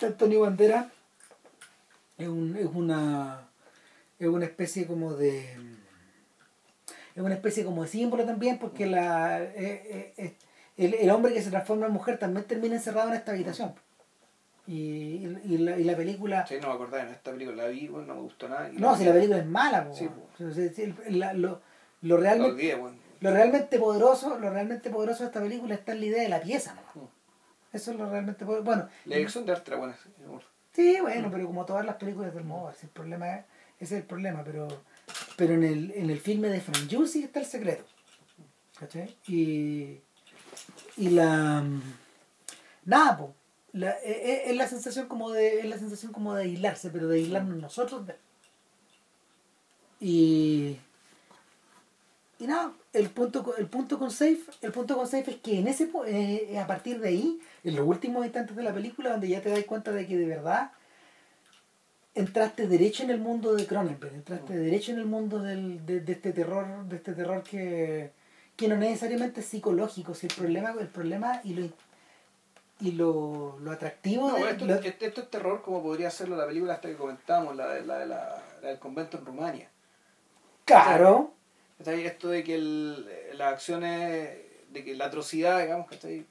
de 0.00 0.06
Antonio 0.06 0.40
Bandera, 0.40 0.90
es, 2.18 2.28
un, 2.28 2.56
es 2.56 2.66
una 2.66 3.47
es 4.18 4.28
una 4.28 4.44
especie 4.44 4.86
como 4.86 5.14
de 5.14 5.56
es 7.14 7.22
una 7.22 7.34
especie 7.34 7.64
como 7.64 7.82
de 7.82 7.88
símbolo 7.88 8.24
también 8.24 8.58
porque 8.58 8.86
la 8.86 9.42
eh, 9.42 9.52
eh, 9.56 10.14
eh, 10.16 10.34
el, 10.76 10.94
el, 10.94 11.10
hombre 11.10 11.34
que 11.34 11.42
se 11.42 11.50
transforma 11.50 11.86
en 11.86 11.92
mujer 11.92 12.18
también 12.18 12.46
termina 12.46 12.76
encerrado 12.76 13.08
en 13.08 13.14
esta 13.14 13.32
habitación 13.32 13.74
y, 14.66 15.26
y, 15.44 15.58
la, 15.58 15.78
y 15.78 15.84
la 15.84 15.96
película 15.96 16.46
sí 16.46 16.56
no 16.60 16.68
me 16.68 16.74
acordaba 16.74 17.02
en 17.02 17.10
esta 17.10 17.30
película 17.30 17.64
la 17.64 17.68
vi 17.68 17.88
no 17.88 18.02
me 18.02 18.20
gustó 18.20 18.48
nada 18.48 18.70
no 18.72 18.96
si 18.96 19.04
la 19.04 19.12
película 19.12 19.38
es 19.38 19.46
mala 19.46 19.88
sí, 19.92 20.08
la, 21.08 21.32
lo, 21.32 21.60
lo 22.02 22.16
realmente, 22.16 22.76
lo 23.20 23.30
realmente 23.32 23.78
poderoso, 23.78 24.38
lo 24.38 24.50
realmente 24.50 24.90
poderoso 24.90 25.24
de 25.24 25.28
esta 25.28 25.40
película 25.40 25.74
está 25.74 25.92
en 25.92 26.00
la 26.00 26.06
idea 26.06 26.22
de 26.22 26.28
la 26.28 26.40
pieza, 26.40 26.74
¿no? 26.74 27.02
Mm. 27.02 27.08
Eso 27.72 27.90
es 27.90 27.98
lo 27.98 28.08
realmente 28.08 28.44
poderoso. 28.44 28.64
Bueno, 28.64 28.88
la 29.04 29.16
dirección 29.16 29.44
de 29.44 29.52
arte 29.52 29.74
buena. 29.74 29.96
Sí, 30.72 30.98
bueno, 31.00 31.28
mm. 31.28 31.32
pero 31.32 31.46
como 31.46 31.64
todas 31.66 31.84
las 31.84 31.96
películas 31.96 32.32
del 32.34 32.44
Modo, 32.44 32.72
el 32.80 32.88
problema 32.90 33.36
es, 33.36 33.44
ese 33.80 33.96
es 33.96 34.00
el 34.02 34.06
problema, 34.06 34.42
pero 34.44 34.68
pero 35.36 35.54
en 35.54 35.64
el, 35.64 35.92
en 35.92 36.10
el 36.10 36.20
filme 36.20 36.48
de 36.48 36.60
Frank 36.60 36.90
sí 37.06 37.22
está 37.22 37.40
el 37.40 37.46
secreto. 37.46 37.84
¿Cachai? 38.78 39.16
Y, 39.26 39.98
y 40.96 41.10
la 41.10 41.64
nada, 42.84 43.16
po, 43.16 43.34
la, 43.72 43.90
es, 43.90 44.16
e, 44.16 44.50
es, 44.50 44.56
la 44.56 44.68
sensación 44.68 45.06
como 45.08 45.30
de 45.30 45.60
es 45.60 45.66
la 45.66 45.78
sensación 45.78 46.12
como 46.12 46.34
de 46.34 46.44
aislarse, 46.44 46.90
pero 46.90 47.08
de 47.08 47.18
aislarnos 47.18 47.56
nosotros 47.60 48.02
y 50.00 50.76
y 52.40 52.46
nada, 52.46 52.72
el 52.92 53.10
punto, 53.10 53.56
el 53.56 53.66
punto 53.66 53.98
con 53.98 54.12
Safe, 54.12 54.38
el 54.62 54.70
punto 54.70 54.96
con 54.96 55.08
Safe 55.08 55.28
es 55.28 55.36
que 55.38 55.58
en 55.58 55.66
ese 55.66 55.90
eh, 56.06 56.56
a 56.58 56.68
partir 56.68 57.00
de 57.00 57.08
ahí, 57.08 57.40
en 57.64 57.74
los 57.74 57.84
últimos 57.84 58.24
instantes 58.24 58.54
de 58.54 58.62
la 58.62 58.72
película, 58.72 59.10
donde 59.10 59.28
ya 59.28 59.42
te 59.42 59.50
das 59.50 59.64
cuenta 59.64 59.90
de 59.90 60.06
que 60.06 60.16
de 60.16 60.26
verdad 60.26 60.70
entraste 62.18 62.66
derecho 62.66 63.02
en 63.02 63.10
el 63.10 63.20
mundo 63.20 63.54
de 63.54 63.66
Cronenberg, 63.66 64.14
entraste 64.14 64.56
derecho 64.56 64.92
en 64.92 64.98
el 64.98 65.06
mundo 65.06 65.40
del, 65.40 65.84
de, 65.86 66.00
de, 66.00 66.12
este 66.12 66.32
terror, 66.32 66.84
de 66.84 66.96
este 66.96 67.12
terror 67.12 67.42
que, 67.42 68.10
que 68.56 68.68
no 68.68 68.76
necesariamente 68.76 69.40
es 69.40 69.46
psicológico, 69.46 70.14
si 70.14 70.26
el 70.26 70.34
problema, 70.34 70.74
el 70.78 70.88
problema 70.88 71.40
y 71.44 71.54
lo 71.54 71.68
y 72.80 72.92
lo, 72.92 73.58
lo 73.60 73.72
atractivo 73.72 74.30
de, 74.32 74.50
esto, 74.50 75.04
esto, 75.06 75.20
es 75.22 75.30
terror 75.30 75.62
como 75.62 75.82
podría 75.82 76.10
serlo 76.10 76.36
la 76.36 76.46
película 76.46 76.74
hasta 76.74 76.88
que 76.88 76.94
comentábamos, 76.94 77.56
la, 77.56 77.80
la, 77.80 78.06
la, 78.06 78.42
la 78.62 78.68
del 78.68 78.78
convento 78.78 79.18
en 79.18 79.26
Rumania. 79.26 79.68
Claro. 80.64 81.32
Esto 81.84 82.28
de 82.28 82.44
que 82.44 82.54
el, 82.54 83.06
las 83.36 83.54
acciones, 83.54 84.30
de 84.70 84.84
que 84.84 84.94
la 84.94 85.06
atrocidad, 85.06 85.60
digamos, 85.60 85.88
que 85.88 86.24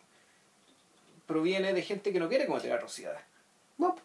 proviene 1.26 1.74
de 1.74 1.82
gente 1.82 2.14
que 2.14 2.20
no 2.20 2.30
quiere 2.30 2.46
cometer 2.46 2.72
atrocidades. 2.72 3.22
No. 3.78 3.96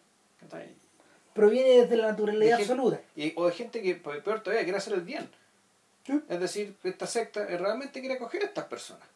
Proviene 1.33 1.81
desde 1.81 1.95
la 1.97 2.07
naturaleza 2.07 2.57
absoluta. 2.57 3.01
Y, 3.15 3.33
o 3.35 3.47
de 3.47 3.53
gente 3.53 3.81
que, 3.81 3.95
pues, 3.95 4.21
peor 4.21 4.41
todavía, 4.41 4.63
quiere 4.63 4.77
hacer 4.77 4.93
el 4.93 5.01
bien. 5.01 5.29
Es 6.27 6.39
decir, 6.39 6.75
esta 6.83 7.07
secta 7.07 7.45
realmente 7.45 7.99
quiere 7.99 8.15
acoger 8.15 8.43
a 8.43 8.45
estas 8.45 8.65
personas 8.65 9.07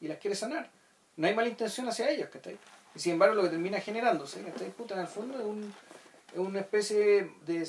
y 0.00 0.08
las 0.08 0.18
quiere 0.18 0.34
sanar. 0.34 0.68
No 1.16 1.26
hay 1.26 1.34
mala 1.34 1.48
intención 1.48 1.88
hacia 1.88 2.10
ellos, 2.10 2.28
¿cachai? 2.30 2.58
Y 2.94 2.98
sin 2.98 3.12
embargo, 3.12 3.34
lo 3.34 3.42
que 3.42 3.50
termina 3.50 3.80
generándose, 3.80 4.42
¿cachai? 4.42 4.70
Puta, 4.70 4.94
en 4.94 5.00
el 5.00 5.06
fondo 5.06 5.38
es, 5.38 5.44
un, 5.44 5.72
es 6.32 6.38
una 6.38 6.60
especie 6.60 7.30
de 7.46 7.68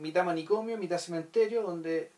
mitad 0.00 0.24
manicomio, 0.24 0.76
mitad 0.76 0.98
cementerio, 0.98 1.62
donde 1.62 2.10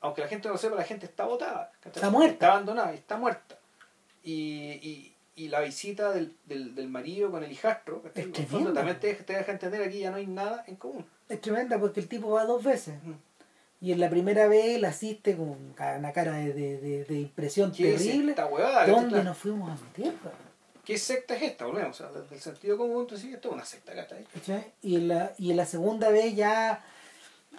aunque 0.00 0.22
la 0.22 0.28
gente 0.28 0.48
no 0.48 0.54
lo 0.54 0.58
sepa, 0.58 0.76
la 0.76 0.84
gente 0.84 1.04
está 1.04 1.26
botada. 1.26 1.70
Está 1.84 2.08
muerta. 2.08 2.32
Está 2.32 2.52
abandonada, 2.52 2.92
está 2.94 3.16
muerta. 3.18 3.58
y, 4.24 4.80
y, 4.82 5.14
y 5.44 5.48
la 5.48 5.60
visita 5.60 6.12
del, 6.12 6.34
del, 6.46 6.74
del 6.74 6.88
marido 6.88 7.30
con 7.30 7.42
el 7.44 7.50
hijastro. 7.52 8.02
Es 8.14 8.24
En 8.24 8.46
fondo 8.46 8.72
también 8.72 8.98
te, 9.00 9.14
te 9.14 9.32
deja 9.34 9.52
entender 9.52 9.82
aquí 9.82 10.00
ya 10.00 10.10
no 10.10 10.16
hay 10.16 10.26
nada 10.26 10.64
en 10.66 10.76
común. 10.76 11.04
Es 11.28 11.40
tremenda 11.40 11.78
porque 11.78 12.00
el 12.00 12.08
tipo 12.08 12.30
va 12.30 12.44
dos 12.44 12.62
veces. 12.62 12.94
Mm. 13.02 13.12
Y 13.82 13.92
en 13.92 14.00
la 14.00 14.10
primera 14.10 14.46
vez 14.46 14.76
él 14.76 14.84
asiste 14.84 15.36
con 15.36 15.74
una 15.98 16.12
cara 16.12 16.32
de, 16.32 16.52
de, 16.52 16.78
de- 16.78 17.04
de 17.04 17.14
impresión 17.20 17.72
¿Qué 17.72 17.94
es 17.94 18.02
terrible. 18.04 18.34
¿Dónde 18.86 19.24
nos 19.24 19.38
fuimos 19.38 19.70
a 19.70 19.82
meter? 19.84 20.12
weón? 20.22 20.50
¿Qué 20.84 20.98
secta 20.98 21.34
es 21.36 21.42
esta? 21.42 21.66
Volvemos, 21.66 21.98
o 22.00 22.02
sea, 22.10 22.20
desde 22.20 22.34
el 22.34 22.40
sentido 22.40 22.76
común, 22.76 23.06
tú 23.06 23.14
dices, 23.14 23.32
esto 23.34 23.48
es 23.48 23.54
una 23.54 23.64
secta. 23.64 23.94
¿Cachai? 23.94 24.26
Y 24.82 24.96
en 24.96 25.08
la, 25.08 25.32
y 25.38 25.50
en 25.52 25.56
la 25.56 25.64
segunda 25.66 26.10
vez 26.10 26.34
ya, 26.34 26.84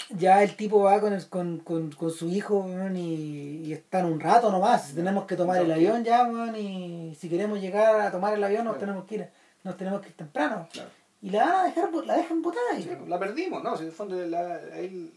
ya 0.09 0.41
el 0.43 0.55
tipo 0.55 0.81
va 0.83 0.99
con, 0.99 1.13
el- 1.13 1.27
con, 1.29 1.59
con, 1.59 1.91
con 1.91 2.11
su 2.11 2.29
hijo 2.29 2.59
weón, 2.59 2.95
y, 2.97 3.61
y 3.65 3.73
están 3.73 4.05
un 4.05 4.19
rato 4.19 4.51
nomás. 4.51 4.93
Tenemos 4.93 5.25
que 5.25 5.35
tomar 5.35 5.61
el 5.61 5.71
avión 5.71 6.03
ya, 6.03 6.23
weón, 6.25 6.55
y 6.55 7.15
si 7.19 7.29
queremos 7.29 7.59
llegar 7.61 7.99
a 8.01 8.11
tomar 8.11 8.33
el 8.33 8.43
avión 8.43 8.65
nos 8.65 8.73
Claro. 8.75 8.79
tenemos 8.87 9.05
que 9.07 9.15
ir, 9.15 9.29
nos 9.63 9.77
tenemos 9.77 10.01
que 10.01 10.09
ir 10.09 10.15
temprano. 10.15 10.67
Claro. 10.71 10.89
Y 11.23 11.29
la 11.29 11.43
van 11.45 11.53
a 11.55 11.63
dejar, 11.65 11.93
la 11.93 12.17
dejan 12.17 12.41
botada 12.41 12.65
ahí. 12.73 12.81
Sí, 12.81 12.89
pues, 12.97 13.07
la 13.07 13.19
perdimos, 13.19 13.61
¿no? 13.63 13.75
Si 13.77 13.83
en 13.83 13.89
el 13.89 13.93
fondo 13.93 14.15
la, 14.25 14.59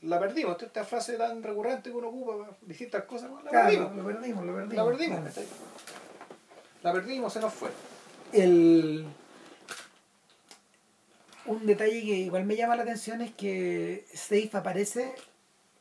la 0.03 0.21
perdimos. 0.21 0.63
Esta, 0.63 0.85
frase 0.85 1.15
tan 1.17 1.43
recurrente 1.43 1.89
que 1.91 1.97
uno 1.97 2.09
ocupa 2.09 2.37
para 2.39 2.57
distintas 2.61 3.05
cosas, 3.05 3.31
la 3.43 3.49
Claro, 3.51 3.67
perdimos. 3.69 3.97
lo 3.97 4.05
perdimos, 4.05 4.45
lo 4.45 4.55
perdimos. 4.55 4.77
La 4.77 4.85
perdimos. 4.85 5.21
La 6.83 6.93
perdimos, 6.93 7.33
se 7.33 7.41
nos 7.41 7.55
fue. 7.55 7.71
el 8.33 9.07
un 11.47 11.67
detalle 11.67 12.01
que 12.03 12.17
igual 12.17 12.45
me 12.45 12.57
llama 12.57 12.77
la 12.77 12.83
atención 12.83 13.21
es 13.21 13.33
que 13.35 14.05
Safe 14.15 14.51
aparece 14.55 15.15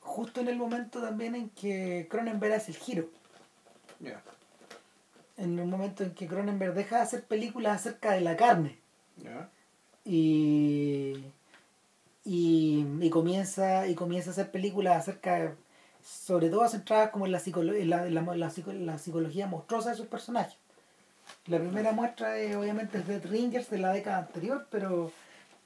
justo 0.02 0.41
en 0.41 0.48
el 0.49 0.57
momento 0.57 1.02
también 1.02 1.35
en 1.35 1.49
que 1.49 2.07
Cronenberg 2.10 2.53
hace 2.53 2.72
el 2.72 2.77
giro. 2.77 3.10
Ya, 3.99 4.22
En 5.38 5.57
el 5.57 5.65
momento 5.65 6.03
en 6.03 6.11
que 6.14 6.27
Cronenberg 6.27 6.73
deja 6.73 6.98
de 6.98 7.02
hacer 7.03 7.23
películas 7.23 7.80
acerca 7.80 8.11
de 8.11 8.22
la 8.22 8.35
carne 8.35 8.77
ya. 9.18 9.49
y, 10.03 11.23
y, 12.26 12.85
y 12.99 13.10
comienza 13.10 13.88
y 13.88 13.95
comienza 13.95 14.30
a 14.30 14.34
hacer 14.34 14.52
películas 14.52 14.98
acerca 14.98 15.40
de- 15.40 15.53
sobre 16.03 16.49
todo 16.49 16.68
centradas 16.68 17.11
como 17.11 17.26
en 17.26 17.31
la, 17.31 17.40
psicolo- 17.40 17.73
en 17.76 17.90
la, 17.90 18.06
en 18.07 18.14
la- 18.15 18.22
la 18.35 18.52
la 18.73 18.98
psicología 18.98 19.48
monstruosa 19.48 19.91
de 19.91 19.95
sus 19.95 20.07
personajes. 20.07 20.57
La 21.48 21.57
primera 21.60 21.94
muestra 21.94 22.38
es, 22.38 22.53
obviamente 22.57 22.98
es 22.98 23.07
Dead 23.07 23.26
Ringers 23.26 23.69
de 23.69 23.77
la 23.77 23.94
década 23.94 24.18
anterior, 24.19 24.68
pero, 24.69 25.11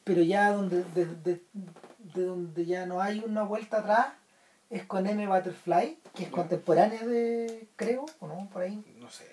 pero 0.08 0.22
ya 0.24 0.52
donde, 0.54 0.84
de, 0.96 1.06
de- 1.06 1.42
de 2.14 2.24
donde 2.24 2.66
ya 2.66 2.86
no 2.86 3.02
hay 3.02 3.20
una 3.20 3.44
vuelta 3.44 3.80
atrás 3.80 4.08
es 4.70 4.84
con 4.86 5.06
M. 5.06 5.28
Butterfly, 5.28 5.98
que 6.16 6.24
es 6.24 6.30
contemporánea 6.30 7.04
de, 7.06 7.68
creo, 7.76 8.06
o 8.20 8.28
no, 8.28 8.50
por 8.52 8.62
ahí, 8.64 8.84
No 9.00 9.10
sé. 9.10 9.26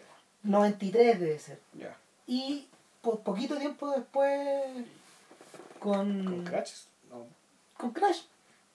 93 0.43 1.19
debe 1.21 1.39
ser. 1.39 1.61
Ya. 1.73 1.97
Y 2.27 2.67
po- 3.03 3.21
poquito 3.21 3.57
tiempo 3.57 3.91
después 3.93 4.33
con, 5.79 6.25
¿Con 6.25 6.45
Crash? 6.45 6.73
No. 7.11 7.27
con 7.77 7.93
Crash. 7.93 8.23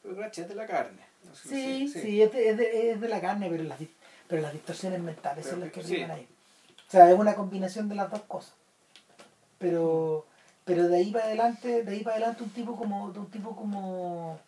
Pero 0.02 0.16
Crash 0.16 0.40
es 0.40 0.50
de 0.50 0.56
la 0.56 0.66
carne. 0.66 1.02
No 1.26 1.36
sé, 1.36 1.50
Sí, 1.50 1.88
sí, 1.90 2.22
es, 2.22 2.32
de, 2.32 2.50
es 2.50 2.58
de- 2.58 2.92
es 2.92 3.02
de 3.02 3.10
la 3.10 3.22
carne, 3.22 3.50
pero 3.50 3.64
las, 3.64 3.78
pero 4.28 4.42
las 4.42 4.54
distorsiones 4.54 5.00
mentales 5.02 5.44
Pero 5.46 5.52
son 5.56 5.60
las 5.66 5.72
que 5.74 5.84
sí. 5.84 5.96
ahí. 6.02 6.28
O 6.88 6.92
sea, 6.92 7.12
es 7.12 7.20
una 7.20 7.36
combinación 7.36 7.88
de 7.90 7.96
las 7.96 8.10
dos 8.10 8.22
cosas. 8.22 8.54
Pero 9.60 10.26
pero 10.70 10.88
de 10.88 10.98
ahí 10.98 11.12
para 11.12 11.26
adelante, 11.26 11.84
de 11.84 11.92
ahí 11.92 12.04
para 12.04 12.18
adelante 12.18 12.44
un 12.44 12.52
tipo 12.52 12.76
como 12.76 13.06
un 13.06 13.32
tipo 13.32 13.56
como 13.56 14.40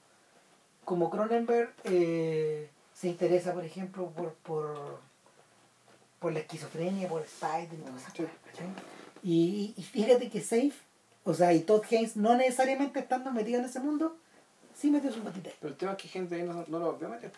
como 0.85 1.09
Cronenberg 1.09 1.73
eh, 1.83 2.69
se 2.93 3.07
interesa, 3.07 3.53
por 3.53 3.65
ejemplo, 3.65 4.11
por 4.11 4.33
por 4.35 4.99
por 6.19 6.31
la 6.31 6.39
esquizofrenia, 6.41 7.07
por 7.09 7.23
el 7.23 7.27
y. 7.27 7.73
Y, 9.23 9.73
y 9.75 9.81
fíjate 9.81 10.29
que 10.29 10.41
Safe, 10.41 10.73
o 11.23 11.33
sea, 11.33 11.53
y 11.53 11.61
Todd 11.61 11.83
Haynes, 11.89 12.15
no 12.15 12.35
necesariamente 12.35 12.99
estando 12.99 13.31
metido 13.31 13.59
en 13.59 13.65
ese 13.65 13.79
mundo, 13.79 14.15
sí 14.75 14.91
metió 14.91 15.11
su 15.11 15.21
patita. 15.21 15.49
Pero 15.59 15.73
el 15.73 15.77
tema 15.77 15.93
es 15.93 15.97
que 15.97 16.07
gente 16.07 16.35
ahí 16.35 16.43
no, 16.43 16.65
no 16.67 16.79
lo 16.79 16.89
a 16.91 17.09
meter. 17.09 17.31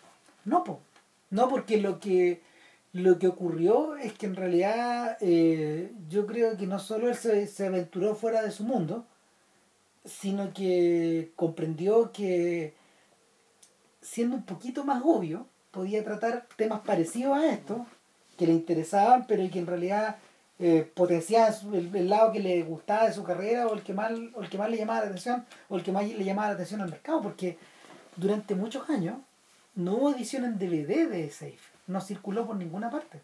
No, 0.44 0.66
po. 0.66 0.82
No, 1.30 1.48
porque 1.48 1.78
lo 1.78 2.02
que 2.02 2.42
lo 2.94 3.18
que 3.18 3.28
ocurrió 3.28 3.96
es 3.98 4.14
que 4.14 4.28
en 4.28 4.36
realidad 4.36 5.18
eh, 5.20 5.92
yo 6.10 6.28
creo 6.28 6.56
que 6.58 6.68
no 6.68 6.80
solo 6.80 7.10
él 7.10 7.16
se, 7.16 7.66
aventuró 7.66 8.16
fuera 8.16 8.44
de 8.44 8.52
su 8.52 8.64
mundo, 8.64 9.06
sino 10.06 10.54
que 10.54 11.32
comprendió 11.36 12.12
que 12.12 12.76
siendo 14.02 14.36
un 14.36 14.44
poquito 14.44 14.86
más 14.86 15.02
obvio, 15.04 15.48
podía 15.72 16.04
tratar 16.04 16.48
temas 16.56 16.82
parecidos 16.82 17.38
a 17.38 17.52
esto, 17.52 17.86
que 18.38 18.46
le 18.46 18.54
interesaban, 18.54 19.26
pero 19.28 19.50
que 19.50 19.60
en 19.60 19.68
realidad 19.68 20.18
eh, 20.60 20.88
potenciaban 20.94 21.54
el, 21.74 21.96
el 21.96 22.10
lado 22.10 22.32
que 22.32 22.40
le 22.40 22.62
gustaba 22.62 23.08
de 23.08 23.14
su 23.14 23.24
carrera 23.24 23.68
o 23.68 23.74
el 23.74 23.82
que 23.82 23.94
más 23.94 24.12
o 24.36 24.44
el 24.44 24.50
que 24.50 24.58
más 24.58 24.70
le 24.70 24.78
llamaba 24.78 25.00
la 25.00 25.06
atención 25.08 25.46
o 25.70 25.78
el 25.78 25.84
que 25.84 25.92
más 25.92 26.08
le 26.08 26.24
llamaba 26.24 26.50
la 26.50 26.54
atención 26.54 26.82
al 26.82 26.92
mercado, 26.92 27.22
porque 27.22 27.58
durante 28.18 28.54
muchos 28.54 28.88
años 28.90 29.18
no 29.74 29.96
hubo 29.96 30.12
edición 30.12 30.46
en 30.46 30.60
DVD 30.60 31.10
de 31.10 31.30
Safe, 31.32 31.73
no 31.88 32.02
circuló 32.02 32.46
por 32.46 32.56
ninguna 32.56 32.90
parte. 32.90 33.22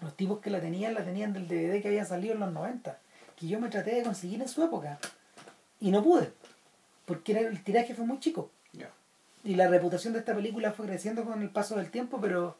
Los 0.00 0.16
tipos 0.16 0.40
que 0.40 0.50
la 0.50 0.60
tenían, 0.60 0.94
la 0.94 1.04
tenían 1.04 1.32
del 1.32 1.46
DVD 1.46 1.82
que 1.82 1.88
había 1.88 2.04
salido 2.04 2.34
en 2.34 2.40
los 2.40 2.52
90, 2.52 2.98
que 3.36 3.48
yo 3.48 3.60
me 3.60 3.68
traté 3.68 3.94
de 3.94 4.02
conseguir 4.02 4.40
en 4.40 4.48
su 4.48 4.62
época 4.62 4.98
y 5.78 5.90
no 5.90 6.02
pude, 6.02 6.32
porque 7.04 7.32
era, 7.32 7.40
el 7.42 7.62
tiraje 7.62 7.94
fue 7.94 8.06
muy 8.06 8.18
chico 8.18 8.50
y 9.44 9.54
la 9.54 9.68
reputación 9.68 10.12
de 10.12 10.18
esta 10.18 10.34
película 10.34 10.72
fue 10.72 10.86
creciendo 10.86 11.24
con 11.24 11.40
el 11.42 11.50
paso 11.50 11.76
del 11.76 11.90
tiempo, 11.90 12.20
pero 12.20 12.56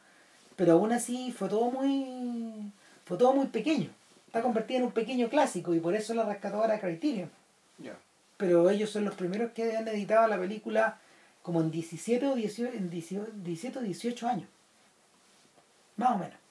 pero 0.55 0.73
aún 0.73 0.91
así 0.91 1.31
fue 1.31 1.49
todo 1.49 1.71
muy 1.71 2.71
fue 3.05 3.17
todo 3.17 3.33
muy 3.33 3.47
pequeño. 3.47 3.89
Está 4.27 4.41
convertida 4.41 4.77
en 4.77 4.85
un 4.85 4.91
pequeño 4.91 5.29
clásico 5.29 5.73
y 5.73 5.79
por 5.79 5.93
eso 5.93 6.13
la 6.13 6.25
rescató 6.25 6.57
ahora 6.57 6.79
Criterion. 6.79 7.29
Ya. 7.77 7.97
Pero 8.37 8.69
ellos 8.69 8.89
son 8.89 9.05
los 9.05 9.15
primeros 9.15 9.51
que 9.51 9.75
han 9.75 9.87
editado 9.87 10.27
la 10.27 10.39
película 10.39 10.99
como 11.41 11.61
en 11.61 11.71
17 11.71 12.27
o 12.27 12.35
18, 12.35 12.73
en 12.73 12.89
18, 12.89 13.31
17 13.35 13.79
o 13.79 13.81
18 13.81 14.27
años. 14.27 14.47
Más 16.01 16.11
o 16.11 16.17
menos. 16.17 16.41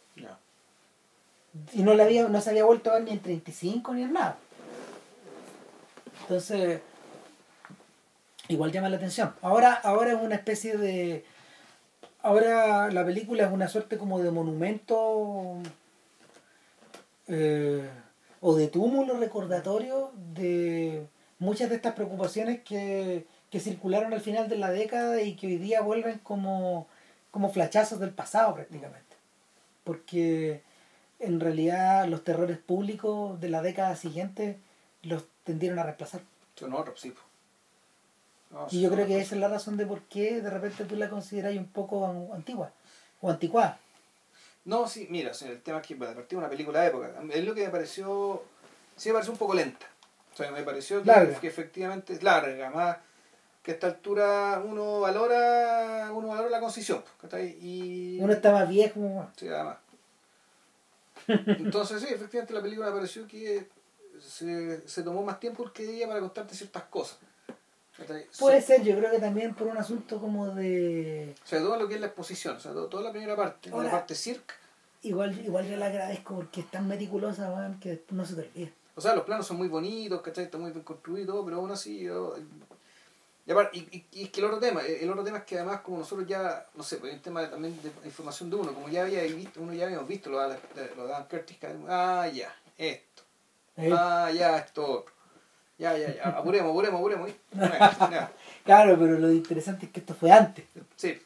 Y 1.73 1.83
no, 1.83 1.95
la 1.95 2.05
había, 2.05 2.29
no 2.29 2.41
se 2.41 2.51
había 2.51 2.65
vuelto 2.65 2.91
a 2.91 2.95
ver 2.95 3.03
ni 3.03 3.11
en 3.11 3.21
35 3.21 3.95
ni 3.95 4.03
en 4.03 4.13
nada. 4.13 4.39
Entonces, 6.23 6.81
igual 8.47 8.71
llama 8.71 8.89
la 8.89 8.97
atención. 8.97 9.35
Ahora, 9.43 9.75
ahora 9.75 10.13
es 10.13 10.19
una 10.21 10.37
especie 10.37 10.77
de. 10.77 11.25
Ahora 12.23 12.91
la 12.93 13.05
película 13.05 13.45
es 13.47 13.53
una 13.53 13.67
suerte 13.67 13.99
como 13.99 14.21
de 14.21 14.31
monumento 14.31 15.57
eh, 17.27 17.89
o 18.41 18.55
de 18.55 18.69
túmulo 18.69 19.17
recordatorio 19.17 20.13
de 20.35 21.07
muchas 21.39 21.71
de 21.71 21.77
estas 21.77 21.95
preocupaciones 21.95 22.61
que, 22.61 23.27
que 23.51 23.59
circularon 23.59 24.13
al 24.13 24.21
final 24.21 24.49
de 24.49 24.59
la 24.59 24.71
década 24.71 25.23
y 25.23 25.35
que 25.35 25.47
hoy 25.47 25.57
día 25.57 25.81
vuelven 25.81 26.19
como, 26.19 26.87
como 27.31 27.51
flachazos 27.51 27.99
del 27.99 28.11
pasado 28.11 28.55
prácticamente. 28.55 29.10
Porque 29.85 30.63
en 31.19 31.41
realidad 31.41 32.07
los 32.07 32.25
terrores 32.25 32.59
públicos 32.59 33.41
de 33.41 33.49
la 33.49 33.63
década 33.63 33.97
siguiente 33.97 34.59
los 35.03 35.25
tendieron 35.45 35.79
a 35.79 35.83
reemplazar. 35.85 36.21
Son 36.55 36.73
otros, 36.75 37.01
sí. 37.01 37.13
No, 38.51 38.67
Y 38.71 38.81
yo 38.81 38.91
creo 38.91 39.07
que 39.07 39.21
esa 39.21 39.35
es 39.37 39.41
la 39.41 39.49
razón 39.49 39.77
de 39.77 39.87
por 39.87 40.03
qué 40.03 40.41
de 40.41 40.51
repente 40.51 40.85
tú 40.85 40.97
la 40.97 41.09
consideras 41.09 41.55
un 41.57 41.69
poco 41.69 42.07
an- 42.07 42.29
antigua 42.35 42.73
o 43.21 43.31
anticuada. 43.31 43.79
No, 44.65 44.87
sí, 44.89 45.07
mira, 45.11 45.33
el 45.43 45.63
tema 45.63 45.79
es 45.81 45.87
que, 45.87 45.95
bueno, 45.95 46.13
a 46.13 46.17
partir 46.17 46.31
de 46.37 46.45
una 46.45 46.51
película 46.51 46.81
de 46.81 46.89
época, 46.89 47.11
es 47.33 47.45
lo 47.45 47.55
que 47.55 47.65
me 47.65 47.71
pareció, 47.71 48.43
sí 48.97 49.09
me 49.09 49.15
pareció 49.15 49.33
un 49.33 49.39
poco 49.39 49.55
lenta. 49.55 49.87
O 50.33 50.37
sea, 50.37 50.51
me 50.51 50.63
pareció 50.63 51.03
que, 51.03 51.11
que 51.41 51.47
efectivamente 51.49 52.13
es 52.13 52.23
larga, 52.23 52.71
más 52.71 52.97
que 53.63 53.73
a 53.73 53.75
esta 53.75 53.87
altura 53.89 54.63
uno 54.65 55.01
valora, 55.01 56.11
uno 56.13 56.29
valora 56.29 56.49
la 56.51 56.61
concisión. 56.61 57.03
Y... 57.61 58.19
Uno 58.21 58.33
está 58.33 58.53
más 58.53 58.69
viejo. 58.69 59.29
Sí, 59.37 59.49
además. 59.49 59.77
Entonces, 61.27 62.01
sí, 62.01 62.09
efectivamente 62.13 62.55
la 62.55 62.63
película 62.63 62.87
me 62.89 62.97
pareció 62.97 63.27
que 63.27 63.69
se, 64.21 64.87
se 64.89 65.03
tomó 65.03 65.23
más 65.23 65.39
tiempo 65.39 65.71
que 65.73 65.85
día 65.85 66.07
para 66.09 66.21
contarte 66.21 66.55
ciertas 66.55 66.85
cosas. 66.85 67.19
Puede 68.39 68.61
So- 68.63 68.67
ser, 68.67 68.83
yo 68.83 68.97
creo 68.97 69.11
que 69.11 69.19
también 69.19 69.55
por 69.55 69.67
un 69.67 69.77
asunto 69.77 70.19
como 70.19 70.49
de... 70.55 71.35
O 71.45 71.47
sea, 71.47 71.59
todo 71.59 71.77
lo 71.77 71.87
que 71.87 71.97
es 71.97 72.01
la 72.01 72.07
exposición, 72.07 72.57
o 72.57 72.61
sea, 72.61 72.73
todo- 72.73 72.87
toda 72.87 73.03
la 73.03 73.11
primera 73.13 73.37
parte, 73.37 73.69
la 73.71 73.91
parte 73.91 74.15
circa. 74.15 74.55
Igual, 75.03 75.39
igual 75.45 75.67
yo 75.69 75.77
la 75.77 75.87
agradezco 75.87 76.37
porque 76.37 76.61
es 76.63 76.71
tan 76.71 76.89
meticulosa 76.89 77.51
weón, 77.53 77.79
que 77.79 77.91
después 77.91 78.13
no 78.17 78.25
se 78.25 78.35
te 78.37 78.41
olvida. 78.49 78.71
O 78.95 79.01
sea, 79.03 79.15
los 79.15 79.25
planos 79.25 79.47
son 79.47 79.59
muy 79.59 79.69
bonitos, 79.69 80.21
¿cachai? 80.23 80.45
Está 80.45 80.57
muy 80.59 80.73
bien 80.73 80.85
construido 80.85 81.45
pero 81.45 81.59
aún 81.59 81.71
así... 81.71 82.01
yo- 82.01 82.37
y, 83.73 83.79
y, 83.79 84.07
y- 84.13 84.23
es 84.25 84.31
que 84.31 84.41
el 84.41 84.47
otro 84.47 84.59
tema, 84.59 84.81
el 84.83 85.11
otro 85.11 85.25
tema 85.25 85.39
es 85.39 85.45
que 85.45 85.57
además 85.57 85.81
como 85.81 85.99
nosotros 85.99 86.27
ya, 86.29 86.67
no 86.75 86.83
sé, 86.83 86.97
pues 86.99 87.11
hay 87.13 87.17
un 87.19 87.23
tema 87.23 87.41
de- 87.43 87.49
también 87.49 87.77
de 87.83 87.91
información 88.07 88.49
de 88.51 88.57
uno, 88.57 88.73
como 88.75 88.89
ya 88.89 89.03
había 89.03 89.23
visto, 89.23 89.61
uno 89.61 89.73
ya 89.73 89.87
habíamos 89.87 90.07
visto 90.09 90.31
lo 90.31 90.41
de, 90.49 90.57
lo 90.97 91.07
de 91.07 91.15
Curtis, 91.29 91.57
que, 91.59 91.67
ah, 91.89 92.29
ya, 92.33 92.55
esto, 92.79 93.23
¿eh? 93.77 93.91
ah, 93.97 94.31
ya, 94.35 94.59
esto 94.59 94.85
otro, 95.01 95.13
ya, 95.79 95.97
ya, 95.97 96.15
ya, 96.15 96.25
apuremos, 96.29 96.71
apuremos, 96.71 96.99
apuremos, 97.01 97.31
Claro, 98.65 98.97
pero 98.99 99.19
lo 99.19 99.33
interesante 99.33 99.87
es 99.87 99.93
que 99.93 100.01
esto 100.01 100.15
fue 100.15 100.31
antes. 100.31 100.65
sí, 100.97 101.21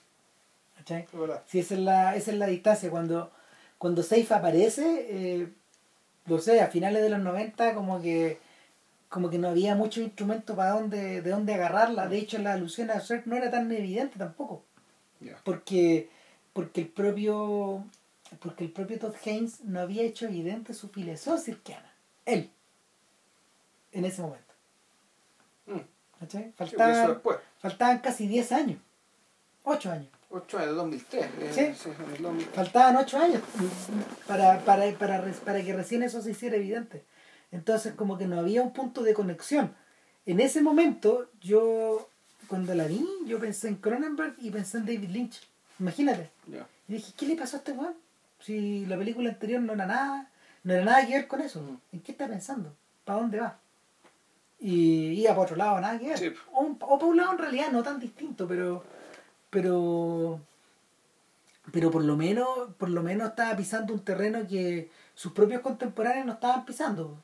¿cachai? 0.78 1.06
Sí, 1.46 1.58
esa 1.60 1.74
es 1.74 1.80
la, 1.80 2.16
esa 2.16 2.30
es 2.30 2.36
la 2.38 2.46
distancia. 2.46 2.90
Cuando, 2.90 3.30
cuando 3.78 4.02
Safe 4.02 4.32
aparece, 4.32 5.06
eh, 5.10 5.48
no 6.26 6.38
sé, 6.38 6.60
a 6.60 6.68
finales 6.68 7.02
de 7.02 7.10
los 7.10 7.18
90 7.20 7.74
como 7.74 8.00
que 8.00 8.38
como 9.08 9.30
que 9.30 9.38
no 9.38 9.48
había 9.48 9.74
mucho 9.74 10.00
instrumento 10.00 10.56
para 10.56 10.70
dónde, 10.72 11.22
de 11.22 11.30
dónde 11.30 11.54
agarrarla. 11.54 12.08
De 12.08 12.18
hecho, 12.18 12.38
la 12.38 12.52
alusión 12.54 12.90
a 12.90 12.98
Shrek 12.98 13.26
no 13.26 13.36
era 13.36 13.50
tan 13.50 13.70
evidente 13.70 14.18
tampoco. 14.18 14.64
Porque, 15.44 16.10
porque 16.52 16.82
el 16.82 16.88
propio 16.88 17.84
porque 18.40 18.64
el 18.64 18.72
propio 18.72 18.98
Todd 18.98 19.14
Haynes 19.24 19.60
no 19.62 19.80
había 19.80 20.02
hecho 20.02 20.26
evidente 20.26 20.74
su 20.74 20.88
filiación 20.88 21.38
cirquiana. 21.38 21.92
Él. 22.24 22.50
En 23.92 24.04
ese 24.04 24.22
momento. 24.22 24.54
Mm. 25.66 25.78
Sí, 26.28 26.52
eso 26.56 27.22
Faltaban, 27.58 27.98
casi 27.98 28.26
10 28.26 28.52
años. 28.52 28.78
8 29.62 29.90
años. 29.92 30.08
8 30.30 30.58
años, 30.58 30.76
2003. 30.76 31.24
eh, 31.24 31.74
Sí. 31.76 31.88
en 31.88 32.14
el 32.16 32.22
2000. 32.22 32.46
Faltaban 32.46 32.96
8 32.96 33.18
años 33.18 33.42
para, 34.26 34.60
para, 34.64 34.90
para, 34.98 35.22
para 35.22 35.62
que 35.62 35.72
recién 35.72 36.02
eso 36.02 36.20
se 36.20 36.32
hiciera 36.32 36.56
evidente. 36.56 37.04
Entonces 37.54 37.94
como 37.94 38.18
que 38.18 38.26
no 38.26 38.40
había 38.40 38.62
un 38.62 38.72
punto 38.72 39.04
de 39.04 39.14
conexión. 39.14 39.72
En 40.26 40.40
ese 40.40 40.60
momento 40.60 41.30
yo, 41.40 42.08
cuando 42.48 42.74
la 42.74 42.84
vi, 42.86 43.06
yo 43.26 43.38
pensé 43.38 43.68
en 43.68 43.76
Cronenberg 43.76 44.34
y 44.40 44.50
pensé 44.50 44.78
en 44.78 44.86
David 44.86 45.10
Lynch. 45.10 45.40
Imagínate. 45.78 46.30
Ya. 46.48 46.66
Y 46.88 46.94
dije, 46.94 47.12
¿qué 47.16 47.26
le 47.26 47.36
pasó 47.36 47.56
a 47.56 47.58
este 47.60 47.70
weón? 47.70 47.94
Si 48.40 48.84
la 48.86 48.98
película 48.98 49.30
anterior 49.30 49.62
no 49.62 49.74
era 49.74 49.86
nada, 49.86 50.28
no 50.64 50.74
era 50.74 50.84
nada 50.84 51.06
que 51.06 51.14
ver 51.14 51.28
con 51.28 51.42
eso. 51.42 51.60
¿En 51.92 52.00
qué 52.00 52.10
está 52.10 52.26
pensando? 52.26 52.74
¿Para 53.04 53.20
dónde 53.20 53.38
va? 53.38 53.56
Y 54.58 55.12
iba 55.20 55.30
para 55.30 55.42
otro 55.42 55.56
lado, 55.56 55.80
nada 55.80 55.96
que 55.96 56.08
ver. 56.08 56.18
Sí. 56.18 56.32
O, 56.52 56.76
o 56.80 56.98
para 56.98 57.06
un 57.06 57.16
lado 57.16 57.32
en 57.32 57.38
realidad 57.38 57.70
no 57.70 57.84
tan 57.84 58.00
distinto, 58.00 58.48
pero 58.48 58.82
pero 59.50 60.40
pero 61.70 61.92
por 61.92 62.02
lo 62.02 62.16
menos 62.16 62.48
por 62.78 62.90
lo 62.90 63.04
menos 63.04 63.28
estaba 63.28 63.56
pisando 63.56 63.94
un 63.94 64.00
terreno 64.00 64.44
que 64.48 64.90
sus 65.14 65.32
propios 65.32 65.60
contemporáneos 65.60 66.26
no 66.26 66.32
estaban 66.32 66.64
pisando. 66.64 67.22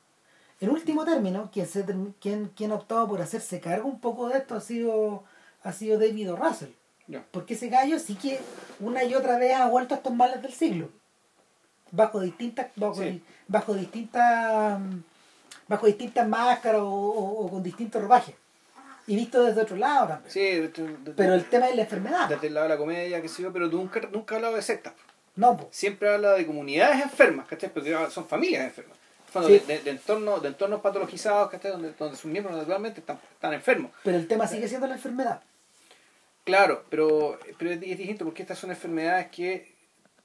En 0.61 0.69
último 0.69 1.03
término, 1.05 1.49
quien, 1.51 1.65
se, 1.67 1.83
quien, 2.21 2.47
quien 2.55 2.71
ha 2.71 2.75
optado 2.75 3.07
por 3.07 3.21
hacerse 3.21 3.59
cargo 3.59 3.89
un 3.89 3.99
poco 3.99 4.29
de 4.29 4.37
esto 4.37 4.55
ha 4.55 4.61
sido, 4.61 5.23
ha 5.63 5.73
sido 5.73 5.99
David 5.99 6.31
O. 6.33 6.35
Russell. 6.35 6.69
Ya. 7.07 7.23
Porque 7.31 7.55
ese 7.55 7.67
gallo 7.67 7.99
sí 7.99 8.15
que 8.15 8.39
una 8.79 9.03
y 9.03 9.13
otra 9.15 9.37
vez 9.37 9.55
ha 9.55 9.67
vuelto 9.67 9.95
a 9.95 9.97
estos 9.97 10.13
males 10.13 10.41
del 10.41 10.53
siglo. 10.53 10.89
Bajo 11.91 12.21
distintas, 12.21 12.67
bajo, 12.75 12.95
Sí. 13.01 13.21
bajo 13.47 13.73
distintas 13.73 14.79
bajo 15.67 15.85
distintas 15.87 16.27
máscaras 16.27 16.81
o, 16.81 16.87
o- 16.89 17.45
o 17.45 17.49
con 17.49 17.63
distintos 17.63 18.01
ropajes. 18.01 18.35
Y 19.07 19.15
visto 19.15 19.41
desde 19.43 19.61
otro 19.61 19.77
lado 19.77 20.07
también. 20.09 20.31
Sí, 20.31 20.39
de- 20.41 20.67
de- 20.67 20.97
de- 20.97 21.11
Pero 21.13 21.33
el 21.33 21.45
tema 21.45 21.69
es 21.69 21.75
la 21.75 21.81
enfermedad. 21.83 22.27
desde 22.29 22.47
el 22.47 22.53
lado 22.53 22.65
de 22.67 22.73
la 22.73 22.77
comedia, 22.77 23.21
que 23.21 23.27
sé 23.29 23.41
yo, 23.41 23.51
pero 23.53 23.67
nunca, 23.67 23.99
nunca 24.11 24.35
ha 24.35 24.37
hablado 24.37 24.55
de 24.55 24.61
sectas. 24.61 24.93
No, 25.35 25.55
po. 25.57 25.67
Siempre 25.71 26.13
habla 26.13 26.33
de 26.33 26.45
comunidades 26.45 27.01
enfermas, 27.01 27.47
¿cachai? 27.47 27.73
Porque 27.73 27.95
son 28.09 28.27
familias 28.27 28.63
enfermas. 28.65 28.97
Bueno, 29.33 29.47
Sí. 29.47 29.59
de, 29.59 29.65
de, 29.77 29.79
de 29.83 29.91
entornos, 29.91 30.41
de 30.41 30.47
entornos 30.49 30.81
patologizados, 30.81 31.49
¿cachai? 31.49 31.71
Donde, 31.71 31.93
donde 31.93 32.17
sus 32.17 32.25
miembros 32.31 32.55
naturalmente 32.57 32.99
están, 32.99 33.19
están 33.33 33.53
enfermos. 33.53 33.91
pero 34.03 34.17
el 34.17 34.27
tema 34.27 34.47
sigue 34.47 34.67
siendo 34.67 34.87
la 34.87 34.95
enfermedad. 34.95 35.41
Claro, 36.43 36.83
pero, 36.89 37.37
pero 37.57 37.71
es 37.71 37.79
distinto 37.79 38.25
porque 38.25 38.41
estas 38.41 38.57
son 38.57 38.71
enfermedades 38.71 39.27
que 39.27 39.73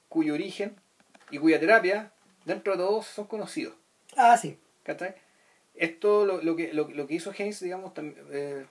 cuyo 0.09 0.33
origen 0.33 0.75
y 1.29 1.37
cuya 1.37 1.59
terapia, 1.59 2.11
dentro 2.45 2.73
de 2.73 2.79
todos, 2.79 3.05
son 3.05 3.25
conocidos. 3.27 3.75
Ah, 4.15 4.35
sí. 4.37 4.57
¿Cachai? 4.83 5.15
Esto, 5.75 6.25
lo, 6.25 6.41
lo, 6.41 6.55
que, 6.55 6.73
lo, 6.73 6.89
lo 6.89 7.05
que 7.07 7.13
hizo 7.13 7.31
Haynes, 7.37 7.59
digamos, 7.59 7.93
tam- 7.93 8.15
eh, 8.31 8.65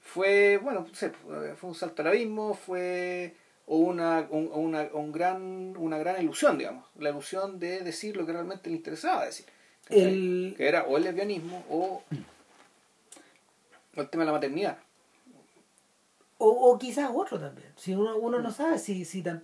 fue, 0.00 0.58
bueno, 0.58 0.86
no 0.88 0.94
sé, 0.94 1.10
fue 1.56 1.68
un 1.70 1.74
salto 1.74 2.02
al 2.02 2.08
abismo, 2.08 2.54
fue 2.54 3.34
o 3.66 3.78
una, 3.78 4.26
un, 4.30 4.50
una, 4.52 4.88
un 4.92 5.10
gran, 5.12 5.74
una 5.76 5.98
gran 5.98 6.22
ilusión, 6.22 6.58
digamos, 6.58 6.84
la 6.98 7.10
ilusión 7.10 7.58
de 7.58 7.80
decir 7.80 8.16
lo 8.16 8.26
que 8.26 8.32
realmente 8.32 8.68
le 8.70 8.76
interesaba 8.76 9.24
decir. 9.24 9.46
El, 9.90 10.54
Que 10.56 10.68
era 10.68 10.84
o 10.84 10.96
el 10.96 11.04
lesbianismo 11.04 11.64
o, 11.70 12.02
o 13.96 14.00
el 14.00 14.08
tema 14.08 14.22
de 14.22 14.26
la 14.26 14.32
maternidad. 14.32 14.78
o, 16.38 16.48
o 16.48 16.78
quizás 16.78 17.10
otro 17.14 17.38
también. 17.38 17.68
Si 17.76 17.94
uno, 17.94 18.16
uno 18.16 18.38
no 18.40 18.50
sabe, 18.50 18.78
si, 18.78 19.04
si 19.04 19.22
tam- 19.22 19.42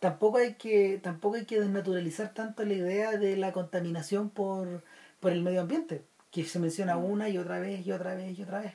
tampoco 0.00 0.38
hay 0.38 0.54
que 0.54 0.98
tampoco 1.02 1.36
hay 1.36 1.46
que 1.46 1.60
desnaturalizar 1.60 2.34
tanto 2.34 2.64
la 2.64 2.74
idea 2.74 3.12
de 3.12 3.36
la 3.36 3.52
contaminación 3.52 4.30
por, 4.30 4.82
por 5.20 5.32
el 5.32 5.42
medio 5.42 5.60
ambiente, 5.62 6.02
que 6.30 6.44
se 6.44 6.58
menciona 6.58 6.96
Mm. 6.96 7.04
una 7.04 7.28
y 7.28 7.38
otra 7.38 7.58
vez 7.60 7.84
y 7.86 7.92
otra 7.92 8.14
vez 8.14 8.38
y 8.38 8.42
otra 8.42 8.60
vez. 8.60 8.74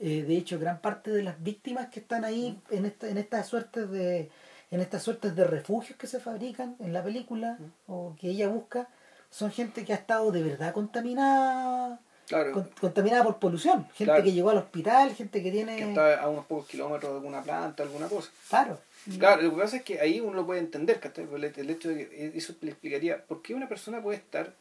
Eh, 0.00 0.22
de 0.22 0.36
hecho, 0.36 0.58
gran 0.58 0.80
parte 0.80 1.10
de 1.10 1.22
las 1.22 1.42
víctimas 1.42 1.88
que 1.88 2.00
están 2.00 2.24
ahí 2.24 2.56
en 2.70 2.86
esta, 2.86 3.08
en 3.08 3.18
estas 3.18 3.46
suertes 3.48 3.90
de 3.90 4.30
en 4.70 4.80
estas 4.80 5.02
suertes 5.02 5.34
de 5.34 5.44
refugios 5.44 5.98
que 5.98 6.06
se 6.06 6.20
fabrican 6.20 6.76
en 6.78 6.92
la 6.92 7.02
película 7.02 7.58
o 7.86 8.14
que 8.20 8.28
ella 8.28 8.48
busca 8.48 8.86
son 9.30 9.50
gente 9.50 9.84
que 9.84 9.92
ha 9.94 9.96
estado 9.96 10.30
de 10.30 10.42
verdad 10.42 10.74
contaminada 10.74 11.98
Claro, 12.26 12.52
con- 12.52 12.70
contaminada 12.78 13.24
por 13.24 13.38
polución 13.38 13.84
gente 13.94 14.04
Claro. 14.04 14.22
que 14.24 14.32
llegó 14.32 14.50
al 14.50 14.58
hospital 14.58 15.14
gente 15.14 15.42
que 15.42 15.50
tiene 15.50 15.76
que 15.76 15.88
está 15.88 16.20
a 16.20 16.28
unos 16.28 16.44
pocos 16.44 16.66
kilómetros 16.68 17.10
de 17.12 17.16
alguna 17.16 17.42
planta, 17.42 17.82
alguna 17.82 18.08
cosa. 18.08 18.30
claro 18.50 18.78
Claro, 19.18 19.40
lo 19.40 19.50
que 19.54 19.56
pasa 19.62 19.76
es 19.78 19.82
que 19.84 20.00
ahí 20.00 20.20
uno 20.20 20.34
lo 20.34 20.44
puede 20.44 20.60
entender. 20.60 21.00
El, 21.16 21.44
el 21.44 21.70
hecho 21.70 21.88
de 21.88 22.06
que 22.08 22.32
eso 22.36 22.54
le 22.60 22.70
explicaría 22.72 23.24
por 23.24 23.40
qué 23.40 23.54
una 23.54 23.68
persona 23.70 24.02
puede 24.02 24.18
estar 24.18 24.52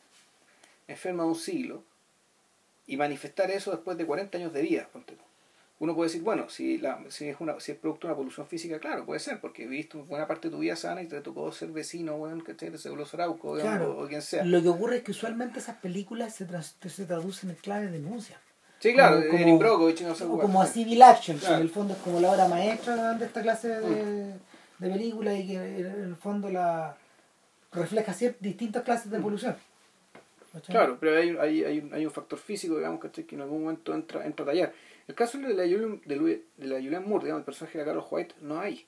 enferma 0.87 1.25
un 1.25 1.35
siglo 1.35 1.83
y 2.85 2.95
manifestar 2.95 3.51
eso 3.51 3.71
después 3.71 3.97
de 3.97 4.05
40 4.05 4.37
años 4.37 4.53
de 4.53 4.61
vida. 4.61 4.87
ponte 4.93 5.13
tú. 5.15 5.23
Uno 5.79 5.93
puede 5.95 6.07
decir, 6.09 6.23
bueno, 6.23 6.49
si, 6.49 6.79
la, 6.79 6.99
si, 7.09 7.29
es 7.29 7.37
una, 7.39 7.59
si 7.59 7.71
es 7.73 7.77
producto 7.77 8.07
de 8.07 8.13
una 8.13 8.17
polución 8.17 8.47
física, 8.47 8.79
claro, 8.79 9.05
puede 9.05 9.19
ser, 9.19 9.39
porque 9.39 9.67
viviste 9.67 9.97
buena 9.99 10.25
parte 10.27 10.47
de 10.47 10.53
tu 10.55 10.59
vida 10.59 10.75
sana 10.75 11.03
y 11.03 11.07
te 11.07 11.21
tocó 11.21 11.51
ser 11.51 11.69
vecino, 11.69 12.17
bueno, 12.17 12.43
¿cachai? 12.43 12.69
De 12.71 12.79
Arauco, 13.13 13.53
Claro. 13.53 13.91
o, 13.95 14.03
o 14.03 14.07
quien 14.07 14.23
sea. 14.23 14.43
lo 14.43 14.59
que 14.63 14.69
ocurre 14.69 14.97
es 14.97 15.03
que 15.03 15.11
usualmente 15.11 15.59
esas 15.59 15.75
películas 15.77 16.33
se, 16.33 16.45
tras- 16.47 16.75
se 16.89 17.05
traducen 17.05 17.51
en 17.51 17.55
clave 17.57 17.85
de 17.87 17.91
denuncia 17.99 18.39
Sí, 18.79 18.93
claro, 18.93 19.17
como- 19.29 19.59
no 19.59 20.15
sé 20.15 20.23
o 20.25 20.39
como 20.39 20.61
a 20.61 20.65
civil 20.67 21.01
action 21.03 21.37
que 21.37 21.41
Claro. 21.41 21.55
en 21.57 21.61
el 21.61 21.69
fondo 21.69 21.93
es 21.93 21.99
como 21.99 22.19
la 22.19 22.31
obra 22.31 22.47
maestra 22.47 23.13
de 23.13 23.25
esta 23.25 23.41
clase 23.43 23.67
de, 23.69 24.33
de 24.79 24.89
películas 24.89 25.35
y 25.39 25.47
que 25.47 25.55
en 25.57 26.03
el 26.03 26.15
fondo 26.15 26.49
la 26.49 26.95
refleja 27.71 28.15
distintas 28.39 28.83
clases 28.83 29.11
de 29.11 29.19
polución 29.19 29.55
¿Cachai? 30.53 30.75
Claro, 30.75 30.97
pero 30.99 31.17
hay, 31.19 31.29
hay, 31.39 31.63
hay, 31.65 31.79
un, 31.79 31.93
hay 31.93 32.05
un 32.05 32.11
factor 32.11 32.39
físico, 32.39 32.77
digamos, 32.77 32.99
¿cachai? 32.99 33.25
que 33.25 33.35
en 33.35 33.41
algún 33.41 33.61
momento 33.63 33.93
entra, 33.93 34.25
entra 34.25 34.43
a 34.43 34.47
tallar. 34.47 34.73
El 35.07 35.15
caso 35.15 35.37
de 35.37 35.53
la, 35.53 35.63
Julian, 35.63 36.01
de, 36.05 36.15
Louis- 36.17 36.41
de 36.57 36.67
la 36.67 36.75
Julianne 36.75 37.05
Moore, 37.07 37.25
digamos, 37.25 37.41
el 37.41 37.45
personaje 37.45 37.77
de 37.77 37.85
la 37.85 37.91
Carol 37.91 38.05
White, 38.09 38.35
no 38.41 38.59
hay. 38.59 38.85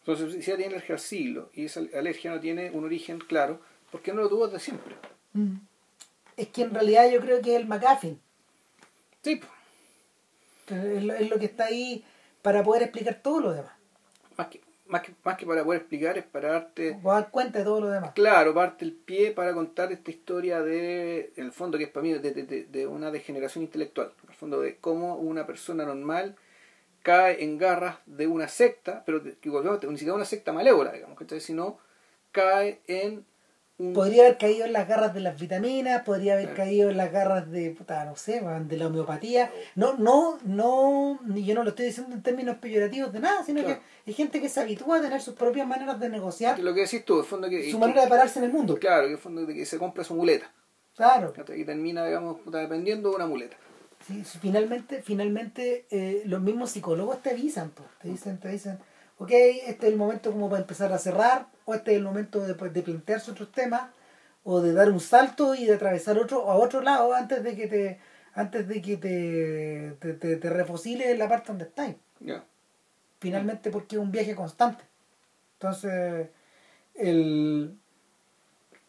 Entonces, 0.00 0.32
si 0.44 0.50
ella 0.50 0.56
tiene 0.56 0.74
alergia 0.74 0.94
al 0.94 1.00
siglo 1.00 1.50
y 1.52 1.64
esa 1.66 1.80
alergia 1.94 2.30
no 2.30 2.40
tiene 2.40 2.70
un 2.70 2.84
origen 2.84 3.18
claro, 3.18 3.60
¿por 3.90 4.00
qué 4.02 4.12
no 4.14 4.22
lo 4.22 4.28
tuvo 4.28 4.46
desde 4.48 4.64
siempre? 4.64 4.94
Mm. 5.34 5.56
es 6.36 6.48
que 6.48 6.62
en 6.62 6.72
realidad 6.72 7.10
yo 7.10 7.20
creo 7.20 7.42
que 7.42 7.54
es 7.56 7.60
el 7.60 7.66
McGuffin 7.66 8.18
Sí, 9.22 9.36
pues, 9.36 9.50
es 10.96 11.02
lo, 11.04 11.12
es 11.14 11.28
lo 11.28 11.38
que 11.38 11.44
está 11.46 11.66
ahí 11.66 12.04
para 12.42 12.62
poder 12.62 12.84
explicar 12.84 13.20
todo 13.22 13.40
lo 13.40 13.52
demás 13.52 13.72
más 14.38 14.46
que, 14.48 14.60
más, 14.88 15.02
que, 15.02 15.12
más 15.24 15.36
que 15.36 15.46
para 15.46 15.64
poder 15.64 15.80
explicar, 15.80 16.16
es 16.18 16.24
para 16.24 16.50
darte, 16.52 16.98
o 17.02 17.12
dar 17.12 17.30
cuenta 17.30 17.58
de 17.58 17.64
todo 17.64 17.80
lo 17.80 17.88
demás 17.88 18.12
claro, 18.14 18.54
parte 18.54 18.84
el 18.84 18.92
pie 18.92 19.32
para 19.32 19.52
contar 19.54 19.92
esta 19.92 20.10
historia 20.10 20.62
de, 20.62 21.32
en 21.36 21.44
el 21.46 21.52
fondo, 21.52 21.76
que 21.78 21.84
es 21.84 21.90
para 21.90 22.04
mí, 22.04 22.12
de, 22.12 22.20
de, 22.20 22.42
de- 22.44 22.64
de 22.64 22.86
una 22.86 23.10
degeneración 23.10 23.64
intelectual. 23.64 24.12
En 24.24 24.30
el 24.30 24.34
fondo, 24.36 24.60
de 24.60 24.76
cómo 24.76 25.16
una 25.16 25.46
persona 25.46 25.84
normal 25.84 26.36
cae 27.02 27.44
en 27.44 27.58
garras 27.58 27.98
de 28.06 28.26
una 28.26 28.48
secta, 28.48 29.02
pero 29.06 29.22
que 29.40 29.48
volvemos, 29.50 29.82
ni 29.84 29.96
siquiera 29.98 30.14
una 30.14 30.24
secta 30.24 30.52
malévola, 30.52 30.92
digamos, 30.92 31.18
¿cachai? 31.18 31.40
sino 31.40 31.78
cae 32.32 32.80
en 32.86 33.24
un... 33.78 33.92
podría 33.92 34.22
haber 34.24 34.38
caído 34.38 34.64
en 34.64 34.72
las 34.72 34.88
garras 34.88 35.12
de 35.14 35.20
las 35.20 35.38
vitaminas, 35.38 36.02
podría 36.02 36.32
haber 36.34 36.46
Claro. 36.46 36.56
caído 36.56 36.90
en 36.90 36.96
las 36.96 37.12
garras 37.12 37.50
de, 37.50 37.70
puta, 37.70 38.04
no 38.04 38.16
sé, 38.16 38.40
de 38.40 38.76
la 38.76 38.86
homeopatía. 38.86 39.50
No, 39.74 39.94
no, 39.94 40.38
no, 40.44 41.18
yo 41.34 41.54
no 41.54 41.62
lo 41.62 41.70
estoy 41.70 41.86
diciendo 41.86 42.14
en 42.14 42.22
términos 42.22 42.56
peyorativos 42.58 43.12
de 43.12 43.20
nada, 43.20 43.44
sino 43.44 43.62
Claro. 43.62 43.80
que 43.80 44.10
hay 44.10 44.14
gente 44.14 44.40
que 44.40 44.48
se 44.48 44.60
habitúa 44.60 44.98
a 44.98 45.00
tener 45.02 45.20
sus 45.20 45.34
propias 45.34 45.66
maneras 45.66 46.00
de 46.00 46.08
negociar, 46.08 46.58
Lo 46.58 46.72
que 46.74 46.80
decís 46.82 47.04
tú, 47.04 47.20
el 47.20 47.26
fondo 47.26 47.48
que... 47.48 47.70
su 47.70 47.78
manera 47.78 48.02
de 48.02 48.08
pararse 48.08 48.38
en 48.38 48.46
el 48.46 48.52
mundo. 48.52 48.76
Claro, 48.78 49.02
que 49.02 49.08
en 49.08 49.12
el 49.14 49.18
fondo 49.18 49.44
de 49.44 49.54
que 49.54 49.66
se 49.66 49.78
compra 49.78 50.04
su 50.04 50.14
muleta, 50.14 50.50
Claro. 50.96 51.34
y 51.54 51.64
termina, 51.64 52.06
digamos, 52.06 52.40
puta, 52.40 52.58
dependiendo 52.58 53.10
de 53.10 53.16
una 53.16 53.26
muleta. 53.26 53.56
Sí, 54.06 54.22
finalmente, 54.40 55.02
finalmente 55.02 55.86
eh, 55.90 56.22
los 56.26 56.40
mismos 56.40 56.70
psicólogos 56.70 57.22
te 57.22 57.30
avisan, 57.30 57.70
po. 57.70 57.82
te 58.00 58.08
dicen, 58.08 58.38
te 58.38 58.48
dicen, 58.48 58.78
ok, 59.18 59.30
este 59.30 59.86
es 59.86 59.92
el 59.92 59.96
momento 59.98 60.30
como 60.32 60.48
para 60.48 60.60
empezar 60.62 60.92
a 60.92 60.98
cerrar, 60.98 61.48
o 61.66 61.74
este 61.74 61.92
es 61.92 61.98
el 61.98 62.04
momento 62.04 62.40
de, 62.40 62.54
de 62.54 62.82
plantearse 62.82 63.30
otros 63.30 63.52
temas, 63.52 63.90
o 64.44 64.60
de 64.60 64.72
dar 64.72 64.90
un 64.90 65.00
salto 65.00 65.54
y 65.54 65.66
de 65.66 65.74
atravesar 65.74 66.16
otro 66.18 66.50
a 66.50 66.54
otro 66.54 66.80
lado 66.80 67.12
antes 67.12 67.42
de 67.42 67.54
que 67.54 67.66
te 67.66 67.98
antes 68.34 68.68
de 68.68 68.80
que 68.80 68.96
te, 68.96 69.96
te, 69.98 70.12
te, 70.14 70.36
te 70.36 70.50
refosile 70.50 71.10
en 71.10 71.18
la 71.18 71.28
parte 71.28 71.48
donde 71.48 71.64
estáis. 71.64 71.96
Ya. 72.20 72.44
Finalmente 73.18 73.70
porque 73.70 73.96
es 73.96 74.02
un 74.02 74.12
viaje 74.12 74.34
constante. 74.34 74.84
Entonces, 75.54 76.28
el 76.94 77.76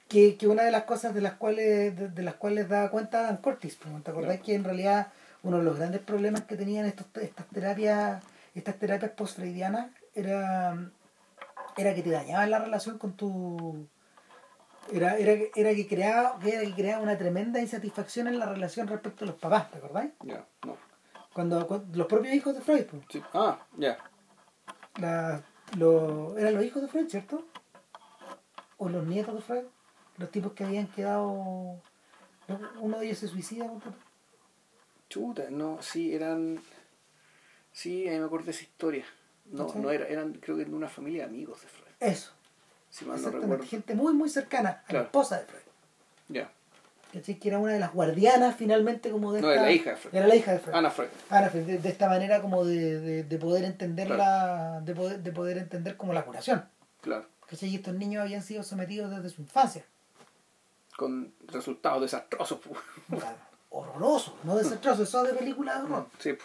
que, 0.10 0.36
que 0.38 0.48
una 0.48 0.64
de 0.64 0.72
las 0.72 0.84
cosas 0.84 1.14
de 1.14 1.22
las 1.22 1.34
cuales 1.36 1.98
de, 1.98 2.10
de 2.10 2.24
las 2.24 2.36
cuales 2.36 2.70
daba 2.70 2.92
cuenta 2.92 3.24
Dan 3.24 3.38
Cortis, 3.38 3.76
pues, 3.76 4.04
¿te 4.04 4.12
acordás 4.12 4.42
que 4.42 4.54
en 4.54 4.64
realidad 4.64 5.08
uno 5.44 5.60
de 5.60 5.64
los 5.64 5.78
grandes 5.78 6.02
problemas 6.02 6.42
que 6.42 6.58
tenían 6.58 6.86
estos, 6.86 7.08
estas 7.22 7.48
terapias 7.48 8.24
estas 8.54 8.78
terapias 8.78 9.12
post-freudianas 9.12 9.92
era 10.16 10.90
era 11.78 11.94
que 11.96 12.02
te 12.04 12.10
dañaban 12.10 12.50
la 12.52 12.60
relación 12.60 12.98
con 12.98 13.14
tu 13.16 13.88
era, 14.92 15.18
era, 15.18 15.36
que- 15.36 15.52
era 15.56 15.74
que 15.76 15.88
creaba 15.88 16.40
era 16.46 16.62
que 16.62 16.74
creaba 16.74 17.02
una 17.04 17.18
tremenda 17.18 17.60
insatisfacción 17.60 18.28
en 18.28 18.40
la 18.40 18.46
relación 18.48 18.88
respecto 18.88 19.26
a 19.26 19.28
los 19.28 19.36
papás 19.36 19.70
¿te 19.72 19.78
acordáis? 19.78 20.12
Ya, 20.22 20.46
no. 20.66 20.78
cuando, 21.34 21.66
cuando- 21.68 21.98
los 21.98 22.08
propios 22.08 22.34
hijos 22.34 22.56
de 22.56 22.62
Freud 22.62 22.86
pues, 22.86 23.04
Sí. 23.10 23.22
Ah, 23.34 23.60
ya. 23.78 23.98
lo- 25.78 26.38
eran 26.38 26.56
los 26.56 26.64
hijos 26.64 26.82
de 26.82 26.88
Freud 26.88 27.08
¿cierto? 27.10 27.46
o 28.78 28.90
los 28.90 29.06
nietos 29.06 29.36
de 29.36 29.42
Freud 29.42 29.66
los 30.18 30.32
tipos 30.32 30.54
que 30.54 30.64
habían 30.64 30.88
quedado 30.88 31.82
uno 32.80 32.98
de 33.00 33.06
ellos 33.08 33.18
se 33.20 33.28
suicida 33.28 33.68
tú. 33.68 33.92
Chuta, 35.10 35.44
no, 35.50 35.82
sí, 35.82 36.16
eran. 36.16 36.60
Sí, 37.74 38.08
ahí 38.08 38.18
me 38.20 38.26
acuerdo 38.26 38.46
de 38.46 38.52
esa 38.52 38.64
historia. 38.64 39.04
No, 39.52 39.72
no 39.76 39.92
era, 39.92 40.08
eran, 40.08 40.34
creo 40.34 40.58
que 40.58 40.66
de 40.66 40.74
una 40.74 40.90
familia 40.90 41.24
de 41.24 41.30
amigos 41.30 41.62
de 41.62 41.68
Freud. 41.68 41.88
eso 42.00 42.32
Si 42.90 43.06
mal 43.06 43.12
no 43.14 43.16
exactamente 43.18 43.48
recuerdo. 43.56 43.70
gente 43.70 43.96
muy 43.96 44.14
muy 44.14 44.30
cercana 44.30 44.70
a 44.70 44.84
Claro. 44.84 45.00
la 45.00 45.06
esposa 45.06 45.40
de 45.40 45.46
Freud 45.46 45.64
Ya. 46.30 46.52
¿cachai? 47.14 47.36
que 47.40 47.48
era 47.48 47.58
una 47.60 47.74
de 47.74 47.80
las 47.80 47.94
guardianas 47.94 48.56
finalmente 48.58 49.10
como 49.10 49.32
de 49.34 49.42
No, 49.42 49.48
esta- 49.50 49.62
era 49.62 49.70
la 49.70 49.72
hija 49.72 49.90
de 49.92 49.96
Freud. 49.98 50.16
era 50.16 50.28
la 50.28 50.36
hija 50.36 50.52
de 50.52 50.60
Freud 50.60 50.76
Ana 50.76 50.90
Freud. 50.92 51.10
Ana 51.30 51.50
Freud, 51.50 51.66
de, 51.66 51.78
de 51.80 51.90
esta 51.90 52.10
manera 52.10 52.42
como 52.42 52.66
de, 52.66 53.00
de, 53.00 53.24
de 53.24 53.38
poder 53.38 53.64
entender 53.64 54.08
Claro. 54.08 54.24
la 54.24 54.82
de 54.82 54.94
poder, 54.96 55.20
de 55.24 55.32
poder 55.32 55.58
entender 55.58 55.96
como 55.98 56.14
la 56.14 56.26
curación 56.26 56.66
Claro. 57.02 57.26
¿cachai? 57.50 57.70
y 57.70 57.76
estos 57.76 57.94
niños 57.96 58.22
habían 58.24 58.42
sido 58.44 58.64
sometidos 58.64 59.10
desde 59.12 59.30
su 59.30 59.42
infancia 59.42 59.86
Con 60.98 61.32
resultados 61.48 62.02
desastrosos. 62.02 62.60
pu. 62.60 62.76
Puta, 63.10 63.36
horroroso 63.70 64.38
no 64.44 64.56
desastroso 64.56 65.04
eso 65.04 65.24
de 65.24 65.34
película 65.34 65.78
de 65.78 65.84
horror 65.84 66.08
Sí, 66.20 66.34
pu. 66.34 66.44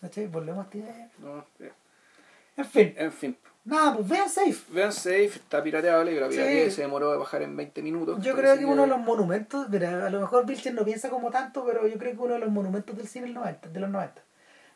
¿cachai? 0.00 0.26
volvemos 0.28 0.60
a 0.60 0.64
esta 0.64 0.78
idea 0.78 1.10
no, 1.18 1.44
eh. 1.60 1.72
En 2.60 2.64
fin 2.66 2.94
En 2.96 3.12
fin. 3.12 3.36
nada 3.64 3.94
pues 3.96 4.08
vean 4.08 4.28
Safe 4.28 4.56
Vean 4.70 4.92
Safe, 4.92 5.26
está 5.26 5.62
pirateable. 5.62 6.18
La 6.20 6.26
Sí. 6.28 6.32
pirateé, 6.36 6.70
se 6.70 6.82
demoró 6.82 7.10
de 7.12 7.18
bajar 7.18 7.42
en 7.42 7.56
20 7.56 7.82
minutos. 7.82 8.22
yo 8.22 8.34
creo 8.34 8.58
que 8.58 8.64
uno 8.64 8.82
de 8.82 8.88
los 8.88 8.98
monumentos 9.00 9.68
mira, 9.68 10.06
a 10.06 10.10
lo 10.10 10.20
mejor 10.20 10.46
Vilcher 10.46 10.74
no 10.74 10.84
piensa 10.84 11.10
como 11.10 11.30
tanto 11.30 11.64
pero 11.66 11.86
yo 11.86 11.98
creo 11.98 12.12
que 12.12 12.18
uno 12.22 12.34
de 12.34 12.40
los 12.40 12.50
monumentos 12.50 12.96
del 12.96 13.06
cine 13.08 13.26
del 13.26 13.34
90, 13.34 13.68
de 13.68 13.80
los 13.80 13.90
90 13.90 14.22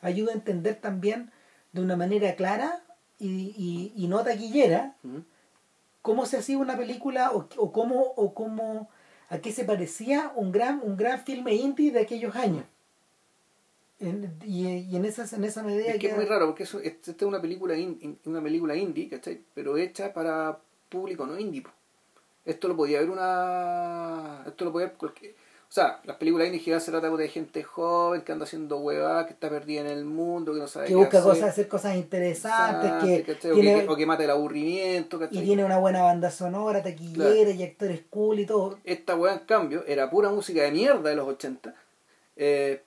ayuda 0.02 0.32
a 0.32 0.34
entender 0.34 0.74
también 0.76 1.30
de 1.72 1.80
una 1.80 1.96
manera 1.96 2.34
clara 2.36 2.82
y, 3.18 3.54
y, 3.56 3.92
y 3.96 4.06
no 4.08 4.22
taquillera 4.22 4.94
cómo 6.02 6.26
se 6.26 6.36
hacía 6.36 6.58
una 6.58 6.76
película 6.76 7.30
o, 7.32 7.48
o 7.56 7.72
cómo 7.72 8.00
o 8.16 8.34
cómo 8.34 8.88
a 9.30 9.38
qué 9.38 9.52
se 9.52 9.64
parecía 9.64 10.30
un 10.36 10.52
gran 10.52 10.80
un 10.82 10.96
gran 10.96 11.24
filme 11.24 11.54
indie 11.54 11.90
de 11.92 12.00
aquellos 12.00 12.36
años 12.36 12.64
En- 14.04 14.38
y, 14.44 14.66
y 14.68 14.96
en 14.96 15.04
esas 15.04 15.32
en 15.32 15.44
esa 15.44 15.62
medida 15.62 15.86
Es 15.92 15.98
que 15.98 16.08
es 16.08 16.16
muy 16.16 16.24
raro, 16.24 16.46
porque 16.46 16.62
eso, 16.64 16.78
esta 16.80 17.10
es 17.12 17.22
una 17.22 17.40
película, 17.40 17.76
in- 17.76 18.18
una 18.24 18.42
película 18.42 18.74
indie, 18.76 19.08
¿cachai? 19.08 19.40
Pero 19.54 19.76
hecha 19.76 20.12
para 20.12 20.58
público 20.88 21.26
no 21.26 21.38
indie. 21.38 21.62
Esto 22.44 22.68
lo 22.68 22.76
podía 22.76 23.00
ver 23.00 23.08
una... 23.10 24.42
Esto 24.46 24.64
lo 24.66 24.72
podía 24.72 24.88
ver 24.88 24.96
cualquier... 24.96 25.32
O 25.66 25.72
sea, 25.74 26.00
las 26.04 26.16
películas 26.18 26.46
indie 26.46 26.60
generalmente 26.60 26.84
se 26.84 26.90
trata 26.92 27.16
de 27.16 27.28
gente 27.28 27.64
joven 27.64 28.20
que 28.20 28.30
anda 28.30 28.44
haciendo 28.44 28.78
huevadas, 28.78 29.26
que 29.26 29.32
está 29.32 29.48
perdida 29.50 29.80
en 29.80 29.88
el 29.88 30.04
mundo, 30.04 30.52
que 30.52 30.60
no 30.60 30.68
sabe 30.68 30.86
que 30.86 30.92
qué 30.92 30.96
busca 30.96 31.18
hacer, 31.18 31.30
cosas 31.32 31.48
hacer 31.48 31.68
cosas 31.68 31.96
interesantes 31.96 32.92
que 33.02 33.32
¿cachai? 33.32 33.50
O, 33.50 33.54
tiene, 33.54 33.80
que, 33.84 33.88
o 33.88 33.96
que 33.96 34.06
mata 34.06 34.22
el 34.22 34.30
aburrimiento, 34.30 35.18
y 35.32 35.40
tiene 35.42 35.64
una 35.64 35.78
buena 35.78 36.02
banda 36.02 36.30
sonora 36.30 36.80
taquillera 36.80 37.50
y 37.50 37.62
actores 37.64 38.02
cool 38.08 38.38
y 38.38 38.46
todo 38.46 38.78
Esta 38.84 39.16
weá, 39.16 39.32
en 39.32 39.40
cambio, 39.40 39.84
era 39.84 40.08
pura 40.10 40.30
música 40.30 40.62
de 40.62 40.70
mierda 40.70 41.10
de 41.10 41.16
los 41.16 41.26
80. 41.26 41.74
Eh, 42.36 42.82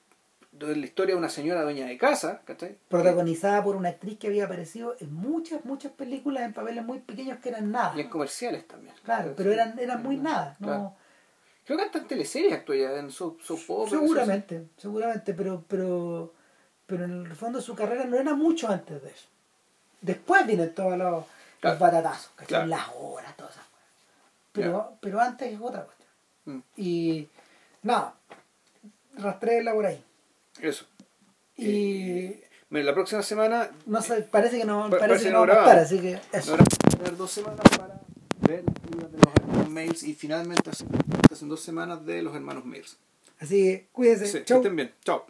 de 0.59 0.75
la 0.75 0.85
historia 0.85 1.13
de 1.15 1.19
una 1.19 1.29
señora 1.29 1.61
dueña 1.63 1.85
de 1.85 1.97
casa, 1.97 2.41
¿cachai? 2.45 2.77
protagonizada 2.89 3.63
por 3.63 3.75
una 3.75 3.89
actriz 3.89 4.17
que 4.17 4.27
había 4.27 4.45
aparecido 4.45 4.95
en 4.99 5.13
muchas 5.13 5.63
muchas 5.65 5.91
películas 5.91 6.43
en 6.43 6.53
papeles 6.53 6.83
muy 6.83 6.99
pequeños 6.99 7.39
que 7.39 7.49
eran 7.49 7.71
nada 7.71 7.93
Y 7.95 8.01
en 8.01 8.09
comerciales 8.09 8.67
también. 8.67 8.95
claro 9.03 9.33
pero 9.37 9.51
eran 9.51 9.77
eran 9.79 10.01
muy 10.03 10.17
nada 10.17 10.55
no 10.59 10.67
Claro. 10.67 10.93
Creo 11.65 11.77
que 11.79 11.83
hasta 11.85 11.97
en 11.99 12.07
teleseries 12.07 12.63
ya, 12.65 12.93
en 12.97 13.11
soap, 13.11 13.39
operas, 13.49 13.89
seguramente 13.89 14.67
seguramente 14.77 15.33
pero 15.33 15.63
pero 15.67 16.33
pero 16.85 17.03
en 17.05 17.25
el 17.25 17.35
fondo 17.35 17.59
su 17.61 17.75
carrera 17.75 18.05
no 18.05 18.15
era 18.17 18.33
mucho 18.33 18.69
antes 18.69 19.03
de 19.03 19.09
eso 19.09 19.27
después 20.01 20.45
vienen 20.47 20.73
todos 20.73 20.97
los, 20.97 21.25
Claro. 21.59 21.73
los 21.73 21.79
batatazos 21.79 22.31
¿cachai? 22.35 22.47
Claro. 22.47 22.67
las 22.67 22.87
horas 22.99 23.35
todas 23.35 23.51
esas 23.53 23.65
cosas 23.65 23.87
pero 24.53 24.97
pero 25.01 25.19
antes 25.19 25.53
es 25.53 25.59
otra 25.61 25.83
cuestión 25.83 26.07
Mm, 26.45 26.59
y 26.77 27.27
nada 27.83 28.13
rastréela 29.17 29.73
por 29.73 29.85
ahí 29.85 30.01
Eso. 30.61 30.85
y 31.55 32.35
Mira, 32.69 32.85
la 32.85 32.93
próxima 32.93 33.21
semana 33.23 33.71
no 33.85 34.01
sé 34.01 34.21
parece 34.23 34.57
que 34.59 34.65
no 34.65 34.89
Pa- 34.89 34.97
parece 34.99 35.07
parece 35.07 35.23
que 35.23 35.29
que 35.29 35.33
no 35.33 35.45
no 35.45 35.53
vamos 35.53 35.67
a 35.67 35.69
estar 35.71 35.79
así 35.85 35.99
que 35.99 36.19
eso 36.37 36.51
ahora 36.51 36.63
vamos 36.65 36.73
a 36.93 36.97
tener 36.97 37.17
dos 37.17 37.31
semanas 37.31 37.59
para 37.77 38.01
ver 38.41 38.63
las 38.65 38.73
películas 38.79 39.11
de 39.13 39.17
los 39.19 39.33
hermanos 39.35 39.69
Mails 39.69 40.03
y 40.03 40.13
finalmente 40.13 40.69
hacen, 40.69 41.49
dos 41.49 41.61
semanas 41.61 42.05
de 42.05 42.21
los 42.21 42.35
hermanos 42.35 42.65
Mails. 42.65 42.97
así 43.39 43.55
que 43.63 43.87
cuídense 43.93 44.25
Sí, 44.27 44.37
que 44.39 44.45
Chau. 44.45 44.57
estén 44.57 44.75
bien. 44.75 44.91
Chao. 45.05 45.25